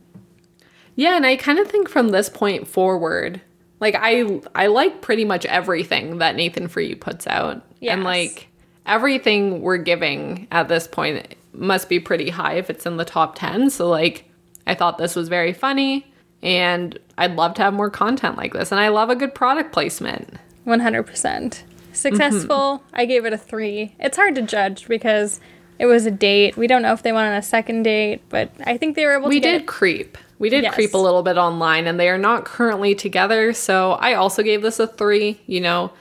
Yeah, 0.97 1.15
and 1.17 1.25
I 1.25 1.37
kind 1.37 1.61
of 1.61 1.69
think 1.69 1.89
from 1.89 2.09
this 2.09 2.29
point 2.29 2.67
forward, 2.67 3.41
like 3.79 3.95
I 3.97 4.41
I 4.55 4.67
like 4.67 5.01
pretty 5.01 5.25
much 5.25 5.47
everything 5.47 6.19
that 6.19 6.35
Nathan 6.35 6.67
For 6.67 6.81
You 6.81 6.97
puts 6.97 7.27
out. 7.29 7.63
Yes. 7.81 7.93
And 7.95 8.03
like 8.05 8.49
everything 8.85 9.61
we're 9.63 9.77
giving 9.77 10.49
at 10.51 10.67
this 10.67 10.89
point 10.89 11.37
must 11.53 11.89
be 11.89 12.01
pretty 12.01 12.31
high 12.31 12.55
if 12.55 12.69
it's 12.71 12.85
in 12.87 12.97
the 12.97 13.05
top 13.05 13.37
10. 13.39 13.71
So 13.71 13.89
like 13.89 14.25
I 14.67 14.75
thought 14.75 14.99
this 14.99 15.15
was 15.15 15.29
very 15.29 15.53
funny 15.53 16.08
and 16.43 16.99
I'd 17.17 17.37
love 17.37 17.55
to 17.55 17.63
have 17.63 17.75
more 17.75 17.91
content 17.91 18.37
like 18.37 18.53
this 18.53 18.71
and 18.73 18.81
I 18.81 18.89
love 18.89 19.11
a 19.11 19.17
good 19.17 19.35
product 19.35 19.73
placement. 19.73 20.35
One 20.65 20.81
hundred 20.81 21.05
percent 21.05 21.65
successful. 21.93 22.83
I 22.93 23.05
gave 23.05 23.25
it 23.25 23.33
a 23.33 23.39
three. 23.39 23.95
It's 23.99 24.17
hard 24.17 24.35
to 24.37 24.43
judge 24.43 24.87
because 24.89 25.41
it 25.79 25.87
was 25.87 26.07
a 26.07 26.11
date. 26.11 26.57
We 26.57 26.67
don't 26.67 26.83
know 26.83 26.93
if 26.93 27.03
they 27.03 27.13
went 27.13 27.29
on 27.29 27.35
a 27.35 27.43
second 27.43 27.83
date, 27.85 28.23
but 28.29 28.51
I 28.65 28.77
think 28.77 28.97
they 28.97 29.05
were 29.05 29.17
able 29.19 29.29
We 29.29 29.37
to 29.37 29.41
get 29.41 29.59
did 29.59 29.67
creep. 29.67 30.19
We 30.39 30.49
did 30.49 30.63
Yes. 30.65 30.75
creep 30.75 30.95
a 30.95 30.99
little 30.99 31.23
bit 31.23 31.37
online 31.37 31.87
and 31.87 31.99
they 31.99 32.09
are 32.09 32.19
not 32.19 32.45
currently 32.45 32.95
together. 32.95 33.53
So 33.53 33.93
I 33.93 34.15
also 34.15 34.43
gave 34.43 34.63
this 34.63 34.79
a 34.79 34.87
3, 34.87 35.41
you 35.47 35.61
know. 35.61 35.93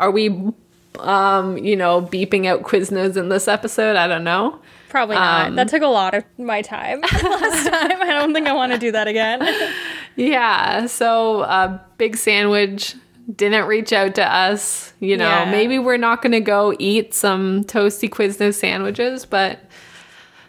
Are 0.00 0.10
we 0.10 0.52
um, 1.00 1.58
you 1.58 1.76
know, 1.76 2.02
beeping 2.02 2.46
out 2.46 2.62
Quiznos 2.62 3.16
in 3.16 3.28
this 3.28 3.48
episode? 3.48 3.96
I 3.96 4.06
don't 4.06 4.24
know. 4.24 4.60
Probably 4.94 5.16
not. 5.16 5.46
Um, 5.48 5.56
that 5.56 5.66
took 5.66 5.82
a 5.82 5.88
lot 5.88 6.14
of 6.14 6.22
my 6.38 6.62
time 6.62 7.00
last 7.02 7.66
time. 7.66 8.00
I 8.00 8.10
don't 8.12 8.32
think 8.32 8.46
I 8.46 8.52
want 8.52 8.70
to 8.70 8.78
do 8.78 8.92
that 8.92 9.08
again. 9.08 9.40
Yeah, 10.16 10.86
so 10.86 11.40
uh, 11.40 11.80
Big 11.98 12.16
Sandwich 12.16 12.94
didn't 13.34 13.66
reach 13.66 13.92
out 13.92 14.14
to 14.14 14.32
us. 14.32 14.92
You 15.00 15.16
know, 15.16 15.28
Yeah. 15.28 15.50
maybe 15.50 15.80
we're 15.80 15.96
not 15.96 16.22
going 16.22 16.30
to 16.30 16.38
go 16.40 16.72
eat 16.78 17.12
some 17.12 17.64
toasty 17.64 18.08
Quiznos 18.08 18.54
sandwiches, 18.54 19.26
but 19.26 19.58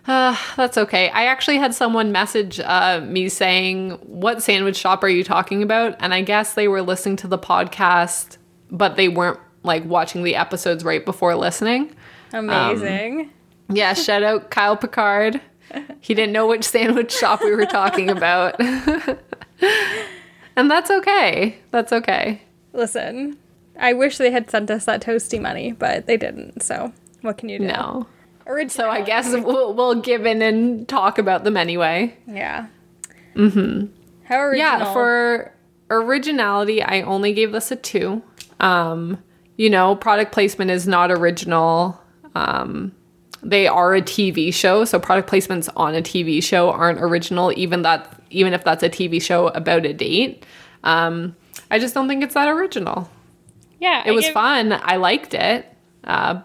uh, 0.07 0.37
that's 0.55 0.77
okay. 0.77 1.09
I 1.09 1.25
actually 1.25 1.57
had 1.57 1.73
someone 1.73 2.11
message 2.11 2.59
uh, 2.59 3.01
me 3.03 3.27
saying, 3.27 3.93
What 4.03 4.43
sandwich 4.43 4.75
shop 4.77 5.03
are 5.03 5.09
you 5.09 5.23
talking 5.23 5.63
about? 5.63 5.95
And 5.99 6.13
I 6.13 6.21
guess 6.21 6.53
they 6.53 6.67
were 6.67 6.83
listening 6.83 7.15
to 7.17 7.27
the 7.27 7.39
podcast, 7.39 8.37
but 8.69 8.95
they 8.97 9.07
weren't 9.09 9.39
like 9.63 9.83
watching 9.85 10.21
the 10.23 10.35
episodes 10.35 10.83
right 10.83 11.03
before 11.03 11.35
listening. 11.35 11.95
Amazing. 12.33 13.31
Yeah, 13.69 13.93
shout 13.93 14.23
out 14.23 14.51
Kyle 14.51 14.77
Picard. 14.77 15.41
He 15.99 16.13
didn't 16.13 16.33
know 16.33 16.47
which 16.47 16.63
sandwich 16.63 17.11
shop 17.11 17.41
we 17.43 17.55
were 17.55 17.65
talking 17.65 18.09
about. 18.09 18.59
and 20.55 20.69
that's 20.69 20.91
okay. 20.91 21.57
That's 21.71 21.91
okay. 21.91 22.41
Listen, 22.73 23.37
I 23.79 23.93
wish 23.93 24.17
they 24.17 24.31
had 24.31 24.49
sent 24.49 24.69
us 24.69 24.85
that 24.85 25.01
toasty 25.01 25.41
money, 25.41 25.71
but 25.71 26.05
they 26.05 26.17
didn't. 26.17 26.61
So 26.61 26.93
what 27.21 27.37
can 27.37 27.49
you 27.49 27.59
do? 27.59 27.67
No. 27.67 28.07
Original. 28.47 28.85
So 28.85 28.89
I 28.89 29.01
guess 29.01 29.31
we'll, 29.31 29.73
we'll 29.73 30.01
give 30.01 30.25
in 30.25 30.41
and 30.41 30.87
talk 30.87 31.17
about 31.17 31.43
them 31.43 31.57
anyway. 31.57 32.15
Yeah. 32.27 32.67
Mm-hmm. 33.35 33.87
How 34.25 34.41
original. 34.41 34.79
Yeah, 34.79 34.93
for 34.93 35.51
originality, 35.89 36.83
I 36.83 37.01
only 37.01 37.33
gave 37.33 37.51
this 37.51 37.71
a 37.71 37.75
two. 37.75 38.21
Um, 38.59 39.21
you 39.57 39.69
know, 39.69 39.95
product 39.95 40.31
placement 40.31 40.71
is 40.71 40.87
not 40.87 41.11
original. 41.11 41.99
Um, 42.35 42.91
they 43.45 43.67
are 43.67 43.93
a 43.93 44.01
TV 44.01 44.51
show, 44.53 44.85
so 44.85 44.99
product 44.99 45.29
placements 45.29 45.69
on 45.75 45.93
a 45.93 46.01
TV 46.01 46.43
show 46.43 46.71
aren't 46.71 46.99
original, 46.99 47.53
even 47.55 47.83
that 47.83 48.21
even 48.31 48.53
if 48.53 48.63
that's 48.63 48.83
a 48.83 48.89
TV 48.89 49.21
show 49.21 49.47
about 49.49 49.85
a 49.85 49.93
date. 49.93 50.45
Um, 50.83 51.35
I 51.69 51.79
just 51.79 51.93
don't 51.93 52.07
think 52.07 52.23
it's 52.23 52.33
that 52.33 52.47
original. 52.47 53.09
yeah, 53.79 54.03
It 54.05 54.09
I 54.09 54.13
was 54.13 54.25
gave, 54.25 54.33
fun. 54.33 54.73
I 54.73 54.95
liked 54.97 55.33
it. 55.33 55.71
Uh, 56.03 56.41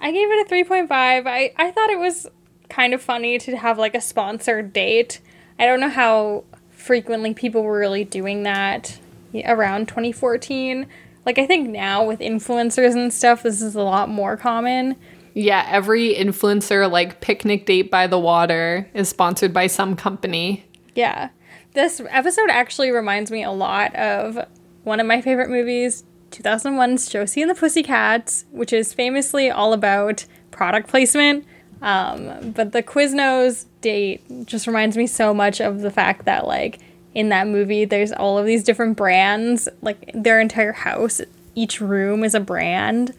I 0.00 0.10
gave 0.10 0.30
it 0.30 0.46
a 0.46 0.48
three 0.48 0.64
point 0.64 0.88
five. 0.88 1.26
I 1.26 1.52
I 1.56 1.70
thought 1.70 1.90
it 1.90 1.98
was 1.98 2.26
kind 2.70 2.94
of 2.94 3.02
funny 3.02 3.38
to 3.38 3.56
have 3.56 3.78
like 3.78 3.94
a 3.94 4.00
sponsored 4.00 4.72
date. 4.72 5.20
I 5.58 5.66
don't 5.66 5.80
know 5.80 5.90
how 5.90 6.44
frequently 6.70 7.34
people 7.34 7.62
were 7.62 7.78
really 7.78 8.04
doing 8.04 8.42
that 8.44 8.98
around 9.44 9.88
2014. 9.88 10.86
Like 11.26 11.38
I 11.38 11.46
think 11.46 11.68
now 11.68 12.04
with 12.04 12.20
influencers 12.20 12.92
and 12.92 13.12
stuff, 13.12 13.42
this 13.42 13.60
is 13.60 13.74
a 13.74 13.82
lot 13.82 14.08
more 14.08 14.36
common. 14.36 14.96
Yeah, 15.36 15.66
every 15.68 16.14
influencer 16.14 16.90
like 16.90 17.20
picnic 17.20 17.66
date 17.66 17.90
by 17.90 18.06
the 18.06 18.18
water 18.18 18.88
is 18.94 19.10
sponsored 19.10 19.52
by 19.52 19.66
some 19.66 19.94
company. 19.94 20.64
Yeah. 20.94 21.28
This 21.74 22.00
episode 22.08 22.48
actually 22.48 22.90
reminds 22.90 23.30
me 23.30 23.44
a 23.44 23.50
lot 23.50 23.94
of 23.94 24.38
one 24.84 24.98
of 24.98 25.06
my 25.06 25.20
favorite 25.20 25.50
movies, 25.50 26.04
2001's 26.30 27.10
Josie 27.10 27.42
and 27.42 27.50
the 27.50 27.54
Pussycats, 27.54 28.46
which 28.50 28.72
is 28.72 28.94
famously 28.94 29.50
all 29.50 29.74
about 29.74 30.24
product 30.52 30.88
placement. 30.88 31.44
Um, 31.82 32.52
but 32.52 32.72
the 32.72 32.82
Quiznos 32.82 33.66
date 33.82 34.22
just 34.46 34.66
reminds 34.66 34.96
me 34.96 35.06
so 35.06 35.34
much 35.34 35.60
of 35.60 35.82
the 35.82 35.90
fact 35.90 36.24
that, 36.24 36.46
like, 36.46 36.78
in 37.12 37.28
that 37.28 37.46
movie, 37.46 37.84
there's 37.84 38.10
all 38.10 38.38
of 38.38 38.46
these 38.46 38.64
different 38.64 38.96
brands, 38.96 39.68
like, 39.82 40.10
their 40.14 40.40
entire 40.40 40.72
house, 40.72 41.20
each 41.54 41.78
room 41.82 42.24
is 42.24 42.34
a 42.34 42.40
brand. 42.40 43.14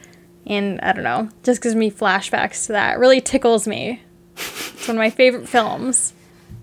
And 0.47 0.79
I 0.81 0.93
don't 0.93 1.03
know, 1.03 1.29
just 1.43 1.61
gives 1.61 1.75
me 1.75 1.91
flashbacks 1.91 2.65
to 2.67 2.71
that. 2.71 2.95
It 2.95 2.99
really 2.99 3.21
tickles 3.21 3.67
me. 3.67 4.01
It's 4.35 4.87
one 4.87 4.95
of 4.97 4.99
my 4.99 5.09
favorite 5.09 5.47
films. 5.47 6.13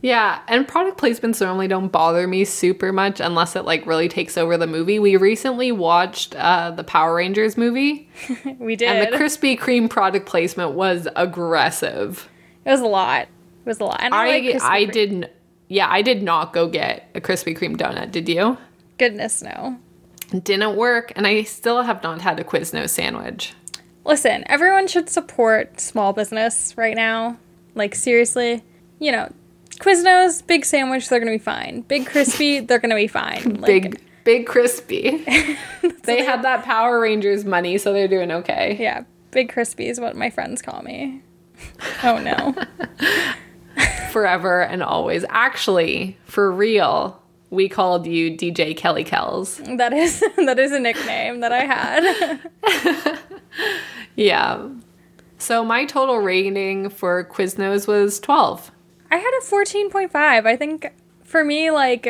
Yeah, 0.00 0.40
and 0.48 0.68
product 0.68 1.00
placements 1.00 1.40
normally 1.40 1.66
don't 1.66 1.88
bother 1.88 2.26
me 2.26 2.44
super 2.44 2.92
much 2.92 3.20
unless 3.20 3.56
it 3.56 3.64
like 3.64 3.86
really 3.86 4.08
takes 4.08 4.36
over 4.36 4.58
the 4.58 4.66
movie. 4.66 4.98
We 4.98 5.16
recently 5.16 5.72
watched 5.72 6.34
uh, 6.36 6.72
the 6.72 6.84
Power 6.84 7.14
Rangers 7.14 7.56
movie, 7.56 8.10
We 8.58 8.76
did. 8.76 8.88
and 8.88 9.12
the 9.12 9.16
Krispy 9.16 9.58
Kreme 9.58 9.88
product 9.88 10.26
placement 10.26 10.72
was 10.72 11.08
aggressive. 11.16 12.28
It 12.66 12.70
was 12.70 12.80
a 12.80 12.86
lot. 12.86 13.22
It 13.22 13.28
was 13.66 13.80
a 13.80 13.84
lot. 13.84 14.00
And 14.02 14.14
I, 14.14 14.26
I 14.26 14.38
like 14.40 14.62
I 14.62 14.84
didn't. 14.84 15.30
Yeah, 15.68 15.88
I 15.90 16.02
did 16.02 16.22
not 16.22 16.52
go 16.52 16.68
get 16.68 17.08
a 17.14 17.20
Krispy 17.22 17.56
Kreme 17.56 17.76
donut. 17.76 18.10
Did 18.12 18.28
you? 18.28 18.58
Goodness 18.98 19.42
no. 19.42 19.78
Didn't 20.30 20.76
work, 20.76 21.12
and 21.16 21.26
I 21.26 21.44
still 21.44 21.82
have 21.82 22.02
not 22.02 22.20
had 22.20 22.38
a 22.38 22.44
Quiznos 22.44 22.90
sandwich. 22.90 23.54
Listen, 24.04 24.44
everyone 24.46 24.86
should 24.86 25.08
support 25.08 25.80
small 25.80 26.12
business 26.12 26.74
right 26.76 26.94
now. 26.96 27.38
Like 27.74 27.94
seriously, 27.94 28.62
you 28.98 29.10
know, 29.12 29.32
Quiznos, 29.78 30.46
big 30.46 30.64
sandwich, 30.64 31.08
they're 31.08 31.18
gonna 31.18 31.32
be 31.32 31.38
fine. 31.38 31.80
Big 31.82 32.06
crispy, 32.06 32.60
they're 32.66 32.78
gonna 32.78 32.94
be 32.94 33.08
fine. 33.08 33.54
Like, 33.60 33.66
Big, 33.66 34.00
big 34.24 34.46
crispy. 34.46 35.24
they 36.04 36.24
had 36.24 36.42
that 36.42 36.64
Power 36.64 37.00
Rangers 37.00 37.44
money, 37.44 37.78
so 37.78 37.92
they're 37.92 38.06
doing 38.08 38.30
okay. 38.30 38.76
Yeah, 38.78 39.04
big 39.32 39.48
crispy 39.52 39.88
is 39.88 39.98
what 40.00 40.16
my 40.16 40.30
friends 40.30 40.62
call 40.62 40.82
me. 40.82 41.22
Oh 42.02 42.18
no. 42.18 42.54
Forever 44.12 44.62
and 44.62 44.82
always. 44.82 45.24
Actually, 45.28 46.16
for 46.24 46.52
real, 46.52 47.20
we 47.50 47.68
called 47.68 48.06
you 48.06 48.30
DJ 48.30 48.76
Kelly 48.76 49.02
Kells. 49.02 49.56
that 49.76 49.92
is 49.92 50.20
that 50.36 50.58
is 50.58 50.70
a 50.72 50.78
nickname 50.78 51.40
that 51.40 51.50
I 51.52 51.64
had. 51.64 53.20
Yeah. 54.16 54.68
So 55.38 55.64
my 55.64 55.84
total 55.84 56.18
rating 56.18 56.88
for 56.88 57.24
Quiznos 57.24 57.88
was 57.88 58.20
12. 58.20 58.70
I 59.10 59.16
had 59.16 59.30
a 59.40 59.44
14.5. 59.44 60.46
I 60.46 60.56
think 60.56 60.92
for 61.24 61.44
me, 61.44 61.70
like, 61.72 62.06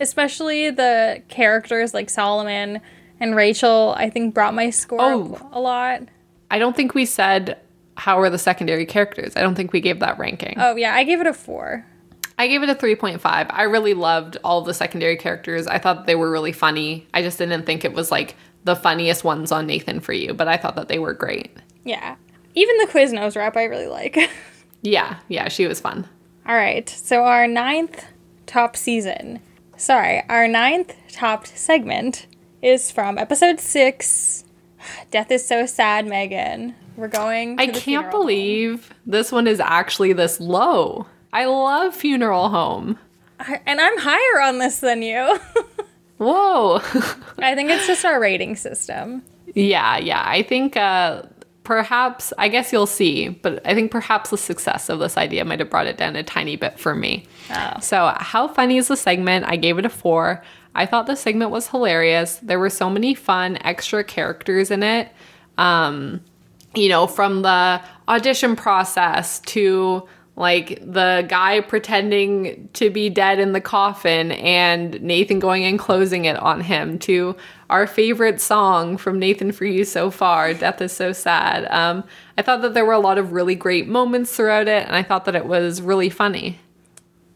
especially 0.00 0.70
the 0.70 1.22
characters 1.28 1.94
like 1.94 2.10
Solomon 2.10 2.80
and 3.20 3.36
Rachel, 3.36 3.94
I 3.96 4.10
think 4.10 4.34
brought 4.34 4.54
my 4.54 4.70
score 4.70 5.00
Oh. 5.00 5.34
up 5.34 5.48
a 5.52 5.60
lot. 5.60 6.02
I 6.50 6.58
don't 6.58 6.74
think 6.76 6.94
we 6.94 7.06
said 7.06 7.58
how 7.96 8.18
are 8.20 8.28
the 8.30 8.38
secondary 8.38 8.84
characters. 8.86 9.34
I 9.36 9.40
don't 9.42 9.54
think 9.54 9.72
we 9.72 9.80
gave 9.80 10.00
that 10.00 10.18
ranking. 10.18 10.54
Oh, 10.58 10.74
yeah, 10.74 10.94
I 10.94 11.04
gave 11.04 11.20
it 11.20 11.26
a 11.28 11.32
four. 11.32 11.86
I 12.36 12.48
gave 12.48 12.64
it 12.64 12.68
a 12.68 12.74
3.5. 12.74 13.20
I 13.48 13.62
really 13.62 13.94
loved 13.94 14.36
all 14.42 14.62
the 14.62 14.74
secondary 14.74 15.16
characters. 15.16 15.68
I 15.68 15.78
thought 15.78 16.06
they 16.06 16.16
were 16.16 16.30
really 16.32 16.50
funny. 16.50 17.06
I 17.14 17.22
just 17.22 17.38
didn't 17.38 17.64
think 17.64 17.84
it 17.84 17.92
was 17.92 18.10
like 18.10 18.34
the 18.64 18.76
funniest 18.76 19.24
ones 19.24 19.52
on 19.52 19.66
Nathan 19.66 20.00
for 20.00 20.12
you, 20.12 20.34
but 20.34 20.48
I 20.48 20.56
thought 20.56 20.76
that 20.76 20.88
they 20.88 20.98
were 20.98 21.12
great. 21.14 21.54
Yeah. 21.84 22.16
Even 22.54 22.76
the 22.78 22.86
Quiznos 22.86 23.36
rap 23.36 23.56
I 23.56 23.64
really 23.64 23.86
like. 23.88 24.18
Yeah, 24.86 25.16
yeah, 25.28 25.48
she 25.48 25.66
was 25.66 25.80
fun. 25.80 26.06
All 26.46 26.54
right, 26.54 26.86
so 26.86 27.24
our 27.24 27.46
ninth 27.46 28.04
top 28.44 28.76
season, 28.76 29.40
sorry, 29.78 30.22
our 30.28 30.46
ninth 30.46 30.94
top 31.10 31.46
segment 31.46 32.26
is 32.60 32.90
from 32.90 33.16
episode 33.16 33.60
six 33.60 34.44
Death 35.10 35.30
is 35.30 35.46
So 35.48 35.64
Sad, 35.64 36.06
Megan. 36.06 36.74
We're 36.96 37.08
going. 37.08 37.56
To 37.56 37.62
I 37.62 37.66
can't 37.68 37.78
funeral 37.78 38.10
home. 38.12 38.20
believe 38.20 38.90
this 39.06 39.32
one 39.32 39.46
is 39.46 39.58
actually 39.58 40.12
this 40.12 40.38
low. 40.38 41.06
I 41.32 41.46
love 41.46 41.94
Funeral 41.96 42.50
Home. 42.50 42.98
I- 43.40 43.62
And 43.64 43.80
I'm 43.80 43.96
higher 43.98 44.42
on 44.42 44.58
this 44.58 44.80
than 44.80 45.00
you. 45.00 45.38
Whoa. 46.24 46.76
I 47.38 47.54
think 47.54 47.70
it's 47.70 47.86
just 47.86 48.04
our 48.04 48.20
rating 48.20 48.56
system. 48.56 49.22
yeah, 49.54 49.98
yeah. 49.98 50.22
I 50.24 50.42
think 50.42 50.76
uh, 50.76 51.22
perhaps, 51.64 52.32
I 52.38 52.48
guess 52.48 52.72
you'll 52.72 52.86
see, 52.86 53.28
but 53.28 53.66
I 53.66 53.74
think 53.74 53.90
perhaps 53.90 54.30
the 54.30 54.38
success 54.38 54.88
of 54.88 55.00
this 55.00 55.16
idea 55.16 55.44
might 55.44 55.60
have 55.60 55.70
brought 55.70 55.86
it 55.86 55.96
down 55.96 56.16
a 56.16 56.22
tiny 56.22 56.56
bit 56.56 56.78
for 56.78 56.94
me. 56.94 57.26
Oh. 57.50 57.80
So, 57.80 58.14
how 58.16 58.48
funny 58.48 58.76
is 58.76 58.88
the 58.88 58.96
segment? 58.96 59.44
I 59.46 59.56
gave 59.56 59.78
it 59.78 59.84
a 59.84 59.90
four. 59.90 60.42
I 60.74 60.86
thought 60.86 61.06
the 61.06 61.16
segment 61.16 61.50
was 61.50 61.68
hilarious. 61.68 62.38
There 62.42 62.58
were 62.58 62.70
so 62.70 62.90
many 62.90 63.14
fun 63.14 63.58
extra 63.62 64.02
characters 64.02 64.70
in 64.70 64.82
it. 64.82 65.10
Um, 65.58 66.20
you 66.74 66.88
know, 66.88 67.06
from 67.06 67.42
the 67.42 67.80
audition 68.08 68.56
process 68.56 69.40
to 69.40 70.08
like 70.36 70.80
the 70.80 71.24
guy 71.28 71.60
pretending 71.60 72.68
to 72.72 72.90
be 72.90 73.08
dead 73.08 73.38
in 73.38 73.52
the 73.52 73.60
coffin 73.60 74.32
and 74.32 75.00
Nathan 75.00 75.38
going 75.38 75.64
and 75.64 75.78
closing 75.78 76.24
it 76.24 76.36
on 76.36 76.60
him 76.60 76.98
to 77.00 77.36
our 77.70 77.86
favorite 77.86 78.40
song 78.40 78.96
from 78.96 79.18
Nathan 79.18 79.52
for 79.52 79.64
you 79.64 79.84
so 79.84 80.10
far, 80.10 80.52
Death 80.52 80.80
is 80.80 80.92
So 80.92 81.12
Sad. 81.12 81.66
Um, 81.70 82.04
I 82.36 82.42
thought 82.42 82.62
that 82.62 82.74
there 82.74 82.84
were 82.84 82.92
a 82.92 82.98
lot 82.98 83.16
of 83.16 83.32
really 83.32 83.54
great 83.54 83.86
moments 83.86 84.36
throughout 84.36 84.68
it, 84.68 84.86
and 84.86 84.96
I 84.96 85.02
thought 85.02 85.24
that 85.26 85.36
it 85.36 85.46
was 85.46 85.80
really 85.80 86.10
funny. 86.10 86.58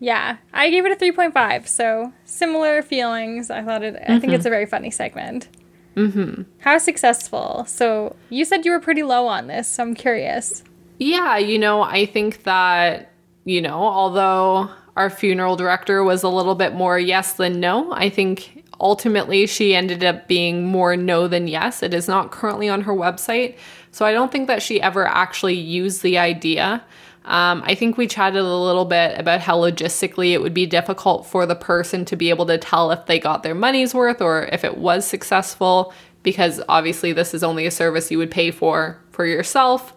Yeah, 0.00 0.36
I 0.52 0.70
gave 0.70 0.84
it 0.84 0.92
a 0.92 0.96
3.5, 0.96 1.66
so 1.66 2.12
similar 2.24 2.82
feelings. 2.82 3.50
I 3.50 3.62
thought 3.62 3.82
it, 3.82 3.94
I 3.96 3.98
mm-hmm. 3.98 4.18
think 4.20 4.32
it's 4.32 4.46
a 4.46 4.50
very 4.50 4.66
funny 4.66 4.90
segment. 4.90 5.48
Mm-hmm. 5.96 6.42
How 6.58 6.78
successful? 6.78 7.64
So 7.66 8.14
you 8.28 8.44
said 8.44 8.64
you 8.64 8.70
were 8.70 8.80
pretty 8.80 9.02
low 9.02 9.26
on 9.26 9.48
this, 9.48 9.66
so 9.68 9.82
I'm 9.82 9.94
curious. 9.94 10.62
Yeah, 10.98 11.38
you 11.38 11.58
know, 11.58 11.82
I 11.82 12.06
think 12.06 12.42
that, 12.42 13.12
you 13.44 13.60
know, 13.60 13.80
although 13.80 14.68
our 14.96 15.10
funeral 15.10 15.56
director 15.56 16.02
was 16.02 16.22
a 16.22 16.28
little 16.28 16.56
bit 16.56 16.74
more 16.74 16.98
yes 16.98 17.34
than 17.34 17.60
no, 17.60 17.92
I 17.92 18.10
think 18.10 18.64
ultimately 18.80 19.46
she 19.46 19.74
ended 19.74 20.02
up 20.02 20.26
being 20.28 20.66
more 20.66 20.96
no 20.96 21.28
than 21.28 21.48
yes. 21.48 21.82
It 21.82 21.94
is 21.94 22.08
not 22.08 22.32
currently 22.32 22.68
on 22.68 22.82
her 22.82 22.92
website. 22.92 23.56
So 23.92 24.04
I 24.04 24.12
don't 24.12 24.30
think 24.30 24.48
that 24.48 24.62
she 24.62 24.80
ever 24.80 25.06
actually 25.06 25.54
used 25.54 26.02
the 26.02 26.18
idea. 26.18 26.82
Um, 27.24 27.62
I 27.64 27.74
think 27.74 27.96
we 27.96 28.06
chatted 28.06 28.40
a 28.40 28.56
little 28.56 28.84
bit 28.84 29.18
about 29.18 29.40
how 29.40 29.58
logistically 29.58 30.32
it 30.32 30.40
would 30.40 30.54
be 30.54 30.66
difficult 30.66 31.26
for 31.26 31.46
the 31.46 31.54
person 31.54 32.04
to 32.06 32.16
be 32.16 32.30
able 32.30 32.46
to 32.46 32.58
tell 32.58 32.90
if 32.90 33.06
they 33.06 33.18
got 33.18 33.42
their 33.42 33.54
money's 33.54 33.94
worth 33.94 34.20
or 34.20 34.44
if 34.46 34.64
it 34.64 34.78
was 34.78 35.06
successful, 35.06 35.92
because 36.22 36.60
obviously 36.68 37.12
this 37.12 37.34
is 37.34 37.44
only 37.44 37.66
a 37.66 37.70
service 37.70 38.10
you 38.10 38.18
would 38.18 38.30
pay 38.30 38.50
for 38.50 38.98
for 39.10 39.26
yourself. 39.26 39.94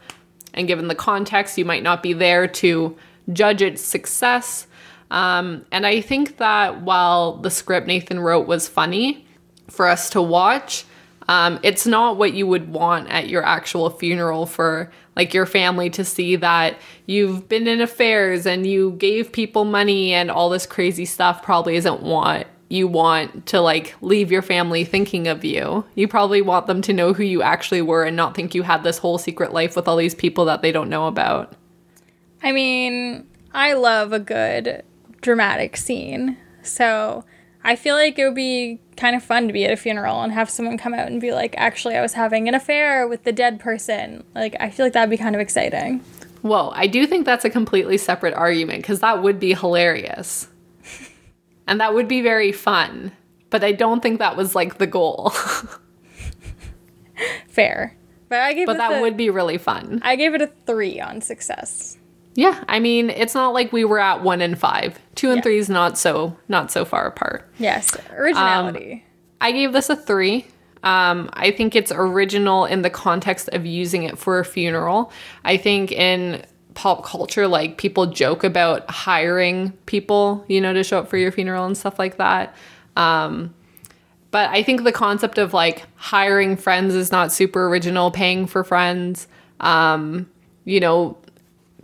And 0.53 0.67
given 0.67 0.87
the 0.87 0.95
context, 0.95 1.57
you 1.57 1.65
might 1.65 1.83
not 1.83 2.03
be 2.03 2.13
there 2.13 2.47
to 2.47 2.95
judge 3.31 3.61
its 3.61 3.81
success. 3.81 4.67
Um, 5.09 5.65
and 5.71 5.85
I 5.85 6.01
think 6.01 6.37
that 6.37 6.81
while 6.81 7.37
the 7.37 7.51
script 7.51 7.87
Nathan 7.87 8.19
wrote 8.19 8.47
was 8.47 8.67
funny 8.67 9.25
for 9.69 9.87
us 9.87 10.09
to 10.11 10.21
watch, 10.21 10.85
um, 11.27 11.59
it's 11.63 11.85
not 11.85 12.17
what 12.17 12.33
you 12.33 12.47
would 12.47 12.71
want 12.71 13.09
at 13.09 13.29
your 13.29 13.43
actual 13.43 13.89
funeral 13.89 14.45
for 14.45 14.91
like 15.15 15.33
your 15.33 15.45
family 15.45 15.89
to 15.91 16.03
see 16.03 16.35
that 16.37 16.77
you've 17.05 17.47
been 17.47 17.67
in 17.67 17.81
affairs 17.81 18.45
and 18.45 18.65
you 18.65 18.91
gave 18.91 19.31
people 19.31 19.65
money 19.65 20.13
and 20.13 20.31
all 20.31 20.49
this 20.49 20.65
crazy 20.65 21.05
stuff 21.05 21.43
probably 21.43 21.75
isn't 21.75 22.01
what 22.01 22.47
you 22.71 22.87
want 22.87 23.45
to 23.47 23.59
like 23.59 23.95
leave 24.01 24.31
your 24.31 24.41
family 24.41 24.85
thinking 24.85 25.27
of 25.27 25.43
you. 25.43 25.85
You 25.95 26.07
probably 26.07 26.41
want 26.41 26.67
them 26.67 26.81
to 26.83 26.93
know 26.93 27.13
who 27.13 27.23
you 27.23 27.41
actually 27.41 27.81
were 27.81 28.03
and 28.03 28.15
not 28.15 28.35
think 28.35 28.55
you 28.55 28.63
had 28.63 28.83
this 28.83 28.97
whole 28.97 29.17
secret 29.17 29.53
life 29.53 29.75
with 29.75 29.87
all 29.87 29.97
these 29.97 30.15
people 30.15 30.45
that 30.45 30.61
they 30.61 30.71
don't 30.71 30.89
know 30.89 31.07
about. 31.07 31.53
I 32.41 32.51
mean, 32.51 33.27
I 33.53 33.73
love 33.73 34.13
a 34.13 34.19
good 34.19 34.83
dramatic 35.21 35.77
scene. 35.77 36.37
So 36.63 37.25
I 37.63 37.75
feel 37.75 37.95
like 37.95 38.17
it 38.17 38.25
would 38.25 38.35
be 38.35 38.79
kind 38.97 39.15
of 39.15 39.23
fun 39.23 39.47
to 39.47 39.53
be 39.53 39.65
at 39.65 39.71
a 39.71 39.77
funeral 39.77 40.21
and 40.21 40.31
have 40.31 40.49
someone 40.49 40.77
come 40.77 40.93
out 40.93 41.07
and 41.07 41.21
be 41.21 41.31
like, 41.31 41.53
actually, 41.57 41.95
I 41.95 42.01
was 42.01 42.13
having 42.13 42.47
an 42.47 42.55
affair 42.55 43.07
with 43.07 43.23
the 43.23 43.31
dead 43.31 43.59
person. 43.59 44.23
Like, 44.33 44.55
I 44.59 44.69
feel 44.69 44.85
like 44.85 44.93
that'd 44.93 45.09
be 45.09 45.17
kind 45.17 45.35
of 45.35 45.41
exciting. 45.41 46.03
Well, 46.43 46.73
I 46.75 46.87
do 46.87 47.05
think 47.05 47.25
that's 47.25 47.45
a 47.45 47.49
completely 47.49 47.97
separate 47.97 48.33
argument 48.33 48.81
because 48.81 49.01
that 49.01 49.21
would 49.21 49.39
be 49.39 49.53
hilarious. 49.53 50.47
And 51.71 51.79
that 51.79 51.93
would 51.93 52.09
be 52.09 52.21
very 52.21 52.51
fun. 52.51 53.13
But 53.49 53.63
I 53.63 53.71
don't 53.71 54.03
think 54.03 54.19
that 54.19 54.35
was 54.35 54.55
like 54.55 54.77
the 54.77 54.87
goal. 54.87 55.29
Fair. 57.47 57.95
But 58.27 58.39
I 58.39 58.51
gave 58.51 58.65
But 58.65 58.75
that 58.75 58.97
a, 58.97 59.01
would 59.01 59.15
be 59.15 59.29
really 59.29 59.57
fun. 59.57 60.01
I 60.03 60.17
gave 60.17 60.33
it 60.33 60.41
a 60.41 60.47
three 60.65 60.99
on 60.99 61.21
success. 61.21 61.97
Yeah, 62.35 62.61
I 62.67 62.79
mean, 62.79 63.09
it's 63.09 63.33
not 63.33 63.53
like 63.53 63.71
we 63.71 63.85
were 63.85 63.99
at 63.99 64.21
one 64.21 64.41
and 64.41 64.59
five. 64.59 64.99
Two 65.15 65.29
and 65.29 65.37
yeah. 65.37 65.43
three 65.43 65.59
is 65.59 65.69
not 65.69 65.97
so 65.97 66.35
not 66.49 66.71
so 66.71 66.83
far 66.83 67.07
apart. 67.07 67.49
Yes, 67.57 67.95
originality. 68.11 68.93
Um, 68.93 69.01
I 69.39 69.53
gave 69.53 69.71
this 69.71 69.89
a 69.89 69.95
three. 69.95 70.47
Um, 70.83 71.29
I 71.33 71.51
think 71.51 71.73
it's 71.73 71.91
original 71.93 72.65
in 72.65 72.81
the 72.81 72.89
context 72.89 73.47
of 73.49 73.65
using 73.65 74.03
it 74.03 74.17
for 74.17 74.39
a 74.39 74.45
funeral. 74.45 75.11
I 75.45 75.55
think 75.55 75.93
in 75.93 76.43
pop 76.73 77.03
culture, 77.03 77.47
like 77.47 77.77
people 77.77 78.07
joke 78.07 78.43
about 78.43 78.89
hiring 78.89 79.71
people, 79.85 80.45
you 80.47 80.61
know, 80.61 80.73
to 80.73 80.83
show 80.83 80.99
up 80.99 81.07
for 81.07 81.17
your 81.17 81.31
funeral 81.31 81.65
and 81.65 81.77
stuff 81.77 81.99
like 81.99 82.17
that. 82.17 82.55
Um, 82.95 83.53
but 84.31 84.49
I 84.49 84.63
think 84.63 84.83
the 84.83 84.91
concept 84.91 85.37
of 85.37 85.53
like 85.53 85.85
hiring 85.95 86.55
friends 86.55 86.95
is 86.95 87.11
not 87.11 87.31
super 87.31 87.67
original, 87.67 88.11
paying 88.11 88.47
for 88.47 88.63
friends. 88.63 89.27
Um, 89.59 90.29
you 90.63 90.79
know, 90.79 91.17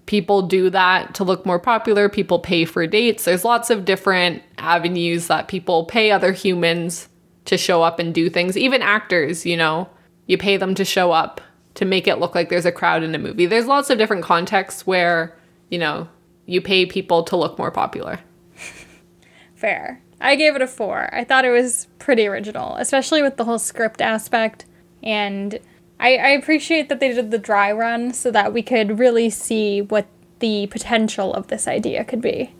people 0.05 0.41
do 0.41 0.69
that 0.69 1.13
to 1.15 1.23
look 1.23 1.45
more 1.45 1.59
popular. 1.59 2.07
People 2.07 2.39
pay 2.39 2.63
for 2.65 2.87
dates. 2.87 3.25
There's 3.25 3.43
lots 3.43 3.69
of 3.69 3.85
different 3.85 4.41
avenues 4.57 5.27
that 5.27 5.49
people 5.49 5.85
pay 5.85 6.11
other 6.11 6.31
humans 6.31 7.09
to 7.45 7.57
show 7.57 7.83
up 7.83 7.99
and 7.99 8.13
do 8.13 8.29
things. 8.29 8.57
Even 8.57 8.81
actors, 8.81 9.45
you 9.45 9.57
know, 9.57 9.89
you 10.25 10.37
pay 10.37 10.57
them 10.57 10.73
to 10.75 10.85
show 10.85 11.11
up 11.11 11.41
to 11.77 11.85
make 11.85 12.07
it 12.07 12.19
look 12.19 12.35
like 12.35 12.49
there's 12.49 12.65
a 12.65 12.71
crowd 12.71 13.03
in 13.03 13.15
a 13.15 13.19
movie. 13.19 13.45
There's 13.45 13.65
lots 13.65 13.89
of 13.89 13.97
different 13.97 14.23
contexts 14.23 14.85
where, 14.85 15.35
you 15.69 15.77
know, 15.77 16.09
you 16.45 16.61
pay 16.61 16.85
people 16.85 17.23
to 17.23 17.37
look 17.37 17.57
more 17.57 17.71
popular. 17.71 18.19
Fair. 19.55 20.01
I 20.19 20.35
gave 20.35 20.55
it 20.55 20.61
a 20.61 20.67
four. 20.67 21.13
I 21.13 21.23
thought 21.23 21.45
it 21.45 21.51
was 21.51 21.87
pretty 21.99 22.25
original, 22.25 22.75
especially 22.77 23.21
with 23.21 23.37
the 23.37 23.45
whole 23.45 23.59
script 23.59 24.01
aspect 24.01 24.65
and 25.03 25.59
I, 25.99 26.17
I 26.17 26.27
appreciate 26.29 26.89
that 26.89 26.99
they 26.99 27.13
did 27.13 27.31
the 27.31 27.37
dry 27.37 27.71
run 27.71 28.13
so 28.13 28.31
that 28.31 28.53
we 28.53 28.61
could 28.61 28.99
really 28.99 29.29
see 29.29 29.81
what 29.81 30.07
the 30.39 30.67
potential 30.67 31.33
of 31.33 31.47
this 31.47 31.67
idea 31.67 32.03
could 32.03 32.21
be. 32.21 32.53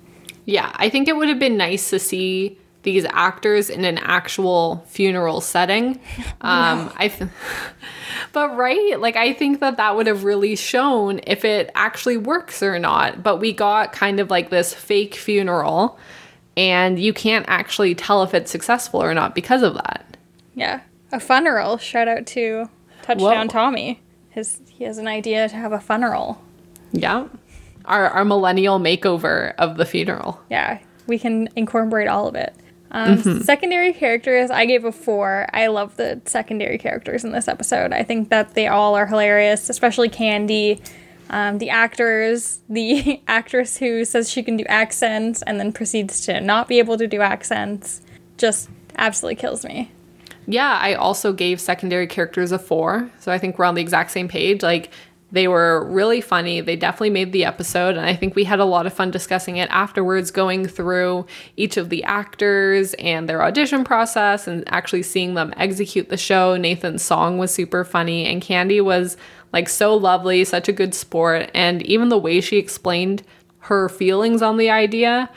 Yeah, 0.46 0.72
I 0.76 0.90
think 0.90 1.08
it 1.08 1.16
would 1.16 1.30
have 1.30 1.40
been 1.40 1.58
nice 1.58 1.90
to 1.90 2.00
see 2.00 2.58
these 2.88 3.06
actors 3.10 3.70
in 3.70 3.84
an 3.84 3.98
actual 3.98 4.82
funeral 4.88 5.42
setting. 5.42 6.00
Um, 6.40 6.86
no. 6.86 6.92
I, 6.96 7.08
th- 7.08 7.30
but 8.32 8.56
right, 8.56 9.00
like 9.00 9.16
I 9.16 9.34
think 9.34 9.60
that 9.60 9.78
that 9.78 9.96
would 9.96 10.08
have 10.08 10.24
really 10.24 10.56
shown 10.56 11.20
if 11.26 11.44
it 11.44 11.72
actually 11.74 12.16
works 12.16 12.62
or 12.64 12.78
not. 12.80 13.24
But 13.24 13.38
we 13.38 13.52
got 13.52 13.92
kind 13.92 14.20
of 14.20 14.30
like 14.30 14.50
this 14.50 14.74
fake 14.74 15.16
funeral, 15.16 15.98
and 16.56 17.00
you 17.00 17.12
can't 17.12 17.46
actually 17.50 17.96
tell 17.96 18.24
if 18.24 18.34
it's 18.34 18.52
successful 18.52 19.02
or 19.02 19.14
not 19.14 19.34
because 19.36 19.64
of 19.64 19.74
that. 19.74 20.16
Yeah, 20.54 20.82
a 21.12 21.20
funeral. 21.20 21.78
Shout 21.78 22.08
out 22.08 22.28
to 22.28 22.70
Touchdown 23.02 23.48
Whoa. 23.48 23.52
Tommy. 23.52 24.00
His 24.30 24.62
he 24.70 24.84
has 24.84 25.00
an 25.00 25.08
idea 25.08 25.50
to 25.50 25.56
have 25.56 25.74
a 25.74 25.80
funeral. 25.80 26.42
Yeah. 26.94 27.28
Our 27.86 28.10
our 28.10 28.24
millennial 28.26 28.80
makeover 28.80 29.56
of 29.56 29.78
the 29.78 29.86
funeral. 29.86 30.40
Yeah. 30.50 30.80
We 31.08 31.18
can 31.18 31.50
incorporate 31.56 32.08
all 32.08 32.28
of 32.28 32.36
it. 32.36 32.54
Um, 32.92 33.18
mm-hmm. 33.18 33.42
Secondary 33.42 33.94
characters, 33.94 34.50
I 34.50 34.66
gave 34.66 34.86
a 34.86 34.92
four. 34.92 35.48
I 35.54 35.68
love 35.68 35.98
the 35.98 36.22
secondary 36.26 36.78
characters 36.78 37.24
in 37.24 37.32
this 37.32 37.48
episode. 37.48 37.92
I 37.92 38.04
think 38.04 38.30
that 38.30 38.54
they 38.54 38.68
all 38.68 38.96
are 38.96 39.06
hilarious, 39.06 39.70
especially 39.70 40.10
Candy. 40.10 40.82
Um, 41.30 41.58
the 41.58 41.70
actors, 41.70 42.60
the 42.70 43.22
actress 43.28 43.78
who 43.78 44.06
says 44.06 44.30
she 44.30 44.44
can 44.44 44.56
do 44.56 44.64
accents 44.66 45.42
and 45.42 45.60
then 45.60 45.74
proceeds 45.74 46.22
to 46.26 46.40
not 46.40 46.68
be 46.68 46.80
able 46.80 46.98
to 46.98 47.08
do 47.08 47.22
accents, 47.22 48.02
just 48.38 48.70
absolutely 48.98 49.36
kills 49.36 49.66
me 49.66 49.92
yeah, 50.48 50.80
I 50.82 50.94
also 50.94 51.34
gave 51.34 51.60
secondary 51.60 52.08
characters 52.08 52.54
a 52.54 52.58
four. 52.58 53.12
So 53.20 53.34
I 53.34 53.38
think 53.38 53.60
we're 53.60 53.66
on 53.66 53.76
the 53.76 53.82
exact 53.82 54.12
same 54.12 54.30
page. 54.30 54.64
Like, 54.64 54.92
they 55.38 55.48
were 55.48 55.86
really 55.86 56.20
funny. 56.20 56.60
They 56.62 56.76
definitely 56.76 57.12
made 57.12 57.32
the 57.32 57.46
episode. 57.46 57.96
And 57.96 58.06
I 58.06 58.16
think 58.16 58.36
we 58.36 58.44
had 58.44 58.60
a 58.60 58.66
lot 58.66 58.88
of 58.88 58.94
fun 58.94 59.12
discussing 59.12 59.58
it 59.58 59.70
afterwards, 59.70 60.32
going 60.32 60.68
through 60.68 61.26
each 61.56 61.78
of 61.78 61.90
the 61.90 62.04
actors 62.04 62.94
and 62.96 63.30
their 63.30 63.44
audition 63.44 63.84
process 63.84 64.48
and 64.48 64.64
actually 64.68 65.04
seeing 65.04 65.36
them 65.36 65.54
execute 65.56 66.10
the 66.10 66.18
show. 66.18 66.58
Nathan's 66.58 67.04
song 67.04 67.38
was 67.38 67.54
super 67.54 67.84
funny, 67.84 68.26
and 68.26 68.42
Candy 68.42 68.82
was 68.82 69.16
like 69.54 69.70
so 69.70 69.96
lovely, 69.96 70.44
such 70.44 70.68
a 70.68 70.74
good 70.74 70.94
sport. 70.94 71.52
And 71.54 71.82
even 71.84 72.10
the 72.10 72.18
way 72.18 72.42
she 72.42 72.58
explained 72.58 73.24
her 73.60 73.88
feelings 73.88 74.42
on 74.42 74.58
the 74.58 74.70
idea 74.70 75.30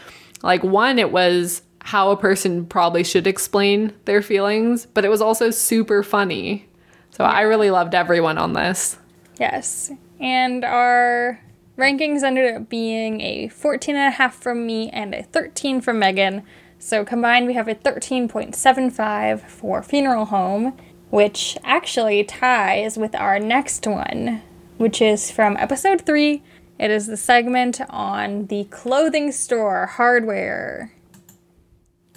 like, 0.43 0.63
one, 0.63 0.99
it 0.99 1.13
was 1.13 1.63
how 1.81 2.11
a 2.11 2.17
person 2.17 2.67
probably 2.67 3.05
should 3.05 3.27
explain 3.27 3.93
their 4.05 4.23
feelings, 4.23 4.87
but 4.87 5.05
it 5.05 5.09
was 5.09 5.21
also 5.21 5.51
super 5.51 6.03
funny. 6.03 6.67
So. 7.11 7.25
I 7.25 7.43
really 7.43 7.71
loved 7.71 7.95
everyone 7.95 8.39
on 8.39 8.55
this. 8.55 8.97
Yes. 9.41 9.91
And 10.21 10.65
our 10.67 11.41
rankings 11.79 12.23
ended 12.23 12.55
up 12.55 12.69
being 12.69 13.23
a 13.23 13.49
14 13.49 13.97
and 13.97 14.13
a 14.13 14.17
half 14.17 14.35
from 14.35 14.67
me 14.67 14.91
and 14.91 15.15
a 15.15 15.23
13 15.23 15.81
from 15.81 15.99
Megan. 15.99 16.43
So 16.79 17.05
combined, 17.07 17.47
we 17.47 17.55
have 17.55 17.67
a 17.67 17.75
13.75 17.75 19.41
for 19.49 19.83
Funeral 19.83 20.27
Home, 20.27 20.77
which 21.09 21.57
actually 21.65 22.23
ties 22.23 22.99
with 22.99 23.15
our 23.15 23.39
next 23.39 23.87
one, 23.87 24.43
which 24.77 25.01
is 25.01 25.31
from 25.31 25.57
episode 25.57 26.03
3. 26.03 26.43
It 26.79 26.91
is 26.91 27.07
the 27.07 27.17
segment 27.17 27.81
on 27.89 28.47
the 28.47 28.65
clothing 28.65 29.33
store 29.33 29.87
hardware. 29.87 30.93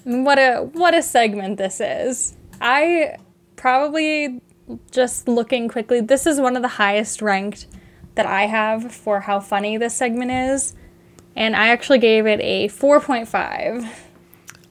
What 0.03 0.37
a 0.39 0.69
what 0.73 0.93
a 0.93 1.01
segment 1.01 1.57
this 1.57 1.79
is. 1.79 2.35
I 2.59 3.17
probably 3.55 4.41
just 4.91 5.27
looking 5.27 5.67
quickly, 5.67 6.01
this 6.01 6.25
is 6.25 6.39
one 6.39 6.55
of 6.55 6.61
the 6.61 6.67
highest 6.67 7.21
ranked 7.21 7.67
that 8.15 8.25
I 8.25 8.43
have 8.43 8.93
for 8.93 9.21
how 9.21 9.39
funny 9.39 9.77
this 9.77 9.95
segment 9.95 10.31
is. 10.31 10.75
And 11.35 11.55
I 11.55 11.69
actually 11.69 11.99
gave 11.99 12.27
it 12.27 12.39
a 12.41 12.69
4.5. 12.69 13.89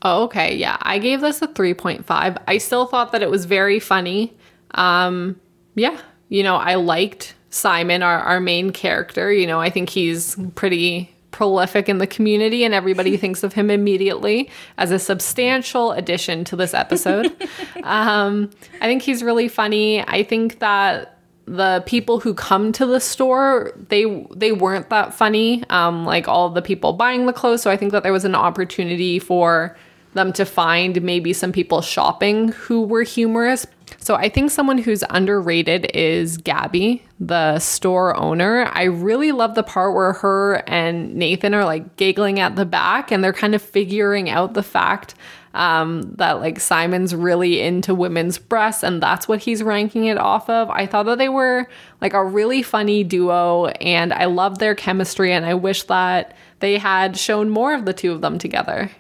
Oh, 0.03 0.25
okay. 0.25 0.55
Yeah. 0.55 0.77
I 0.81 0.99
gave 0.99 1.21
this 1.21 1.43
a 1.43 1.49
3.5. 1.49 2.43
I 2.47 2.59
still 2.59 2.87
thought 2.87 3.13
that 3.13 3.23
it 3.23 3.31
was 3.31 3.45
very 3.45 3.81
funny. 3.81 4.37
Um, 4.73 5.41
yeah. 5.75 6.01
You 6.29 6.43
know, 6.43 6.57
I 6.57 6.77
liked 6.77 7.35
Simon, 7.51 8.03
our, 8.03 8.19
our 8.21 8.41
main 8.41 8.71
character. 8.71 9.33
You 9.33 9.47
know, 9.47 9.61
I 9.61 9.71
think 9.71 9.91
he's 9.91 10.37
pretty 10.55 11.15
prolific 11.33 11.89
in 11.89 11.99
the 11.99 12.07
community 12.07 12.63
and 12.65 12.73
everybody 12.73 13.17
thinks 13.17 13.43
of 13.43 13.55
him 13.55 13.71
immediately 13.71 14.49
as 14.79 14.91
a 14.91 14.99
substantial 14.99 15.93
addition 15.93 16.45
to 16.45 16.57
this 16.57 16.75
episode. 16.75 17.27
um, 17.83 18.51
I 18.81 18.87
think 18.87 19.03
he's 19.03 19.23
really 19.23 19.49
funny. 19.49 20.03
I 20.07 20.23
think 20.23 20.61
that 20.61 21.19
the 21.47 21.83
people 21.87 22.21
who 22.21 22.35
come 22.35 22.71
to 22.71 22.87
the 22.87 23.01
store 23.01 23.73
they 23.89 24.27
they 24.35 24.53
weren't 24.53 24.91
that 24.91 25.13
funny 25.13 25.65
um, 25.71 26.05
like 26.05 26.29
all 26.29 26.49
the 26.49 26.63
people 26.63 26.93
buying 26.93 27.27
the 27.27 27.33
clothes 27.33 27.61
so 27.61 27.69
i 27.69 27.77
think 27.77 27.91
that 27.91 28.05
there 28.05 28.13
was 28.13 28.25
an 28.25 28.37
opportunity 28.37 29.19
for 29.19 29.77
them 30.15 30.33
to 30.35 30.45
find 30.45 31.03
maybe 31.03 31.33
some 31.33 31.53
people 31.53 31.81
shopping 31.81 32.49
who 32.49 32.83
were 32.83 33.03
humorous 33.03 33.67
so 33.99 34.17
I 34.17 34.29
think 34.29 34.51
someone 34.51 34.79
who's 34.79 35.05
underrated 35.11 35.91
is 35.95 36.37
Gabby, 36.37 37.05
the 37.21 37.59
store 37.59 38.17
owner. 38.17 38.69
I 38.73 38.85
really 38.85 39.31
love 39.31 39.55
the 39.55 39.63
part 39.63 39.95
where 39.95 40.13
her 40.15 40.65
and 40.67 41.15
Nathan 41.15 41.55
are 41.55 41.65
like 41.65 41.97
giggling 41.97 42.41
at 42.41 42.57
the 42.57 42.65
back 42.65 43.13
and 43.13 43.23
they're 43.23 43.33
kind 43.33 43.55
of 43.55 43.63
figuring 43.63 44.29
out 44.29 44.55
the 44.55 44.63
fact 44.63 45.15
um, 45.55 46.03
that 46.17 46.41
like 46.41 46.59
Simon's 46.59 47.15
really 47.15 47.61
into 47.61 47.95
women's 47.95 48.39
breasts 48.39 48.83
and 48.83 49.03
that's 49.03 49.29
what 49.29 49.41
he's 49.41 49.63
ranking 49.63 50.07
it 50.07 50.19
off 50.19 50.49
of. 50.49 50.71
I 50.71 50.87
thought 50.87 51.05
that 51.05 51.19
they 51.19 51.29
were 51.29 51.69
like 52.01 52.15
a 52.15 52.25
really 52.25 52.63
funny 52.63 53.05
duo 53.05 53.67
and 53.67 54.13
I 54.13 54.25
love 54.25 54.59
their 54.59 54.75
chemistry 54.75 55.33
and 55.33 55.45
I 55.45 55.55
wish 55.55 55.85
that 55.85 56.35
they 56.61 56.79
had 56.79 57.17
shown 57.17 57.51
more 57.51 57.75
of 57.75 57.85
the 57.85 57.93
two 57.93 58.13
of 58.13 58.21
them 58.21 58.39
together. 58.39 58.91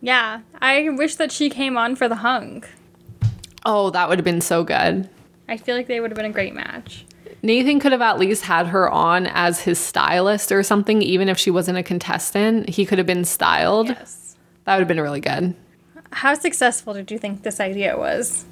Yeah, 0.00 0.40
I 0.60 0.90
wish 0.90 1.16
that 1.16 1.32
she 1.32 1.50
came 1.50 1.76
on 1.76 1.96
for 1.96 2.08
the 2.08 2.16
hunk. 2.16 2.68
Oh, 3.64 3.90
that 3.90 4.08
would 4.08 4.18
have 4.18 4.24
been 4.24 4.40
so 4.40 4.62
good. 4.62 5.08
I 5.48 5.56
feel 5.56 5.76
like 5.76 5.86
they 5.86 6.00
would 6.00 6.10
have 6.10 6.16
been 6.16 6.26
a 6.26 6.32
great 6.32 6.54
match. 6.54 7.04
Nathan 7.42 7.80
could 7.80 7.92
have 7.92 8.02
at 8.02 8.18
least 8.18 8.44
had 8.44 8.68
her 8.68 8.90
on 8.90 9.26
as 9.26 9.60
his 9.60 9.78
stylist 9.78 10.50
or 10.50 10.62
something, 10.62 11.02
even 11.02 11.28
if 11.28 11.38
she 11.38 11.50
wasn't 11.50 11.78
a 11.78 11.82
contestant. 11.82 12.68
He 12.68 12.84
could 12.84 12.98
have 12.98 13.06
been 13.06 13.24
styled. 13.24 13.88
Yes. 13.88 14.36
That 14.64 14.74
would 14.74 14.80
have 14.80 14.88
been 14.88 15.00
really 15.00 15.20
good. 15.20 15.54
How 16.12 16.34
successful 16.34 16.94
did 16.94 17.10
you 17.10 17.18
think 17.18 17.42
this 17.42 17.60
idea 17.60 17.96
was? 17.96 18.44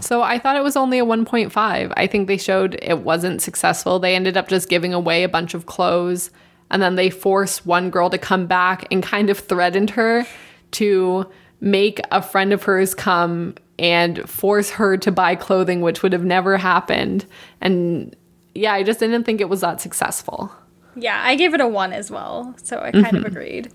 So 0.00 0.22
I 0.22 0.38
thought 0.38 0.56
it 0.56 0.62
was 0.62 0.76
only 0.76 0.98
a 0.98 1.04
1.5. 1.04 1.92
I 1.96 2.06
think 2.06 2.28
they 2.28 2.36
showed 2.36 2.78
it 2.80 3.00
wasn't 3.00 3.42
successful. 3.42 3.98
They 3.98 4.14
ended 4.14 4.36
up 4.36 4.48
just 4.48 4.68
giving 4.68 4.94
away 4.94 5.22
a 5.22 5.28
bunch 5.28 5.54
of 5.54 5.66
clothes 5.66 6.30
and 6.70 6.82
then 6.82 6.94
they 6.94 7.10
forced 7.10 7.66
one 7.66 7.90
girl 7.90 8.10
to 8.10 8.18
come 8.18 8.46
back 8.46 8.86
and 8.90 9.02
kind 9.02 9.30
of 9.30 9.38
threatened 9.38 9.90
her 9.90 10.26
to 10.72 11.30
make 11.60 12.00
a 12.10 12.22
friend 12.22 12.52
of 12.52 12.62
hers 12.62 12.94
come 12.94 13.54
and 13.78 14.28
force 14.28 14.70
her 14.70 14.96
to 14.96 15.12
buy 15.12 15.34
clothing, 15.34 15.80
which 15.80 16.02
would 16.02 16.12
have 16.12 16.24
never 16.24 16.56
happened. 16.56 17.26
And 17.60 18.14
yeah, 18.54 18.72
I 18.72 18.82
just 18.82 19.00
didn't 19.00 19.24
think 19.24 19.40
it 19.40 19.48
was 19.48 19.60
that 19.60 19.80
successful. 19.80 20.52
Yeah, 20.96 21.20
I 21.24 21.36
gave 21.36 21.54
it 21.54 21.60
a 21.60 21.68
one 21.68 21.92
as 21.92 22.10
well. 22.10 22.54
So 22.62 22.78
I 22.78 22.90
kind 22.90 23.06
mm-hmm. 23.06 23.16
of 23.16 23.24
agreed. 23.24 23.72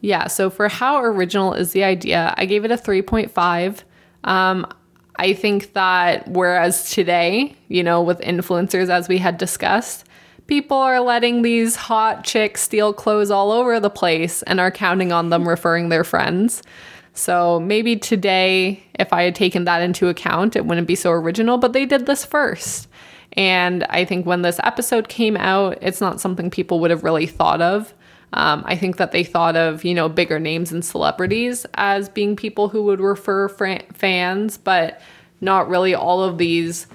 Yeah, 0.00 0.28
so 0.28 0.48
for 0.48 0.68
how 0.68 1.02
original 1.02 1.54
is 1.54 1.72
the 1.72 1.84
idea, 1.84 2.34
I 2.36 2.46
gave 2.46 2.64
it 2.64 2.70
a 2.70 2.76
3.5. 2.76 3.82
Um, 4.24 4.66
I 5.16 5.32
think 5.32 5.72
that 5.72 6.28
whereas 6.28 6.90
today, 6.90 7.56
you 7.66 7.82
know, 7.82 8.00
with 8.00 8.20
influencers, 8.20 8.88
as 8.88 9.08
we 9.08 9.18
had 9.18 9.36
discussed, 9.36 10.04
people 10.48 10.78
are 10.78 11.00
letting 11.00 11.42
these 11.42 11.76
hot 11.76 12.24
chicks 12.24 12.62
steal 12.62 12.92
clothes 12.92 13.30
all 13.30 13.52
over 13.52 13.78
the 13.78 13.90
place 13.90 14.42
and 14.42 14.58
are 14.58 14.70
counting 14.70 15.12
on 15.12 15.28
them 15.28 15.48
referring 15.48 15.90
their 15.90 16.02
friends. 16.02 16.62
So 17.12 17.60
maybe 17.60 17.96
today, 17.96 18.82
if 18.94 19.12
I 19.12 19.22
had 19.22 19.34
taken 19.34 19.64
that 19.64 19.82
into 19.82 20.08
account, 20.08 20.56
it 20.56 20.64
wouldn't 20.64 20.88
be 20.88 20.94
so 20.94 21.10
original, 21.12 21.58
but 21.58 21.74
they 21.74 21.84
did 21.84 22.06
this 22.06 22.24
first. 22.24 22.88
And 23.34 23.84
I 23.90 24.04
think 24.04 24.24
when 24.24 24.42
this 24.42 24.58
episode 24.64 25.08
came 25.08 25.36
out, 25.36 25.78
it's 25.82 26.00
not 26.00 26.20
something 26.20 26.50
people 26.50 26.80
would 26.80 26.90
have 26.90 27.04
really 27.04 27.26
thought 27.26 27.60
of. 27.60 27.92
Um, 28.32 28.62
I 28.66 28.76
think 28.76 28.96
that 28.96 29.12
they 29.12 29.24
thought 29.24 29.56
of, 29.56 29.84
you 29.84 29.94
know, 29.94 30.08
bigger 30.08 30.38
names 30.38 30.72
and 30.72 30.84
celebrities 30.84 31.66
as 31.74 32.08
being 32.08 32.36
people 32.36 32.68
who 32.68 32.84
would 32.84 33.00
refer 33.00 33.48
fans, 33.48 34.58
but 34.58 35.00
not 35.40 35.68
really 35.68 35.94
all 35.94 36.22
of 36.22 36.38
these, 36.38 36.86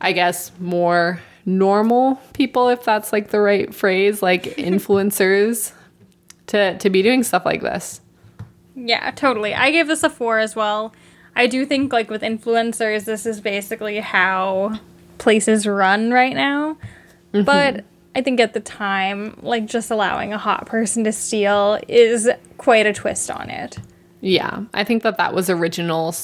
I 0.00 0.12
guess, 0.12 0.52
more 0.60 1.20
normal 1.44 2.16
people, 2.32 2.68
if 2.68 2.84
that's 2.84 3.12
like 3.12 3.30
the 3.30 3.40
right 3.40 3.74
phrase, 3.74 4.22
like 4.22 4.44
influencers 4.56 5.72
to, 6.48 6.76
to 6.78 6.90
be 6.90 7.02
doing 7.02 7.22
stuff 7.22 7.44
like 7.44 7.62
this. 7.62 8.00
Yeah, 8.74 9.10
totally. 9.12 9.54
I 9.54 9.70
gave 9.70 9.86
this 9.86 10.02
a 10.02 10.10
four 10.10 10.38
as 10.38 10.56
well. 10.56 10.94
I 11.34 11.46
do 11.46 11.64
think, 11.64 11.92
like, 11.92 12.10
with 12.10 12.22
influencers, 12.22 13.04
this 13.04 13.24
is 13.24 13.40
basically 13.40 14.00
how 14.00 14.78
places 15.18 15.66
run 15.66 16.10
right 16.10 16.34
now. 16.34 16.76
Mm-hmm. 17.32 17.44
But 17.44 17.84
I 18.14 18.20
think 18.20 18.38
at 18.40 18.52
the 18.52 18.60
time, 18.60 19.38
like, 19.40 19.66
just 19.66 19.90
allowing 19.90 20.32
a 20.32 20.38
hot 20.38 20.66
person 20.66 21.04
to 21.04 21.12
steal 21.12 21.78
is 21.88 22.28
quite 22.58 22.86
a 22.86 22.92
twist 22.92 23.30
on 23.30 23.48
it. 23.48 23.78
Yeah, 24.20 24.64
I 24.74 24.84
think 24.84 25.02
that 25.02 25.16
that 25.16 25.34
was 25.34 25.48
original 25.48 26.14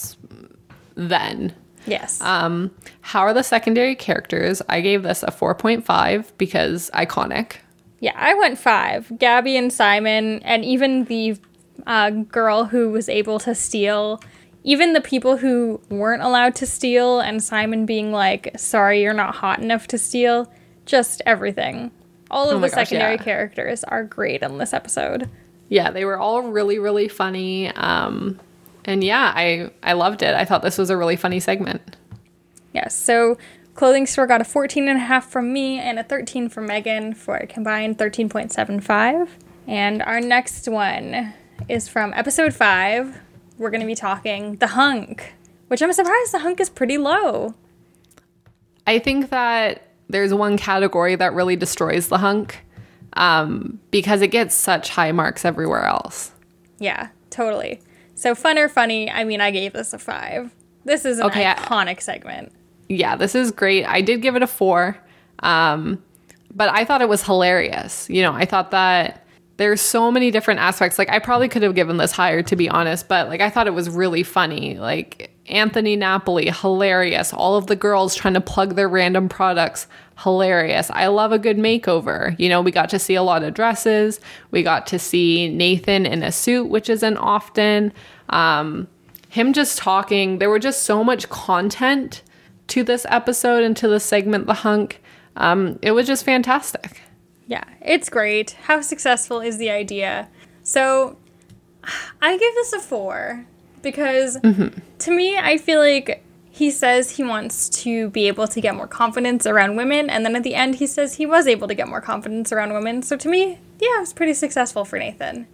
then. 0.95 1.55
Yes. 1.89 2.21
Um, 2.21 2.71
how 3.01 3.21
are 3.21 3.35
the 3.35 3.43
secondary 3.43 3.95
characters? 3.95 4.63
I 4.69 4.81
gave 4.81 5.03
this 5.03 5.23
a 5.23 5.31
4.5 5.31 6.33
because 6.39 6.91
iconic. 6.95 7.57
Yeah, 8.01 8.15
I 8.17 8.35
went 8.35 8.59
five. 8.59 9.11
Gabby 9.19 9.57
and 9.57 9.73
Simon, 9.73 10.41
and 10.45 10.65
even 10.65 11.05
the 11.05 11.37
uh, 11.87 12.11
girl 12.11 12.65
who 12.65 12.91
was 12.91 13.09
able 13.09 13.39
to 13.41 13.55
steal 13.55 14.21
even 14.65 14.93
the 14.93 15.01
people 15.01 15.39
who 15.39 15.81
weren't 15.89 16.23
allowed 16.23 16.55
to 16.57 16.67
steal 16.67 17.21
and 17.21 17.43
Simon 17.43 17.87
being 17.87 18.13
like, 18.13 18.53
sorry, 18.57 19.03
you're 19.03 19.15
not 19.15 19.35
hot 19.35 19.61
enough 19.61 19.87
to 19.89 19.97
steal, 19.97 20.53
just 20.85 21.23
everything. 21.25 21.91
All 22.31 22.51
of 22.51 22.59
oh 22.59 22.61
the 22.61 22.69
gosh, 22.69 22.75
secondary 22.75 23.15
yeah. 23.15 23.23
characters 23.23 23.83
are 23.85 24.05
great 24.05 24.43
in 24.43 24.59
this 24.59 24.75
episode. 24.75 25.31
Yeah, 25.71 25.91
they 25.91 26.05
were 26.05 26.19
all 26.19 26.43
really, 26.43 26.79
really 26.79 27.09
funny. 27.09 27.69
Um, 27.69 28.39
and 28.89 29.05
yeah, 29.05 29.33
I, 29.37 29.71
I 29.83 29.93
loved 29.93 30.23
it. 30.23 30.35
I 30.35 30.47
thought 30.47 30.63
this 30.63 30.79
was 30.79 30.89
a 30.89 30.97
really 30.97 31.15
funny 31.15 31.41
segment. 31.41 31.97
Yes, 32.73 32.97
so 32.97 33.37
clothing 33.75 34.07
store 34.07 34.27
got 34.27 34.41
a 34.41 34.45
14 34.45 34.89
and 34.89 34.97
a 34.97 35.01
half 35.01 35.29
from 35.31 35.53
me 35.53 35.79
and 35.79 35.99
a 35.99 36.03
13 36.03 36.49
from 36.49 36.67
Megan 36.67 37.13
for 37.13 37.37
a 37.37 37.47
combined 37.47 37.99
13.75. 37.99 39.29
And 39.67 40.03
our 40.03 40.23
next 40.23 40.67
one 40.69 41.35
is 41.69 41.87
from 41.87 42.15
episode 42.15 42.55
five. 42.55 43.21
We're 43.59 43.69
going 43.69 43.83
to 43.83 43.87
be 43.87 43.95
talking 43.95 44.57
The 44.57 44.69
Hunk, 44.69 45.35
which 45.67 45.83
I'm 45.83 45.93
surprised 45.93 46.33
The 46.33 46.39
Hunk 46.39 46.59
is 46.59 46.71
pretty 46.71 46.97
low. 46.97 47.55
I 48.87 49.01
think 49.01 49.29
that 49.29 49.87
there's 50.09 50.33
one 50.33 50.57
category 50.57 51.15
that 51.15 51.35
really 51.35 51.57
destroys 51.57 52.09
The 52.09 52.19
Hunk 52.19 52.65
um, 53.13 53.81
because 53.91 54.23
it 54.23 54.29
gets 54.29 54.55
such 54.55 54.89
high 54.89 55.13
marks 55.13 55.45
everywhere 55.45 55.85
else. 55.85 56.33
Yeah, 56.79 57.09
totally. 57.29 57.83
So, 58.19 58.35
fun 58.35 58.59
or 58.59 58.69
funny, 58.69 59.09
I 59.09 59.23
mean, 59.23 59.41
I 59.41 59.53
gave 59.53 59.75
this 59.75 59.93
a 59.93 59.99
five. 59.99 60.53
This 60.85 61.05
is 61.05 61.21
an 61.21 61.27
okay, 61.27 61.45
iconic 61.45 61.99
I, 61.99 62.01
segment. 62.01 62.53
Yeah, 62.89 63.15
this 63.15 63.37
is 63.37 63.53
great. 63.53 63.85
I 63.85 64.01
did 64.01 64.23
give 64.23 64.35
it 64.35 64.43
a 64.43 64.47
four. 64.49 64.99
Um, 65.39 66.03
but 66.53 66.69
I 66.71 66.85
thought 66.85 67.01
it 67.01 67.09
was 67.09 67.23
hilarious. 67.23 68.11
You 68.11 68.23
know, 68.23 68.33
I 68.33 68.45
thought 68.45 68.73
that 68.73 69.25
there's 69.57 69.81
so 69.81 70.11
many 70.11 70.33
different 70.33 70.59
aspects. 70.59 70.99
Like 70.99 71.11
I 71.11 71.21
probably 71.21 71.49
could 71.49 71.63
have 71.63 71.77
given 71.77 71.97
this 71.99 72.11
higher 72.11 72.43
to 72.43 72.57
be 72.57 72.69
honest, 72.69 73.07
but 73.07 73.29
like 73.29 73.41
I 73.41 73.51
thought 73.51 73.69
it 73.69 73.75
was 73.75 73.89
really 73.89 74.25
funny. 74.25 74.79
Like 74.79 75.31
Anthony 75.49 75.97
Napoli, 75.97 76.51
hilarious. 76.51 77.33
All 77.33 77.57
of 77.57 77.67
the 77.67 77.77
girls 77.77 78.15
trying 78.15 78.35
to 78.35 78.41
plug 78.41 78.75
their 78.75 78.89
random 78.89 79.29
products, 79.29 79.87
hilarious. 80.19 80.91
I 80.91 81.07
love 81.09 81.33
a 81.33 81.39
good 81.39 81.57
makeover. 81.57 82.39
You 82.39 82.49
know, 82.49 82.61
we 82.61 82.71
got 82.71 82.91
to 82.91 82.99
see 82.99 83.15
a 83.15 83.23
lot 83.23 83.43
of 83.43 83.55
dresses. 83.55 84.21
We 84.51 84.63
got 84.63 84.87
to 84.89 84.99
see 84.99 85.49
Nathan 85.49 86.07
in 86.07 86.23
a 86.23 86.33
suit, 86.33 86.69
which 86.69 86.89
isn't 86.89 87.17
often. 87.17 87.93
Um, 88.29 88.89
him 89.29 89.53
just 89.53 89.79
talking. 89.79 90.39
There 90.39 90.51
were 90.51 90.59
just 90.59 90.83
so 90.83 91.05
much 91.05 91.29
content 91.29 92.23
to 92.69 92.83
this 92.83 93.07
episode 93.09 93.63
and 93.63 93.77
to 93.77 93.89
the 93.89 94.01
segment, 94.01 94.47
The 94.47 94.55
Hunk. 94.55 95.01
Um, 95.37 95.79
it 95.83 95.93
was 95.93 96.07
just 96.07 96.25
fantastic. 96.25 97.03
Yeah, 97.47 97.65
it's 97.81 98.11
great. 98.11 98.53
How 98.63 98.81
successful 98.81 99.41
is 99.41 99.57
the 99.59 99.71
idea? 99.71 100.29
So, 100.63 101.17
I 102.21 102.37
give 102.37 102.55
this 102.55 102.73
a 102.75 102.81
four 102.81 103.47
because 103.83 104.37
mm-hmm. 104.39 104.79
to 104.99 105.11
me, 105.11 105.37
I 105.37 105.59
feel 105.59 105.81
like 105.81 106.25
he 106.51 106.71
says 106.71 107.13
he 107.13 107.23
wants 107.23 107.69
to 107.69 108.11
be 108.11 108.27
able 108.27 108.49
to 108.49 108.61
get 108.61 108.75
more 108.75 108.89
confidence 108.89 109.47
around 109.47 109.77
women, 109.77 110.11
and 110.11 110.25
then 110.25 110.35
at 110.35 110.43
the 110.43 110.55
end, 110.55 110.75
he 110.77 110.87
says 110.87 111.15
he 111.15 111.25
was 111.25 111.47
able 111.47 111.69
to 111.69 111.75
get 111.75 111.89
more 111.89 112.01
confidence 112.01 112.53
around 112.53 112.73
women. 112.73 113.03
So, 113.03 113.17
to 113.17 113.29
me, 113.29 113.59
yeah, 113.79 113.97
it 113.97 114.01
was 114.01 114.13
pretty 114.13 114.35
successful 114.35 114.85
for 114.85 114.99
Nathan. 114.99 115.47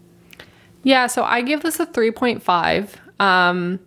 Yeah, 0.83 1.07
so 1.07 1.25
I 1.25 1.43
give 1.43 1.63
this 1.63 1.81
a 1.81 1.87
3.5 1.87 2.89
um, 3.21 3.81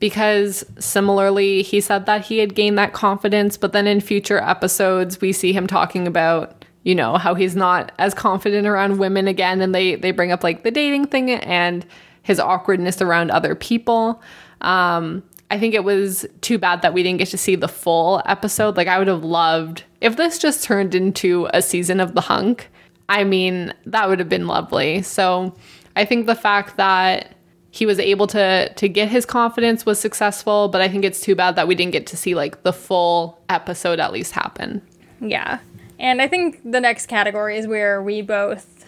because 0.00 0.64
similarly, 0.78 1.62
he 1.62 1.80
said 1.80 2.06
that 2.06 2.26
he 2.26 2.38
had 2.38 2.54
gained 2.54 2.78
that 2.78 2.92
confidence, 2.92 3.56
but 3.56 3.72
then 3.72 3.86
in 3.86 4.00
future 4.00 4.38
episodes, 4.38 5.20
we 5.20 5.32
see 5.32 5.52
him 5.52 5.66
talking 5.66 6.06
about, 6.06 6.64
you 6.82 6.94
know, 6.94 7.16
how 7.18 7.34
he's 7.34 7.54
not 7.54 7.92
as 7.98 8.14
confident 8.14 8.66
around 8.66 8.98
women 8.98 9.28
again. 9.28 9.60
And 9.60 9.74
they, 9.74 9.94
they 9.94 10.10
bring 10.10 10.32
up 10.32 10.42
like 10.42 10.62
the 10.62 10.70
dating 10.70 11.06
thing 11.06 11.30
and 11.30 11.86
his 12.22 12.38
awkwardness 12.40 13.00
around 13.00 13.30
other 13.30 13.54
people. 13.54 14.22
Um, 14.60 15.22
I 15.50 15.58
think 15.58 15.74
it 15.74 15.84
was 15.84 16.26
too 16.42 16.58
bad 16.58 16.82
that 16.82 16.94
we 16.94 17.02
didn't 17.02 17.18
get 17.18 17.28
to 17.28 17.38
see 17.38 17.56
the 17.56 17.68
full 17.68 18.22
episode. 18.26 18.76
Like, 18.76 18.88
I 18.88 18.98
would 18.98 19.08
have 19.08 19.24
loved 19.24 19.84
if 20.00 20.16
this 20.16 20.38
just 20.38 20.62
turned 20.62 20.94
into 20.94 21.48
a 21.52 21.60
season 21.60 21.98
of 21.98 22.14
The 22.14 22.20
Hunk. 22.20 22.70
I 23.08 23.24
mean, 23.24 23.74
that 23.86 24.08
would 24.08 24.20
have 24.20 24.28
been 24.28 24.46
lovely. 24.46 25.02
So, 25.02 25.54
I 25.96 26.04
think 26.04 26.26
the 26.26 26.36
fact 26.36 26.76
that 26.76 27.34
he 27.72 27.86
was 27.86 27.98
able 27.98 28.26
to 28.28 28.72
to 28.74 28.88
get 28.88 29.08
his 29.08 29.24
confidence 29.24 29.86
was 29.86 29.98
successful, 29.98 30.68
but 30.68 30.80
I 30.80 30.88
think 30.88 31.04
it's 31.04 31.20
too 31.20 31.34
bad 31.34 31.56
that 31.56 31.68
we 31.68 31.74
didn't 31.74 31.92
get 31.92 32.06
to 32.08 32.16
see 32.16 32.34
like 32.34 32.62
the 32.62 32.72
full 32.72 33.40
episode 33.48 34.00
at 34.00 34.12
least 34.12 34.32
happen. 34.32 34.82
Yeah. 35.20 35.60
And 35.98 36.22
I 36.22 36.28
think 36.28 36.60
the 36.64 36.80
next 36.80 37.06
category 37.06 37.58
is 37.58 37.66
where 37.66 38.02
we 38.02 38.22
both 38.22 38.79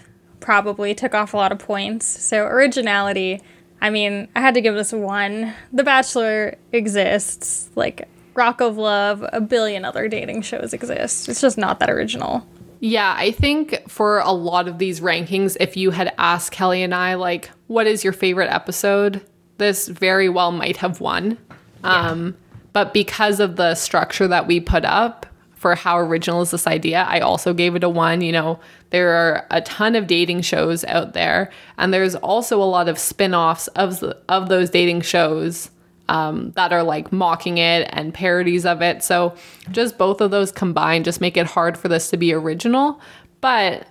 probably 0.42 0.94
took 0.94 1.14
off 1.14 1.32
a 1.32 1.36
lot 1.38 1.52
of 1.52 1.58
points. 1.58 2.04
So 2.04 2.44
originality, 2.44 3.40
I 3.80 3.88
mean, 3.88 4.28
I 4.36 4.40
had 4.40 4.54
to 4.54 4.60
give 4.60 4.74
this 4.74 4.92
one. 4.92 5.54
The 5.72 5.84
Bachelor 5.84 6.56
exists, 6.72 7.70
like 7.74 8.06
Rock 8.34 8.60
of 8.60 8.76
Love, 8.76 9.24
a 9.32 9.40
billion 9.40 9.86
other 9.86 10.08
dating 10.08 10.42
shows 10.42 10.74
exist. 10.74 11.28
It's 11.28 11.40
just 11.40 11.56
not 11.56 11.80
that 11.80 11.88
original. 11.88 12.46
Yeah, 12.80 13.14
I 13.16 13.30
think 13.30 13.88
for 13.88 14.18
a 14.18 14.32
lot 14.32 14.68
of 14.68 14.78
these 14.78 15.00
rankings, 15.00 15.56
if 15.60 15.76
you 15.76 15.92
had 15.92 16.12
asked 16.18 16.50
Kelly 16.50 16.82
and 16.82 16.94
I, 16.94 17.14
like, 17.14 17.50
what 17.68 17.86
is 17.86 18.02
your 18.02 18.12
favorite 18.12 18.50
episode, 18.50 19.24
this 19.58 19.86
very 19.86 20.28
well 20.28 20.50
might 20.50 20.78
have 20.78 21.00
won. 21.00 21.38
Yeah. 21.84 22.10
Um, 22.10 22.36
but 22.72 22.92
because 22.92 23.38
of 23.38 23.56
the 23.56 23.74
structure 23.76 24.26
that 24.26 24.46
we 24.46 24.58
put 24.58 24.84
up 24.84 25.26
for 25.62 25.76
how 25.76 25.96
original 25.96 26.42
is 26.42 26.50
this 26.50 26.66
idea, 26.66 27.04
I 27.08 27.20
also 27.20 27.54
gave 27.54 27.76
it 27.76 27.84
a 27.84 27.88
one. 27.88 28.20
You 28.20 28.32
know, 28.32 28.58
there 28.90 29.10
are 29.10 29.46
a 29.48 29.60
ton 29.60 29.94
of 29.94 30.08
dating 30.08 30.40
shows 30.42 30.84
out 30.86 31.12
there, 31.12 31.52
and 31.78 31.94
there's 31.94 32.16
also 32.16 32.60
a 32.60 32.64
lot 32.64 32.88
of 32.88 32.98
spin 32.98 33.32
offs 33.32 33.68
of, 33.68 34.02
of 34.28 34.48
those 34.48 34.70
dating 34.70 35.02
shows 35.02 35.70
um, 36.08 36.50
that 36.56 36.72
are 36.72 36.82
like 36.82 37.12
mocking 37.12 37.58
it 37.58 37.88
and 37.92 38.12
parodies 38.12 38.66
of 38.66 38.82
it. 38.82 39.04
So 39.04 39.36
just 39.70 39.98
both 39.98 40.20
of 40.20 40.32
those 40.32 40.50
combined 40.50 41.04
just 41.04 41.20
make 41.20 41.36
it 41.36 41.46
hard 41.46 41.78
for 41.78 41.86
this 41.86 42.10
to 42.10 42.16
be 42.16 42.32
original. 42.32 43.00
But 43.40 43.86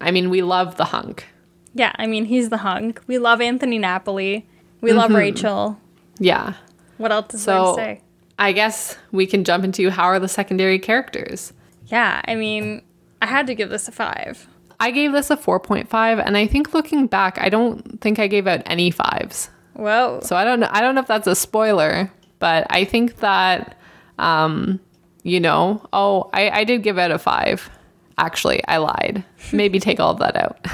I 0.00 0.12
mean, 0.12 0.30
we 0.30 0.42
love 0.42 0.76
the 0.76 0.84
hunk. 0.84 1.26
Yeah, 1.74 1.92
I 1.96 2.06
mean, 2.06 2.26
he's 2.26 2.50
the 2.50 2.58
hunk. 2.58 3.00
We 3.08 3.18
love 3.18 3.40
Anthony 3.40 3.78
Napoli. 3.78 4.46
We 4.80 4.90
mm-hmm. 4.90 4.98
love 4.98 5.10
Rachel. 5.10 5.76
Yeah. 6.20 6.54
What 6.98 7.10
else 7.10 7.34
is 7.34 7.42
so, 7.42 7.74
there 7.74 7.94
to 7.94 8.00
say? 8.00 8.04
I 8.40 8.52
guess 8.52 8.96
we 9.12 9.26
can 9.26 9.44
jump 9.44 9.64
into 9.64 9.90
how 9.90 10.04
are 10.04 10.18
the 10.18 10.26
secondary 10.26 10.78
characters. 10.78 11.52
Yeah, 11.86 12.22
I 12.26 12.34
mean, 12.34 12.82
I 13.20 13.26
had 13.26 13.46
to 13.48 13.54
give 13.54 13.68
this 13.68 13.86
a 13.86 13.92
five. 13.92 14.48
I 14.80 14.90
gave 14.90 15.12
this 15.12 15.30
a 15.30 15.36
4.5, 15.36 16.24
and 16.24 16.38
I 16.38 16.46
think 16.46 16.72
looking 16.72 17.06
back, 17.06 17.38
I 17.38 17.50
don't 17.50 18.00
think 18.00 18.18
I 18.18 18.26
gave 18.26 18.46
out 18.46 18.62
any 18.64 18.90
fives. 18.90 19.50
Whoa. 19.74 20.20
So 20.22 20.36
I 20.36 20.44
don't 20.44 20.60
know. 20.60 20.68
I 20.70 20.80
don't 20.80 20.94
know 20.94 21.02
if 21.02 21.06
that's 21.06 21.26
a 21.26 21.36
spoiler, 21.36 22.10
but 22.38 22.66
I 22.70 22.86
think 22.86 23.18
that, 23.18 23.76
um, 24.18 24.80
you 25.22 25.38
know, 25.38 25.86
oh, 25.92 26.30
I, 26.32 26.48
I 26.48 26.64
did 26.64 26.82
give 26.82 26.96
it 26.96 27.10
a 27.10 27.18
five. 27.18 27.68
Actually, 28.16 28.66
I 28.66 28.78
lied. 28.78 29.22
Maybe 29.52 29.78
take 29.80 30.00
all 30.00 30.12
of 30.12 30.18
that 30.20 30.36
out. 30.36 30.66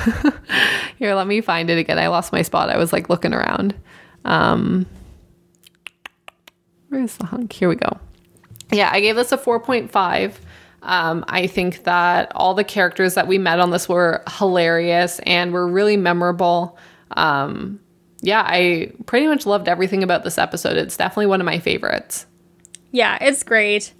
Here, 0.98 1.14
let 1.16 1.26
me 1.26 1.40
find 1.40 1.68
it 1.68 1.78
again. 1.78 1.98
I 1.98 2.06
lost 2.06 2.32
my 2.32 2.42
spot. 2.42 2.70
I 2.70 2.76
was 2.76 2.92
like 2.92 3.08
looking 3.08 3.34
around. 3.34 3.74
Um, 4.24 4.86
where's 6.88 7.16
the 7.16 7.26
hunk? 7.26 7.52
Here 7.52 7.68
we 7.68 7.76
go. 7.76 7.98
Yeah, 8.72 8.90
I 8.92 9.00
gave 9.00 9.16
this 9.16 9.32
a 9.32 9.38
4.5. 9.38 10.34
Um, 10.82 11.24
I 11.28 11.46
think 11.46 11.84
that 11.84 12.30
all 12.34 12.54
the 12.54 12.64
characters 12.64 13.14
that 13.14 13.26
we 13.26 13.38
met 13.38 13.60
on 13.60 13.70
this 13.70 13.88
were 13.88 14.22
hilarious 14.28 15.18
and 15.20 15.52
were 15.52 15.66
really 15.66 15.96
memorable. 15.96 16.78
Um, 17.12 17.80
yeah, 18.20 18.42
I 18.46 18.92
pretty 19.06 19.26
much 19.26 19.46
loved 19.46 19.68
everything 19.68 20.02
about 20.02 20.24
this 20.24 20.38
episode. 20.38 20.76
It's 20.76 20.96
definitely 20.96 21.26
one 21.26 21.40
of 21.40 21.44
my 21.44 21.58
favorites. 21.58 22.26
Yeah, 22.92 23.18
it's 23.20 23.42
great. 23.42 23.92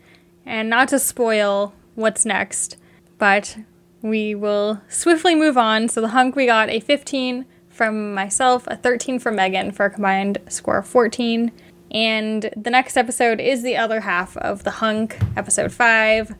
And 0.44 0.70
not 0.70 0.88
to 0.88 0.98
spoil 0.98 1.74
what's 1.96 2.24
next, 2.24 2.76
but 3.18 3.58
we 4.02 4.34
will 4.34 4.80
swiftly 4.88 5.34
move 5.34 5.58
on. 5.58 5.88
So 5.88 6.00
the 6.00 6.08
hunk 6.08 6.36
we 6.36 6.46
got 6.46 6.70
a 6.70 6.80
15 6.80 7.46
from 7.68 8.14
myself, 8.14 8.66
a 8.68 8.76
13 8.76 9.18
from 9.18 9.36
Megan 9.36 9.72
for 9.72 9.86
a 9.86 9.90
combined 9.90 10.38
score 10.48 10.78
of 10.78 10.86
14. 10.86 11.50
And 11.90 12.50
the 12.56 12.70
next 12.70 12.96
episode 12.96 13.40
is 13.40 13.62
the 13.62 13.76
other 13.76 14.00
half 14.00 14.36
of 14.38 14.64
the 14.64 14.72
hunk, 14.72 15.18
episode 15.36 15.72
5. 15.72 16.30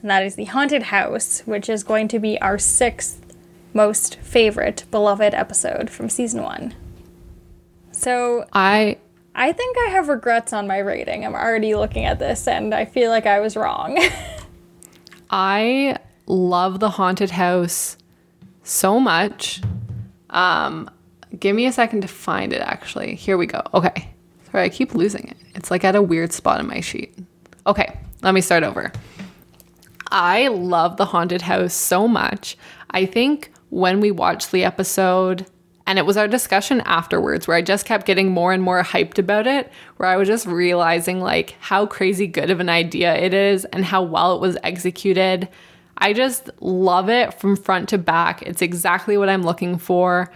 And 0.00 0.10
that 0.10 0.22
is 0.22 0.34
the 0.34 0.44
haunted 0.44 0.84
house, 0.84 1.40
which 1.46 1.68
is 1.68 1.84
going 1.84 2.08
to 2.08 2.18
be 2.18 2.40
our 2.40 2.58
sixth 2.58 3.20
most 3.74 4.16
favorite 4.16 4.84
beloved 4.90 5.34
episode 5.34 5.90
from 5.90 6.08
season 6.08 6.42
1. 6.42 6.74
So 7.90 8.46
I 8.52 8.98
I 9.34 9.52
think 9.52 9.76
I 9.86 9.90
have 9.90 10.08
regrets 10.08 10.52
on 10.52 10.66
my 10.66 10.78
rating. 10.78 11.24
I'm 11.24 11.34
already 11.34 11.74
looking 11.74 12.04
at 12.04 12.18
this 12.18 12.46
and 12.46 12.72
I 12.72 12.84
feel 12.84 13.10
like 13.10 13.26
I 13.26 13.40
was 13.40 13.56
wrong. 13.56 13.98
I 15.30 15.96
love 16.26 16.78
the 16.78 16.90
haunted 16.90 17.30
house 17.30 17.96
so 18.62 19.00
much. 19.00 19.60
Um 20.30 20.88
give 21.38 21.56
me 21.56 21.66
a 21.66 21.72
second 21.72 22.02
to 22.02 22.08
find 22.08 22.52
it 22.52 22.60
actually. 22.60 23.16
Here 23.16 23.36
we 23.36 23.46
go. 23.46 23.62
Okay. 23.74 24.14
Sorry, 24.54 24.66
I 24.66 24.68
keep 24.68 24.94
losing 24.94 25.26
it. 25.26 25.36
It's 25.56 25.72
like 25.72 25.82
at 25.82 25.96
a 25.96 26.02
weird 26.02 26.32
spot 26.32 26.60
in 26.60 26.68
my 26.68 26.78
sheet. 26.78 27.18
Okay, 27.66 27.98
let 28.22 28.34
me 28.34 28.40
start 28.40 28.62
over. 28.62 28.92
I 30.12 30.46
love 30.46 30.96
the 30.96 31.06
haunted 31.06 31.42
house 31.42 31.74
so 31.74 32.06
much. 32.06 32.56
I 32.92 33.04
think 33.04 33.50
when 33.70 33.98
we 33.98 34.12
watched 34.12 34.52
the 34.52 34.62
episode, 34.62 35.44
and 35.88 35.98
it 35.98 36.06
was 36.06 36.16
our 36.16 36.28
discussion 36.28 36.82
afterwards 36.82 37.48
where 37.48 37.56
I 37.56 37.62
just 37.62 37.84
kept 37.84 38.06
getting 38.06 38.30
more 38.30 38.52
and 38.52 38.62
more 38.62 38.80
hyped 38.84 39.18
about 39.18 39.48
it, 39.48 39.72
where 39.96 40.08
I 40.08 40.16
was 40.16 40.28
just 40.28 40.46
realizing 40.46 41.20
like 41.20 41.56
how 41.58 41.84
crazy 41.84 42.28
good 42.28 42.50
of 42.52 42.60
an 42.60 42.68
idea 42.68 43.12
it 43.16 43.34
is 43.34 43.64
and 43.64 43.84
how 43.84 44.04
well 44.04 44.36
it 44.36 44.40
was 44.40 44.56
executed. 44.62 45.48
I 45.98 46.12
just 46.12 46.48
love 46.60 47.10
it 47.10 47.34
from 47.40 47.56
front 47.56 47.88
to 47.88 47.98
back. 47.98 48.42
It's 48.42 48.62
exactly 48.62 49.16
what 49.16 49.28
I'm 49.28 49.42
looking 49.42 49.78
for. 49.78 50.30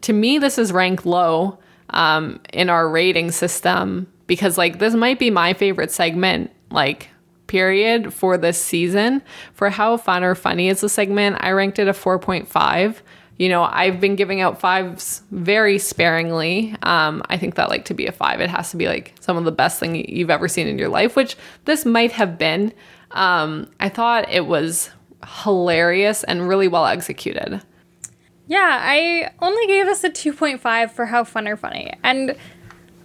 To 0.00 0.14
me, 0.14 0.38
this 0.38 0.56
is 0.56 0.72
ranked 0.72 1.04
low 1.04 1.58
um, 1.90 2.40
in 2.52 2.70
our 2.70 2.88
rating 2.88 3.30
system 3.30 4.06
because 4.26 4.58
like 4.58 4.78
this 4.78 4.94
might 4.94 5.18
be 5.18 5.30
my 5.30 5.54
favorite 5.54 5.90
segment, 5.90 6.50
like 6.70 7.08
period 7.46 8.12
for 8.12 8.36
this 8.36 8.62
season. 8.62 9.22
For 9.54 9.70
how 9.70 9.96
fun 9.96 10.22
or 10.22 10.34
funny 10.34 10.68
is 10.68 10.80
the 10.80 10.88
segment, 10.88 11.36
I 11.40 11.50
ranked 11.50 11.78
it 11.78 11.88
a 11.88 11.92
4.5 11.92 13.00
you 13.38 13.48
know, 13.48 13.62
I've 13.62 14.00
been 14.00 14.16
giving 14.16 14.40
out 14.40 14.60
fives 14.60 15.22
very 15.30 15.78
sparingly. 15.78 16.74
Um, 16.82 17.22
I 17.28 17.38
think 17.38 17.54
that 17.54 17.68
like 17.68 17.84
to 17.86 17.94
be 17.94 18.06
a 18.06 18.12
five, 18.12 18.40
it 18.40 18.50
has 18.50 18.72
to 18.72 18.76
be 18.76 18.86
like 18.86 19.14
some 19.20 19.36
of 19.36 19.44
the 19.44 19.52
best 19.52 19.78
thing 19.78 19.94
you've 19.94 20.30
ever 20.30 20.48
seen 20.48 20.66
in 20.66 20.76
your 20.76 20.88
life, 20.88 21.14
which 21.14 21.36
this 21.64 21.86
might 21.86 22.12
have 22.12 22.36
been. 22.36 22.72
Um, 23.12 23.70
I 23.78 23.88
thought 23.88 24.28
it 24.28 24.46
was 24.46 24.90
hilarious 25.44 26.24
and 26.24 26.48
really 26.48 26.66
well 26.66 26.86
executed. 26.86 27.62
Yeah, 28.48 28.80
I 28.82 29.30
only 29.40 29.66
gave 29.66 29.86
us 29.86 30.02
a 30.04 30.10
2.5 30.10 30.90
for 30.90 31.06
how 31.06 31.22
fun 31.22 31.46
or 31.46 31.56
funny. 31.56 31.92
And 32.02 32.34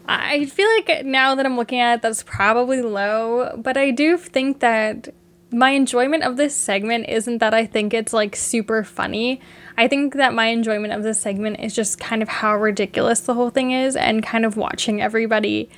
I 0.07 0.45
feel 0.45 0.67
like 0.69 1.05
now 1.05 1.35
that 1.35 1.45
I'm 1.45 1.57
looking 1.57 1.79
at 1.79 1.95
it, 1.95 2.01
that's 2.01 2.23
probably 2.23 2.81
low, 2.81 3.55
but 3.57 3.77
I 3.77 3.91
do 3.91 4.17
think 4.17 4.61
that 4.61 5.13
my 5.51 5.71
enjoyment 5.71 6.23
of 6.23 6.37
this 6.37 6.55
segment 6.55 7.07
isn't 7.09 7.37
that 7.39 7.53
I 7.53 7.65
think 7.65 7.93
it's 7.93 8.13
like 8.13 8.35
super 8.35 8.83
funny. 8.83 9.41
I 9.77 9.87
think 9.87 10.15
that 10.15 10.33
my 10.33 10.47
enjoyment 10.47 10.93
of 10.93 11.03
this 11.03 11.19
segment 11.19 11.59
is 11.59 11.75
just 11.75 11.99
kind 11.99 12.23
of 12.23 12.29
how 12.29 12.55
ridiculous 12.55 13.19
the 13.19 13.33
whole 13.33 13.49
thing 13.49 13.71
is 13.71 13.95
and 13.95 14.23
kind 14.23 14.45
of 14.45 14.57
watching 14.57 15.01
everybody 15.01 15.69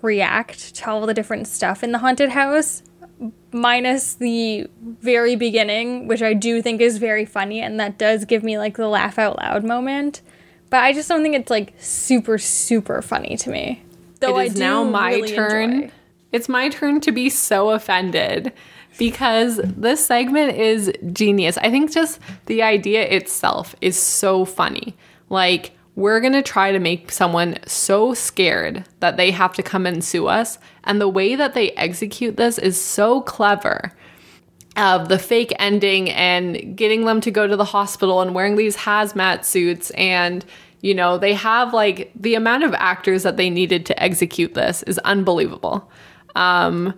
react 0.00 0.76
to 0.76 0.90
all 0.90 1.06
the 1.06 1.12
different 1.12 1.48
stuff 1.48 1.82
in 1.82 1.92
the 1.92 1.98
haunted 1.98 2.30
house 2.30 2.82
minus 3.52 4.14
the 4.14 4.66
very 4.80 5.36
beginning 5.36 6.06
which 6.06 6.22
I 6.22 6.34
do 6.34 6.60
think 6.60 6.80
is 6.80 6.98
very 6.98 7.24
funny 7.24 7.60
and 7.60 7.80
that 7.80 7.98
does 7.98 8.24
give 8.24 8.42
me 8.42 8.58
like 8.58 8.76
the 8.76 8.88
laugh 8.88 9.18
out 9.18 9.38
loud 9.38 9.64
moment 9.64 10.22
but 10.70 10.82
I 10.82 10.92
just 10.92 11.08
don't 11.08 11.22
think 11.22 11.34
it's 11.34 11.50
like 11.50 11.74
super 11.78 12.38
super 12.38 13.00
funny 13.02 13.36
to 13.38 13.50
me 13.50 13.82
though 14.20 14.38
it 14.38 14.52
is 14.52 14.56
now 14.58 14.84
my 14.84 15.14
really 15.14 15.34
turn 15.34 15.72
enjoy. 15.72 15.90
it's 16.32 16.48
my 16.48 16.68
turn 16.68 17.00
to 17.00 17.12
be 17.12 17.30
so 17.30 17.70
offended 17.70 18.52
because 18.98 19.60
this 19.64 20.04
segment 20.04 20.56
is 20.56 20.92
genius. 21.12 21.56
I 21.58 21.70
think 21.70 21.92
just 21.92 22.20
the 22.46 22.62
idea 22.62 23.02
itself 23.02 23.74
is 23.80 23.98
so 23.98 24.44
funny. 24.44 24.96
Like, 25.30 25.72
we're 25.98 26.20
gonna 26.20 26.44
try 26.44 26.70
to 26.70 26.78
make 26.78 27.10
someone 27.10 27.58
so 27.66 28.14
scared 28.14 28.84
that 29.00 29.16
they 29.16 29.32
have 29.32 29.52
to 29.52 29.64
come 29.64 29.84
and 29.84 30.04
sue 30.04 30.28
us. 30.28 30.56
And 30.84 31.00
the 31.00 31.08
way 31.08 31.34
that 31.34 31.54
they 31.54 31.72
execute 31.72 32.36
this 32.36 32.56
is 32.56 32.80
so 32.80 33.20
clever 33.22 33.92
of 34.76 35.08
the 35.08 35.18
fake 35.18 35.52
ending 35.58 36.08
and 36.10 36.76
getting 36.76 37.04
them 37.04 37.20
to 37.22 37.32
go 37.32 37.48
to 37.48 37.56
the 37.56 37.64
hospital 37.64 38.20
and 38.20 38.32
wearing 38.32 38.54
these 38.54 38.76
hazmat 38.76 39.44
suits 39.44 39.90
and 39.90 40.44
You 40.80 40.94
know, 40.94 41.18
they 41.18 41.34
have 41.34 41.74
like 41.74 42.12
the 42.14 42.34
amount 42.34 42.64
of 42.64 42.74
actors 42.74 43.24
that 43.24 43.36
they 43.36 43.50
needed 43.50 43.84
to 43.86 44.02
execute 44.02 44.54
this 44.54 44.82
is 44.84 44.98
unbelievable. 45.00 45.90
Um, 46.36 46.94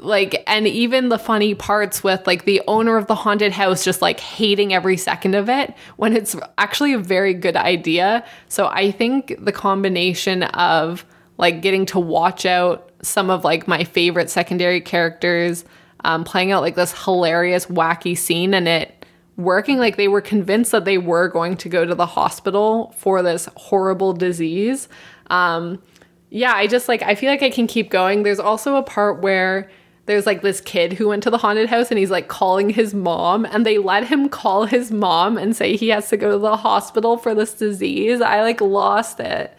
like 0.00 0.42
and 0.46 0.66
even 0.66 1.08
the 1.08 1.18
funny 1.18 1.54
parts 1.54 2.02
with 2.02 2.26
like 2.26 2.44
the 2.44 2.62
owner 2.66 2.96
of 2.96 3.06
the 3.06 3.14
haunted 3.14 3.52
house 3.52 3.84
just 3.84 4.02
like 4.02 4.20
hating 4.20 4.72
every 4.72 4.96
second 4.96 5.34
of 5.34 5.48
it 5.48 5.74
when 5.96 6.16
it's 6.16 6.36
actually 6.58 6.92
a 6.92 6.98
very 6.98 7.34
good 7.34 7.56
idea. 7.56 8.24
So 8.48 8.66
i 8.66 8.90
think 8.90 9.34
the 9.38 9.52
combination 9.52 10.44
of 10.44 11.04
like 11.38 11.62
getting 11.62 11.86
to 11.86 11.98
watch 11.98 12.46
out 12.46 12.90
some 13.02 13.30
of 13.30 13.44
like 13.44 13.66
my 13.66 13.84
favorite 13.84 14.30
secondary 14.30 14.80
characters 14.80 15.64
um, 16.04 16.24
playing 16.24 16.52
out 16.52 16.62
like 16.62 16.74
this 16.74 17.04
hilarious 17.04 17.66
wacky 17.66 18.16
scene 18.16 18.54
and 18.54 18.68
it 18.68 19.04
working 19.36 19.78
like 19.78 19.96
they 19.96 20.08
were 20.08 20.20
convinced 20.20 20.70
that 20.70 20.84
they 20.84 20.98
were 20.98 21.28
going 21.28 21.56
to 21.56 21.68
go 21.68 21.84
to 21.84 21.94
the 21.94 22.06
hospital 22.06 22.94
for 22.96 23.22
this 23.22 23.48
horrible 23.56 24.12
disease. 24.12 24.88
Um, 25.28 25.82
yeah 26.30 26.52
i 26.52 26.66
just 26.66 26.88
like 26.88 27.00
i 27.02 27.14
feel 27.14 27.30
like 27.30 27.42
i 27.42 27.50
can 27.50 27.66
keep 27.66 27.90
going. 27.90 28.22
There's 28.24 28.40
also 28.40 28.76
a 28.76 28.82
part 28.82 29.22
where 29.22 29.70
there's 30.06 30.26
like 30.26 30.42
this 30.42 30.60
kid 30.60 30.92
who 30.92 31.08
went 31.08 31.22
to 31.22 31.30
the 31.30 31.38
haunted 31.38 31.68
house 31.68 31.90
and 31.90 31.98
he's 31.98 32.10
like 32.10 32.28
calling 32.28 32.70
his 32.70 32.92
mom 32.92 33.44
and 33.46 33.64
they 33.64 33.78
let 33.78 34.06
him 34.06 34.28
call 34.28 34.66
his 34.66 34.90
mom 34.90 35.38
and 35.38 35.56
say 35.56 35.76
he 35.76 35.88
has 35.88 36.08
to 36.10 36.16
go 36.16 36.32
to 36.32 36.38
the 36.38 36.56
hospital 36.56 37.16
for 37.16 37.34
this 37.34 37.54
disease. 37.54 38.20
I 38.20 38.42
like 38.42 38.60
lost 38.60 39.20
it. 39.20 39.56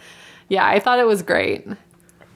Yeah, 0.47 0.65
I 0.65 0.79
thought 0.79 0.99
it 0.99 1.07
was 1.07 1.23
great. 1.23 1.67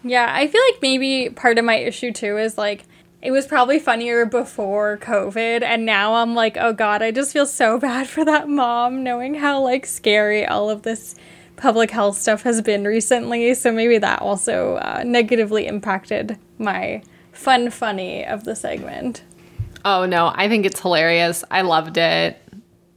Yeah, 0.03 0.27
I 0.33 0.47
feel 0.47 0.61
like 0.71 0.81
maybe 0.81 1.29
part 1.29 1.57
of 1.57 1.65
my 1.65 1.75
issue 1.75 2.11
too 2.11 2.37
is 2.37 2.57
like 2.57 2.85
it 3.21 3.31
was 3.31 3.45
probably 3.45 3.79
funnier 3.79 4.25
before 4.25 4.97
COVID 4.97 5.61
and 5.61 5.85
now 5.85 6.15
I'm 6.15 6.33
like, 6.33 6.57
"Oh 6.57 6.73
god, 6.73 7.03
I 7.03 7.11
just 7.11 7.33
feel 7.33 7.45
so 7.45 7.77
bad 7.79 8.07
for 8.07 8.25
that 8.25 8.49
mom 8.49 9.03
knowing 9.03 9.35
how 9.35 9.61
like 9.61 9.85
scary 9.85 10.45
all 10.45 10.69
of 10.69 10.81
this 10.81 11.15
public 11.57 11.91
health 11.91 12.17
stuff 12.17 12.41
has 12.43 12.61
been 12.61 12.85
recently." 12.85 13.53
So 13.53 13.71
maybe 13.71 13.99
that 13.99 14.21
also 14.21 14.77
uh, 14.77 15.03
negatively 15.05 15.67
impacted 15.67 16.39
my 16.57 17.03
fun 17.39 17.69
funny 17.69 18.25
of 18.25 18.43
the 18.43 18.55
segment. 18.55 19.23
Oh 19.85 20.05
no, 20.05 20.31
I 20.35 20.49
think 20.49 20.65
it's 20.65 20.81
hilarious. 20.81 21.43
I 21.49 21.61
loved 21.61 21.97
it. 21.97 22.37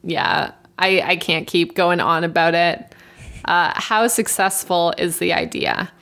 Yeah, 0.02 0.52
I, 0.78 1.00
I 1.00 1.16
can't 1.16 1.46
keep 1.46 1.74
going 1.74 2.00
on 2.00 2.24
about 2.24 2.54
it. 2.54 2.94
Uh, 3.44 3.72
how 3.76 4.06
successful 4.08 4.92
is 4.98 5.18
the 5.18 5.32
idea? 5.32 5.92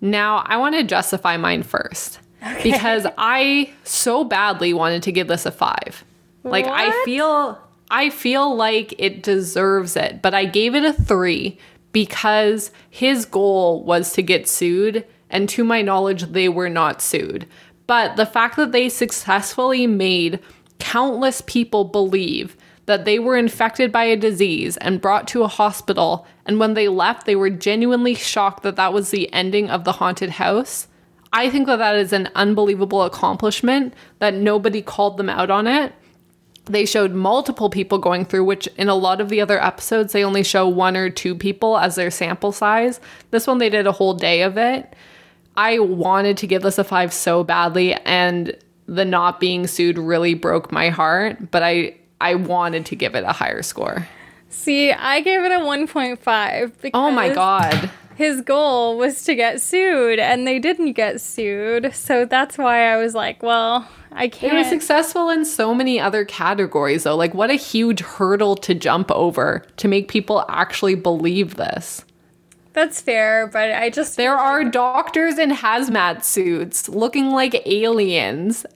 Now, 0.00 0.38
I 0.46 0.56
want 0.56 0.74
to 0.74 0.84
justify 0.84 1.36
mine 1.36 1.62
first 1.62 2.18
okay. 2.42 2.62
because 2.62 3.06
I 3.18 3.72
so 3.84 4.24
badly 4.24 4.72
wanted 4.72 5.02
to 5.04 5.12
give 5.12 5.28
this 5.28 5.46
a 5.46 5.50
five. 5.50 6.04
Like 6.44 6.64
what? 6.64 6.74
I 6.74 7.04
feel 7.04 7.60
I 7.90 8.10
feel 8.10 8.54
like 8.54 8.94
it 8.98 9.22
deserves 9.22 9.96
it, 9.96 10.22
but 10.22 10.32
I 10.32 10.44
gave 10.46 10.74
it 10.74 10.84
a 10.84 10.92
three 10.92 11.58
because 11.92 12.70
his 12.90 13.24
goal 13.24 13.84
was 13.84 14.12
to 14.12 14.22
get 14.22 14.48
sued, 14.48 15.06
and 15.30 15.48
to 15.48 15.64
my 15.64 15.82
knowledge, 15.82 16.24
they 16.24 16.48
were 16.48 16.68
not 16.68 17.00
sued. 17.00 17.46
But 17.86 18.16
the 18.16 18.26
fact 18.26 18.56
that 18.56 18.72
they 18.72 18.88
successfully 18.88 19.86
made 19.86 20.40
countless 20.78 21.40
people 21.46 21.84
believe 21.84 22.56
that 22.86 23.04
they 23.04 23.18
were 23.18 23.36
infected 23.36 23.90
by 23.90 24.04
a 24.04 24.16
disease 24.16 24.76
and 24.78 25.00
brought 25.00 25.26
to 25.28 25.42
a 25.42 25.48
hospital, 25.48 26.26
and 26.44 26.60
when 26.60 26.74
they 26.74 26.88
left, 26.88 27.26
they 27.26 27.36
were 27.36 27.50
genuinely 27.50 28.14
shocked 28.14 28.62
that 28.62 28.76
that 28.76 28.92
was 28.92 29.10
the 29.10 29.32
ending 29.32 29.68
of 29.68 29.84
the 29.84 29.92
haunted 29.92 30.30
house. 30.30 30.86
I 31.32 31.50
think 31.50 31.66
that 31.66 31.76
that 31.76 31.96
is 31.96 32.12
an 32.12 32.30
unbelievable 32.34 33.02
accomplishment 33.02 33.94
that 34.20 34.34
nobody 34.34 34.82
called 34.82 35.16
them 35.16 35.28
out 35.28 35.50
on 35.50 35.66
it. 35.66 35.92
They 36.66 36.86
showed 36.86 37.12
multiple 37.12 37.70
people 37.70 37.98
going 37.98 38.24
through, 38.24 38.44
which 38.44 38.66
in 38.76 38.88
a 38.88 38.94
lot 38.94 39.20
of 39.20 39.28
the 39.28 39.40
other 39.40 39.62
episodes, 39.62 40.12
they 40.12 40.24
only 40.24 40.42
show 40.42 40.66
one 40.66 40.96
or 40.96 41.10
two 41.10 41.34
people 41.34 41.78
as 41.78 41.94
their 41.94 42.10
sample 42.10 42.52
size. 42.52 43.00
This 43.30 43.46
one, 43.46 43.58
they 43.58 43.70
did 43.70 43.86
a 43.86 43.92
whole 43.92 44.14
day 44.14 44.42
of 44.42 44.56
it. 44.56 44.94
I 45.56 45.78
wanted 45.78 46.36
to 46.38 46.46
give 46.46 46.62
this 46.62 46.78
a 46.78 46.84
five 46.84 47.12
so 47.12 47.44
badly, 47.44 47.94
and 48.04 48.56
the 48.86 49.04
not 49.04 49.40
being 49.40 49.66
sued 49.66 49.98
really 49.98 50.34
broke 50.34 50.70
my 50.70 50.90
heart, 50.90 51.50
but 51.50 51.62
I 51.62 51.96
I 52.20 52.34
wanted 52.34 52.86
to 52.86 52.96
give 52.96 53.14
it 53.14 53.24
a 53.24 53.32
higher 53.32 53.62
score. 53.62 54.06
See, 54.48 54.90
I 54.92 55.20
gave 55.20 55.40
it 55.42 55.52
a 55.52 55.56
1.5 55.56 56.72
because 56.80 56.90
Oh 56.94 57.10
my 57.10 57.32
god. 57.32 57.90
His 58.16 58.40
goal 58.40 58.96
was 58.96 59.24
to 59.24 59.34
get 59.34 59.60
sued 59.60 60.18
and 60.18 60.46
they 60.46 60.58
didn't 60.58 60.92
get 60.92 61.20
sued. 61.20 61.94
So 61.94 62.24
that's 62.24 62.56
why 62.56 62.90
I 62.90 62.96
was 62.96 63.14
like, 63.14 63.42
well, 63.42 63.86
I 64.12 64.28
can't. 64.28 64.54
It 64.54 64.56
was 64.56 64.68
successful 64.68 65.28
in 65.28 65.44
so 65.44 65.74
many 65.74 66.00
other 66.00 66.24
categories 66.24 67.02
though. 67.02 67.16
Like 67.16 67.34
what 67.34 67.50
a 67.50 67.54
huge 67.54 68.00
hurdle 68.00 68.56
to 68.56 68.72
jump 68.74 69.10
over 69.10 69.62
to 69.76 69.88
make 69.88 70.08
people 70.08 70.46
actually 70.48 70.94
believe 70.94 71.56
this. 71.56 72.04
That's 72.76 73.00
fair, 73.00 73.46
but 73.46 73.72
I 73.72 73.88
just. 73.88 74.18
There 74.18 74.36
are 74.36 74.62
doctors 74.62 75.38
in 75.38 75.50
hazmat 75.50 76.24
suits 76.24 76.90
looking 76.90 77.30
like 77.30 77.66
aliens, 77.66 78.66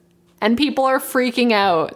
and 0.41 0.57
people 0.57 0.85
are 0.85 0.97
freaking 0.97 1.51
out. 1.51 1.95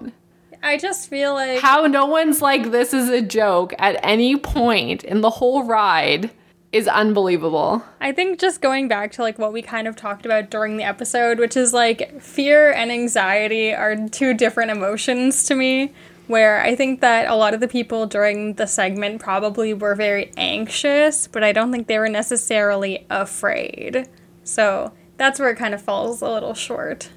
I 0.61 0.77
just 0.77 1.09
feel 1.09 1.33
like. 1.33 1.61
How 1.61 1.87
no 1.87 2.05
one's 2.05 2.43
like, 2.43 2.69
this 2.69 2.93
is 2.93 3.09
a 3.09 3.23
joke 3.23 3.73
at 3.79 3.99
any 4.03 4.37
point 4.37 5.03
in 5.03 5.21
the 5.21 5.31
whole 5.31 5.63
ride 5.63 6.29
is 6.71 6.87
unbelievable. 6.87 7.83
I 7.99 8.11
think 8.11 8.37
just 8.37 8.61
going 8.61 8.87
back 8.87 9.11
to 9.13 9.23
like 9.23 9.39
what 9.39 9.51
we 9.51 9.63
kind 9.63 9.87
of 9.87 9.95
talked 9.95 10.27
about 10.27 10.51
during 10.51 10.77
the 10.77 10.83
episode, 10.83 11.39
which 11.39 11.57
is 11.57 11.73
like 11.73 12.21
fear 12.21 12.71
and 12.71 12.91
anxiety 12.91 13.73
are 13.73 13.95
two 14.09 14.35
different 14.35 14.69
emotions 14.69 15.43
to 15.45 15.55
me 15.55 15.91
where 16.27 16.61
I 16.61 16.75
think 16.75 17.01
that 17.01 17.27
a 17.29 17.35
lot 17.35 17.53
of 17.53 17.59
the 17.59 17.67
people 17.67 18.05
during 18.07 18.53
the 18.53 18.67
segment 18.67 19.21
probably 19.21 19.73
were 19.73 19.95
very 19.95 20.31
anxious, 20.37 21.27
but 21.27 21.43
I 21.43 21.51
don't 21.51 21.71
think 21.71 21.87
they 21.87 21.99
were 21.99 22.09
necessarily 22.09 23.05
afraid. 23.09 24.07
So 24.43 24.93
that's 25.17 25.39
where 25.39 25.49
it 25.49 25.57
kind 25.57 25.73
of 25.73 25.81
falls 25.81 26.21
a 26.21 26.29
little 26.29 26.53
short. 26.53 27.09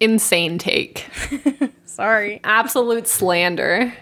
Insane 0.00 0.58
take. 0.58 1.06
Sorry. 1.84 2.40
Absolute 2.44 3.08
slander. 3.08 3.92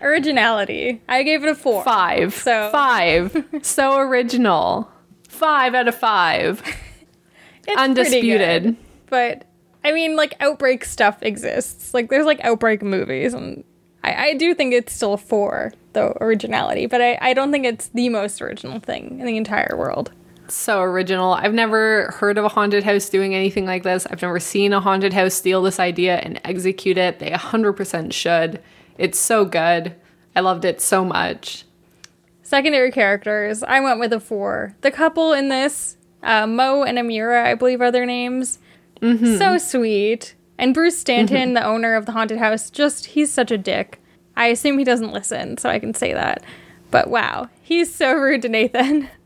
Originality. 0.00 1.02
I 1.08 1.22
gave 1.22 1.42
it 1.44 1.50
a 1.50 1.54
four. 1.54 1.84
Five. 1.84 2.34
So 2.34 2.70
five. 2.70 3.44
so 3.62 3.98
original. 3.98 4.90
Five 5.28 5.74
out 5.74 5.88
of 5.88 5.94
five. 5.94 6.62
It's 7.66 7.80
Undisputed. 7.80 8.76
but 9.08 9.46
I 9.82 9.92
mean, 9.92 10.16
like 10.16 10.34
outbreak 10.40 10.84
stuff 10.84 11.22
exists. 11.22 11.94
Like 11.94 12.10
there's 12.10 12.26
like 12.26 12.38
outbreak 12.44 12.82
movies, 12.82 13.32
and 13.32 13.64
I, 14.04 14.26
I 14.26 14.34
do 14.34 14.54
think 14.54 14.74
it's 14.74 14.92
still 14.92 15.16
for 15.16 15.72
the 15.94 16.12
originality, 16.22 16.86
but 16.86 17.00
I, 17.00 17.18
I 17.20 17.32
don't 17.32 17.50
think 17.50 17.64
it's 17.64 17.88
the 17.88 18.10
most 18.10 18.42
original 18.42 18.78
thing 18.78 19.18
in 19.18 19.26
the 19.26 19.36
entire 19.36 19.74
world. 19.76 20.12
So 20.48 20.82
original. 20.82 21.32
I've 21.32 21.54
never 21.54 22.10
heard 22.18 22.36
of 22.36 22.44
a 22.44 22.50
haunted 22.50 22.84
house 22.84 23.08
doing 23.08 23.34
anything 23.34 23.64
like 23.64 23.82
this. 23.82 24.06
I've 24.06 24.20
never 24.20 24.38
seen 24.38 24.74
a 24.74 24.80
haunted 24.80 25.14
house 25.14 25.32
steal 25.32 25.62
this 25.62 25.80
idea 25.80 26.16
and 26.16 26.38
execute 26.44 26.98
it. 26.98 27.18
They 27.18 27.30
100% 27.30 28.12
should. 28.12 28.62
It's 28.98 29.18
so 29.18 29.46
good. 29.46 29.94
I 30.36 30.40
loved 30.40 30.66
it 30.66 30.82
so 30.82 31.02
much. 31.04 31.64
Secondary 32.42 32.92
characters, 32.92 33.62
I 33.62 33.80
went 33.80 34.00
with 34.00 34.12
a 34.12 34.20
four. 34.20 34.76
The 34.82 34.90
couple 34.90 35.32
in 35.32 35.48
this, 35.48 35.96
uh, 36.22 36.46
Mo 36.46 36.82
and 36.82 36.98
Amira, 36.98 37.42
I 37.42 37.54
believe 37.54 37.80
are 37.80 37.90
their 37.90 38.04
names. 38.04 38.58
Mm-hmm. 39.00 39.38
So 39.38 39.56
sweet. 39.56 40.34
And 40.58 40.74
Bruce 40.74 40.98
Stanton, 40.98 41.36
mm-hmm. 41.36 41.54
the 41.54 41.64
owner 41.64 41.94
of 41.94 42.06
the 42.06 42.12
haunted 42.12 42.38
house, 42.38 42.70
just 42.70 43.06
he's 43.06 43.32
such 43.32 43.50
a 43.50 43.58
dick. 43.58 44.00
I 44.36 44.46
assume 44.46 44.78
he 44.78 44.84
doesn't 44.84 45.12
listen, 45.12 45.58
so 45.58 45.68
I 45.68 45.78
can 45.78 45.94
say 45.94 46.12
that. 46.12 46.44
But 46.90 47.08
wow, 47.08 47.48
he's 47.62 47.94
so 47.94 48.12
rude 48.14 48.42
to 48.42 48.48
Nathan. 48.48 49.08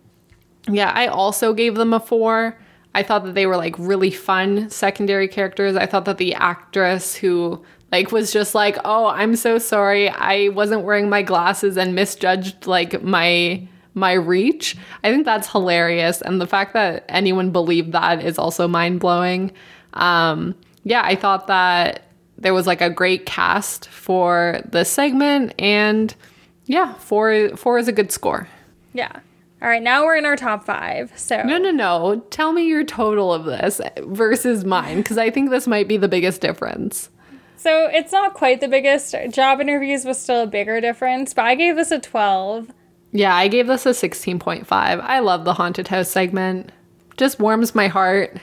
Yeah, 0.70 0.92
I 0.94 1.06
also 1.06 1.55
gave 1.55 1.76
them 1.76 1.94
a 1.94 2.00
four. 2.00 2.59
I 2.94 3.02
thought 3.02 3.24
that 3.24 3.34
they 3.34 3.46
were 3.46 3.56
like 3.56 3.74
really 3.78 4.10
fun 4.10 4.68
secondary 4.70 5.28
characters. 5.28 5.76
I 5.76 5.86
thought 5.86 6.05
that 6.05 6.18
the 6.18 6.34
actress 6.34 7.14
who 7.14 7.64
like 7.90 8.12
was 8.12 8.32
just 8.32 8.55
like, 8.55 8.76
"Oh, 8.84 9.06
I'm 9.06 9.34
so 9.36 9.59
sorry. 9.59 10.10
I 10.10 10.48
wasn't 10.48 10.82
wearing 10.82 11.09
my 11.09 11.22
glasses 11.22 11.78
and 11.78 11.94
misjudged 11.94 12.66
like 12.66 13.02
my 13.02 13.66
my 13.94 14.12
reach." 14.12 14.76
I 15.02 15.10
think 15.10 15.24
that's 15.24 15.50
hilarious 15.50 16.20
and 16.20 16.40
the 16.40 16.46
fact 16.46 16.74
that 16.74 17.05
anyone 17.09 17.50
believed 17.50 17.92
that 17.92 18.22
is 18.22 18.38
also 18.38 18.68
mind-blowing. 18.68 19.52
Um 19.94 20.55
yeah, 20.89 21.02
I 21.05 21.15
thought 21.15 21.47
that 21.48 22.05
there 22.39 22.55
was 22.55 22.66
like 22.66 22.81
a 22.81 22.89
great 22.89 23.27
cast 23.27 23.89
for 23.89 24.60
the 24.70 24.85
segment 24.85 25.52
and 25.59 26.15
yeah, 26.65 26.94
four 26.94 27.51
four 27.56 27.78
is 27.78 27.89
a 27.89 27.93
good 27.93 28.10
score. 28.10 28.48
Yeah. 28.94 29.20
All 29.60 29.69
right, 29.69 29.82
now 29.82 30.05
we're 30.05 30.16
in 30.16 30.24
our 30.24 30.36
top 30.36 30.65
five. 30.65 31.12
So 31.16 31.43
no, 31.43 31.59
no, 31.59 31.70
no. 31.70 32.24
Tell 32.31 32.52
me 32.52 32.66
your 32.66 32.85
total 32.85 33.35
of 33.35 33.44
this 33.44 33.81
versus 33.98 34.65
mine, 34.65 34.98
because 34.98 35.19
I 35.19 35.31
think 35.31 35.51
this 35.51 35.66
might 35.66 35.89
be 35.89 35.97
the 35.97 36.09
biggest 36.09 36.40
difference. 36.40 37.10
So 37.56 37.86
it's 37.86 38.12
not 38.12 38.35
quite 38.35 38.60
the 38.60 38.69
biggest. 38.69 39.15
Job 39.31 39.60
interviews 39.60 40.05
was 40.05 40.16
still 40.19 40.44
a 40.44 40.47
bigger 40.47 40.81
difference, 40.81 41.35
but 41.35 41.44
I 41.44 41.56
gave 41.56 41.74
this 41.74 41.90
a 41.90 41.98
twelve. 41.98 42.70
Yeah, 43.10 43.35
I 43.35 43.48
gave 43.48 43.66
this 43.66 43.85
a 43.85 43.94
sixteen 43.94 44.39
point 44.39 44.66
five. 44.66 45.01
I 45.01 45.19
love 45.19 45.44
the 45.44 45.55
haunted 45.55 45.89
house 45.89 46.09
segment. 46.09 46.70
Just 47.16 47.40
warms 47.40 47.74
my 47.74 47.89
heart. 47.89 48.39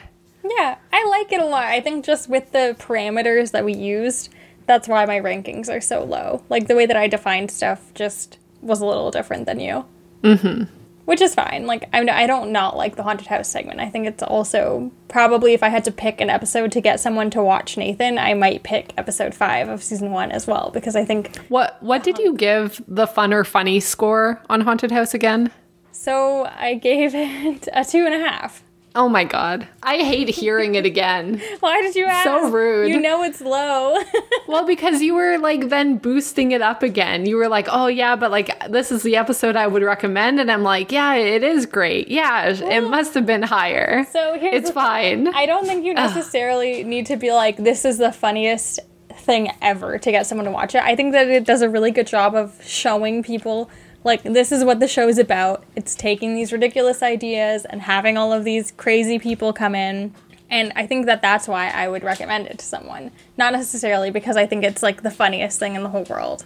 Yeah, 0.47 0.77
I 0.93 1.05
like 1.09 1.31
it 1.31 1.41
a 1.41 1.45
lot. 1.45 1.63
I 1.65 1.81
think 1.81 2.05
just 2.05 2.30
with 2.30 2.51
the 2.51 2.76
parameters 2.80 3.51
that 3.51 3.65
we 3.65 3.73
used, 3.73 4.30
that's 4.67 4.88
why 4.88 5.05
my 5.05 5.19
rankings 5.19 5.69
are 5.69 5.81
so 5.81 6.03
low. 6.03 6.43
Like 6.49 6.67
the 6.67 6.76
way 6.76 6.85
that 6.85 6.97
I 6.97 7.07
defined 7.07 7.51
stuff 7.51 7.93
just 7.93 8.38
was 8.61 8.81
a 8.81 8.85
little 8.85 9.11
different 9.11 9.45
than 9.45 9.59
you. 9.59 9.85
Mm-hmm. 10.23 10.63
which 11.05 11.22
is 11.22 11.35
fine. 11.35 11.67
Like 11.67 11.88
I, 11.93 11.99
I 11.99 12.26
don't 12.26 12.51
not 12.51 12.76
like 12.76 12.95
the 12.95 13.03
haunted 13.03 13.27
house 13.27 13.47
segment. 13.47 13.80
I 13.80 13.89
think 13.89 14.07
it's 14.07 14.23
also 14.23 14.91
probably 15.07 15.53
if 15.53 15.61
I 15.61 15.69
had 15.69 15.84
to 15.85 15.91
pick 15.91 16.19
an 16.19 16.31
episode 16.31 16.72
to 16.72 16.81
get 16.81 16.99
someone 16.99 17.30
to 17.31 17.43
watch 17.43 17.77
Nathan, 17.77 18.17
I 18.17 18.34
might 18.34 18.63
pick 18.63 18.91
episode 18.97 19.35
five 19.35 19.69
of 19.69 19.84
season 19.84 20.09
one 20.11 20.31
as 20.31 20.47
well 20.47 20.72
because 20.73 20.95
I 20.95 21.05
think. 21.05 21.35
What 21.49 21.77
What 21.84 22.01
did 22.01 22.17
you 22.17 22.34
give 22.34 22.81
the 22.88 23.05
fun 23.05 23.34
or 23.34 23.43
funny 23.43 23.80
score 23.80 24.41
on 24.49 24.61
haunted 24.61 24.91
house 24.91 25.13
again? 25.13 25.51
So 25.91 26.45
I 26.45 26.73
gave 26.73 27.13
it 27.13 27.69
a 27.72 27.85
two 27.85 28.05
and 28.05 28.15
a 28.15 28.27
half. 28.27 28.63
Oh 28.95 29.09
my 29.09 29.26
god. 29.26 29.67
I 29.84 29.97
hate 29.97 30.30
hearing 30.30 30.76
it 30.76 30.85
again. 30.85 31.41
Why 31.59 31.81
did 31.81 31.95
you 31.95 32.05
ask? 32.05 32.23
So 32.23 32.49
rude. 32.49 32.89
You 32.89 32.99
know 32.99 33.23
it's 33.23 33.41
low. 33.41 34.01
well, 34.47 34.65
because 34.65 35.01
you 35.01 35.13
were 35.13 35.38
like 35.38 35.67
then 35.67 35.97
boosting 35.97 36.53
it 36.53 36.61
up 36.61 36.81
again. 36.81 37.26
You 37.26 37.35
were 37.35 37.49
like, 37.49 37.67
"Oh 37.69 37.88
yeah, 37.88 38.15
but 38.15 38.31
like 38.31 38.69
this 38.69 38.93
is 38.93 39.03
the 39.03 39.17
episode 39.17 39.57
I 39.57 39.67
would 39.67 39.84
recommend." 39.84 40.39
And 40.39 40.49
I'm 40.49 40.63
like, 40.63 40.93
"Yeah, 40.93 41.15
it 41.15 41.43
is 41.43 41.65
great. 41.65 42.07
Yeah, 42.07 42.47
it 42.47 42.81
must 42.89 43.13
have 43.15 43.26
been 43.26 43.43
higher." 43.43 44.05
So 44.11 44.39
here's 44.39 44.63
It's 44.63 44.72
fine. 44.72 45.27
I 45.27 45.45
don't 45.45 45.65
think 45.65 45.85
you 45.85 45.93
necessarily 45.93 46.84
need 46.85 47.05
to 47.07 47.17
be 47.17 47.34
like 47.34 47.57
this 47.57 47.84
is 47.84 47.97
the 47.97 48.13
funniest 48.13 48.80
thing 49.13 49.51
ever 49.61 49.97
to 49.97 50.11
get 50.11 50.26
someone 50.26 50.45
to 50.45 50.51
watch 50.51 50.73
it. 50.76 50.81
I 50.81 50.95
think 50.95 51.11
that 51.11 51.27
it 51.27 51.43
does 51.43 51.61
a 51.61 51.69
really 51.69 51.91
good 51.91 52.07
job 52.07 52.35
of 52.35 52.57
showing 52.63 53.23
people 53.23 53.69
like 54.06 54.23
this 54.23 54.52
is 54.52 54.64
what 54.64 54.80
the 54.80 54.88
show 54.88 55.10
is 55.10 55.18
about. 55.18 55.65
It's 55.76 55.95
taking 55.95 56.36
these 56.36 56.53
ridiculous 56.53 57.02
ideas 57.03 57.65
and 57.65 57.82
having 57.82 58.18
all 58.18 58.32
of 58.32 58.45
these 58.45 58.72
crazy 58.72 59.19
people 59.19 59.52
come 59.52 59.76
in. 59.76 60.14
And 60.49 60.72
I 60.76 60.86
think 60.86 61.07
that 61.07 61.23
that's 61.23 61.48
why 61.48 61.69
I 61.69 61.88
would 61.88 62.03
recommend 62.03 62.45
it 62.48 62.60
to 62.60 62.65
someone. 62.65 63.11
Not 63.36 63.53
necessarily 63.53 64.11
because 64.11 64.38
I 64.38 64.45
think 64.45 64.64
it's 64.64 64.84
like 64.84 65.02
the 65.02 65.10
funniest 65.10 65.57
thing 65.57 65.76
in 65.76 65.82
the 65.82 65.90
whole 65.90 66.03
world. 66.03 66.45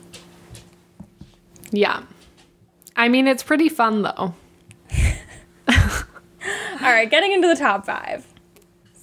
Yeah. 1.71 2.03
I 2.95 3.09
mean, 3.09 3.27
it's 3.27 3.43
pretty 3.43 3.67
fun 3.67 4.03
though. 4.03 4.33
All 5.69 6.93
right, 6.93 7.09
getting 7.09 7.33
into 7.33 7.49
the 7.49 7.55
top 7.55 7.85
five. 7.85 8.25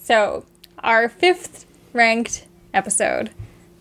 So, 0.03 0.47
our 0.78 1.11
fifth 1.11 1.66
ranked 1.93 2.47
episode 2.73 3.31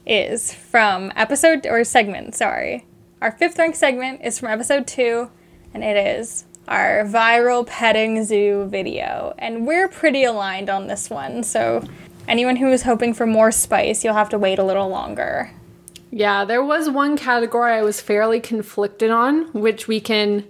is 0.05 0.53
from 0.53 1.13
episode 1.15 1.65
or 1.65 1.83
segment, 1.85 2.35
sorry. 2.35 2.85
Our 3.21 3.31
fifth 3.31 3.57
ranked 3.57 3.77
segment 3.77 4.21
is 4.23 4.37
from 4.37 4.49
episode 4.49 4.87
two, 4.87 5.29
and 5.73 5.83
it 5.83 5.95
is 5.95 6.43
our 6.67 7.05
viral 7.05 7.65
petting 7.65 8.25
zoo 8.25 8.67
video. 8.69 9.33
And 9.37 9.65
we're 9.65 9.87
pretty 9.87 10.25
aligned 10.25 10.69
on 10.69 10.87
this 10.87 11.09
one, 11.09 11.43
so 11.43 11.81
anyone 12.27 12.57
who 12.57 12.71
is 12.71 12.83
hoping 12.83 13.13
for 13.13 13.25
more 13.25 13.51
spice, 13.51 14.03
you'll 14.03 14.15
have 14.15 14.29
to 14.29 14.37
wait 14.37 14.59
a 14.59 14.63
little 14.63 14.89
longer. 14.89 15.51
Yeah, 16.11 16.43
there 16.43 16.63
was 16.63 16.89
one 16.89 17.17
category 17.17 17.71
I 17.71 17.83
was 17.83 18.01
fairly 18.01 18.41
conflicted 18.41 19.11
on, 19.11 19.45
which 19.53 19.87
we 19.87 20.01
can 20.01 20.45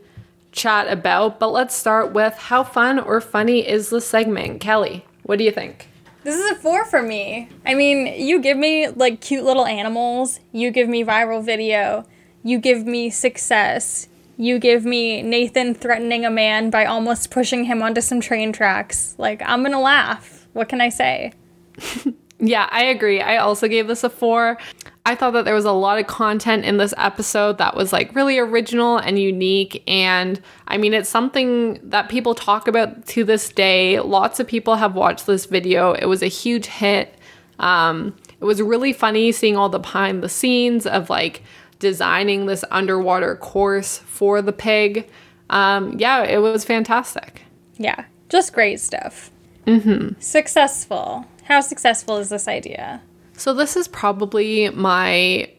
chat 0.52 0.88
about, 0.88 1.40
but 1.40 1.52
let's 1.52 1.76
start 1.76 2.14
with 2.14 2.34
how 2.34 2.64
fun 2.64 2.98
or 2.98 3.22
funny 3.22 3.60
is 3.60 3.90
the 3.90 4.02
segment? 4.02 4.60
Kelly, 4.60 5.06
what 5.22 5.38
do 5.38 5.44
you 5.44 5.52
think? 5.52 5.88
This 6.24 6.36
is 6.36 6.50
a 6.50 6.56
four 6.56 6.84
for 6.86 7.04
me. 7.04 7.50
I 7.64 7.76
mean, 7.76 8.08
you 8.20 8.42
give 8.42 8.58
me 8.58 8.88
like 8.88 9.22
cute 9.22 9.44
little 9.44 9.68
animals, 9.68 10.40
you 10.52 10.72
give 10.72 10.90
me 10.90 11.04
viral 11.04 11.44
video, 11.44 12.06
you 12.46 12.60
give 12.60 12.86
me 12.86 13.10
success, 13.10 14.08
you 14.38 14.60
give 14.60 14.86
me 14.86 15.22
Nathan 15.22 15.74
threatening 15.74 16.24
a 16.24 16.30
man 16.30 16.70
by 16.70 16.86
almost 16.86 17.32
pushing 17.32 17.66
him 17.66 17.82
onto 17.82 18.00
some 18.00 18.22
train 18.22 18.54
tracks. 18.54 19.16
Like, 19.18 19.42
I'm 19.46 19.64
gonna 19.64 19.82
laugh. 19.82 20.48
What 20.54 20.70
can 20.70 20.80
I 20.80 20.88
say? 20.88 21.34
Yeah, 22.40 22.68
I 22.70 22.84
agree. 22.84 23.22
I 23.22 23.38
also 23.38 23.68
gave 23.68 23.88
this 23.88 24.04
a 24.04 24.10
four. 24.10 24.58
I 25.06 25.16
thought 25.16 25.32
that 25.32 25.46
there 25.46 25.56
was 25.56 25.66
a 25.66 25.72
lot 25.72 26.00
of 26.00 26.08
content 26.08 26.66
in 26.66 26.78
this 26.78 26.94
episode 26.98 27.60
that 27.60 27.76
was 27.76 27.94
like 27.94 28.14
really 28.14 28.38
original 28.38 28.98
and 28.98 29.18
unique. 29.18 29.84
And 29.88 30.42
I 30.68 30.78
mean, 30.78 30.94
it's 30.94 31.10
something 31.10 31.80
that 31.84 32.10
people 32.10 32.36
talk 32.36 32.68
about 32.68 33.06
to 33.08 33.24
this 33.24 33.50
day. 33.50 34.00
Lots 34.00 34.40
of 34.40 34.48
people 34.48 34.76
have 34.76 34.96
watched 34.96 35.28
this 35.28 35.46
video. 35.46 35.94
It 35.94 36.06
was 36.06 36.22
a 36.22 36.28
huge 36.28 36.66
hit. 36.66 37.16
Um, 37.60 38.16
it 38.42 38.44
was 38.44 38.62
really 38.62 38.92
funny 38.92 39.32
seeing 39.32 39.56
all 39.56 39.70
the 39.70 39.80
behind 39.80 40.22
the 40.22 40.30
scenes 40.30 40.86
of 40.86 41.10
like 41.10 41.42
designing 41.80 42.46
this 42.46 42.64
underwater 42.72 43.36
course 43.36 43.98
for 44.00 44.42
the 44.42 44.54
pig. 44.54 45.10
Um, 45.50 45.98
yeah, 46.00 46.24
it 46.24 46.40
was 46.40 46.66
fantastic. 46.66 47.44
Yeah, 47.78 48.06
just 48.30 48.54
great 48.54 48.80
stuff. 48.80 49.32
Mm-hmm. 49.66 50.20
Successful. 50.20 51.26
How 51.44 51.62
successful 51.62 52.18
is 52.18 52.30
this 52.30 52.48
idea? 52.48 53.02
So, 53.34 53.54
this 53.54 53.76
is 53.76 53.88
probably 53.88 54.70
my 54.70 55.50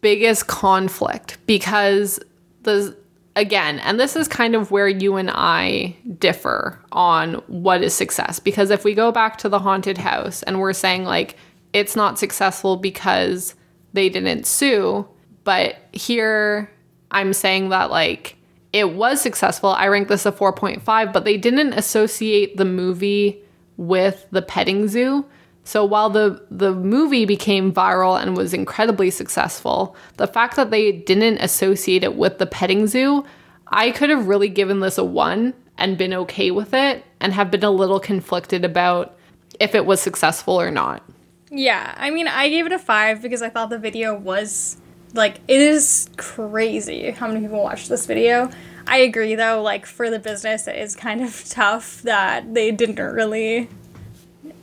biggest 0.00 0.46
conflict 0.46 1.38
because 1.46 2.20
the 2.62 2.96
again, 3.36 3.78
and 3.80 3.98
this 3.98 4.16
is 4.16 4.28
kind 4.28 4.54
of 4.54 4.70
where 4.70 4.88
you 4.88 5.16
and 5.16 5.30
I 5.32 5.96
differ 6.18 6.78
on 6.92 7.34
what 7.46 7.82
is 7.82 7.94
success. 7.94 8.38
Because 8.38 8.70
if 8.70 8.84
we 8.84 8.94
go 8.94 9.12
back 9.12 9.38
to 9.38 9.48
the 9.48 9.58
haunted 9.58 9.98
house 9.98 10.42
and 10.42 10.60
we're 10.60 10.72
saying, 10.72 11.04
like, 11.04 11.36
it's 11.72 11.96
not 11.96 12.18
successful 12.18 12.76
because 12.76 13.54
they 13.92 14.08
didn't 14.08 14.46
sue, 14.46 15.08
but 15.44 15.76
here 15.92 16.70
I'm 17.10 17.32
saying 17.32 17.70
that, 17.70 17.90
like, 17.90 18.36
it 18.72 18.92
was 18.92 19.20
successful. 19.20 19.70
I 19.70 19.88
rank 19.88 20.08
this 20.08 20.26
a 20.26 20.32
4.5, 20.32 21.12
but 21.12 21.24
they 21.24 21.36
didn't 21.36 21.72
associate 21.72 22.56
the 22.56 22.64
movie 22.64 23.42
with 23.76 24.26
the 24.30 24.42
petting 24.42 24.86
zoo. 24.86 25.24
So 25.64 25.84
while 25.84 26.10
the 26.10 26.44
the 26.50 26.72
movie 26.72 27.26
became 27.26 27.72
viral 27.72 28.20
and 28.20 28.36
was 28.36 28.54
incredibly 28.54 29.10
successful, 29.10 29.94
the 30.16 30.26
fact 30.26 30.56
that 30.56 30.70
they 30.70 30.92
didn't 30.92 31.38
associate 31.38 32.02
it 32.02 32.16
with 32.16 32.38
the 32.38 32.46
petting 32.46 32.86
zoo, 32.86 33.24
I 33.68 33.90
could 33.90 34.10
have 34.10 34.26
really 34.26 34.48
given 34.48 34.80
this 34.80 34.98
a 34.98 35.04
1 35.04 35.54
and 35.78 35.98
been 35.98 36.14
okay 36.14 36.50
with 36.50 36.74
it 36.74 37.04
and 37.20 37.32
have 37.32 37.50
been 37.50 37.64
a 37.64 37.70
little 37.70 38.00
conflicted 38.00 38.64
about 38.64 39.16
if 39.58 39.74
it 39.74 39.86
was 39.86 40.00
successful 40.00 40.60
or 40.60 40.70
not. 40.70 41.02
Yeah, 41.50 41.94
I 41.96 42.10
mean, 42.10 42.28
I 42.28 42.48
gave 42.48 42.66
it 42.66 42.72
a 42.72 42.78
five 42.78 43.22
because 43.22 43.42
I 43.42 43.48
thought 43.48 43.70
the 43.70 43.78
video 43.78 44.16
was 44.16 44.76
like 45.14 45.40
it 45.48 45.60
is 45.60 46.08
crazy 46.16 47.10
how 47.10 47.28
many 47.28 47.40
people 47.40 47.62
watched 47.62 47.88
this 47.88 48.06
video. 48.06 48.50
I 48.86 48.98
agree 48.98 49.34
though, 49.34 49.62
like 49.62 49.86
for 49.86 50.10
the 50.10 50.18
business, 50.18 50.66
it 50.66 50.76
is 50.76 50.94
kind 50.96 51.22
of 51.22 51.44
tough 51.48 52.02
that 52.02 52.54
they 52.54 52.70
didn't 52.70 53.00
really 53.00 53.68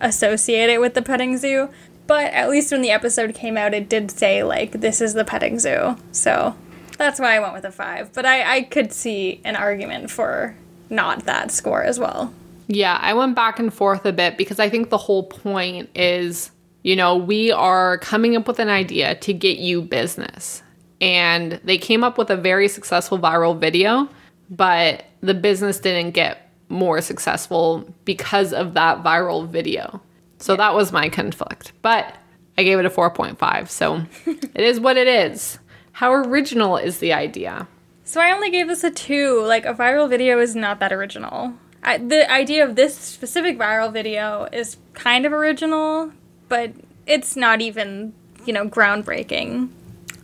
associate 0.02 0.70
it 0.70 0.80
with 0.82 0.94
the 0.94 1.02
petting 1.02 1.38
zoo. 1.38 1.70
But 2.08 2.32
at 2.34 2.50
least 2.50 2.72
when 2.72 2.82
the 2.82 2.92
episode 2.92 3.36
came 3.36 3.58
out, 3.58 3.74
it 3.74 3.90
did 3.90 4.12
say 4.12 4.44
like 4.44 4.72
this 4.74 5.02
is 5.02 5.14
the 5.14 5.26
petting 5.26 5.60
zoo. 5.60 5.98
So 6.12 6.56
that's 6.98 7.20
why 7.20 7.36
I 7.36 7.40
went 7.40 7.54
with 7.54 7.66
a 7.66 7.72
five. 7.72 8.14
But 8.14 8.26
I, 8.26 8.58
I 8.58 8.62
could 8.64 8.92
see 8.92 9.42
an 9.44 9.56
argument 9.56 10.10
for 10.10 10.56
not 10.90 11.26
that 11.26 11.52
score 11.52 11.84
as 11.84 12.00
well. 12.00 12.34
Yeah, 12.68 12.98
I 13.02 13.14
went 13.14 13.36
back 13.36 13.60
and 13.60 13.74
forth 13.74 14.06
a 14.06 14.12
bit 14.12 14.38
because 14.38 14.60
I 14.60 14.70
think 14.70 14.90
the 14.90 14.98
whole 14.98 15.24
point 15.24 15.90
is, 15.96 16.52
you 16.88 16.96
know, 16.96 17.18
we 17.18 17.52
are 17.52 17.98
coming 17.98 18.38
up 18.38 18.48
with 18.48 18.60
an 18.60 18.70
idea 18.70 19.16
to 19.16 19.34
get 19.34 19.58
you 19.58 19.82
business. 19.82 20.64
And 21.02 21.60
they 21.66 21.78
came 21.78 22.02
up 22.02 22.18
with 22.18 22.30
a 22.30 22.38
very 22.38 22.70
successful 22.70 23.20
viral 23.20 23.60
video, 23.60 24.08
but 24.50 25.04
the 25.20 25.34
business 25.34 25.82
didn't 25.82 26.12
get 26.12 26.50
more 26.70 27.02
successful 27.02 27.94
because 28.06 28.54
of 28.54 28.74
that 28.76 29.04
viral 29.04 29.46
video. 29.46 30.02
So 30.40 30.56
that 30.56 30.74
was 30.76 30.94
my 30.94 31.10
conflict. 31.10 31.74
But 31.82 32.16
I 32.58 32.64
gave 32.64 32.80
it 32.80 32.86
a 32.86 32.90
4.5. 32.90 33.68
So 33.68 34.06
it 34.26 34.64
is 34.64 34.80
what 34.80 34.96
it 34.96 35.10
is. 35.10 35.60
How 35.92 36.14
original 36.14 36.78
is 36.78 37.00
the 37.00 37.12
idea? 37.12 37.68
So 38.06 38.22
I 38.22 38.32
only 38.32 38.50
gave 38.50 38.70
this 38.70 38.86
a 38.86 38.92
two. 38.92 39.44
Like 39.44 39.66
a 39.66 39.74
viral 39.74 40.10
video 40.10 40.40
is 40.40 40.56
not 40.56 40.80
that 40.80 40.94
original. 40.94 41.54
I, 41.84 41.98
the 41.98 42.32
idea 42.32 42.64
of 42.64 42.78
this 42.78 42.96
specific 42.96 43.58
viral 43.58 43.92
video 43.92 44.48
is 44.54 44.78
kind 44.94 45.26
of 45.26 45.34
original, 45.34 46.14
but 46.50 46.72
it's 47.06 47.36
not 47.36 47.62
even, 47.62 48.14
you 48.46 48.54
know, 48.54 48.68
groundbreaking. 48.68 49.70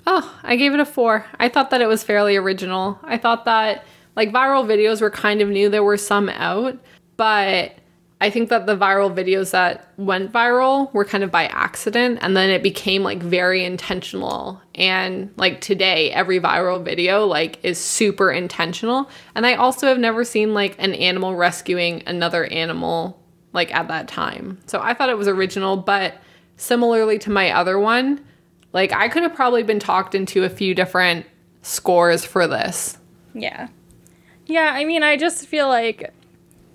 Oh, 0.05 0.39
I 0.43 0.55
gave 0.55 0.73
it 0.73 0.79
a 0.79 0.85
four. 0.85 1.25
I 1.39 1.49
thought 1.49 1.69
that 1.69 1.81
it 1.81 1.87
was 1.87 2.03
fairly 2.03 2.35
original. 2.35 2.99
I 3.03 3.17
thought 3.17 3.45
that 3.45 3.85
like 4.15 4.31
viral 4.31 4.65
videos 4.65 5.01
were 5.01 5.09
kind 5.09 5.41
of 5.41 5.49
new. 5.49 5.69
There 5.69 5.83
were 5.83 5.97
some 5.97 6.29
out, 6.29 6.77
but 7.17 7.73
I 8.19 8.29
think 8.29 8.49
that 8.49 8.65
the 8.65 8.77
viral 8.77 9.13
videos 9.13 9.51
that 9.51 9.91
went 9.97 10.31
viral 10.31 10.93
were 10.93 11.03
kind 11.03 11.23
of 11.23 11.31
by 11.31 11.47
accident 11.47 12.19
and 12.21 12.37
then 12.37 12.49
it 12.49 12.63
became 12.63 13.03
like 13.03 13.21
very 13.21 13.65
intentional. 13.65 14.61
And 14.75 15.33
like 15.35 15.61
today, 15.61 16.11
every 16.11 16.39
viral 16.39 16.83
video 16.83 17.25
like 17.25 17.59
is 17.63 17.77
super 17.77 18.31
intentional. 18.31 19.09
And 19.35 19.45
I 19.45 19.55
also 19.55 19.87
have 19.87 19.99
never 19.99 20.23
seen 20.23 20.53
like 20.53 20.75
an 20.79 20.93
animal 20.93 21.35
rescuing 21.35 22.03
another 22.07 22.45
animal 22.45 23.22
like 23.53 23.73
at 23.73 23.87
that 23.87 24.07
time. 24.07 24.59
So 24.65 24.79
I 24.81 24.93
thought 24.93 25.09
it 25.09 25.17
was 25.17 25.27
original, 25.27 25.77
but 25.77 26.15
similarly 26.57 27.17
to 27.19 27.31
my 27.31 27.51
other 27.51 27.79
one, 27.79 28.23
like 28.73 28.91
I 28.91 29.07
could 29.07 29.23
have 29.23 29.33
probably 29.33 29.63
been 29.63 29.79
talked 29.79 30.15
into 30.15 30.43
a 30.43 30.49
few 30.49 30.75
different 30.75 31.25
scores 31.61 32.25
for 32.25 32.47
this. 32.47 32.97
Yeah. 33.33 33.69
Yeah, 34.45 34.71
I 34.73 34.85
mean, 34.85 35.03
I 35.03 35.15
just 35.15 35.47
feel 35.47 35.67
like, 35.67 36.13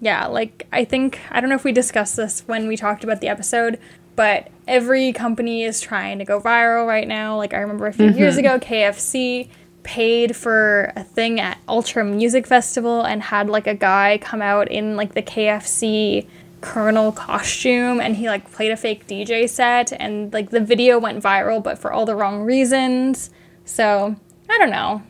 yeah, 0.01 0.27
like, 0.27 0.67
I 0.73 0.85
think, 0.85 1.21
I 1.31 1.41
don't 1.41 1.51
know 1.51 1.57
if 1.57 1.65
we 1.65 1.73
discussed 1.73 2.17
this 2.17 2.43
when 2.47 2.67
we 2.67 2.77
talked 2.77 3.05
about 3.05 3.21
the 3.21 3.29
episode, 3.29 3.79
but 4.17 4.49
every 4.67 5.13
company 5.13 5.65
is 5.65 5.81
trying 5.81 6.19
to 6.19 6.25
go 6.25 6.41
viral 6.41 6.87
right 6.87 7.07
now. 7.07 7.37
Like, 7.37 7.53
I 7.53 7.59
remember 7.59 7.87
a 7.87 7.93
few 7.93 8.11
years 8.11 8.37
mm-hmm. 8.37 8.47
ago, 8.47 8.59
KFC 8.59 9.51
paid 9.83 10.35
for 10.35 10.93
a 10.97 11.05
thing 11.05 11.41
at 11.41 11.59
Ultra 11.69 12.05
Music 12.05 12.47
Festival 12.47 13.03
and 13.03 13.23
had 13.23 13.49
like 13.49 13.67
a 13.67 13.75
guy 13.75 14.19
come 14.21 14.43
out 14.43 14.71
in 14.71 14.97
like 14.97 15.15
the 15.15 15.23
KFC 15.23 16.27
Colonel 16.61 17.13
costume 17.13 18.01
and 18.01 18.17
he 18.17 18.29
like 18.29 18.51
played 18.53 18.71
a 18.71 18.77
fake 18.77 19.07
DJ 19.07 19.49
set 19.49 19.93
and 19.93 20.33
like 20.33 20.51
the 20.51 20.61
video 20.61 20.99
went 20.99 21.23
viral 21.23 21.63
but 21.63 21.79
for 21.79 21.93
all 21.93 22.05
the 22.05 22.17
wrong 22.17 22.43
reasons. 22.43 23.31
So, 23.65 24.17
I 24.49 24.59
don't 24.59 24.71
know. 24.71 25.03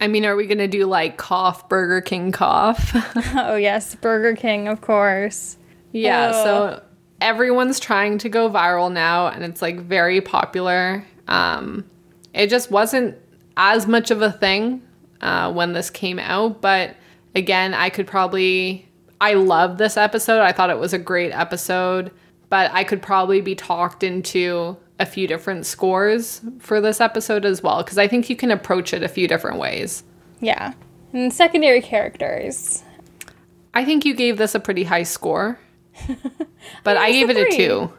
I 0.00 0.08
mean, 0.08 0.24
are 0.24 0.34
we 0.34 0.46
going 0.46 0.58
to 0.58 0.68
do 0.68 0.86
like 0.86 1.18
cough 1.18 1.68
Burger 1.68 2.00
King 2.00 2.32
cough? 2.32 2.92
oh, 3.36 3.56
yes, 3.56 3.94
Burger 3.94 4.34
King, 4.34 4.66
of 4.66 4.80
course. 4.80 5.58
Yeah, 5.92 6.32
oh. 6.34 6.44
so 6.44 6.82
everyone's 7.20 7.78
trying 7.78 8.18
to 8.18 8.28
go 8.28 8.48
viral 8.48 8.90
now 8.90 9.28
and 9.28 9.44
it's 9.44 9.60
like 9.60 9.80
very 9.80 10.20
popular. 10.20 11.04
Um, 11.28 11.84
it 12.32 12.48
just 12.48 12.70
wasn't 12.70 13.16
as 13.56 13.86
much 13.86 14.10
of 14.10 14.22
a 14.22 14.32
thing 14.32 14.82
uh, 15.20 15.52
when 15.52 15.72
this 15.72 15.90
came 15.90 16.18
out, 16.18 16.60
but 16.60 16.96
again, 17.34 17.74
I 17.74 17.90
could 17.90 18.06
probably. 18.06 18.86
I 19.20 19.34
love 19.34 19.78
this 19.78 19.96
episode. 19.96 20.40
I 20.40 20.52
thought 20.52 20.70
it 20.70 20.78
was 20.78 20.92
a 20.92 20.98
great 20.98 21.32
episode, 21.32 22.10
but 22.48 22.70
I 22.72 22.84
could 22.84 23.02
probably 23.02 23.40
be 23.40 23.54
talked 23.54 24.02
into 24.02 24.76
a 24.98 25.06
few 25.06 25.26
different 25.26 25.66
scores 25.66 26.40
for 26.58 26.80
this 26.80 27.00
episode 27.00 27.44
as 27.44 27.62
well 27.62 27.82
because 27.82 27.98
I 27.98 28.06
think 28.06 28.28
you 28.30 28.36
can 28.36 28.50
approach 28.50 28.92
it 28.92 29.02
a 29.02 29.08
few 29.08 29.28
different 29.28 29.58
ways. 29.58 30.04
Yeah. 30.40 30.72
And 31.12 31.32
secondary 31.32 31.82
characters. 31.82 32.82
I 33.74 33.84
think 33.84 34.04
you 34.04 34.14
gave 34.14 34.38
this 34.38 34.54
a 34.54 34.60
pretty 34.60 34.84
high 34.84 35.02
score. 35.04 35.58
but 36.84 36.96
I, 36.96 37.06
I 37.06 37.12
gave 37.12 37.30
it 37.30 37.36
a 37.36 37.56
2. 37.56 37.92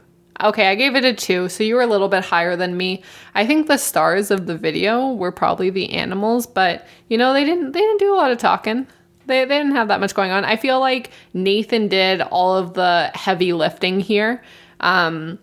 Okay, 0.43 0.67
I 0.67 0.75
gave 0.75 0.95
it 0.95 1.05
a 1.05 1.13
2, 1.13 1.49
so 1.49 1.63
you 1.63 1.75
were 1.75 1.81
a 1.81 1.87
little 1.87 2.07
bit 2.07 2.25
higher 2.25 2.55
than 2.55 2.75
me. 2.75 3.03
I 3.35 3.45
think 3.45 3.67
the 3.67 3.77
stars 3.77 4.31
of 4.31 4.47
the 4.47 4.57
video 4.57 5.11
were 5.13 5.31
probably 5.31 5.69
the 5.69 5.91
animals, 5.93 6.47
but 6.47 6.87
you 7.09 7.17
know, 7.17 7.31
they 7.33 7.43
didn't 7.43 7.73
they 7.73 7.79
didn't 7.79 7.99
do 7.99 8.13
a 8.13 8.17
lot 8.17 8.31
of 8.31 8.37
talking. 8.39 8.87
They, 9.25 9.45
they 9.45 9.57
didn't 9.57 9.75
have 9.75 9.87
that 9.89 9.99
much 9.99 10.13
going 10.13 10.31
on. 10.31 10.45
I 10.45 10.55
feel 10.55 10.79
like 10.79 11.11
Nathan 11.33 11.87
did 11.87 12.21
all 12.21 12.55
of 12.55 12.73
the 12.73 13.11
heavy 13.13 13.53
lifting 13.53 13.99
here. 13.99 14.41
Um, 14.79 15.39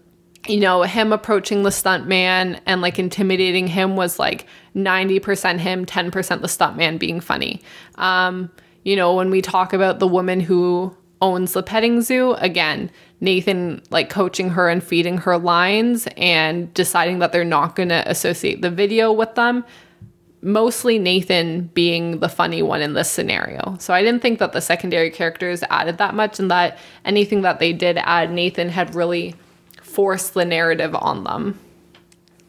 you 0.47 0.61
know, 0.61 0.83
him 0.83 1.13
approaching 1.13 1.63
the 1.63 1.71
stuntman 1.71 2.61
and 2.67 2.81
like 2.81 2.99
intimidating 2.99 3.67
him 3.67 3.97
was 3.97 4.19
like 4.19 4.47
90% 4.75 5.59
him, 5.59 5.85
10% 5.85 6.13
the 6.13 6.47
stuntman 6.47 6.99
being 6.99 7.21
funny. 7.21 7.61
Um, 7.97 8.51
you 8.85 8.97
know, 8.97 9.15
when 9.15 9.31
we 9.31 9.43
talk 9.43 9.73
about 9.73 9.99
the 9.99 10.07
woman 10.07 10.41
who 10.41 10.97
owns 11.21 11.53
the 11.53 11.63
petting 11.63 12.01
zoo, 12.01 12.33
again, 12.35 12.91
Nathan 13.21 13.83
like 13.91 14.09
coaching 14.09 14.51
her 14.51 14.69
and 14.69 14.83
feeding 14.83 15.19
her 15.19 15.37
lines 15.37 16.09
and 16.17 16.73
deciding 16.75 17.19
that 17.19 17.33
they're 17.33 17.45
not 17.45 17.77
going 17.77 17.89
to 17.89 18.09
associate 18.09 18.63
the 18.63 18.71
video 18.71 19.13
with 19.13 19.35
them. 19.35 19.65
Mostly 20.41 20.99
Nathan 20.99 21.63
being 21.75 22.21
the 22.21 22.29
funny 22.29 22.63
one 22.63 22.81
in 22.81 22.95
this 22.95 23.11
scenario. 23.11 23.77
So 23.81 23.93
I 23.93 24.03
didn't 24.03 24.23
think 24.23 24.39
that 24.39 24.53
the 24.53 24.61
secondary 24.61 25.11
characters 25.11 25.65
added 25.69 25.99
that 25.99 26.15
much 26.15 26.39
and 26.39 26.51
that 26.51 26.79
anything 27.05 27.43
that 27.43 27.59
they 27.59 27.73
did 27.73 27.99
add, 27.99 28.31
Nathan 28.31 28.69
had 28.69 28.95
really 28.95 29.35
forced 29.83 30.35
the 30.35 30.45
narrative 30.45 30.95
on 30.95 31.25
them. 31.25 31.59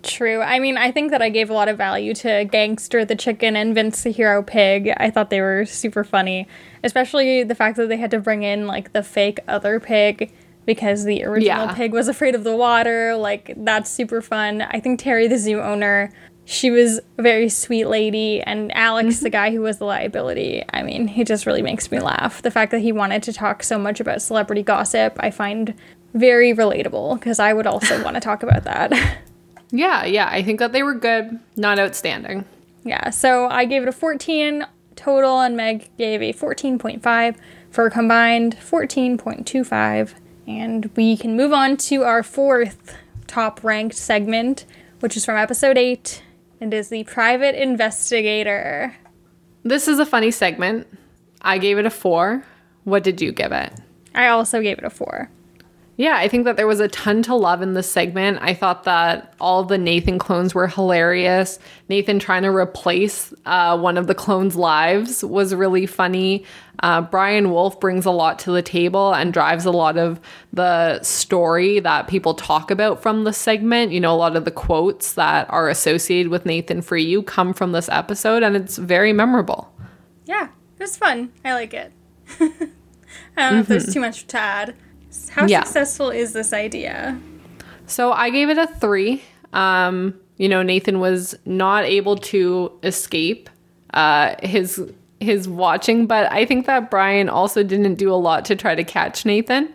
True. 0.02 0.42
I 0.42 0.60
mean, 0.60 0.78
I 0.78 0.92
think 0.92 1.12
that 1.12 1.22
I 1.22 1.30
gave 1.30 1.50
a 1.50 1.54
lot 1.54 1.68
of 1.68 1.78
value 1.78 2.14
to 2.16 2.46
Gangster 2.46 3.04
the 3.04 3.16
Chicken 3.16 3.56
and 3.56 3.76
Vince 3.76 4.04
the 4.04 4.12
Hero 4.12 4.42
Pig. 4.42 4.94
I 4.96 5.10
thought 5.10 5.30
they 5.30 5.42
were 5.42 5.66
super 5.66 6.04
funny, 6.04 6.48
especially 6.84 7.44
the 7.44 7.56
fact 7.56 7.76
that 7.78 7.90
they 7.90 7.98
had 7.98 8.12
to 8.12 8.20
bring 8.20 8.44
in 8.44 8.66
like 8.66 8.94
the 8.94 9.04
fake 9.04 9.40
other 9.48 9.80
pig 9.80 10.32
because 10.66 11.04
the 11.04 11.24
original 11.24 11.66
yeah. 11.66 11.74
pig 11.74 11.92
was 11.92 12.08
afraid 12.08 12.36
of 12.36 12.44
the 12.44 12.56
water. 12.56 13.16
Like, 13.16 13.54
that's 13.58 13.90
super 13.90 14.22
fun. 14.22 14.62
I 14.62 14.80
think 14.80 15.00
Terry, 15.00 15.28
the 15.28 15.38
zoo 15.38 15.60
owner, 15.60 16.14
she 16.50 16.72
was 16.72 17.00
a 17.20 17.22
very 17.22 17.48
sweet 17.48 17.86
lady. 17.86 18.42
And 18.42 18.76
Alex, 18.76 19.18
mm-hmm. 19.18 19.24
the 19.24 19.30
guy 19.30 19.52
who 19.52 19.62
was 19.62 19.78
the 19.78 19.86
liability, 19.86 20.64
I 20.74 20.82
mean, 20.82 21.08
he 21.08 21.24
just 21.24 21.46
really 21.46 21.62
makes 21.62 21.92
me 21.92 22.00
laugh. 22.00 22.42
The 22.42 22.50
fact 22.50 22.72
that 22.72 22.80
he 22.80 22.92
wanted 22.92 23.22
to 23.24 23.34
talk 23.34 23.62
so 23.62 23.78
much 23.78 24.00
about 24.00 24.24
celebrity 24.24 24.64
gossip, 24.64 25.16
I 25.20 25.30
find 25.30 25.76
very 26.16 26.52
relatable 26.52 27.20
because 27.20 27.38
I 27.38 27.54
would 27.54 27.68
also 27.68 28.04
want 28.04 28.16
to 28.16 28.20
talk 28.20 28.42
about 28.44 28.64
that. 28.64 28.92
Yeah, 29.72 30.04
yeah. 30.04 30.28
I 30.32 30.42
think 30.42 30.58
that 30.58 30.72
they 30.72 30.82
were 30.82 30.96
good, 30.96 31.40
not 31.56 31.78
outstanding. 31.78 32.44
Yeah, 32.84 33.12
so 33.12 33.48
I 33.50 33.66
gave 33.66 33.84
it 33.84 33.88
a 33.88 33.92
14 33.92 34.66
total, 34.96 35.42
and 35.42 35.56
Meg 35.56 35.96
gave 35.96 36.24
a 36.24 36.34
14.5 36.34 37.36
for 37.70 37.86
a 37.86 37.92
combined 37.92 38.58
14.25. 38.58 40.16
And 40.48 40.90
we 40.96 41.16
can 41.16 41.38
move 41.38 41.54
on 41.54 41.78
to 41.78 42.04
our 42.04 42.24
fourth 42.24 42.98
top 43.28 43.64
ranked 43.64 43.96
segment, 43.96 44.66
which 45.02 45.16
is 45.16 45.24
from 45.24 45.38
episode 45.38 45.78
8. 45.78 46.24
It 46.60 46.74
is 46.74 46.90
the 46.90 47.06
private 47.06 47.56
investigator. 47.56 48.94
This 49.64 49.88
is 49.88 49.98
a 49.98 50.06
funny 50.06 50.32
segment. 50.32 50.88
I 51.42 51.58
gave 51.58 51.78
it 51.78 51.86
a 51.86 51.90
4. 51.90 52.44
What 52.84 53.04
did 53.04 53.22
you 53.22 53.32
give 53.32 53.54
it? 53.54 53.72
I 54.14 54.28
also 54.28 54.62
gave 54.62 54.78
it 54.78 54.84
a 54.84 54.90
4. 54.90 55.30
Yeah, 56.00 56.16
I 56.16 56.30
think 56.30 56.46
that 56.46 56.56
there 56.56 56.66
was 56.66 56.80
a 56.80 56.88
ton 56.88 57.24
to 57.24 57.36
love 57.36 57.62
in 57.62 57.74
this 57.74 57.92
segment. 57.92 58.40
I 58.42 58.54
thought 58.54 58.86
that 58.86 59.34
all 59.42 59.66
the 59.66 59.78
Nathan 59.78 60.18
clones 60.18 60.56
were 60.56 60.66
hilarious. 60.66 61.60
Nathan 61.90 62.20
trying 62.20 62.44
to 62.44 62.56
replace 62.56 63.34
uh, 63.46 63.78
one 63.78 63.98
of 63.98 64.08
the 64.08 64.16
clones' 64.16 64.56
lives 64.56 65.26
was 65.26 65.54
really 65.54 65.86
funny. 65.86 66.46
Uh, 66.82 67.02
Brian 67.02 67.52
Wolf 67.52 67.82
brings 67.82 68.06
a 68.06 68.12
lot 68.12 68.40
to 68.40 68.52
the 68.54 68.62
table 68.62 69.14
and 69.14 69.34
drives 69.34 69.66
a 69.66 69.72
lot 69.72 69.98
of 69.98 70.22
the 70.54 71.04
story 71.04 71.82
that 71.82 72.08
people 72.08 72.34
talk 72.34 72.72
about 72.72 73.02
from 73.02 73.26
the 73.26 73.34
segment. 73.34 73.92
You 73.92 74.00
know, 74.00 74.14
a 74.14 74.16
lot 74.16 74.38
of 74.38 74.46
the 74.46 74.52
quotes 74.52 75.16
that 75.16 75.48
are 75.50 75.68
associated 75.68 76.32
with 76.32 76.46
Nathan 76.46 76.82
for 76.82 76.96
you 76.96 77.22
come 77.22 77.54
from 77.54 77.74
this 77.74 77.90
episode, 77.90 78.42
and 78.42 78.56
it's 78.56 78.78
very 78.78 79.12
memorable. 79.12 79.70
Yeah, 80.26 80.46
it 80.46 80.82
was 80.82 80.96
fun. 80.96 81.34
I 81.44 81.56
like 81.56 81.74
it. 81.74 81.92
I 82.40 82.40
don't 82.40 82.50
know 82.50 82.64
mm-hmm. 83.36 83.60
if 83.60 83.68
there's 83.68 83.84
mm-hmm. 83.84 83.92
too 83.92 84.00
much 84.00 84.28
to 84.28 84.38
add. 84.40 84.76
How 85.30 85.46
yeah. 85.46 85.64
successful 85.64 86.10
is 86.10 86.34
this 86.34 86.54
idea? 86.54 87.20
So 87.88 88.12
I 88.12 88.30
gave 88.30 88.50
it 88.50 88.58
a 88.58 88.68
three. 88.68 89.24
Um, 89.54 90.20
you 90.38 90.48
know, 90.48 90.62
Nathan 90.64 91.00
was 91.00 91.36
not 91.46 91.84
able 91.84 92.16
to 92.18 92.72
escape 92.84 93.50
uh, 93.94 94.36
his 94.44 94.82
his 95.20 95.50
watching, 95.50 96.08
but 96.08 96.32
I 96.32 96.46
think 96.46 96.66
that 96.68 96.90
Brian 96.90 97.28
also 97.28 97.62
didn't 97.62 97.96
do 97.96 98.12
a 98.12 98.16
lot 98.16 98.46
to 98.46 98.56
try 98.56 98.74
to 98.76 98.84
catch 98.84 99.26
Nathan. 99.26 99.74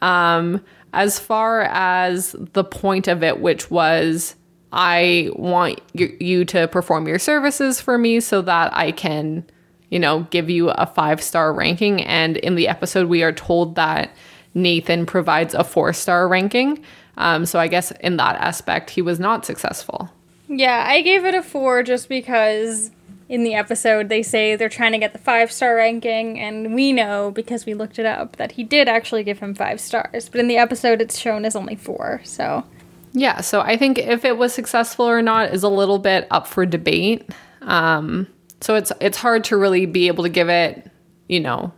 Um, 0.00 0.64
as 0.94 1.18
far 1.18 1.62
as 1.62 2.34
the 2.38 2.64
point 2.64 3.08
of 3.08 3.22
it, 3.22 3.40
which 3.40 3.70
was 3.70 4.34
I 4.72 5.30
want 5.34 5.80
you, 5.92 6.16
you 6.20 6.44
to 6.46 6.68
perform 6.68 7.08
your 7.08 7.18
services 7.18 7.80
for 7.80 7.98
me 7.98 8.20
so 8.20 8.42
that 8.42 8.74
I 8.74 8.92
can, 8.92 9.44
you 9.90 9.98
know, 9.98 10.26
give 10.30 10.50
you 10.50 10.70
a 10.70 10.86
five 10.86 11.22
star 11.22 11.52
ranking. 11.52 12.02
And 12.02 12.36
in 12.38 12.54
the 12.54 12.68
episode, 12.68 13.08
we 13.08 13.22
are 13.22 13.32
told 13.32 13.74
that 13.76 14.14
Nathan 14.54 15.06
provides 15.06 15.54
a 15.54 15.64
four 15.64 15.92
star 15.92 16.28
ranking. 16.28 16.82
Um, 17.16 17.46
so 17.46 17.58
I 17.58 17.68
guess 17.68 17.90
in 18.00 18.16
that 18.16 18.36
aspect, 18.36 18.90
he 18.90 19.02
was 19.02 19.18
not 19.18 19.44
successful. 19.44 20.10
Yeah, 20.48 20.84
I 20.86 21.02
gave 21.02 21.24
it 21.24 21.34
a 21.34 21.42
four 21.42 21.82
just 21.82 22.08
because 22.08 22.90
in 23.28 23.44
the 23.44 23.54
episode 23.54 24.08
they 24.08 24.22
say 24.22 24.56
they're 24.56 24.68
trying 24.68 24.92
to 24.92 24.98
get 24.98 25.12
the 25.12 25.18
five 25.18 25.52
star 25.52 25.76
ranking, 25.76 26.38
and 26.38 26.74
we 26.74 26.92
know 26.92 27.30
because 27.32 27.66
we 27.66 27.74
looked 27.74 27.98
it 27.98 28.06
up 28.06 28.36
that 28.36 28.52
he 28.52 28.64
did 28.64 28.88
actually 28.88 29.24
give 29.24 29.40
him 29.40 29.54
five 29.54 29.80
stars. 29.80 30.28
But 30.28 30.40
in 30.40 30.48
the 30.48 30.56
episode, 30.56 31.00
it's 31.00 31.18
shown 31.18 31.44
as 31.44 31.54
only 31.54 31.76
four. 31.76 32.20
So. 32.24 32.64
Yeah, 33.12 33.40
so 33.40 33.62
I 33.62 33.76
think 33.76 33.98
if 33.98 34.24
it 34.24 34.36
was 34.36 34.52
successful 34.52 35.06
or 35.06 35.22
not 35.22 35.52
is 35.52 35.62
a 35.62 35.68
little 35.68 35.98
bit 35.98 36.26
up 36.30 36.46
for 36.46 36.64
debate. 36.66 37.28
Um, 37.62 38.28
so 38.60 38.74
it's 38.74 38.92
it's 39.00 39.18
hard 39.18 39.44
to 39.44 39.56
really 39.56 39.86
be 39.86 40.08
able 40.08 40.24
to 40.24 40.30
give 40.30 40.48
it, 40.48 40.90
you 41.28 41.40
know, 41.40 41.72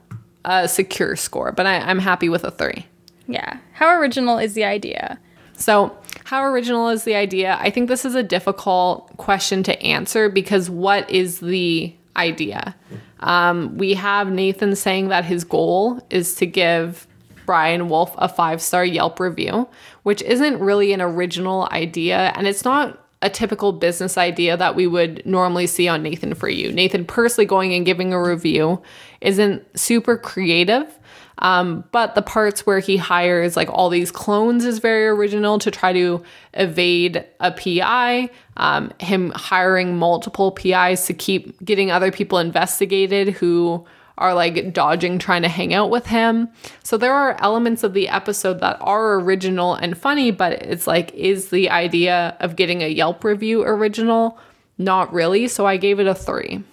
a 0.45 0.69
secure 0.69 1.17
score, 1.17 1.53
but 1.53 1.67
I, 1.67 1.79
I'm 1.79 1.99
happy 1.99 2.29
with 2.29 2.45
a 2.45 2.51
three. 2.51 2.87
Yeah. 3.27 3.59
How 3.73 3.99
original 3.99 4.39
is 4.39 4.55
the 4.55 4.65
idea? 4.65 5.19
So, 5.55 5.97
how 6.25 6.45
original 6.45 6.89
is 6.89 7.05
the 7.05 7.15
idea? 7.15 7.59
I 7.61 7.71
think 7.71 7.89
this 7.89 8.05
is 8.05 8.15
a 8.15 8.23
difficult 8.23 9.17
question 9.19 9.63
to 9.65 9.83
answer 9.83 10.29
because 10.29 10.71
what 10.71 11.09
is 11.11 11.41
the 11.41 11.95
idea? 12.17 12.75
Um, 13.21 13.77
we 13.77 13.95
have 13.95 14.31
Nathan 14.31 14.75
saying 14.75 15.09
that 15.09 15.25
his 15.25 15.45
goal 15.45 16.01
is 16.09 16.35
to 16.37 16.47
give 16.47 17.07
Brian 17.47 17.89
Wolf 17.89 18.15
a 18.17 18.29
five 18.29 18.63
star 18.63 18.85
Yelp 18.85 19.21
review, 19.21 19.69
which 20.03 20.23
isn't 20.23 20.61
really 20.61 20.93
an 20.93 21.01
original 21.01 21.69
idea. 21.73 22.33
And 22.37 22.47
it's 22.47 22.65
not 22.65 23.00
a 23.23 23.31
typical 23.31 23.73
business 23.73 24.17
idea 24.17 24.57
that 24.57 24.75
we 24.75 24.87
would 24.87 25.25
normally 25.27 25.67
see 25.67 25.89
on 25.89 26.03
Nathan 26.03 26.35
for 26.35 26.49
You. 26.49 26.73
Nathan 26.73 27.05
personally 27.05 27.47
going 27.47 27.75
and 27.75 27.85
giving 27.85 28.13
a 28.13 28.23
review 28.23 28.81
isn't 29.21 29.63
super 29.79 30.17
creative. 30.17 30.99
Um, 31.41 31.85
but 31.91 32.15
the 32.15 32.23
parts 32.23 32.67
where 32.67 32.81
he 32.81 32.97
hires 32.99 33.57
like 33.57 33.69
all 33.71 33.89
these 33.89 34.11
clones 34.11 34.65
is 34.65 34.79
very 34.79 35.07
original 35.07 35.59
to 35.61 35.71
try 35.71 35.93
to 35.93 36.23
evade 36.55 37.25
a 37.41 37.51
PI. 37.51 38.31
Um, 38.59 38.93
him 39.01 39.31
hiring 39.35 39.97
multiple 39.97 40.53
PIs 40.53 41.07
to 41.07 41.15
keep 41.15 41.63
getting 41.65 41.91
other 41.91 42.11
people 42.11 42.39
investigated 42.39 43.29
who 43.29 43.87
are 44.21 44.35
like 44.35 44.73
dodging 44.73 45.19
trying 45.19 45.43
to 45.43 45.49
hang 45.49 45.75
out 45.75 45.91
with 45.91 46.07
him. 46.07 46.49
So 46.85 46.97
there 46.97 47.15
are 47.15 47.37
elements 47.41 47.83
of 47.83 47.95
the 47.95 48.09
episode 48.09 48.61
that 48.61 48.77
are 48.81 49.15
original 49.15 49.75
and 49.75 49.99
funny, 49.99 50.31
but 50.31 50.53
it's 50.53 50.87
like, 50.87 51.13
is 51.15 51.51
the 51.51 51.71
idea 51.71 52.37
of 52.39 52.55
getting 52.55 52.83
a 52.83 52.89
Yelp 52.89 53.25
review 53.25 53.63
original? 53.63 54.39
not 54.81 55.13
really. 55.13 55.47
So 55.47 55.67
I 55.67 55.77
gave 55.77 56.01
it 56.01 56.09
a 56.09 56.15
three. 56.15 56.65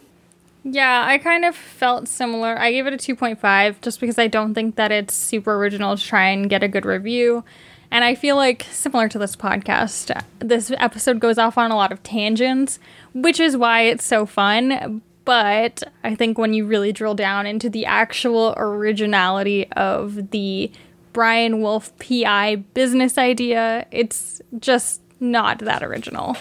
Yeah, 0.64 1.06
I 1.06 1.18
kind 1.18 1.45
of 1.45 1.56
felt 1.56 2.07
similar. 2.07 2.57
I 2.57 2.72
gave 2.72 2.88
it 2.88 2.94
a 2.94 2.98
2.5 2.98 3.82
just 3.82 3.99
because 3.99 4.18
I 4.18 4.28
don't 4.28 4.53
think 4.53 4.76
that 4.76 4.91
it's 4.91 5.14
super 5.14 5.56
original 5.56 5.95
to 5.95 6.03
try 6.03 6.30
and 6.30 6.49
get 6.49 6.64
a 6.64 6.68
good 6.68 6.86
review. 6.86 7.44
And 7.90 8.03
I 8.03 8.15
feel 8.15 8.36
like, 8.36 8.65
similar 8.69 9.07
to 9.07 9.19
this 9.19 9.36
podcast, 9.36 10.22
this 10.40 10.72
episode 10.78 11.22
goes 11.22 11.38
off 11.38 11.57
on 11.57 11.72
a 11.72 11.76
lot 11.76 11.94
of 11.94 12.03
tangents, 12.03 12.80
which 13.14 13.40
is 13.40 13.56
why 13.56 13.84
it's 13.84 14.03
so 14.03 14.26
fun. 14.26 15.02
But 15.28 15.84
I 16.06 16.16
think 16.16 16.38
when 16.38 16.54
you 16.54 16.66
really 16.66 16.94
drill 16.94 17.14
down 17.14 17.45
into 17.45 17.70
the 17.70 17.86
actual 17.86 18.54
originality 18.56 19.70
of 19.74 20.32
the 20.32 20.72
Brian 21.12 21.60
Wolf 21.60 21.91
PI 21.99 22.56
business 22.74 23.18
idea, 23.18 23.86
it's 23.91 24.41
just 24.58 25.02
not 25.20 25.60
that 25.60 25.84
original. 25.84 26.38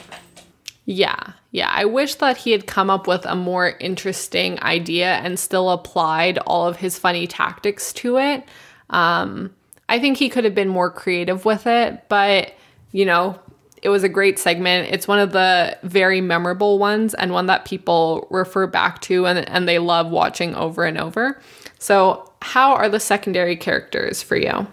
Yeah, 0.84 1.32
yeah. 1.50 1.68
I 1.68 1.84
wish 1.84 2.14
that 2.14 2.36
he 2.36 2.52
had 2.52 2.68
come 2.68 2.88
up 2.88 3.08
with 3.08 3.26
a 3.26 3.34
more 3.34 3.70
interesting 3.80 4.62
idea 4.62 5.14
and 5.14 5.36
still 5.36 5.70
applied 5.70 6.38
all 6.38 6.68
of 6.68 6.76
his 6.76 6.96
funny 6.96 7.26
tactics 7.26 7.92
to 7.94 8.18
it. 8.18 8.44
Um, 8.90 9.52
I 9.88 9.98
think 9.98 10.16
he 10.16 10.28
could 10.28 10.44
have 10.44 10.54
been 10.54 10.68
more 10.68 10.92
creative 10.92 11.44
with 11.44 11.66
it, 11.66 12.08
but 12.08 12.54
you 12.92 13.04
know, 13.04 13.36
it 13.86 13.90
was 13.90 14.02
a 14.02 14.08
great 14.08 14.36
segment. 14.36 14.88
It's 14.90 15.06
one 15.06 15.20
of 15.20 15.30
the 15.30 15.78
very 15.84 16.20
memorable 16.20 16.80
ones 16.80 17.14
and 17.14 17.30
one 17.30 17.46
that 17.46 17.64
people 17.64 18.26
refer 18.30 18.66
back 18.66 19.00
to 19.02 19.26
and, 19.26 19.48
and 19.48 19.68
they 19.68 19.78
love 19.78 20.10
watching 20.10 20.56
over 20.56 20.84
and 20.84 20.98
over. 20.98 21.40
So, 21.78 22.32
how 22.42 22.74
are 22.74 22.88
the 22.88 22.98
secondary 22.98 23.54
characters 23.54 24.24
for 24.24 24.34
you? 24.34 24.66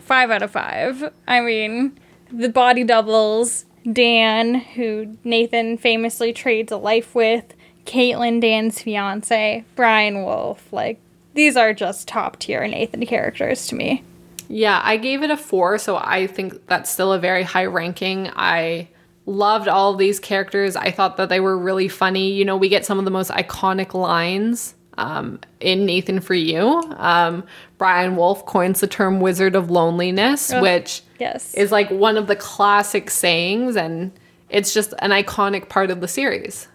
Five 0.00 0.32
out 0.32 0.42
of 0.42 0.50
five. 0.50 1.12
I 1.28 1.40
mean, 1.42 1.96
the 2.32 2.48
body 2.48 2.82
doubles, 2.82 3.66
Dan, 3.92 4.56
who 4.56 5.16
Nathan 5.22 5.78
famously 5.78 6.32
trades 6.32 6.72
a 6.72 6.76
life 6.76 7.14
with, 7.14 7.54
Caitlin, 7.84 8.40
Dan's 8.40 8.82
fiance, 8.82 9.64
Brian 9.76 10.24
Wolf. 10.24 10.72
Like, 10.72 11.00
these 11.34 11.56
are 11.56 11.72
just 11.72 12.08
top 12.08 12.40
tier 12.40 12.66
Nathan 12.66 13.06
characters 13.06 13.68
to 13.68 13.76
me. 13.76 14.02
Yeah, 14.48 14.80
I 14.82 14.96
gave 14.96 15.22
it 15.22 15.30
a 15.30 15.36
four, 15.36 15.78
so 15.78 15.96
I 15.96 16.26
think 16.26 16.66
that's 16.66 16.90
still 16.90 17.12
a 17.12 17.18
very 17.18 17.42
high 17.42 17.66
ranking. 17.66 18.30
I 18.34 18.88
loved 19.26 19.68
all 19.68 19.92
of 19.92 19.98
these 19.98 20.18
characters. 20.18 20.74
I 20.74 20.90
thought 20.90 21.18
that 21.18 21.28
they 21.28 21.40
were 21.40 21.56
really 21.56 21.88
funny. 21.88 22.32
You 22.32 22.44
know, 22.44 22.56
we 22.56 22.68
get 22.68 22.86
some 22.86 22.98
of 22.98 23.04
the 23.04 23.10
most 23.10 23.30
iconic 23.30 23.92
lines 23.92 24.74
um, 24.96 25.38
in 25.60 25.84
Nathan 25.86 26.20
for 26.20 26.34
You. 26.34 26.82
Um, 26.96 27.44
Brian 27.76 28.16
Wolf 28.16 28.44
coins 28.46 28.80
the 28.80 28.86
term 28.86 29.20
Wizard 29.20 29.54
of 29.54 29.70
Loneliness, 29.70 30.50
Ugh, 30.50 30.62
which 30.62 31.02
yes. 31.18 31.54
is 31.54 31.70
like 31.70 31.90
one 31.90 32.16
of 32.16 32.26
the 32.26 32.36
classic 32.36 33.10
sayings, 33.10 33.76
and 33.76 34.12
it's 34.48 34.72
just 34.72 34.94
an 35.00 35.10
iconic 35.10 35.68
part 35.68 35.90
of 35.90 36.00
the 36.00 36.08
series. 36.08 36.68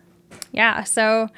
Yeah, 0.51 0.83
so 0.83 1.29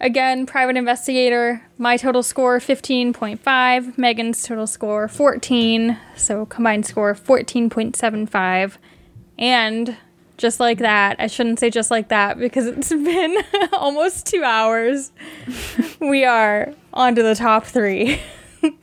again, 0.00 0.46
private 0.46 0.76
investigator, 0.76 1.62
my 1.78 1.96
total 1.96 2.22
score 2.22 2.58
15.5, 2.58 3.98
Megan's 3.98 4.42
total 4.42 4.66
score 4.66 5.08
14, 5.08 5.98
so 6.16 6.46
combined 6.46 6.86
score 6.86 7.14
14.75. 7.14 8.76
And 9.38 9.96
just 10.38 10.60
like 10.60 10.78
that, 10.78 11.16
I 11.18 11.26
shouldn't 11.26 11.58
say 11.58 11.70
just 11.70 11.90
like 11.90 12.08
that 12.08 12.38
because 12.38 12.66
it's 12.66 12.88
been 12.90 13.36
almost 13.72 14.26
two 14.26 14.44
hours. 14.44 15.12
we 16.00 16.24
are 16.24 16.74
on 16.92 17.14
to 17.14 17.22
the 17.22 17.34
top 17.34 17.64
three 17.64 18.20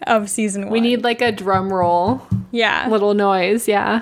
of 0.07 0.29
season 0.29 0.63
one. 0.63 0.71
We 0.71 0.81
need 0.81 1.03
like 1.03 1.21
a 1.21 1.31
drum 1.31 1.71
roll, 1.71 2.25
yeah. 2.51 2.87
little 2.89 3.13
noise. 3.13 3.67
Yeah. 3.67 4.01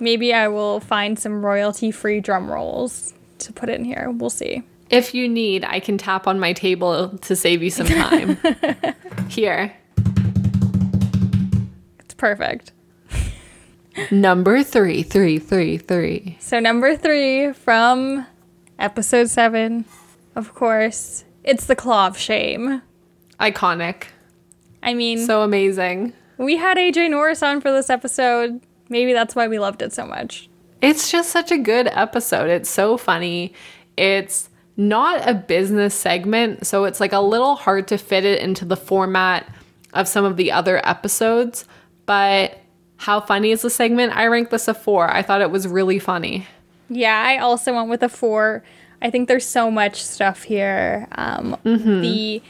Maybe 0.00 0.32
I 0.32 0.48
will 0.48 0.78
find 0.80 1.18
some 1.18 1.44
royalty 1.44 1.90
free 1.90 2.20
drum 2.20 2.50
rolls 2.50 3.14
to 3.40 3.52
put 3.52 3.68
in 3.68 3.84
here. 3.84 4.10
We'll 4.12 4.30
see. 4.30 4.62
If 4.90 5.14
you 5.14 5.28
need, 5.28 5.64
I 5.64 5.80
can 5.80 5.98
tap 5.98 6.26
on 6.26 6.40
my 6.40 6.52
table 6.52 7.10
to 7.18 7.36
save 7.36 7.62
you 7.62 7.70
some 7.70 7.86
time. 7.86 8.38
Here. 9.28 9.74
It's 12.00 12.14
perfect. 12.16 12.72
Number 14.10 14.62
three, 14.62 15.02
three, 15.02 15.38
three, 15.38 15.76
three. 15.76 16.36
So, 16.40 16.60
number 16.60 16.96
three 16.96 17.52
from 17.52 18.26
episode 18.78 19.28
seven, 19.28 19.84
of 20.36 20.54
course, 20.54 21.24
it's 21.44 21.66
the 21.66 21.76
Claw 21.76 22.06
of 22.06 22.16
Shame. 22.16 22.80
Iconic. 23.40 24.04
I 24.82 24.94
mean, 24.94 25.18
So 25.26 25.42
amazing. 25.42 26.12
we 26.38 26.56
had 26.56 26.76
AJ 26.78 27.10
Norris 27.10 27.42
on 27.42 27.60
for 27.60 27.72
this 27.72 27.90
episode. 27.90 28.60
Maybe 28.88 29.12
that's 29.12 29.34
why 29.34 29.48
we 29.48 29.58
loved 29.58 29.82
it 29.82 29.92
so 29.92 30.06
much. 30.06 30.48
It's 30.80 31.10
just 31.10 31.30
such 31.30 31.50
a 31.50 31.58
good 31.58 31.88
episode. 31.88 32.48
It's 32.48 32.70
so 32.70 32.96
funny. 32.96 33.52
It's 33.96 34.48
not 34.78 35.28
a 35.28 35.34
business 35.34 35.92
segment, 35.94 36.66
so 36.66 36.84
it's 36.84 37.00
like 37.00 37.12
a 37.12 37.20
little 37.20 37.56
hard 37.56 37.88
to 37.88 37.98
fit 37.98 38.24
it 38.24 38.40
into 38.40 38.64
the 38.64 38.76
format 38.76 39.46
of 39.92 40.06
some 40.08 40.24
of 40.24 40.36
the 40.36 40.52
other 40.52 40.80
episodes. 40.88 41.66
But 42.06 42.58
how 42.96 43.20
funny 43.20 43.50
is 43.50 43.62
the 43.62 43.70
segment? 43.70 44.16
I 44.16 44.26
rank 44.28 44.50
this 44.50 44.68
a 44.68 44.74
four. 44.74 45.12
I 45.12 45.20
thought 45.22 45.40
it 45.40 45.50
was 45.50 45.66
really 45.66 45.98
funny. 45.98 46.46
Yeah, 46.88 47.22
I 47.26 47.38
also 47.38 47.74
went 47.74 47.90
with 47.90 48.02
a 48.02 48.08
four. 48.08 48.62
I 49.02 49.10
think 49.10 49.28
there's 49.28 49.44
so 49.46 49.70
much 49.70 50.02
stuff 50.02 50.44
here. 50.44 51.08
Um, 51.12 51.56
The 51.64 52.40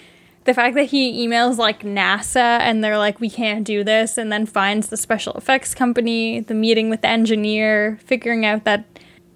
the 0.44 0.54
fact 0.54 0.74
that 0.76 0.84
he 0.84 1.26
emails 1.26 1.58
like 1.58 1.82
NASA 1.82 2.36
and 2.60 2.82
they're 2.82 2.96
like, 2.96 3.20
we 3.20 3.28
can't 3.28 3.64
do 3.64 3.84
this, 3.84 4.16
and 4.16 4.30
then 4.32 4.46
finds 4.46 4.88
the 4.88 4.96
special 4.96 5.32
effects 5.34 5.74
company, 5.74 6.40
the 6.40 6.54
meeting 6.54 6.88
with 6.88 7.02
the 7.02 7.08
engineer, 7.08 7.98
figuring 8.04 8.46
out 8.46 8.64
that 8.64 8.84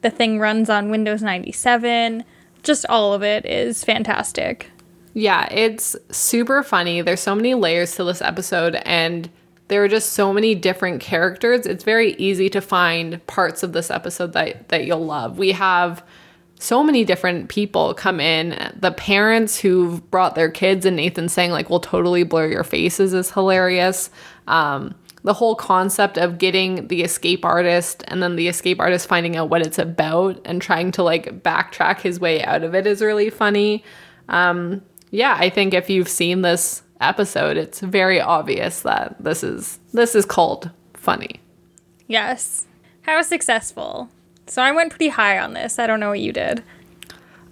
the 0.00 0.08
thing 0.10 0.38
runs 0.38 0.70
on 0.70 0.90
Windows 0.90 1.22
97. 1.22 2.24
Just 2.62 2.86
all 2.88 3.12
of 3.12 3.22
it 3.22 3.44
is 3.44 3.84
fantastic. 3.84 4.70
Yeah, 5.14 5.46
it's 5.52 5.96
super 6.10 6.62
funny. 6.62 7.02
There's 7.02 7.20
so 7.20 7.34
many 7.34 7.54
layers 7.54 7.96
to 7.96 8.04
this 8.04 8.22
episode, 8.22 8.76
and 8.86 9.28
there 9.68 9.84
are 9.84 9.88
just 9.88 10.12
so 10.12 10.32
many 10.32 10.54
different 10.54 11.00
characters. 11.00 11.66
It's 11.66 11.84
very 11.84 12.14
easy 12.14 12.48
to 12.50 12.60
find 12.60 13.24
parts 13.26 13.62
of 13.62 13.72
this 13.72 13.90
episode 13.90 14.32
that, 14.32 14.68
that 14.68 14.86
you'll 14.86 15.04
love. 15.04 15.38
We 15.38 15.52
have 15.52 16.04
so 16.58 16.82
many 16.82 17.04
different 17.04 17.48
people 17.48 17.92
come 17.92 18.20
in. 18.20 18.72
The 18.78 18.92
parents 18.92 19.58
who've 19.58 20.08
brought 20.10 20.34
their 20.34 20.50
kids, 20.50 20.86
and 20.86 20.96
Nathan 20.96 21.28
saying, 21.28 21.50
like, 21.50 21.68
we'll 21.68 21.80
totally 21.80 22.22
blur 22.22 22.46
your 22.46 22.64
faces 22.64 23.12
is 23.12 23.32
hilarious. 23.32 24.10
Um, 24.46 24.94
the 25.24 25.34
whole 25.34 25.54
concept 25.54 26.18
of 26.18 26.38
getting 26.38 26.88
the 26.88 27.02
escape 27.02 27.44
artist 27.44 28.02
and 28.08 28.22
then 28.22 28.36
the 28.36 28.48
escape 28.48 28.80
artist 28.80 29.06
finding 29.06 29.36
out 29.36 29.48
what 29.48 29.64
it's 29.64 29.78
about 29.78 30.40
and 30.44 30.60
trying 30.60 30.90
to 30.92 31.02
like 31.02 31.42
backtrack 31.42 32.00
his 32.00 32.18
way 32.18 32.42
out 32.42 32.64
of 32.64 32.74
it 32.74 32.86
is 32.86 33.00
really 33.00 33.30
funny. 33.30 33.84
Um, 34.28 34.82
yeah, 35.10 35.36
I 35.38 35.50
think 35.50 35.74
if 35.74 35.88
you've 35.88 36.08
seen 36.08 36.42
this 36.42 36.82
episode, 37.00 37.56
it's 37.56 37.80
very 37.80 38.20
obvious 38.20 38.82
that 38.82 39.16
this 39.22 39.44
is 39.44 39.78
this 39.92 40.14
is 40.14 40.24
called 40.24 40.70
funny. 40.94 41.40
Yes. 42.06 42.66
How 43.02 43.22
successful? 43.22 44.08
So 44.46 44.62
I 44.62 44.72
went 44.72 44.90
pretty 44.90 45.08
high 45.08 45.38
on 45.38 45.54
this. 45.54 45.78
I 45.78 45.86
don't 45.86 46.00
know 46.00 46.10
what 46.10 46.20
you 46.20 46.32
did. 46.32 46.62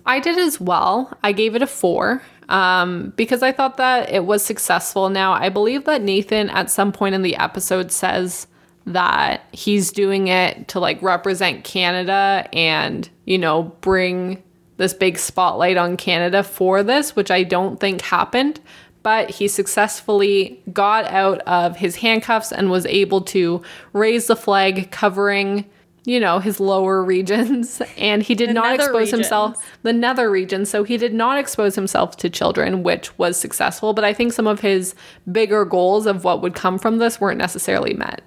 I 0.07 0.19
did 0.19 0.39
as 0.39 0.61
well. 0.61 1.17
I 1.23 1.33
gave 1.33 1.55
it 1.55 1.63
a 1.63 1.67
four 1.67 2.23
um, 2.51 3.13
because 3.17 3.43
I 3.43 3.53
thought 3.53 3.77
that 3.79 4.11
it 4.11 4.27
was 4.27 4.45
successful. 4.45 5.09
Now, 5.09 5.33
I 5.33 5.49
believe 5.49 5.85
that 5.85 6.03
Nathan 6.03 6.51
at 6.51 6.71
some 6.71 6.93
point 6.93 7.15
in 7.15 7.23
the 7.23 7.37
episode 7.37 7.93
says 7.93 8.49
that 8.87 9.43
he's 9.53 9.93
doing 9.93 10.29
it 10.29 10.69
to 10.69 10.81
like 10.81 11.01
represent 11.01 11.65
Canada 11.65 12.49
and, 12.53 13.09
you 13.25 13.39
know, 13.39 13.75
bring 13.81 14.43
this 14.79 14.93
big 14.93 15.19
spotlight 15.19 15.77
on 15.77 15.97
Canada 15.97 16.43
for 16.43 16.83
this, 16.83 17.15
which 17.15 17.31
I 17.31 17.45
don't 17.45 17.79
think 17.79 18.03
happened. 18.03 18.61
But 19.03 19.31
he 19.31 19.47
successfully 19.49 20.63
got 20.73 21.07
out 21.07 21.41
of 21.43 21.77
his 21.77 21.97
handcuffs 21.97 22.53
and 22.53 22.69
was 22.71 22.85
able 22.87 23.21
to 23.23 23.63
raise 23.93 24.27
the 24.27 24.37
flag 24.37 24.91
covering 24.91 25.67
you 26.05 26.19
know, 26.19 26.39
his 26.39 26.61
lower 26.61 27.03
regions, 27.03 27.83
and 27.99 28.23
he 28.23 28.35
did 28.35 28.51
The 28.51 28.55
not 28.55 28.75
expose 28.75 29.11
himself 29.11 29.65
the 29.83 29.93
nether 29.93 30.31
region, 30.31 30.65
so 30.67 30.85
he 30.85 30.97
did 30.97 31.15
not 31.15 31.39
expose 31.39 31.75
himself 31.75 32.17
to 32.19 32.31
children, 32.31 32.83
which 32.83 33.17
was 33.19 33.39
successful. 33.39 33.93
But 33.93 34.05
I 34.05 34.13
think 34.13 34.33
some 34.33 34.47
of 34.47 34.61
his 34.61 34.95
bigger 35.31 35.65
goals 35.65 36.07
of 36.07 36.25
what 36.25 36.43
would 36.43 36.55
come 36.55 36.79
from 36.79 36.99
this 36.99 37.21
weren't 37.21 37.39
necessarily 37.39 37.95
met. 37.95 38.23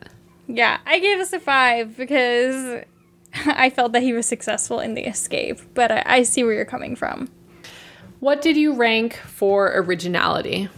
Yeah, 0.47 0.79
I 0.85 0.99
gave 0.99 1.17
this 1.17 1.33
a 1.33 1.39
five 1.39 1.95
because 1.97 2.83
I 3.45 3.69
felt 3.69 3.93
that 3.93 4.03
he 4.03 4.13
was 4.13 4.25
successful 4.25 4.79
in 4.79 4.93
the 4.93 5.07
escape, 5.07 5.59
but 5.73 5.91
I, 5.91 6.03
I 6.05 6.23
see 6.23 6.43
where 6.43 6.53
you're 6.53 6.65
coming 6.65 6.95
from. 6.95 7.29
What 8.19 8.41
did 8.41 8.55
you 8.55 8.73
rank 8.73 9.15
for 9.15 9.73
originality? 9.75 10.69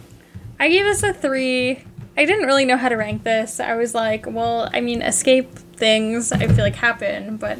I 0.58 0.68
gave 0.68 0.84
this 0.84 1.02
a 1.02 1.12
three. 1.12 1.84
I 2.16 2.24
didn't 2.24 2.46
really 2.46 2.64
know 2.64 2.76
how 2.76 2.88
to 2.88 2.96
rank 2.96 3.24
this. 3.24 3.60
I 3.60 3.74
was 3.74 3.94
like, 3.94 4.26
well, 4.26 4.70
I 4.72 4.80
mean, 4.80 5.02
escape 5.02 5.50
things 5.76 6.32
I 6.32 6.46
feel 6.46 6.64
like 6.64 6.76
happen, 6.76 7.36
but 7.36 7.58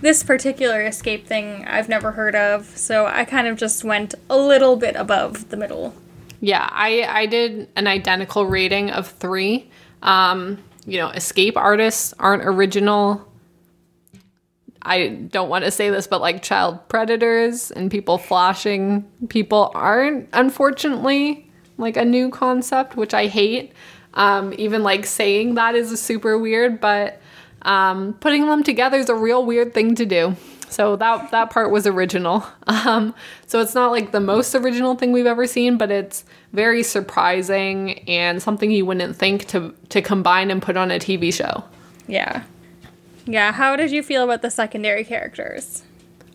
this 0.00 0.22
particular 0.22 0.82
escape 0.82 1.26
thing 1.26 1.66
I've 1.66 1.88
never 1.88 2.12
heard 2.12 2.34
of, 2.34 2.66
so 2.76 3.06
I 3.06 3.24
kind 3.24 3.46
of 3.46 3.58
just 3.58 3.84
went 3.84 4.14
a 4.30 4.38
little 4.38 4.76
bit 4.76 4.96
above 4.96 5.50
the 5.50 5.56
middle. 5.56 5.94
Yeah, 6.40 6.68
I 6.70 7.02
I 7.02 7.26
did 7.26 7.68
an 7.76 7.86
identical 7.86 8.46
rating 8.46 8.90
of 8.90 9.08
three. 9.08 9.68
Um, 10.02 10.58
you 10.86 10.98
know, 10.98 11.08
escape 11.08 11.56
artists 11.56 12.14
aren't 12.18 12.44
original. 12.44 13.26
I 14.82 15.08
don't 15.08 15.48
want 15.48 15.64
to 15.64 15.70
say 15.70 15.90
this, 15.90 16.06
but 16.06 16.20
like 16.20 16.42
child 16.42 16.88
predators 16.88 17.70
and 17.72 17.90
people 17.90 18.16
flashing 18.16 19.02
people 19.28 19.72
aren't 19.74 20.28
unfortunately 20.32 21.50
like 21.76 21.96
a 21.96 22.04
new 22.04 22.30
concept, 22.30 22.96
which 22.96 23.12
I 23.12 23.26
hate. 23.26 23.72
Um, 24.18 24.52
even 24.58 24.82
like 24.82 25.06
saying 25.06 25.54
that 25.54 25.76
is 25.76 25.98
super 26.00 26.36
weird, 26.36 26.80
but 26.80 27.20
um, 27.62 28.14
putting 28.14 28.46
them 28.46 28.64
together 28.64 28.98
is 28.98 29.08
a 29.08 29.14
real 29.14 29.46
weird 29.46 29.72
thing 29.72 29.94
to 29.94 30.04
do. 30.04 30.34
So 30.68 30.96
that 30.96 31.30
that 31.30 31.50
part 31.50 31.70
was 31.70 31.86
original. 31.86 32.44
Um, 32.68 33.14
so 33.46 33.60
it's 33.60 33.74
not 33.74 33.90
like 33.90 34.12
the 34.12 34.20
most 34.20 34.54
original 34.54 34.94
thing 34.94 35.12
we've 35.12 35.26
ever 35.26 35.46
seen, 35.46 35.78
but 35.78 35.90
it's 35.90 36.24
very 36.52 36.82
surprising 36.82 37.98
and 38.00 38.42
something 38.42 38.70
you 38.70 38.84
wouldn't 38.84 39.16
think 39.16 39.46
to 39.46 39.74
to 39.88 40.02
combine 40.02 40.50
and 40.50 40.60
put 40.60 40.76
on 40.76 40.90
a 40.90 40.98
TV 40.98 41.32
show. 41.32 41.64
Yeah. 42.06 42.42
Yeah, 43.24 43.52
how 43.52 43.74
did 43.76 43.90
you 43.90 44.02
feel 44.02 44.22
about 44.22 44.42
the 44.42 44.50
secondary 44.50 45.04
characters? 45.04 45.82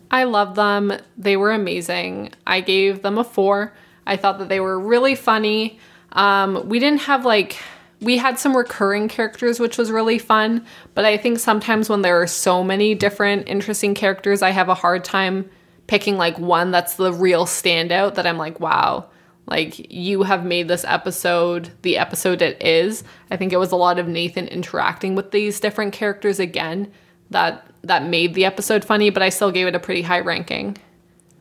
I 0.10 0.26
love 0.26 0.56
them. 0.56 0.94
They 1.18 1.38
were 1.38 1.52
amazing. 1.52 2.32
I 2.46 2.62
gave 2.62 3.02
them 3.02 3.18
a 3.18 3.24
4. 3.24 3.74
I 4.06 4.16
thought 4.16 4.38
that 4.40 4.50
they 4.50 4.60
were 4.60 4.80
really 4.80 5.16
funny. 5.16 5.80
Um, 6.12 6.68
we 6.70 6.80
didn't 6.80 7.02
have 7.02 7.26
like 7.26 7.58
we 8.04 8.18
had 8.18 8.38
some 8.38 8.56
recurring 8.56 9.08
characters, 9.08 9.60
which 9.60 9.78
was 9.78 9.92
really 9.92 10.20
fun. 10.20 10.66
But 10.94 11.06
I 11.06 11.18
think 11.18 11.40
sometimes 11.40 11.90
when 11.90 12.02
there 12.02 12.22
are 12.22 12.28
so 12.28 12.64
many 12.64 12.96
different 12.96 13.48
interesting 13.48 13.96
characters, 13.96 14.42
I 14.42 14.52
have 14.52 14.70
a 14.70 14.76
hard 14.76 15.04
time 15.04 15.50
picking 15.88 16.18
like 16.18 16.38
one 16.38 16.72
that's 16.72 16.96
the 16.96 17.12
real 17.12 17.46
standout 17.46 18.16
that 18.16 18.28
I'm 18.28 18.38
like, 18.38 18.60
wow, 18.60 19.06
like 19.48 19.92
you 19.92 20.24
have 20.24 20.46
made 20.46 20.68
this 20.68 20.86
episode 20.86 21.72
the 21.82 21.98
episode 21.98 22.42
it 22.42 22.62
is. 22.62 23.04
I 23.32 23.38
think 23.38 23.52
it 23.52 23.58
was 23.58 23.72
a 23.72 23.78
lot 23.78 24.00
of 24.00 24.08
Nathan 24.08 24.48
interacting 24.48 25.16
with 25.16 25.32
these 25.32 25.60
different 25.60 25.94
characters 25.94 26.40
again 26.40 26.92
that 27.30 27.66
that 27.84 28.06
made 28.06 28.34
the 28.34 28.46
episode 28.46 28.86
funny, 28.86 29.10
but 29.10 29.22
I 29.22 29.30
still 29.30 29.52
gave 29.52 29.68
it 29.68 29.76
a 29.76 29.80
pretty 29.80 30.04
high 30.04 30.22
ranking. 30.22 30.78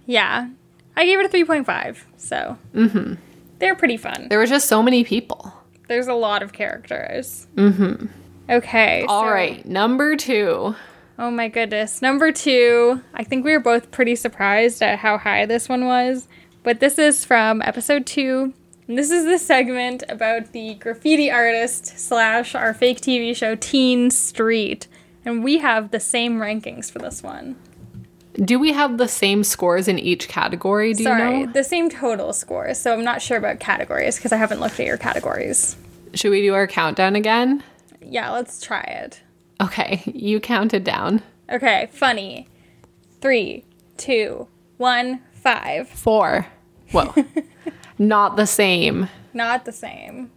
Yeah. 0.07 0.49
I 0.97 1.05
gave 1.05 1.21
it 1.21 1.27
a 1.27 1.29
3.5. 1.29 1.99
So, 2.17 2.59
mm-hmm. 2.75 3.15
they're 3.59 3.77
pretty 3.77 3.97
fun. 3.97 4.27
There 4.29 4.39
were 4.39 4.47
just 4.47 4.69
so 4.69 4.83
many 4.83 5.05
people. 5.05 5.53
There's 5.93 6.09
a 6.09 6.15
lot 6.15 6.43
of 6.43 6.55
characters. 6.55 7.47
Mm-hmm. 7.55 8.07
Okay. 8.49 9.05
All 9.07 9.25
so, 9.25 9.29
right, 9.29 9.63
number 9.67 10.17
two. 10.17 10.75
Oh 11.19 11.31
my 11.31 11.49
goodness. 11.49 12.01
Number 12.01 12.33
two. 12.33 13.03
I 13.13 13.25
think 13.25 13.45
we 13.45 13.53
were 13.53 13.61
both 13.61 13.91
pretty 13.91 14.17
surprised 14.17 14.83
at 14.83 15.01
how 15.01 15.19
high 15.19 15.45
this 15.45 15.69
one 15.69 15.85
was. 15.85 16.29
But 16.63 16.81
this 16.81 16.99
is 16.99 17.27
from 17.27 17.61
episode 17.61 18.07
two. 18.07 18.55
And 18.89 18.97
this 18.97 19.11
is 19.11 19.27
the 19.27 19.39
segment 19.39 20.03
about 20.09 20.53
the 20.53 20.77
graffiti 20.77 21.31
artist 21.31 21.99
slash 21.99 22.55
our 22.55 22.73
fake 22.73 23.03
TV 23.03 23.37
show 23.37 23.55
Teen 23.55 24.11
Street. 24.11 24.89
And 25.27 25.45
we 25.45 25.59
have 25.59 25.91
the 25.91 26.01
same 26.01 26.39
rankings 26.39 26.91
for 26.91 27.01
this 27.01 27.23
one. 27.23 27.57
Do 28.35 28.59
we 28.59 28.73
have 28.73 28.97
the 28.97 29.09
same 29.09 29.45
scores 29.45 29.89
in 29.89 29.99
each 29.99 30.27
category? 30.27 30.95
Do 30.95 31.05
Sorry, 31.05 31.41
you 31.41 31.47
know? 31.47 31.53
the 31.53 31.65
same 31.65 31.91
total 31.91 32.33
scores. 32.33 32.79
So 32.79 32.95
I'm 32.95 33.05
not 33.05 33.21
sure 33.21 33.37
about 33.37 33.61
categories 33.61 34.17
because 34.17 34.33
I 34.33 34.39
haven't 34.39 34.61
looked 34.61 34.81
at 34.81 34.87
your 34.87 34.97
categories. 34.97 35.77
Should 36.15 36.31
we 36.31 36.43
do 36.43 36.55
our 36.55 36.67
countdown 36.67 37.17
again? 37.17 37.63
Yeah, 38.01 38.31
let's 38.31 38.61
try 38.61 38.83
it. 38.83 39.23
Okay, 39.61 40.03
you 40.07 40.41
counted 40.41 40.85
down. 40.85 41.23
Okay, 41.51 41.89
funny. 41.93 42.49
Three, 43.21 43.65
two, 43.97 44.49
one, 44.77 45.21
five. 45.33 45.89
Four. 45.89 46.47
Whoa. 46.91 47.15
Not 47.99 48.37
the 48.37 48.47
same. 48.47 49.09
Not 49.33 49.65
the 49.65 49.73
same. 49.73 50.31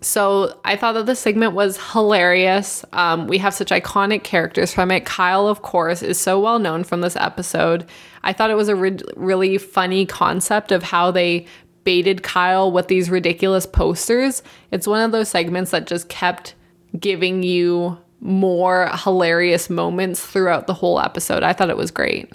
So 0.00 0.58
I 0.64 0.76
thought 0.76 0.94
that 0.94 1.06
the 1.06 1.14
segment 1.14 1.52
was 1.52 1.78
hilarious. 1.92 2.84
Um, 2.92 3.28
we 3.28 3.38
have 3.38 3.54
such 3.54 3.70
iconic 3.70 4.24
characters 4.24 4.72
from 4.72 4.90
it. 4.90 5.04
Kyle, 5.04 5.46
of 5.46 5.62
course, 5.62 6.02
is 6.02 6.18
so 6.18 6.40
well 6.40 6.58
known 6.58 6.82
from 6.82 7.02
this 7.02 7.14
episode. 7.16 7.86
I 8.24 8.32
thought 8.32 8.50
it 8.50 8.56
was 8.56 8.68
a 8.68 8.74
re- 8.74 8.98
really 9.16 9.58
funny 9.58 10.04
concept 10.06 10.72
of 10.72 10.82
how 10.82 11.12
they 11.12 11.46
baited 11.84 12.22
Kyle 12.22 12.70
with 12.70 12.88
these 12.88 13.10
ridiculous 13.10 13.66
posters. 13.66 14.42
It's 14.70 14.86
one 14.86 15.02
of 15.02 15.12
those 15.12 15.28
segments 15.28 15.70
that 15.72 15.86
just 15.86 16.08
kept 16.08 16.54
giving 16.98 17.42
you 17.42 17.98
more 18.20 18.90
hilarious 18.94 19.68
moments 19.68 20.24
throughout 20.24 20.66
the 20.66 20.74
whole 20.74 21.00
episode. 21.00 21.42
I 21.42 21.52
thought 21.52 21.70
it 21.70 21.76
was 21.76 21.90
great. 21.90 22.30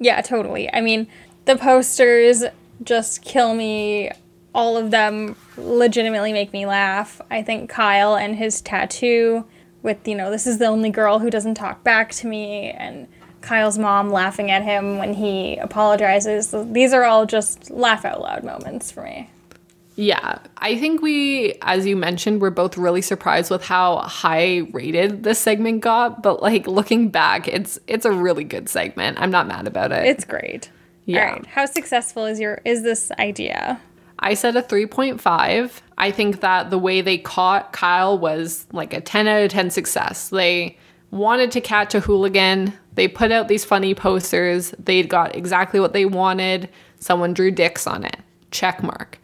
Yeah, 0.00 0.20
totally. 0.20 0.72
I 0.72 0.80
mean, 0.80 1.06
the 1.44 1.56
posters 1.56 2.44
just 2.82 3.22
kill 3.22 3.54
me 3.54 4.10
all 4.54 4.76
of 4.76 4.90
them 4.90 5.36
legitimately 5.56 6.32
make 6.32 6.52
me 6.52 6.66
laugh. 6.66 7.20
I 7.30 7.42
think 7.42 7.70
Kyle 7.70 8.16
and 8.16 8.36
his 8.36 8.60
tattoo 8.60 9.46
with, 9.82 10.06
you 10.06 10.14
know, 10.14 10.30
this 10.30 10.46
is 10.46 10.58
the 10.58 10.66
only 10.66 10.90
girl 10.90 11.18
who 11.18 11.30
doesn't 11.30 11.54
talk 11.54 11.82
back 11.82 12.12
to 12.12 12.26
me, 12.26 12.70
and 12.70 13.08
Kyle's 13.42 13.78
mom 13.78 14.10
laughing 14.10 14.50
at 14.50 14.62
him 14.62 14.98
when 14.98 15.14
he 15.14 15.56
apologizes. 15.56 16.54
These 16.70 16.92
are 16.92 17.04
all 17.04 17.26
just 17.26 17.70
laugh 17.70 18.04
out 18.04 18.20
loud 18.20 18.44
moments 18.44 18.90
for 18.90 19.02
me. 19.02 19.28
Yeah, 19.94 20.38
I 20.56 20.78
think 20.78 21.02
we, 21.02 21.54
as 21.60 21.86
you 21.86 21.96
mentioned, 21.96 22.40
we're 22.40 22.50
both 22.50 22.78
really 22.78 23.02
surprised 23.02 23.50
with 23.50 23.62
how 23.62 23.98
high 23.98 24.62
rated 24.72 25.22
this 25.22 25.38
segment 25.38 25.82
got. 25.82 26.22
But 26.22 26.40
like 26.42 26.66
looking 26.66 27.10
back, 27.10 27.46
it's 27.46 27.78
it's 27.86 28.06
a 28.06 28.12
really 28.12 28.44
good 28.44 28.68
segment. 28.68 29.20
I'm 29.20 29.30
not 29.30 29.46
mad 29.46 29.66
about 29.66 29.92
it. 29.92 30.06
It's 30.06 30.24
great. 30.24 30.70
Yeah. 31.04 31.40
How 31.46 31.66
successful 31.66 32.24
is 32.24 32.40
your 32.40 32.62
is 32.64 32.82
this 32.82 33.12
idea? 33.18 33.80
I 34.18 34.34
said 34.34 34.56
a 34.56 34.62
3.5. 34.62 35.80
I 35.98 36.10
think 36.12 36.40
that 36.40 36.70
the 36.70 36.78
way 36.78 37.00
they 37.00 37.18
caught 37.18 37.72
Kyle 37.72 38.16
was 38.16 38.66
like 38.72 38.94
a 38.94 39.00
10 39.00 39.26
out 39.26 39.42
of 39.42 39.50
10 39.50 39.70
success. 39.70 40.28
They 40.28 40.78
wanted 41.10 41.50
to 41.52 41.60
catch 41.60 41.94
a 41.94 42.00
hooligan. 42.00 42.72
They 42.94 43.08
put 43.08 43.32
out 43.32 43.48
these 43.48 43.64
funny 43.64 43.94
posters. 43.94 44.74
They 44.78 45.02
got 45.02 45.34
exactly 45.34 45.80
what 45.80 45.92
they 45.92 46.04
wanted. 46.04 46.68
Someone 47.00 47.34
drew 47.34 47.50
dicks 47.50 47.86
on 47.86 48.04
it. 48.04 48.18
Check 48.50 48.82
mark. 48.82 49.18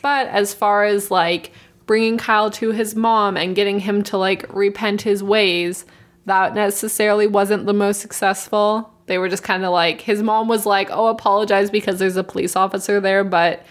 But 0.00 0.28
as 0.28 0.54
far 0.54 0.84
as 0.84 1.10
like 1.10 1.52
bringing 1.86 2.18
Kyle 2.18 2.50
to 2.52 2.70
his 2.70 2.94
mom 2.94 3.36
and 3.36 3.54
getting 3.54 3.80
him 3.80 4.02
to 4.04 4.16
like 4.16 4.46
repent 4.52 5.02
his 5.02 5.22
ways, 5.22 5.84
that 6.26 6.54
necessarily 6.54 7.26
wasn't 7.26 7.66
the 7.66 7.74
most 7.74 8.00
successful. 8.00 8.92
They 9.06 9.18
were 9.18 9.28
just 9.28 9.42
kind 9.42 9.64
of 9.64 9.72
like, 9.72 10.00
his 10.00 10.22
mom 10.22 10.48
was 10.48 10.64
like, 10.64 10.88
oh, 10.90 11.08
apologize 11.08 11.70
because 11.70 11.98
there's 11.98 12.16
a 12.16 12.24
police 12.24 12.56
officer 12.56 13.00
there, 13.00 13.24
but 13.24 13.66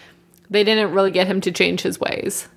they 0.50 0.62
didn't 0.62 0.92
really 0.92 1.10
get 1.10 1.26
him 1.26 1.40
to 1.40 1.50
change 1.50 1.80
his 1.80 1.98
ways. 1.98 2.48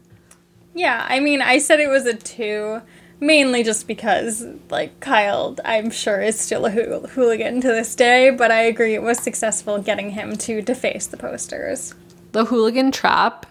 Yeah, 0.74 1.06
I 1.10 1.22
mean, 1.22 1.42
I 1.42 1.58
said 1.60 1.80
it 1.80 1.88
was 1.88 2.06
a 2.06 2.14
two, 2.14 2.82
mainly 3.20 3.64
just 3.64 3.88
because, 3.88 4.46
like, 4.70 5.00
Kyle, 5.00 5.56
I'm 5.64 5.90
sure, 5.90 6.22
is 6.22 6.40
still 6.40 6.66
a 6.66 6.72
ho- 6.72 7.08
hooligan 7.08 7.62
to 7.62 7.68
this 7.68 7.96
day, 7.96 8.30
but 8.30 8.52
I 8.52 8.62
agree 8.62 8.94
it 8.94 9.02
was 9.04 9.20
successful 9.20 9.80
getting 9.80 10.12
him 10.12 10.36
to 10.38 10.62
deface 10.62 11.08
the 11.08 11.18
posters. 11.18 11.94
The 12.32 12.46
hooligan 12.46 12.92
trap 12.92 13.46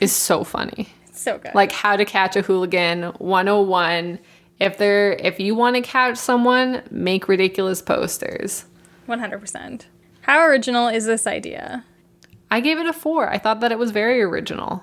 is 0.00 0.12
so 0.12 0.44
funny. 0.44 0.88
so 1.12 1.38
good. 1.38 1.54
Like, 1.54 1.72
how 1.72 1.96
to 1.96 2.04
catch 2.04 2.36
a 2.36 2.42
hooligan 2.42 3.04
101. 3.18 4.18
If 4.60 4.76
they're 4.76 5.12
if 5.12 5.38
you 5.38 5.54
want 5.54 5.76
to 5.76 5.82
catch 5.82 6.16
someone, 6.16 6.82
make 6.90 7.28
ridiculous 7.28 7.80
posters. 7.80 8.64
100%. 9.08 9.84
How 10.22 10.40
original 10.42 10.88
is 10.88 11.06
this 11.06 11.26
idea? 11.26 11.84
I 12.50 12.60
gave 12.60 12.78
it 12.78 12.86
a 12.86 12.92
four. 12.92 13.30
I 13.30 13.38
thought 13.38 13.60
that 13.60 13.70
it 13.72 13.78
was 13.78 13.90
very 13.92 14.20
original. 14.22 14.82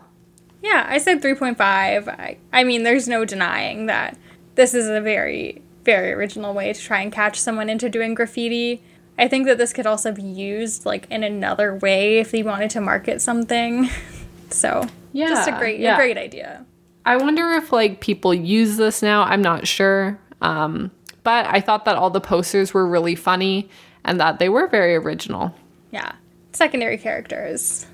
Yeah, 0.61 0.85
I 0.89 0.97
said 0.97 1.21
3.5. 1.21 1.59
I, 2.07 2.37
I 2.53 2.63
mean, 2.63 2.83
there's 2.83 3.07
no 3.07 3.25
denying 3.25 3.85
that 3.87 4.17
this 4.55 4.73
is 4.73 4.87
a 4.89 5.01
very, 5.01 5.61
very 5.83 6.11
original 6.11 6.53
way 6.53 6.73
to 6.73 6.79
try 6.79 7.01
and 7.01 7.11
catch 7.11 7.39
someone 7.39 7.69
into 7.69 7.89
doing 7.89 8.13
graffiti. 8.13 8.83
I 9.17 9.27
think 9.27 9.45
that 9.45 9.57
this 9.57 9.71
could 9.71 9.85
also 9.85 10.11
be 10.11 10.23
used 10.23 10.85
like 10.85 11.09
in 11.09 11.23
another 11.23 11.75
way 11.75 12.19
if 12.19 12.31
they 12.31 12.43
wanted 12.43 12.69
to 12.71 12.81
market 12.81 13.21
something. 13.21 13.89
so, 14.49 14.87
yeah, 15.13 15.29
just 15.29 15.47
a 15.47 15.53
great, 15.53 15.79
yeah. 15.79 15.93
a 15.93 15.97
great 15.97 16.17
idea. 16.17 16.65
I 17.05 17.17
wonder 17.17 17.51
if 17.51 17.71
like 17.71 18.01
people 18.01 18.33
use 18.33 18.77
this 18.77 19.01
now. 19.01 19.23
I'm 19.23 19.41
not 19.41 19.67
sure. 19.67 20.19
Um, 20.41 20.91
but 21.23 21.45
I 21.45 21.61
thought 21.61 21.85
that 21.85 21.95
all 21.95 22.09
the 22.09 22.21
posters 22.21 22.73
were 22.73 22.85
really 22.85 23.15
funny 23.15 23.69
and 24.03 24.19
that 24.19 24.39
they 24.39 24.49
were 24.49 24.67
very 24.67 24.95
original. 24.95 25.55
Yeah 25.91 26.13
secondary 26.55 26.97
characters. 26.97 27.85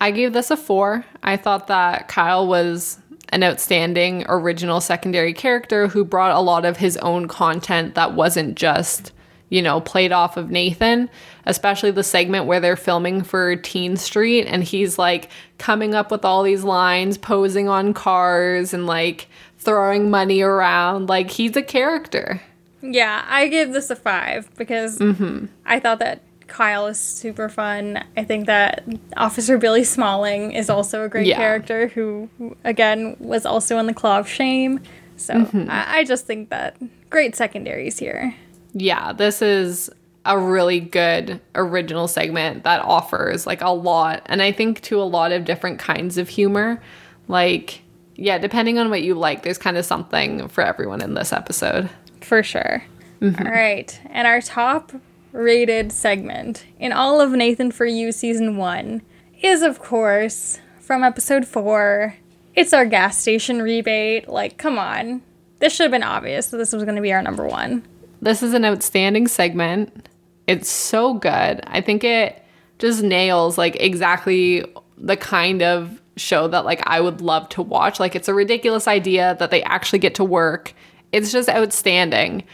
I 0.00 0.10
gave 0.10 0.32
this 0.32 0.50
a 0.50 0.56
four. 0.56 1.04
I 1.22 1.36
thought 1.36 1.68
that 1.68 2.08
Kyle 2.08 2.46
was 2.46 2.98
an 3.30 3.42
outstanding 3.42 4.24
original 4.28 4.80
secondary 4.80 5.32
character 5.32 5.88
who 5.88 6.04
brought 6.04 6.36
a 6.36 6.40
lot 6.40 6.64
of 6.64 6.76
his 6.76 6.96
own 6.98 7.28
content 7.28 7.94
that 7.94 8.14
wasn't 8.14 8.56
just, 8.56 9.12
you 9.48 9.62
know, 9.62 9.80
played 9.80 10.12
off 10.12 10.36
of 10.36 10.50
Nathan, 10.50 11.08
especially 11.46 11.90
the 11.90 12.02
segment 12.02 12.46
where 12.46 12.60
they're 12.60 12.76
filming 12.76 13.22
for 13.22 13.56
Teen 13.56 13.96
Street 13.96 14.46
and 14.46 14.62
he's 14.62 14.98
like 14.98 15.30
coming 15.58 15.94
up 15.94 16.10
with 16.10 16.24
all 16.24 16.42
these 16.42 16.64
lines, 16.64 17.18
posing 17.18 17.68
on 17.68 17.94
cars 17.94 18.74
and 18.74 18.86
like 18.86 19.28
throwing 19.58 20.10
money 20.10 20.42
around. 20.42 21.08
Like 21.08 21.30
he's 21.30 21.56
a 21.56 21.62
character. 21.62 22.42
Yeah, 22.82 23.24
I 23.26 23.48
give 23.48 23.72
this 23.72 23.88
a 23.88 23.96
five 23.96 24.54
because 24.56 24.98
mm-hmm. 24.98 25.46
I 25.64 25.80
thought 25.80 26.00
that 26.00 26.20
Kyle 26.46 26.86
is 26.86 26.98
super 26.98 27.48
fun. 27.48 28.04
I 28.16 28.24
think 28.24 28.46
that 28.46 28.84
Officer 29.16 29.58
Billy 29.58 29.84
Smalling 29.84 30.52
is 30.52 30.70
also 30.70 31.04
a 31.04 31.08
great 31.08 31.26
yeah. 31.26 31.36
character 31.36 31.88
who, 31.88 32.28
again, 32.64 33.16
was 33.18 33.46
also 33.46 33.78
in 33.78 33.86
the 33.86 33.94
Claw 33.94 34.18
of 34.18 34.28
Shame. 34.28 34.80
So 35.16 35.34
mm-hmm. 35.34 35.70
I, 35.70 35.98
I 35.98 36.04
just 36.04 36.26
think 36.26 36.50
that 36.50 36.76
great 37.10 37.34
secondaries 37.36 37.98
here. 37.98 38.34
Yeah, 38.72 39.12
this 39.12 39.40
is 39.40 39.90
a 40.26 40.38
really 40.38 40.80
good 40.80 41.40
original 41.54 42.08
segment 42.08 42.64
that 42.64 42.80
offers 42.80 43.46
like 43.46 43.60
a 43.60 43.68
lot 43.68 44.22
and 44.24 44.40
I 44.40 44.52
think 44.52 44.80
to 44.80 44.98
a 44.98 45.04
lot 45.04 45.32
of 45.32 45.44
different 45.44 45.78
kinds 45.78 46.16
of 46.16 46.30
humor. 46.30 46.80
Like 47.28 47.82
yeah, 48.16 48.38
depending 48.38 48.78
on 48.78 48.90
what 48.90 49.02
you 49.02 49.14
like, 49.14 49.42
there's 49.42 49.58
kind 49.58 49.76
of 49.76 49.84
something 49.84 50.48
for 50.48 50.62
everyone 50.62 51.02
in 51.02 51.14
this 51.14 51.32
episode. 51.32 51.90
For 52.20 52.42
sure. 52.42 52.82
Mm-hmm. 53.20 53.46
All 53.46 53.52
right. 53.52 54.00
And 54.10 54.26
our 54.26 54.40
top 54.40 54.92
rated 55.34 55.90
segment 55.90 56.64
in 56.78 56.92
all 56.92 57.20
of 57.20 57.32
Nathan 57.32 57.72
For 57.72 57.84
You 57.84 58.12
season 58.12 58.56
one 58.56 59.02
is, 59.42 59.62
of 59.62 59.80
course, 59.80 60.60
from 60.80 61.02
episode 61.02 61.46
four. 61.46 62.14
It's 62.54 62.72
our 62.72 62.86
gas 62.86 63.18
station 63.18 63.60
rebate. 63.60 64.28
Like, 64.28 64.56
come 64.56 64.78
on. 64.78 65.22
This 65.58 65.74
should 65.74 65.84
have 65.84 65.90
been 65.90 66.04
obvious 66.04 66.46
that 66.46 66.56
this 66.58 66.72
was 66.72 66.84
going 66.84 66.96
to 66.96 67.02
be 67.02 67.12
our 67.12 67.22
number 67.22 67.46
one. 67.46 67.84
This 68.22 68.42
is 68.42 68.54
an 68.54 68.64
outstanding 68.64 69.26
segment. 69.26 70.08
It's 70.46 70.70
so 70.70 71.14
good. 71.14 71.60
I 71.66 71.80
think 71.80 72.04
it 72.04 72.40
just 72.78 73.02
nails 73.02 73.58
like 73.58 73.76
exactly 73.80 74.64
the 74.96 75.16
kind 75.16 75.62
of 75.62 76.00
show 76.16 76.46
that 76.46 76.64
like 76.64 76.80
I 76.86 77.00
would 77.00 77.20
love 77.20 77.48
to 77.50 77.62
watch. 77.62 77.98
Like 77.98 78.14
it's 78.14 78.28
a 78.28 78.34
ridiculous 78.34 78.86
idea 78.86 79.36
that 79.40 79.50
they 79.50 79.64
actually 79.64 79.98
get 79.98 80.14
to 80.16 80.24
work. 80.24 80.74
It's 81.10 81.32
just 81.32 81.48
outstanding. 81.48 82.44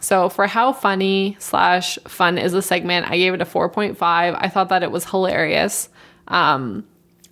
So 0.00 0.28
for 0.28 0.46
how 0.46 0.72
funny 0.72 1.36
slash 1.38 1.98
fun 2.06 2.38
is 2.38 2.52
the 2.52 2.62
segment, 2.62 3.10
I 3.10 3.16
gave 3.16 3.34
it 3.34 3.40
a 3.40 3.44
4.5. 3.44 3.96
I 4.00 4.48
thought 4.48 4.68
that 4.68 4.82
it 4.82 4.90
was 4.90 5.04
hilarious. 5.04 5.88
Um, 6.28 6.86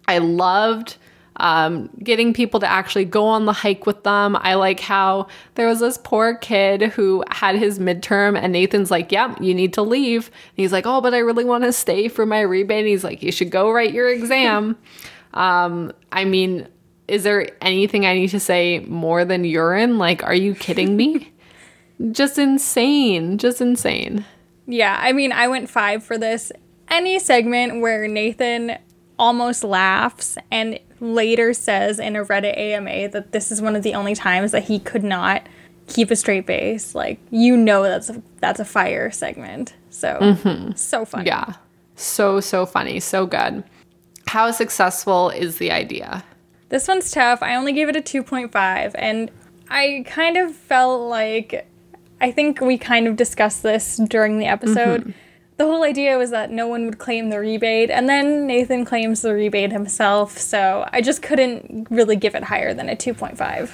I 0.08 0.18
loved 0.18 0.96
um, 1.36 1.90
getting 2.02 2.32
people 2.32 2.60
to 2.60 2.66
actually 2.66 3.04
go 3.04 3.26
on 3.26 3.44
the 3.44 3.52
hike 3.52 3.86
with 3.86 4.02
them. 4.04 4.36
I 4.40 4.54
like 4.54 4.80
how 4.80 5.28
there 5.54 5.66
was 5.66 5.80
this 5.80 5.98
poor 5.98 6.34
kid 6.34 6.82
who 6.82 7.22
had 7.30 7.56
his 7.56 7.78
midterm, 7.78 8.38
and 8.38 8.52
Nathan's 8.52 8.90
like, 8.90 9.12
Yep, 9.12 9.42
you 9.42 9.54
need 9.54 9.74
to 9.74 9.82
leave. 9.82 10.26
And 10.28 10.56
he's 10.56 10.72
like, 10.72 10.86
Oh, 10.86 11.00
but 11.00 11.14
I 11.14 11.18
really 11.18 11.44
want 11.44 11.64
to 11.64 11.72
stay 11.72 12.08
for 12.08 12.24
my 12.26 12.40
rebate. 12.40 12.78
And 12.78 12.88
he's 12.88 13.04
like, 13.04 13.22
You 13.22 13.32
should 13.32 13.50
go 13.50 13.70
write 13.70 13.92
your 13.92 14.08
exam. 14.08 14.78
um, 15.34 15.92
I 16.10 16.24
mean, 16.24 16.68
is 17.06 17.22
there 17.22 17.50
anything 17.60 18.06
I 18.06 18.14
need 18.14 18.28
to 18.28 18.40
say 18.40 18.80
more 18.80 19.24
than 19.24 19.44
urine? 19.44 19.98
Like, 19.98 20.24
are 20.24 20.34
you 20.34 20.54
kidding 20.54 20.96
me? 20.96 21.32
just 22.12 22.38
insane. 22.38 23.38
Just 23.38 23.60
insane. 23.60 24.24
Yeah, 24.66 24.98
I 25.00 25.12
mean, 25.12 25.32
I 25.32 25.48
went 25.48 25.70
five 25.70 26.02
for 26.02 26.18
this. 26.18 26.52
Any 26.88 27.18
segment 27.18 27.80
where 27.80 28.06
Nathan 28.08 28.78
almost 29.18 29.64
laughs 29.64 30.36
and 30.50 30.78
later 31.00 31.54
says 31.54 31.98
in 31.98 32.16
a 32.16 32.24
Reddit 32.24 32.56
AMA 32.56 33.08
that 33.08 33.32
this 33.32 33.50
is 33.50 33.60
one 33.60 33.76
of 33.76 33.82
the 33.82 33.94
only 33.94 34.14
times 34.14 34.52
that 34.52 34.64
he 34.64 34.78
could 34.78 35.04
not 35.04 35.46
keep 35.86 36.10
a 36.10 36.16
straight 36.16 36.46
face. 36.46 36.94
Like 36.94 37.18
you 37.30 37.56
know 37.56 37.82
that's 37.82 38.10
a, 38.10 38.22
that's 38.40 38.60
a 38.60 38.64
fire 38.64 39.10
segment. 39.10 39.74
So 39.90 40.18
mm-hmm. 40.20 40.72
so 40.72 41.04
funny. 41.04 41.26
Yeah. 41.26 41.54
So 41.96 42.40
so 42.40 42.66
funny. 42.66 43.00
So 43.00 43.26
good. 43.26 43.64
How 44.26 44.50
successful 44.50 45.30
is 45.30 45.58
the 45.58 45.70
idea? 45.70 46.24
This 46.68 46.88
one's 46.88 47.10
tough. 47.10 47.42
I 47.42 47.54
only 47.54 47.72
gave 47.72 47.88
it 47.88 47.96
a 47.96 48.00
2.5 48.00 48.92
and 48.96 49.30
I 49.70 50.04
kind 50.06 50.36
of 50.36 50.54
felt 50.54 51.08
like 51.08 51.66
I 52.20 52.30
think 52.30 52.60
we 52.60 52.78
kind 52.78 53.06
of 53.06 53.16
discussed 53.16 53.62
this 53.62 53.96
during 53.96 54.38
the 54.38 54.46
episode. 54.46 55.02
Mm-hmm 55.02 55.10
the 55.56 55.64
whole 55.64 55.84
idea 55.84 56.18
was 56.18 56.30
that 56.30 56.50
no 56.50 56.66
one 56.66 56.84
would 56.84 56.98
claim 56.98 57.30
the 57.30 57.40
rebate, 57.40 57.90
and 57.90 58.08
then 58.08 58.46
Nathan 58.46 58.84
claims 58.84 59.22
the 59.22 59.32
rebate 59.34 59.72
himself, 59.72 60.36
so 60.36 60.86
I 60.92 61.00
just 61.00 61.22
couldn't 61.22 61.88
really 61.90 62.16
give 62.16 62.34
it 62.34 62.44
higher 62.44 62.74
than 62.74 62.88
a 62.88 62.96
2.5. 62.96 63.70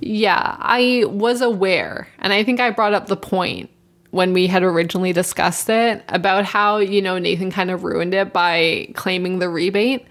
Yeah, 0.00 0.56
I 0.58 1.04
was 1.08 1.42
aware, 1.42 2.08
and 2.18 2.32
I 2.32 2.42
think 2.42 2.60
I 2.60 2.70
brought 2.70 2.94
up 2.94 3.06
the 3.06 3.16
point 3.16 3.68
when 4.12 4.32
we 4.32 4.46
had 4.46 4.62
originally 4.62 5.12
discussed 5.12 5.68
it 5.68 6.02
about 6.08 6.46
how, 6.46 6.78
you 6.78 7.02
know, 7.02 7.18
Nathan 7.18 7.50
kind 7.50 7.70
of 7.70 7.84
ruined 7.84 8.14
it 8.14 8.32
by 8.32 8.88
claiming 8.94 9.40
the 9.40 9.50
rebate. 9.50 10.06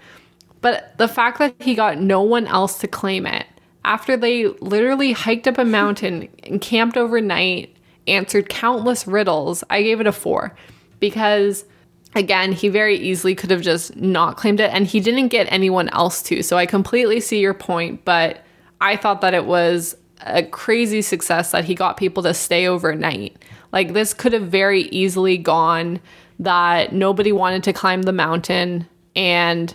But 0.60 0.96
the 0.96 1.08
fact 1.08 1.38
that 1.40 1.54
he 1.60 1.74
got 1.74 1.98
no 1.98 2.22
one 2.22 2.46
else 2.46 2.78
to 2.80 2.88
claim 2.88 3.26
it 3.26 3.46
after 3.86 4.16
they 4.16 4.48
literally 4.60 5.12
hiked 5.12 5.46
up 5.46 5.56
a 5.56 5.64
mountain 5.64 6.28
and 6.42 6.60
camped 6.60 6.96
overnight 6.96 7.74
answered 8.08 8.48
countless 8.48 9.06
riddles, 9.06 9.64
I 9.70 9.82
gave 9.82 10.00
it 10.00 10.06
a 10.06 10.12
four 10.12 10.54
because 11.00 11.64
again, 12.14 12.52
he 12.52 12.68
very 12.68 12.96
easily 12.96 13.34
could 13.34 13.50
have 13.50 13.62
just 13.62 13.94
not 13.96 14.36
claimed 14.36 14.58
it 14.58 14.72
and 14.72 14.86
he 14.86 15.00
didn't 15.00 15.28
get 15.28 15.50
anyone 15.52 15.88
else 15.90 16.22
to. 16.24 16.42
So 16.42 16.56
I 16.56 16.66
completely 16.66 17.20
see 17.20 17.40
your 17.40 17.54
point, 17.54 18.04
but 18.04 18.44
I 18.80 18.96
thought 18.96 19.20
that 19.20 19.34
it 19.34 19.46
was 19.46 19.96
a 20.22 20.42
crazy 20.42 21.02
success 21.02 21.52
that 21.52 21.64
he 21.64 21.74
got 21.74 21.96
people 21.96 22.22
to 22.24 22.34
stay 22.34 22.66
overnight. 22.66 23.36
Like 23.72 23.92
this 23.92 24.14
could 24.14 24.32
have 24.32 24.48
very 24.48 24.82
easily 24.82 25.38
gone 25.38 26.00
that 26.40 26.92
nobody 26.92 27.32
wanted 27.32 27.62
to 27.64 27.72
climb 27.72 28.02
the 28.02 28.12
mountain 28.12 28.88
and 29.14 29.74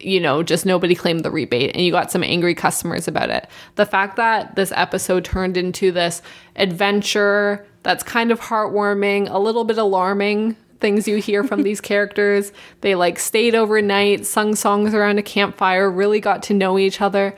you 0.00 0.20
know, 0.20 0.42
just 0.42 0.66
nobody 0.66 0.94
claimed 0.94 1.24
the 1.24 1.30
rebate 1.30 1.74
and 1.74 1.84
you 1.84 1.92
got 1.92 2.10
some 2.10 2.22
angry 2.22 2.54
customers 2.54 3.06
about 3.06 3.30
it. 3.30 3.48
The 3.76 3.86
fact 3.86 4.16
that 4.16 4.56
this 4.56 4.72
episode 4.74 5.24
turned 5.24 5.56
into 5.56 5.92
this 5.92 6.22
adventure 6.56 7.66
that's 7.82 8.02
kind 8.02 8.30
of 8.30 8.40
heartwarming, 8.40 9.28
a 9.30 9.38
little 9.38 9.64
bit 9.64 9.78
alarming 9.78 10.56
things 10.80 11.06
you 11.06 11.16
hear 11.16 11.44
from 11.44 11.62
these 11.64 11.80
characters. 11.80 12.52
They 12.80 12.94
like 12.94 13.18
stayed 13.18 13.54
overnight, 13.54 14.26
sung 14.26 14.54
songs 14.54 14.94
around 14.94 15.18
a 15.18 15.22
campfire, 15.22 15.90
really 15.90 16.20
got 16.20 16.42
to 16.44 16.54
know 16.54 16.78
each 16.78 17.00
other. 17.00 17.34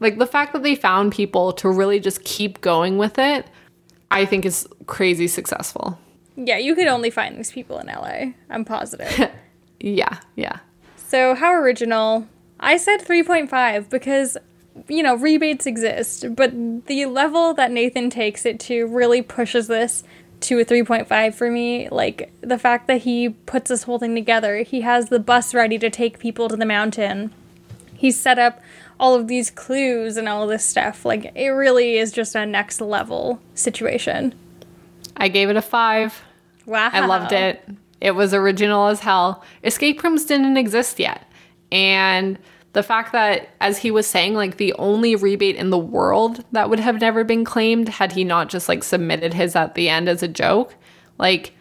Like 0.00 0.18
the 0.18 0.26
fact 0.26 0.52
that 0.52 0.62
they 0.62 0.74
found 0.74 1.12
people 1.12 1.52
to 1.54 1.70
really 1.70 2.00
just 2.00 2.22
keep 2.24 2.60
going 2.60 2.98
with 2.98 3.18
it, 3.18 3.46
I 4.10 4.24
think 4.24 4.44
is 4.44 4.68
crazy 4.86 5.26
successful. 5.26 5.98
Yeah, 6.36 6.58
you 6.58 6.74
could 6.74 6.86
only 6.86 7.10
find 7.10 7.38
these 7.38 7.50
people 7.50 7.78
in 7.78 7.86
LA. 7.86 8.32
I'm 8.50 8.64
positive. 8.64 9.30
yeah, 9.80 10.18
yeah. 10.34 10.58
So, 11.06 11.36
how 11.36 11.54
original? 11.54 12.26
I 12.58 12.76
said 12.78 13.00
3.5 13.00 13.88
because, 13.88 14.36
you 14.88 15.04
know, 15.04 15.14
rebates 15.14 15.64
exist, 15.64 16.34
but 16.34 16.50
the 16.86 17.06
level 17.06 17.54
that 17.54 17.70
Nathan 17.70 18.10
takes 18.10 18.44
it 18.44 18.58
to 18.60 18.86
really 18.86 19.22
pushes 19.22 19.68
this 19.68 20.02
to 20.40 20.58
a 20.58 20.64
3.5 20.64 21.34
for 21.34 21.48
me. 21.48 21.88
Like, 21.90 22.32
the 22.40 22.58
fact 22.58 22.88
that 22.88 23.02
he 23.02 23.28
puts 23.28 23.68
this 23.68 23.84
whole 23.84 24.00
thing 24.00 24.16
together, 24.16 24.58
he 24.64 24.80
has 24.80 25.08
the 25.08 25.20
bus 25.20 25.54
ready 25.54 25.78
to 25.78 25.90
take 25.90 26.18
people 26.18 26.48
to 26.48 26.56
the 26.56 26.66
mountain, 26.66 27.32
he's 27.94 28.18
set 28.18 28.38
up 28.38 28.60
all 28.98 29.14
of 29.14 29.28
these 29.28 29.50
clues 29.50 30.16
and 30.16 30.28
all 30.28 30.46
this 30.48 30.64
stuff. 30.64 31.04
Like, 31.04 31.30
it 31.36 31.50
really 31.50 31.98
is 31.98 32.10
just 32.10 32.34
a 32.34 32.44
next 32.44 32.80
level 32.80 33.40
situation. 33.54 34.34
I 35.16 35.28
gave 35.28 35.50
it 35.50 35.56
a 35.56 35.62
five. 35.62 36.22
Wow. 36.66 36.90
I 36.92 37.06
loved 37.06 37.30
it. 37.32 37.62
It 38.06 38.14
was 38.14 38.32
original 38.32 38.86
as 38.86 39.00
hell. 39.00 39.42
Escape 39.64 40.00
rooms 40.04 40.26
didn't 40.26 40.56
exist 40.56 41.00
yet. 41.00 41.26
And 41.72 42.38
the 42.72 42.84
fact 42.84 43.10
that, 43.10 43.48
as 43.60 43.78
he 43.78 43.90
was 43.90 44.06
saying, 44.06 44.34
like 44.34 44.58
the 44.58 44.72
only 44.74 45.16
rebate 45.16 45.56
in 45.56 45.70
the 45.70 45.76
world 45.78 46.44
that 46.52 46.70
would 46.70 46.78
have 46.78 47.00
never 47.00 47.24
been 47.24 47.44
claimed 47.44 47.88
had 47.88 48.12
he 48.12 48.22
not 48.22 48.48
just 48.48 48.68
like 48.68 48.84
submitted 48.84 49.34
his 49.34 49.56
at 49.56 49.74
the 49.74 49.88
end 49.88 50.08
as 50.08 50.22
a 50.22 50.28
joke, 50.28 50.76
like 51.18 51.52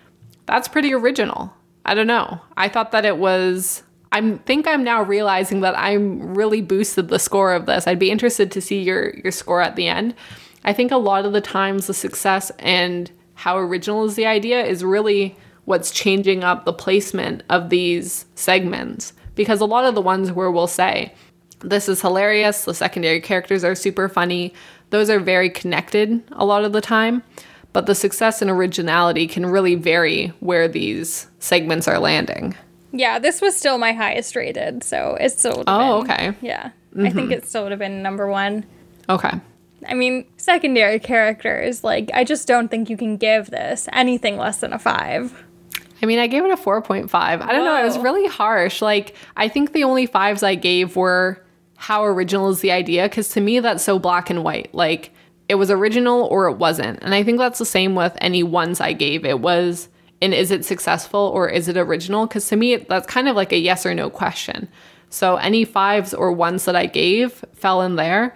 that's 0.45 0.67
pretty 0.67 0.93
original. 0.93 1.51
I 1.83 1.95
don't 1.95 2.05
know. 2.05 2.39
I 2.55 2.69
thought 2.69 2.91
that 2.91 3.05
it 3.05 3.17
was. 3.17 3.81
I 4.11 4.37
think 4.45 4.67
I'm 4.67 4.83
now 4.83 5.01
realizing 5.01 5.61
that 5.61 5.75
I'm 5.75 6.35
really 6.35 6.61
boosted 6.61 7.07
the 7.07 7.17
score 7.17 7.53
of 7.53 7.65
this. 7.65 7.87
I'd 7.87 7.97
be 7.97 8.11
interested 8.11 8.51
to 8.51 8.61
see 8.61 8.83
your 8.83 9.15
your 9.23 9.31
score 9.31 9.61
at 9.61 9.75
the 9.75 9.87
end. 9.87 10.13
I 10.63 10.73
think 10.73 10.91
a 10.91 10.97
lot 10.97 11.25
of 11.25 11.33
the 11.33 11.41
times 11.41 11.87
the 11.87 11.95
success 11.95 12.51
and 12.59 13.11
how 13.33 13.57
original 13.57 14.05
is 14.05 14.13
the 14.13 14.27
idea 14.27 14.63
is 14.63 14.83
really 14.83 15.35
what's 15.65 15.91
changing 15.91 16.43
up 16.43 16.65
the 16.65 16.73
placement 16.73 17.43
of 17.49 17.69
these 17.69 18.25
segments. 18.35 19.13
Because 19.35 19.59
a 19.59 19.65
lot 19.65 19.85
of 19.85 19.95
the 19.95 20.01
ones 20.01 20.31
where 20.31 20.51
we'll 20.51 20.67
say, 20.67 21.13
this 21.59 21.89
is 21.89 22.01
hilarious, 22.01 22.65
the 22.65 22.73
secondary 22.73 23.19
characters 23.19 23.63
are 23.63 23.75
super 23.75 24.07
funny, 24.07 24.53
those 24.91 25.09
are 25.09 25.19
very 25.19 25.49
connected 25.49 26.23
a 26.31 26.45
lot 26.45 26.63
of 26.63 26.71
the 26.71 26.81
time. 26.81 27.23
But 27.73 27.87
the 27.87 27.95
success 27.95 28.41
and 28.41 28.49
originality 28.49 29.27
can 29.27 29.45
really 29.45 29.75
vary 29.75 30.27
where 30.39 30.69
these 30.69 31.27
segments 31.39 31.89
are 31.89 31.99
landing. 31.99 32.55
Yeah, 32.93 33.19
this 33.19 33.41
was 33.41 33.57
still 33.57 33.77
my 33.77 33.91
highest 33.91 34.37
rated, 34.37 34.81
so 34.81 35.17
it's 35.19 35.37
still 35.37 35.65
Oh, 35.67 36.01
been, 36.01 36.11
okay. 36.11 36.37
Yeah. 36.39 36.69
Mm-hmm. 36.95 37.05
I 37.05 37.09
think 37.09 37.31
it 37.31 37.45
still 37.45 37.63
would 37.63 37.73
have 37.73 37.79
been 37.79 38.01
number 38.01 38.27
one. 38.27 38.65
Okay. 39.09 39.31
I 39.85 39.93
mean, 39.93 40.25
secondary 40.37 40.99
characters, 40.99 41.83
like, 41.83 42.09
I 42.13 42.23
just 42.23 42.47
don't 42.47 42.71
think 42.71 42.89
you 42.89 42.95
can 42.95 43.17
give 43.17 43.51
this 43.51 43.89
anything 43.91 44.37
less 44.37 44.59
than 44.59 44.71
a 44.71 44.79
five. 44.79 45.43
I 46.01 46.05
mean, 46.05 46.19
I 46.19 46.27
gave 46.27 46.43
it 46.43 46.51
a 46.51 46.57
4.5. 46.57 47.09
I 47.13 47.37
don't 47.37 47.47
Whoa. 47.47 47.65
know. 47.65 47.81
It 47.81 47.85
was 47.85 47.97
really 47.97 48.27
harsh. 48.27 48.81
Like, 48.81 49.15
I 49.37 49.47
think 49.47 49.71
the 49.73 49.83
only 49.83 50.05
fives 50.05 50.43
I 50.43 50.55
gave 50.55 50.95
were 50.95 51.41
how 51.77 52.03
original 52.03 52.49
is 52.49 52.61
the 52.61 52.71
idea? 52.71 53.03
Because 53.03 53.29
to 53.29 53.41
me, 53.41 53.59
that's 53.59 53.83
so 53.83 53.99
black 53.99 54.29
and 54.29 54.43
white. 54.43 54.73
Like, 54.73 55.13
it 55.47 55.55
was 55.55 55.69
original 55.69 56.23
or 56.25 56.49
it 56.49 56.57
wasn't. 56.57 57.01
And 57.03 57.13
I 57.13 57.23
think 57.23 57.37
that's 57.37 57.59
the 57.59 57.65
same 57.65 57.95
with 57.95 58.15
any 58.19 58.43
ones 58.43 58.81
I 58.81 58.93
gave. 58.93 59.25
It 59.25 59.39
was, 59.39 59.89
and 60.21 60.33
is 60.33 60.51
it 60.51 60.65
successful 60.65 61.31
or 61.33 61.47
is 61.47 61.67
it 61.67 61.77
original? 61.77 62.27
Because 62.27 62.47
to 62.49 62.55
me, 62.55 62.77
that's 62.77 63.07
kind 63.07 63.27
of 63.27 63.35
like 63.35 63.51
a 63.51 63.57
yes 63.57 63.85
or 63.85 63.93
no 63.93 64.09
question. 64.09 64.67
So 65.09 65.35
any 65.37 65.65
fives 65.65 66.13
or 66.13 66.31
ones 66.31 66.65
that 66.65 66.75
I 66.75 66.87
gave 66.87 67.45
fell 67.53 67.81
in 67.81 67.95
there. 67.95 68.35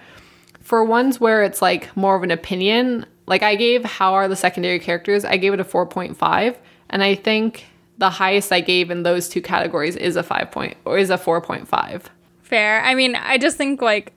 For 0.62 0.84
ones 0.84 1.20
where 1.20 1.44
it's 1.44 1.62
like 1.62 1.96
more 1.98 2.16
of 2.16 2.22
an 2.22 2.32
opinion, 2.32 3.06
like 3.26 3.42
I 3.42 3.56
gave 3.56 3.84
how 3.84 4.14
are 4.14 4.28
the 4.28 4.36
secondary 4.36 4.78
characters, 4.78 5.26
I 5.26 5.38
gave 5.38 5.54
it 5.54 5.60
a 5.60 5.64
4.5 5.64 6.56
and 6.90 7.04
I 7.04 7.16
think 7.16 7.66
the 7.98 8.10
highest 8.10 8.52
I 8.52 8.62
gave 8.62 8.90
in 8.90 9.04
those 9.04 9.28
two 9.30 9.42
categories 9.42 9.96
is 9.96 10.16
a 10.16 10.24
5 10.24 10.52
point 10.52 10.78
or 10.86 10.98
is 10.98 11.10
a 11.10 11.18
4.5. 11.18 12.04
Fair. 12.42 12.82
I 12.82 12.96
mean, 12.96 13.16
I 13.16 13.38
just 13.38 13.58
think 13.58 13.82
like 13.82 14.14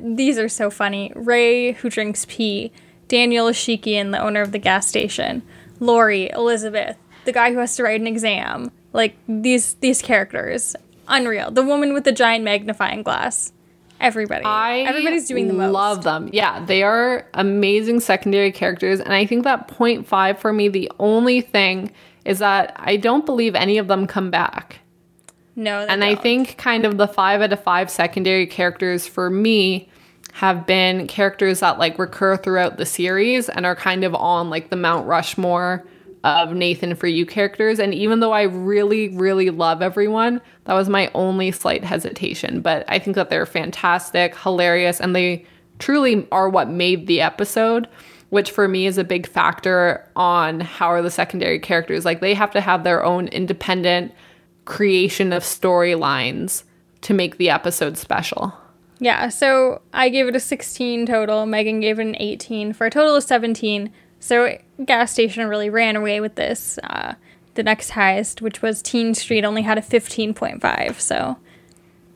these 0.00 0.38
are 0.38 0.48
so 0.48 0.70
funny. 0.70 1.12
Ray, 1.14 1.72
who 1.72 1.90
drinks 1.90 2.26
pee, 2.28 2.72
Daniel 3.08 3.46
Ashikian, 3.46 4.10
the 4.10 4.20
owner 4.20 4.40
of 4.40 4.52
the 4.52 4.58
gas 4.58 4.88
station, 4.88 5.42
Lori, 5.78 6.30
Elizabeth, 6.30 6.96
the 7.24 7.32
guy 7.32 7.52
who 7.52 7.58
has 7.58 7.76
to 7.76 7.82
write 7.84 8.00
an 8.00 8.06
exam. 8.06 8.72
Like 8.92 9.16
these 9.28 9.74
these 9.74 10.00
characters, 10.00 10.74
unreal. 11.06 11.50
The 11.50 11.62
woman 11.62 11.92
with 11.92 12.04
the 12.04 12.12
giant 12.12 12.44
magnifying 12.44 13.02
glass. 13.02 13.52
Everybody. 14.00 14.44
I 14.44 14.80
Everybody's 14.80 15.26
doing 15.28 15.48
the 15.48 15.54
most. 15.54 15.72
Love 15.72 16.04
them. 16.04 16.28
Yeah, 16.32 16.64
they 16.64 16.82
are 16.82 17.26
amazing 17.34 18.00
secondary 18.00 18.52
characters, 18.52 19.00
and 19.00 19.12
I 19.12 19.26
think 19.26 19.44
that 19.44 19.68
0.5 19.68 20.38
for 20.38 20.52
me, 20.52 20.68
the 20.68 20.90
only 20.98 21.40
thing 21.40 21.92
is 22.26 22.40
that 22.40 22.74
I 22.76 22.96
don't 22.96 23.24
believe 23.24 23.54
any 23.54 23.78
of 23.78 23.88
them 23.88 24.06
come 24.06 24.30
back. 24.30 24.80
No, 25.54 25.86
And 25.88 26.04
I 26.04 26.12
don't. 26.12 26.22
think 26.22 26.58
kind 26.58 26.84
of 26.84 26.98
the 26.98 27.08
five 27.08 27.40
out 27.40 27.52
of 27.52 27.62
five 27.62 27.90
secondary 27.90 28.46
characters 28.46 29.06
for 29.06 29.30
me 29.30 29.88
have 30.34 30.66
been 30.66 31.06
characters 31.06 31.60
that 31.60 31.78
like 31.78 31.98
recur 31.98 32.36
throughout 32.36 32.76
the 32.76 32.84
series 32.84 33.48
and 33.48 33.64
are 33.64 33.74
kind 33.76 34.04
of 34.04 34.14
on 34.14 34.50
like 34.50 34.68
the 34.68 34.76
Mount 34.76 35.06
Rushmore 35.06 35.86
of 36.24 36.52
Nathan 36.52 36.94
for 36.94 37.06
you 37.06 37.24
characters. 37.24 37.78
And 37.78 37.94
even 37.94 38.20
though 38.20 38.32
I 38.32 38.42
really, 38.42 39.08
really 39.16 39.48
love 39.48 39.80
everyone, 39.80 40.42
that 40.64 40.74
was 40.74 40.90
my 40.90 41.10
only 41.14 41.52
slight 41.52 41.84
hesitation. 41.84 42.60
But 42.60 42.84
I 42.88 42.98
think 42.98 43.14
that 43.14 43.30
they're 43.30 43.46
fantastic, 43.46 44.36
hilarious, 44.36 45.00
and 45.00 45.16
they 45.16 45.46
truly 45.78 46.26
are 46.32 46.50
what 46.50 46.68
made 46.68 47.06
the 47.06 47.20
episode. 47.22 47.88
Which 48.36 48.50
for 48.50 48.68
me 48.68 48.86
is 48.86 48.98
a 48.98 49.04
big 49.04 49.26
factor 49.26 50.06
on 50.14 50.60
how 50.60 50.88
are 50.88 51.00
the 51.00 51.10
secondary 51.10 51.58
characters. 51.58 52.04
Like 52.04 52.20
they 52.20 52.34
have 52.34 52.50
to 52.50 52.60
have 52.60 52.84
their 52.84 53.02
own 53.02 53.28
independent 53.28 54.12
creation 54.66 55.32
of 55.32 55.42
storylines 55.42 56.64
to 57.00 57.14
make 57.14 57.38
the 57.38 57.48
episode 57.48 57.96
special. 57.96 58.52
Yeah, 58.98 59.28
so 59.30 59.80
I 59.92 60.08
gave 60.10 60.26
it 60.28 60.36
a 60.36 60.40
16 60.40 61.06
total. 61.06 61.46
Megan 61.46 61.80
gave 61.80 61.98
it 61.98 62.06
an 62.06 62.16
18 62.18 62.72
for 62.74 62.86
a 62.86 62.90
total 62.90 63.14
of 63.16 63.22
17. 63.22 63.90
So 64.20 64.58
gas 64.84 65.12
station 65.12 65.48
really 65.48 65.70
ran 65.70 65.96
away 65.96 66.20
with 66.20 66.34
this. 66.34 66.78
Uh, 66.82 67.14
the 67.54 67.62
next 67.62 67.90
highest, 67.90 68.42
which 68.42 68.60
was 68.60 68.82
Teen 68.82 69.14
Street, 69.14 69.44
only 69.44 69.62
had 69.62 69.78
a 69.78 69.82
15.5. 69.82 71.00
So 71.00 71.36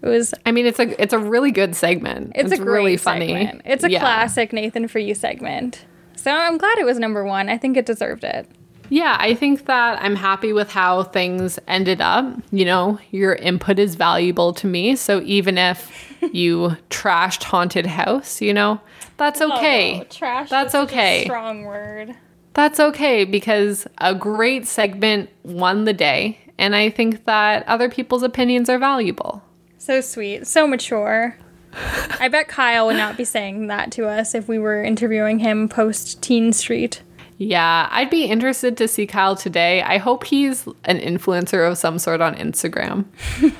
it 0.03 0.07
was 0.09 0.35
I 0.45 0.53
mean, 0.53 0.67
it's 0.67 0.79
a 0.79 1.03
it's 1.03 1.13
a 1.13 1.19
really 1.19 1.51
good 1.51 1.75
segment. 1.75 2.33
it's, 2.35 2.53
a 2.53 2.57
great 2.57 2.67
really 2.67 2.97
funny. 2.97 3.29
segment. 3.29 3.63
It's 3.65 3.85
a 3.85 3.91
Yeah. 3.91 4.01
classic 4.01 4.53
Nathan 4.53 4.89
for 4.89 4.99
You 4.99 5.15
segment. 5.15 5.85
So 6.21 6.31
I'm 6.31 6.59
glad 6.59 6.77
it 6.77 6.85
was 6.85 6.99
number 6.99 7.25
one. 7.25 7.49
I 7.49 7.57
think 7.57 7.79
it 7.79 7.87
deserved 7.87 8.25
it. 8.25 8.47
Yeah, 8.91 9.17
I 9.19 9.35
think 9.35 9.65
that 9.65 10.03
I'm 10.03 10.17
happy 10.17 10.53
with 10.53 10.71
how 10.71 11.05
things 11.05 11.59
ended 11.67 12.03
up. 12.03 12.27
You 12.53 12.67
know, 12.67 12.99
your 13.11 13.37
input 13.37 13.79
is 13.79 13.95
valuable 13.95 14.53
to 14.55 14.67
me. 14.67 14.97
So 14.97 15.23
even 15.23 15.57
if 15.57 16.15
you 16.35 16.77
trashed 16.91 17.45
Haunted 17.45 17.87
House, 17.87 18.43
you 18.43 18.53
know, 18.53 18.83
that's 19.17 19.41
oh, 19.41 19.51
okay. 19.57 20.01
Oh, 20.01 20.05
trash. 20.11 20.51
That's 20.51 20.67
is 20.67 20.73
such 20.73 20.91
a 20.91 20.93
okay. 20.93 21.25
strong 21.25 21.65
word. 21.65 22.15
That's 22.53 22.79
okay 22.81 23.25
because 23.25 23.87
a 23.97 24.15
great 24.15 24.67
segment 24.67 25.31
won 25.43 25.87
the 25.87 25.95
day. 25.95 26.39
And 26.59 26.77
I 26.77 26.91
think 26.91 27.25
that 27.25 27.67
other 27.67 27.89
people's 27.89 28.23
opinions 28.23 28.69
are 28.69 28.79
valuable. 28.79 29.43
So 29.79 30.03
sweet. 30.03 30.47
So 30.47 30.67
mature. 30.67 31.39
I 31.73 32.29
bet 32.29 32.49
Kyle 32.49 32.87
would 32.87 32.97
not 32.97 33.17
be 33.17 33.25
saying 33.25 33.69
that 33.69 33.93
to 33.93 34.07
us 34.07 34.35
if 34.35 34.49
we 34.49 34.59
were 34.59 34.83
interviewing 34.83 35.39
him 35.39 35.69
post 35.69 36.21
Teen 36.23 36.53
Street. 36.53 37.03
Yeah, 37.39 37.89
I'd 37.91 38.11
be 38.11 38.25
interested 38.25 38.77
to 38.79 38.89
see 38.89 39.07
Kyle 39.07 39.35
today. 39.37 39.81
I 39.83 39.99
hope 39.99 40.25
he's 40.25 40.67
an 40.85 40.99
influencer 40.99 41.71
of 41.71 41.79
some 41.79 41.99
sort 41.99 42.21
on 42.21 42.35
Instagram. 42.35 43.07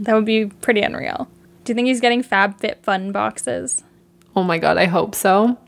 That 0.00 0.14
would 0.14 0.24
be 0.24 0.46
pretty 0.46 0.80
unreal. 0.80 1.28
Do 1.64 1.70
you 1.70 1.74
think 1.74 1.86
he's 1.86 2.00
getting 2.00 2.24
FabFitFun 2.24 3.12
boxes? 3.12 3.84
Oh 4.34 4.42
my 4.42 4.58
god, 4.58 4.78
I 4.78 4.86
hope 4.86 5.14
so. 5.14 5.58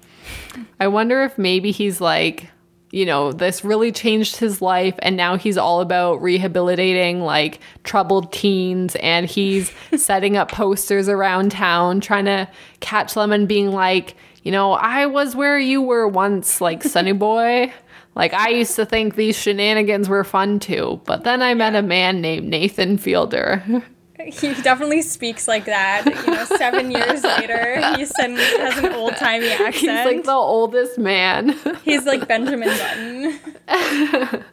I 0.80 0.88
wonder 0.88 1.22
if 1.22 1.36
maybe 1.36 1.70
he's 1.70 2.00
like, 2.00 2.48
you 2.92 3.06
know, 3.06 3.32
this 3.32 3.64
really 3.64 3.90
changed 3.90 4.36
his 4.36 4.60
life 4.60 4.94
and 5.00 5.16
now 5.16 5.36
he's 5.36 5.56
all 5.56 5.80
about 5.80 6.20
rehabilitating 6.20 7.22
like 7.22 7.58
troubled 7.84 8.32
teens 8.32 8.94
and 8.96 9.26
he's 9.26 9.72
setting 9.96 10.36
up 10.36 10.52
posters 10.52 11.08
around 11.08 11.50
town 11.50 12.00
trying 12.00 12.26
to 12.26 12.46
catch 12.80 13.14
them 13.14 13.32
and 13.32 13.48
being 13.48 13.72
like, 13.72 14.14
you 14.42 14.52
know, 14.52 14.72
I 14.72 15.06
was 15.06 15.34
where 15.34 15.58
you 15.58 15.80
were 15.80 16.06
once, 16.06 16.60
like 16.60 16.82
Sonny 16.82 17.12
Boy. 17.12 17.72
Like 18.14 18.34
I 18.34 18.50
used 18.50 18.76
to 18.76 18.84
think 18.84 19.14
these 19.14 19.38
shenanigans 19.38 20.06
were 20.06 20.22
fun 20.22 20.58
too, 20.58 21.00
but 21.06 21.24
then 21.24 21.40
I 21.40 21.54
met 21.54 21.74
a 21.74 21.80
man 21.80 22.20
named 22.20 22.46
Nathan 22.46 22.98
Fielder. 22.98 23.82
He 24.32 24.54
definitely 24.62 25.02
speaks 25.02 25.46
like 25.48 25.64
that. 25.66 26.04
You 26.06 26.32
know, 26.34 26.44
seven 26.44 26.90
years 26.90 27.22
later, 27.24 27.80
he 27.96 28.04
suddenly 28.04 28.42
has 28.42 28.78
an 28.78 28.92
old 28.92 29.16
timey 29.16 29.48
accent. 29.48 29.74
He's 29.74 29.88
like 29.88 30.24
the 30.24 30.32
oldest 30.32 30.98
man. 30.98 31.56
He's 31.84 32.04
like 32.04 32.26
Benjamin 32.28 32.68
Button. 32.68 34.44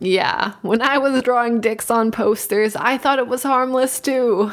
Yeah, 0.00 0.52
when 0.62 0.80
I 0.80 0.98
was 0.98 1.22
drawing 1.22 1.60
dicks 1.60 1.90
on 1.90 2.12
posters, 2.12 2.76
I 2.76 2.98
thought 2.98 3.18
it 3.18 3.26
was 3.26 3.42
harmless 3.42 3.98
too. 4.00 4.52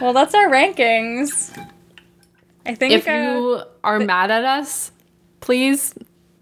Well, 0.00 0.12
that's 0.12 0.34
our 0.34 0.48
rankings. 0.48 1.56
I 2.64 2.74
think 2.74 2.94
If 2.94 3.06
uh, 3.06 3.10
you 3.12 3.62
are 3.84 4.00
mad 4.00 4.30
at 4.32 4.44
us, 4.44 4.90
please 5.40 5.94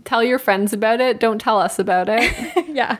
tell 0.05 0.23
your 0.23 0.39
friends 0.39 0.73
about 0.73 1.01
it. 1.01 1.20
Don't 1.20 1.39
tell 1.39 1.59
us 1.59 1.78
about 1.78 2.09
it. 2.09 2.69
yeah. 2.69 2.97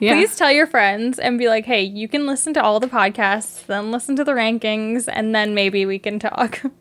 Yeah. 0.00 0.14
Please 0.14 0.34
tell 0.34 0.50
your 0.50 0.66
friends 0.66 1.18
and 1.18 1.38
be 1.38 1.48
like, 1.48 1.66
hey, 1.66 1.82
you 1.82 2.08
can 2.08 2.26
listen 2.26 2.54
to 2.54 2.62
all 2.62 2.80
the 2.80 2.88
podcasts, 2.88 3.66
then 3.66 3.90
listen 3.90 4.16
to 4.16 4.24
the 4.24 4.32
rankings, 4.32 5.08
and 5.12 5.34
then 5.34 5.54
maybe 5.54 5.86
we 5.86 5.98
can 5.98 6.18
talk. 6.18 6.62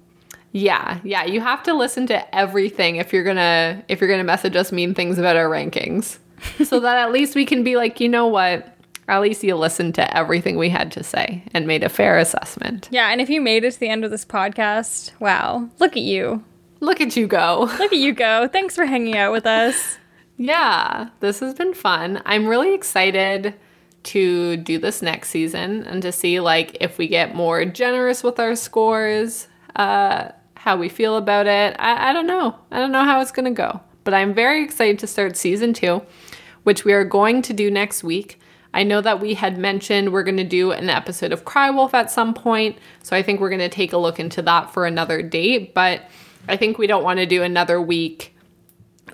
Yeah, 0.51 0.99
yeah, 1.03 1.25
you 1.25 1.41
have 1.41 1.61
to 1.63 1.75
listen 1.75 2.07
to 2.07 2.35
everything 2.35 2.95
if 2.95 3.13
you're 3.13 3.23
to 3.23 3.83
if 3.87 4.01
you're 4.01 4.07
going 4.07 4.19
to 4.19 4.23
message 4.23 4.55
us 4.55 4.71
mean 4.71 4.95
things 4.95 5.19
about 5.19 5.35
our 5.35 5.47
rankings. 5.47 6.17
so 6.65 6.79
that 6.79 6.97
at 6.97 7.11
least 7.11 7.35
we 7.35 7.45
can 7.45 7.63
be 7.63 7.75
like, 7.75 7.99
"You 7.99 8.09
know 8.09 8.25
what? 8.25 8.75
At 9.07 9.21
least 9.21 9.43
you 9.43 9.55
listened 9.55 9.93
to 9.95 10.17
everything 10.17 10.57
we 10.57 10.69
had 10.69 10.91
to 10.93 11.03
say 11.03 11.43
and 11.53 11.67
made 11.67 11.83
a 11.83 11.89
fair 11.89 12.17
assessment." 12.17 12.89
yeah, 12.91 13.11
and 13.11 13.21
if 13.21 13.29
you 13.29 13.41
made 13.41 13.63
it 13.63 13.73
to 13.73 13.79
the 13.79 13.89
end 13.89 14.03
of 14.03 14.09
this 14.09 14.25
podcast, 14.25 15.11
wow, 15.19 15.69
look 15.77 15.91
at 15.95 16.01
you. 16.01 16.43
Look 16.79 16.99
at 16.99 17.15
you 17.15 17.27
go. 17.27 17.69
Look 17.77 17.93
at 17.93 17.99
you 17.99 18.13
go. 18.13 18.47
Thanks 18.47 18.75
for 18.75 18.85
hanging 18.85 19.17
out 19.17 19.31
with 19.31 19.45
us. 19.45 19.97
Yeah, 20.41 21.09
this 21.19 21.41
has 21.41 21.53
been 21.53 21.73
fun. 21.73 22.21
I'm 22.25 22.47
really 22.47 22.73
excited 22.73 23.55
to 24.03 24.55
do 24.55 24.77
this 24.77 25.01
next 25.01 25.31
season 25.31 25.83
and 25.83 26.01
to 26.01 26.13
see 26.13 26.39
like 26.39 26.77
if 26.79 26.97
we 26.97 27.09
get 27.09 27.35
more 27.35 27.65
generous 27.65 28.23
with 28.23 28.39
our 28.39 28.55
scores, 28.55 29.49
uh, 29.75 30.29
how 30.55 30.77
we 30.77 30.87
feel 30.87 31.17
about 31.17 31.45
it. 31.45 31.75
I, 31.77 32.11
I 32.11 32.13
don't 32.13 32.25
know. 32.25 32.55
I 32.71 32.79
don't 32.79 32.93
know 32.93 33.03
how 33.03 33.19
it's 33.19 33.33
gonna 33.33 33.51
go. 33.51 33.81
But 34.05 34.13
I'm 34.13 34.33
very 34.33 34.63
excited 34.63 34.97
to 34.99 35.07
start 35.07 35.35
season 35.35 35.73
two, 35.73 36.03
which 36.63 36.85
we 36.85 36.93
are 36.93 37.03
going 37.03 37.41
to 37.41 37.51
do 37.51 37.69
next 37.69 38.01
week. 38.01 38.39
I 38.73 38.83
know 38.83 39.01
that 39.01 39.19
we 39.19 39.33
had 39.33 39.57
mentioned 39.57 40.13
we're 40.13 40.23
going 40.23 40.37
to 40.37 40.43
do 40.43 40.71
an 40.71 40.89
episode 40.89 41.33
of 41.33 41.43
Cry 41.43 41.69
Wolf 41.69 41.93
at 41.93 42.11
some 42.11 42.33
point, 42.33 42.77
so 43.03 43.15
I 43.15 43.23
think 43.23 43.41
we're 43.41 43.49
going 43.49 43.59
to 43.59 43.67
take 43.67 43.93
a 43.93 43.97
look 43.97 44.19
into 44.19 44.43
that 44.43 44.71
for 44.71 44.85
another 44.85 45.21
date. 45.23 45.73
But 45.73 46.03
I 46.47 46.55
think 46.55 46.77
we 46.77 46.85
don't 46.85 47.03
want 47.03 47.17
to 47.17 47.25
do 47.25 47.41
another 47.41 47.81
week 47.81 48.35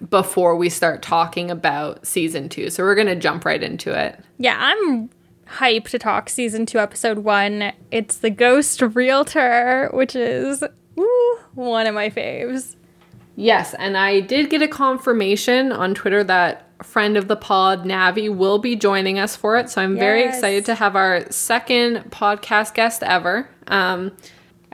before 0.09 0.55
we 0.55 0.69
start 0.69 1.01
talking 1.01 1.51
about 1.51 2.05
season 2.05 2.49
two. 2.49 2.69
So 2.69 2.83
we're 2.83 2.95
going 2.95 3.07
to 3.07 3.15
jump 3.15 3.45
right 3.45 3.61
into 3.61 3.97
it. 3.97 4.19
Yeah, 4.37 4.57
I'm 4.59 5.09
hyped 5.47 5.89
to 5.89 5.99
talk 5.99 6.29
season 6.29 6.65
two, 6.65 6.79
episode 6.79 7.19
one. 7.19 7.71
It's 7.91 8.17
the 8.17 8.29
Ghost 8.29 8.81
Realtor, 8.81 9.89
which 9.93 10.15
is 10.15 10.63
woo, 10.95 11.37
one 11.53 11.87
of 11.87 11.95
my 11.95 12.09
faves. 12.09 12.75
Yes, 13.35 13.73
and 13.73 13.97
I 13.97 14.21
did 14.21 14.49
get 14.49 14.61
a 14.61 14.67
confirmation 14.67 15.71
on 15.71 15.93
Twitter 15.93 16.23
that 16.23 16.65
friend 16.83 17.17
of 17.17 17.27
the 17.27 17.35
pod, 17.35 17.83
Navi, 17.83 18.33
will 18.33 18.59
be 18.59 18.75
joining 18.75 19.19
us 19.19 19.35
for 19.35 19.57
it. 19.57 19.69
So 19.69 19.81
I'm 19.81 19.97
very 19.97 20.23
excited 20.23 20.65
to 20.65 20.75
have 20.75 20.95
our 20.95 21.29
second 21.31 22.11
podcast 22.11 22.73
guest 22.73 23.03
ever. 23.03 23.49
Um, 23.67 24.11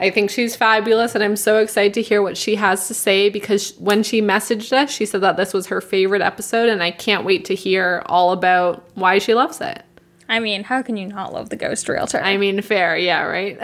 I 0.02 0.10
think 0.10 0.30
she's 0.30 0.56
fabulous, 0.56 1.14
and 1.14 1.22
I'm 1.22 1.36
so 1.36 1.58
excited 1.58 1.94
to 1.94 2.02
hear 2.02 2.22
what 2.22 2.36
she 2.36 2.56
has 2.56 2.88
to 2.88 2.94
say 2.94 3.28
because 3.28 3.72
when 3.78 4.02
she 4.02 4.20
messaged 4.20 4.72
us, 4.72 4.90
she 4.90 5.06
said 5.06 5.20
that 5.20 5.36
this 5.36 5.54
was 5.54 5.68
her 5.68 5.80
favorite 5.80 6.22
episode, 6.22 6.68
and 6.68 6.82
I 6.82 6.90
can't 6.90 7.24
wait 7.24 7.44
to 7.44 7.54
hear 7.54 8.02
all 8.06 8.32
about 8.32 8.84
why 8.94 9.18
she 9.18 9.32
loves 9.32 9.60
it. 9.60 9.84
I 10.28 10.40
mean, 10.40 10.64
how 10.64 10.82
can 10.82 10.96
you 10.96 11.06
not 11.06 11.32
love 11.32 11.50
the 11.50 11.56
Ghost 11.56 11.88
Realtor? 11.88 12.20
I 12.20 12.36
mean, 12.36 12.60
fair, 12.62 12.96
yeah, 12.96 13.22
right? 13.22 13.56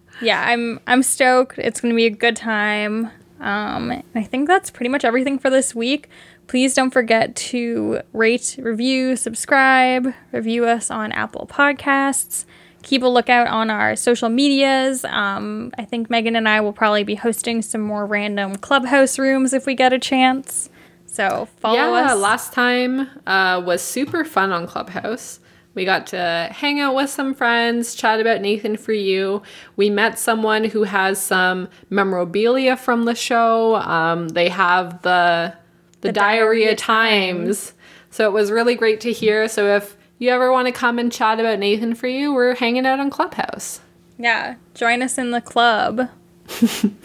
yeah, 0.22 0.42
I'm 0.42 0.80
I'm 0.86 1.02
stoked. 1.02 1.58
It's 1.58 1.82
gonna 1.82 1.94
be 1.94 2.06
a 2.06 2.10
good 2.10 2.36
time. 2.36 3.10
Um, 3.38 3.90
and 3.90 4.04
I 4.14 4.22
think 4.22 4.48
that's 4.48 4.70
pretty 4.70 4.88
much 4.88 5.04
everything 5.04 5.38
for 5.38 5.50
this 5.50 5.74
week. 5.74 6.08
Please 6.46 6.72
don't 6.72 6.92
forget 6.92 7.36
to 7.36 8.00
rate, 8.14 8.56
review, 8.58 9.16
subscribe, 9.16 10.14
review 10.30 10.64
us 10.64 10.90
on 10.90 11.12
Apple 11.12 11.46
Podcasts. 11.46 12.46
Keep 12.82 13.02
a 13.02 13.06
lookout 13.06 13.46
on 13.46 13.70
our 13.70 13.96
social 13.96 14.28
medias. 14.28 15.04
Um, 15.04 15.72
I 15.78 15.84
think 15.84 16.10
Megan 16.10 16.36
and 16.36 16.48
I 16.48 16.60
will 16.60 16.72
probably 16.72 17.04
be 17.04 17.14
hosting 17.14 17.62
some 17.62 17.80
more 17.80 18.06
random 18.06 18.56
clubhouse 18.56 19.18
rooms 19.18 19.52
if 19.52 19.66
we 19.66 19.74
get 19.74 19.92
a 19.92 19.98
chance. 19.98 20.68
So 21.06 21.48
follow 21.58 21.76
yeah, 21.76 22.12
us. 22.12 22.18
last 22.18 22.52
time 22.52 23.08
uh, 23.26 23.62
was 23.64 23.82
super 23.82 24.24
fun 24.24 24.50
on 24.50 24.66
Clubhouse. 24.66 25.40
We 25.74 25.84
got 25.84 26.06
to 26.08 26.48
hang 26.52 26.80
out 26.80 26.94
with 26.94 27.10
some 27.10 27.34
friends, 27.34 27.94
chat 27.94 28.20
about 28.20 28.40
Nathan 28.40 28.76
for 28.76 28.92
You. 28.92 29.42
We 29.76 29.90
met 29.90 30.18
someone 30.18 30.64
who 30.64 30.84
has 30.84 31.20
some 31.20 31.68
memorabilia 31.90 32.76
from 32.76 33.04
the 33.04 33.14
show. 33.14 33.76
Um, 33.76 34.28
they 34.28 34.48
have 34.48 35.02
the 35.02 35.54
the, 36.00 36.08
The 36.08 36.12
Diarrhea, 36.12 36.74
Diarrhea 36.74 36.76
Times. 36.76 37.74
So 38.10 38.26
it 38.28 38.32
was 38.32 38.50
really 38.50 38.74
great 38.74 39.00
to 39.02 39.12
hear. 39.12 39.48
So 39.48 39.76
if 39.76 39.96
you 40.22 40.30
ever 40.30 40.52
want 40.52 40.66
to 40.66 40.72
come 40.72 41.00
and 41.00 41.10
chat 41.10 41.40
about 41.40 41.58
Nathan 41.58 41.96
for 41.96 42.06
You, 42.06 42.32
we're 42.32 42.54
hanging 42.54 42.86
out 42.86 43.00
on 43.00 43.10
Clubhouse. 43.10 43.80
yeah, 44.18 44.54
join 44.72 45.02
us 45.02 45.18
in 45.18 45.32
the 45.32 45.40
club. 45.40 46.08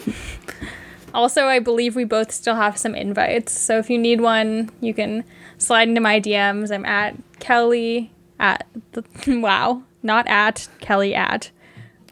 also, 1.15 1.45
I 1.45 1.57
believe 1.57 1.95
we 1.95 2.03
both 2.03 2.31
still 2.31 2.55
have 2.55 2.77
some 2.77 2.93
invites. 2.93 3.59
So 3.59 3.79
if 3.79 3.89
you 3.89 3.97
need 3.97 4.21
one, 4.21 4.69
you 4.81 4.93
can 4.93 5.23
slide 5.57 5.87
into 5.87 5.99
my 5.99 6.21
DMs. 6.21 6.71
I'm 6.71 6.85
at 6.85 7.15
Kelly 7.39 8.11
at 8.39 8.67
the, 8.91 9.03
wow, 9.41 9.81
not 10.03 10.27
at 10.27 10.67
Kelly 10.79 11.15
at. 11.15 11.49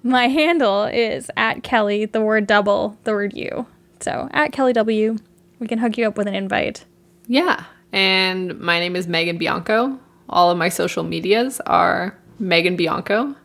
My 0.01 0.27
handle 0.27 0.85
is 0.85 1.29
at 1.37 1.61
Kelly, 1.61 2.05
the 2.05 2.21
word 2.21 2.47
double, 2.47 2.97
the 3.03 3.11
word 3.11 3.35
you. 3.35 3.67
So 3.99 4.27
at 4.31 4.51
Kelly 4.51 4.73
W, 4.73 5.17
we 5.59 5.67
can 5.67 5.77
hook 5.77 5.99
you 5.99 6.07
up 6.07 6.17
with 6.17 6.25
an 6.25 6.33
invite. 6.33 6.85
Yeah. 7.27 7.65
And 7.91 8.59
my 8.59 8.79
name 8.79 8.95
is 8.95 9.07
Megan 9.07 9.37
Bianco. 9.37 9.99
All 10.29 10.49
of 10.51 10.57
my 10.57 10.69
social 10.69 11.03
medias 11.03 11.59
are 11.61 12.17
Megan 12.39 12.75
Bianco. 12.75 13.35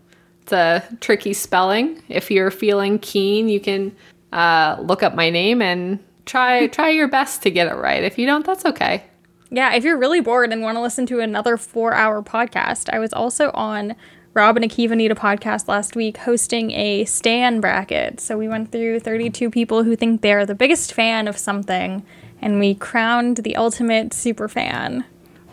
It's 0.42 0.52
a 0.52 0.82
tricky 1.00 1.32
spelling. 1.32 2.02
If 2.08 2.30
you're 2.30 2.50
feeling 2.50 2.98
keen, 2.98 3.48
you 3.48 3.60
can 3.60 3.94
uh, 4.32 4.76
look 4.80 5.02
up 5.02 5.14
my 5.14 5.30
name 5.30 5.62
and 5.62 5.98
try 6.26 6.66
try 6.68 6.90
your 6.90 7.08
best 7.08 7.42
to 7.42 7.50
get 7.50 7.68
it 7.68 7.76
right. 7.76 8.02
If 8.02 8.18
you 8.18 8.26
don't, 8.26 8.44
that's 8.44 8.64
okay. 8.64 9.04
Yeah, 9.50 9.74
if 9.74 9.82
you're 9.82 9.98
really 9.98 10.20
bored 10.20 10.52
and 10.52 10.62
want 10.62 10.76
to 10.76 10.82
listen 10.82 11.06
to 11.06 11.20
another 11.20 11.56
four 11.56 11.92
hour 11.92 12.22
podcast, 12.22 12.88
I 12.92 12.98
was 12.98 13.12
also 13.12 13.50
on 13.52 13.96
Rob 14.32 14.56
and 14.56 14.64
Akiva 14.64 14.96
Need 14.96 15.10
a 15.10 15.16
podcast 15.16 15.66
last 15.66 15.96
week 15.96 16.18
hosting 16.18 16.70
a 16.70 17.04
Stan 17.04 17.60
bracket. 17.60 18.20
So 18.20 18.38
we 18.38 18.46
went 18.46 18.70
through 18.70 19.00
32 19.00 19.50
people 19.50 19.82
who 19.82 19.96
think 19.96 20.20
they're 20.20 20.46
the 20.46 20.54
biggest 20.54 20.94
fan 20.94 21.26
of 21.26 21.36
something, 21.36 22.04
and 22.40 22.60
we 22.60 22.76
crowned 22.76 23.38
the 23.38 23.56
ultimate 23.56 24.14
super 24.14 24.48
fan. 24.48 25.04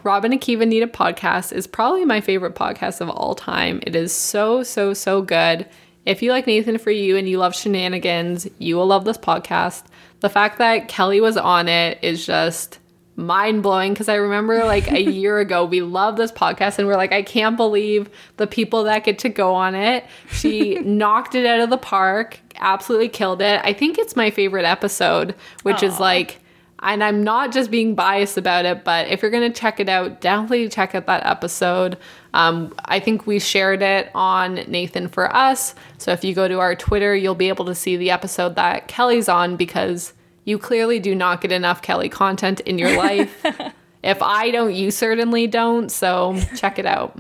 Rob 0.08 0.24
and 0.24 0.34
Akiva 0.34 0.66
Need 0.66 0.84
a 0.84 0.88
Podcast 0.88 1.52
is 1.52 1.68
probably 1.68 2.06
my 2.06 2.22
favorite 2.22 2.56
podcast 2.56 3.02
of 3.02 3.10
all 3.10 3.36
time. 3.36 3.82
It 3.86 3.94
is 3.94 4.14
so, 4.14 4.64
so, 4.64 4.94
so 4.94 5.22
good. 5.22 5.68
If 6.06 6.22
you 6.22 6.32
like 6.32 6.48
Nathan 6.48 6.78
for 6.78 6.92
You 6.92 7.18
and 7.18 7.28
you 7.28 7.40
love 7.40 7.54
shenanigans, 7.54 8.48
you 8.58 8.78
will 8.78 8.88
love 8.88 9.04
this 9.04 9.18
podcast. 9.18 9.84
The 10.22 10.30
fact 10.30 10.60
that 10.60 10.88
Kelly 10.88 11.20
was 11.20 11.36
on 11.36 11.68
it 11.68 12.00
is 12.02 12.26
just 12.26 12.80
mind 13.18 13.64
blowing 13.64 13.92
because 13.92 14.08
I 14.08 14.16
remember 14.16 14.64
like 14.64 14.90
a 14.90 15.02
year 15.12 15.40
ago 15.40 15.66
we 15.66 15.82
loved 15.82 16.18
this 16.18 16.32
podcast 16.32 16.80
and 16.80 16.88
we're 16.88 16.96
like, 16.96 17.12
I 17.12 17.22
can't 17.22 17.58
believe 17.58 18.10
the 18.38 18.48
people 18.48 18.86
that 18.86 19.04
get 19.04 19.20
to 19.20 19.30
go 19.30 19.54
on 19.54 19.76
it. 19.76 20.06
She 20.32 20.76
knocked 20.86 21.36
it 21.36 21.46
out 21.46 21.60
of 21.60 21.70
the 21.70 21.78
park, 21.78 22.40
absolutely 22.56 23.10
killed 23.10 23.42
it. 23.42 23.60
I 23.62 23.74
think 23.74 23.98
it's 23.98 24.16
my 24.16 24.30
favorite 24.30 24.64
episode, 24.64 25.36
which 25.64 25.84
is 25.84 26.00
like 26.00 26.40
and 26.84 27.04
I'm 27.04 27.24
not 27.24 27.52
just 27.52 27.72
being 27.72 27.96
biased 27.96 28.38
about 28.38 28.66
it, 28.66 28.84
but 28.84 29.08
if 29.08 29.22
you're 29.22 29.32
gonna 29.32 29.50
check 29.50 29.80
it 29.80 29.90
out, 29.90 30.22
definitely 30.22 30.70
check 30.70 30.94
out 30.94 31.08
that 31.08 31.26
episode. 31.26 31.98
Um, 32.34 32.74
I 32.86 33.00
think 33.00 33.26
we 33.26 33.40
shared 33.40 33.82
it 33.82 34.12
on 34.14 34.56
Nathan 34.68 35.08
for 35.08 35.34
Us. 35.36 35.74
So 35.98 36.12
if 36.12 36.24
you 36.24 36.36
go 36.36 36.48
to 36.48 36.60
our 36.60 36.76
Twitter, 36.76 37.16
you'll 37.16 37.36
be 37.36 37.50
able 37.50 37.66
to 37.66 37.76
see 37.76 37.98
the 37.98 38.12
episode 38.12 38.56
that 38.56 38.88
Kelly's 38.88 39.28
on 39.28 39.56
because 39.56 40.14
you 40.44 40.60
clearly 40.60 41.00
do 41.00 41.16
not 41.16 41.42
get 41.42 41.52
enough 41.52 41.82
Kelly 41.82 42.10
content 42.10 42.60
in 42.62 42.78
your 42.78 42.96
life. 42.96 43.44
if 44.04 44.22
I 44.22 44.52
don't, 44.52 44.74
you 44.74 44.92
certainly 44.92 45.48
don't. 45.48 45.92
So 45.92 46.40
check 46.56 46.78
it 46.78 46.86
out. 46.86 47.20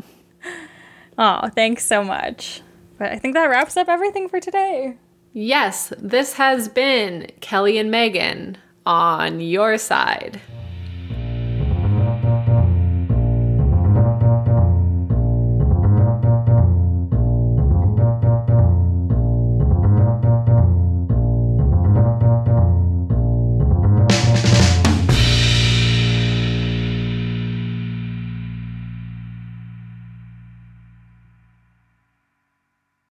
Oh, 1.18 1.50
thanks 1.56 1.84
so 1.84 2.04
much. 2.04 2.62
But 3.00 3.12
I 3.12 3.18
think 3.18 3.34
that 3.34 3.50
wraps 3.50 3.76
up 3.76 3.90
everything 3.90 4.30
for 4.30 4.40
today. 4.40 4.98
Yes, 5.34 5.92
this 5.98 6.34
has 6.34 6.68
been 6.68 7.32
Kelly 7.42 7.78
and 7.78 7.92
Megan 7.92 8.58
on 8.88 9.42
your 9.42 9.78
side. 9.78 10.40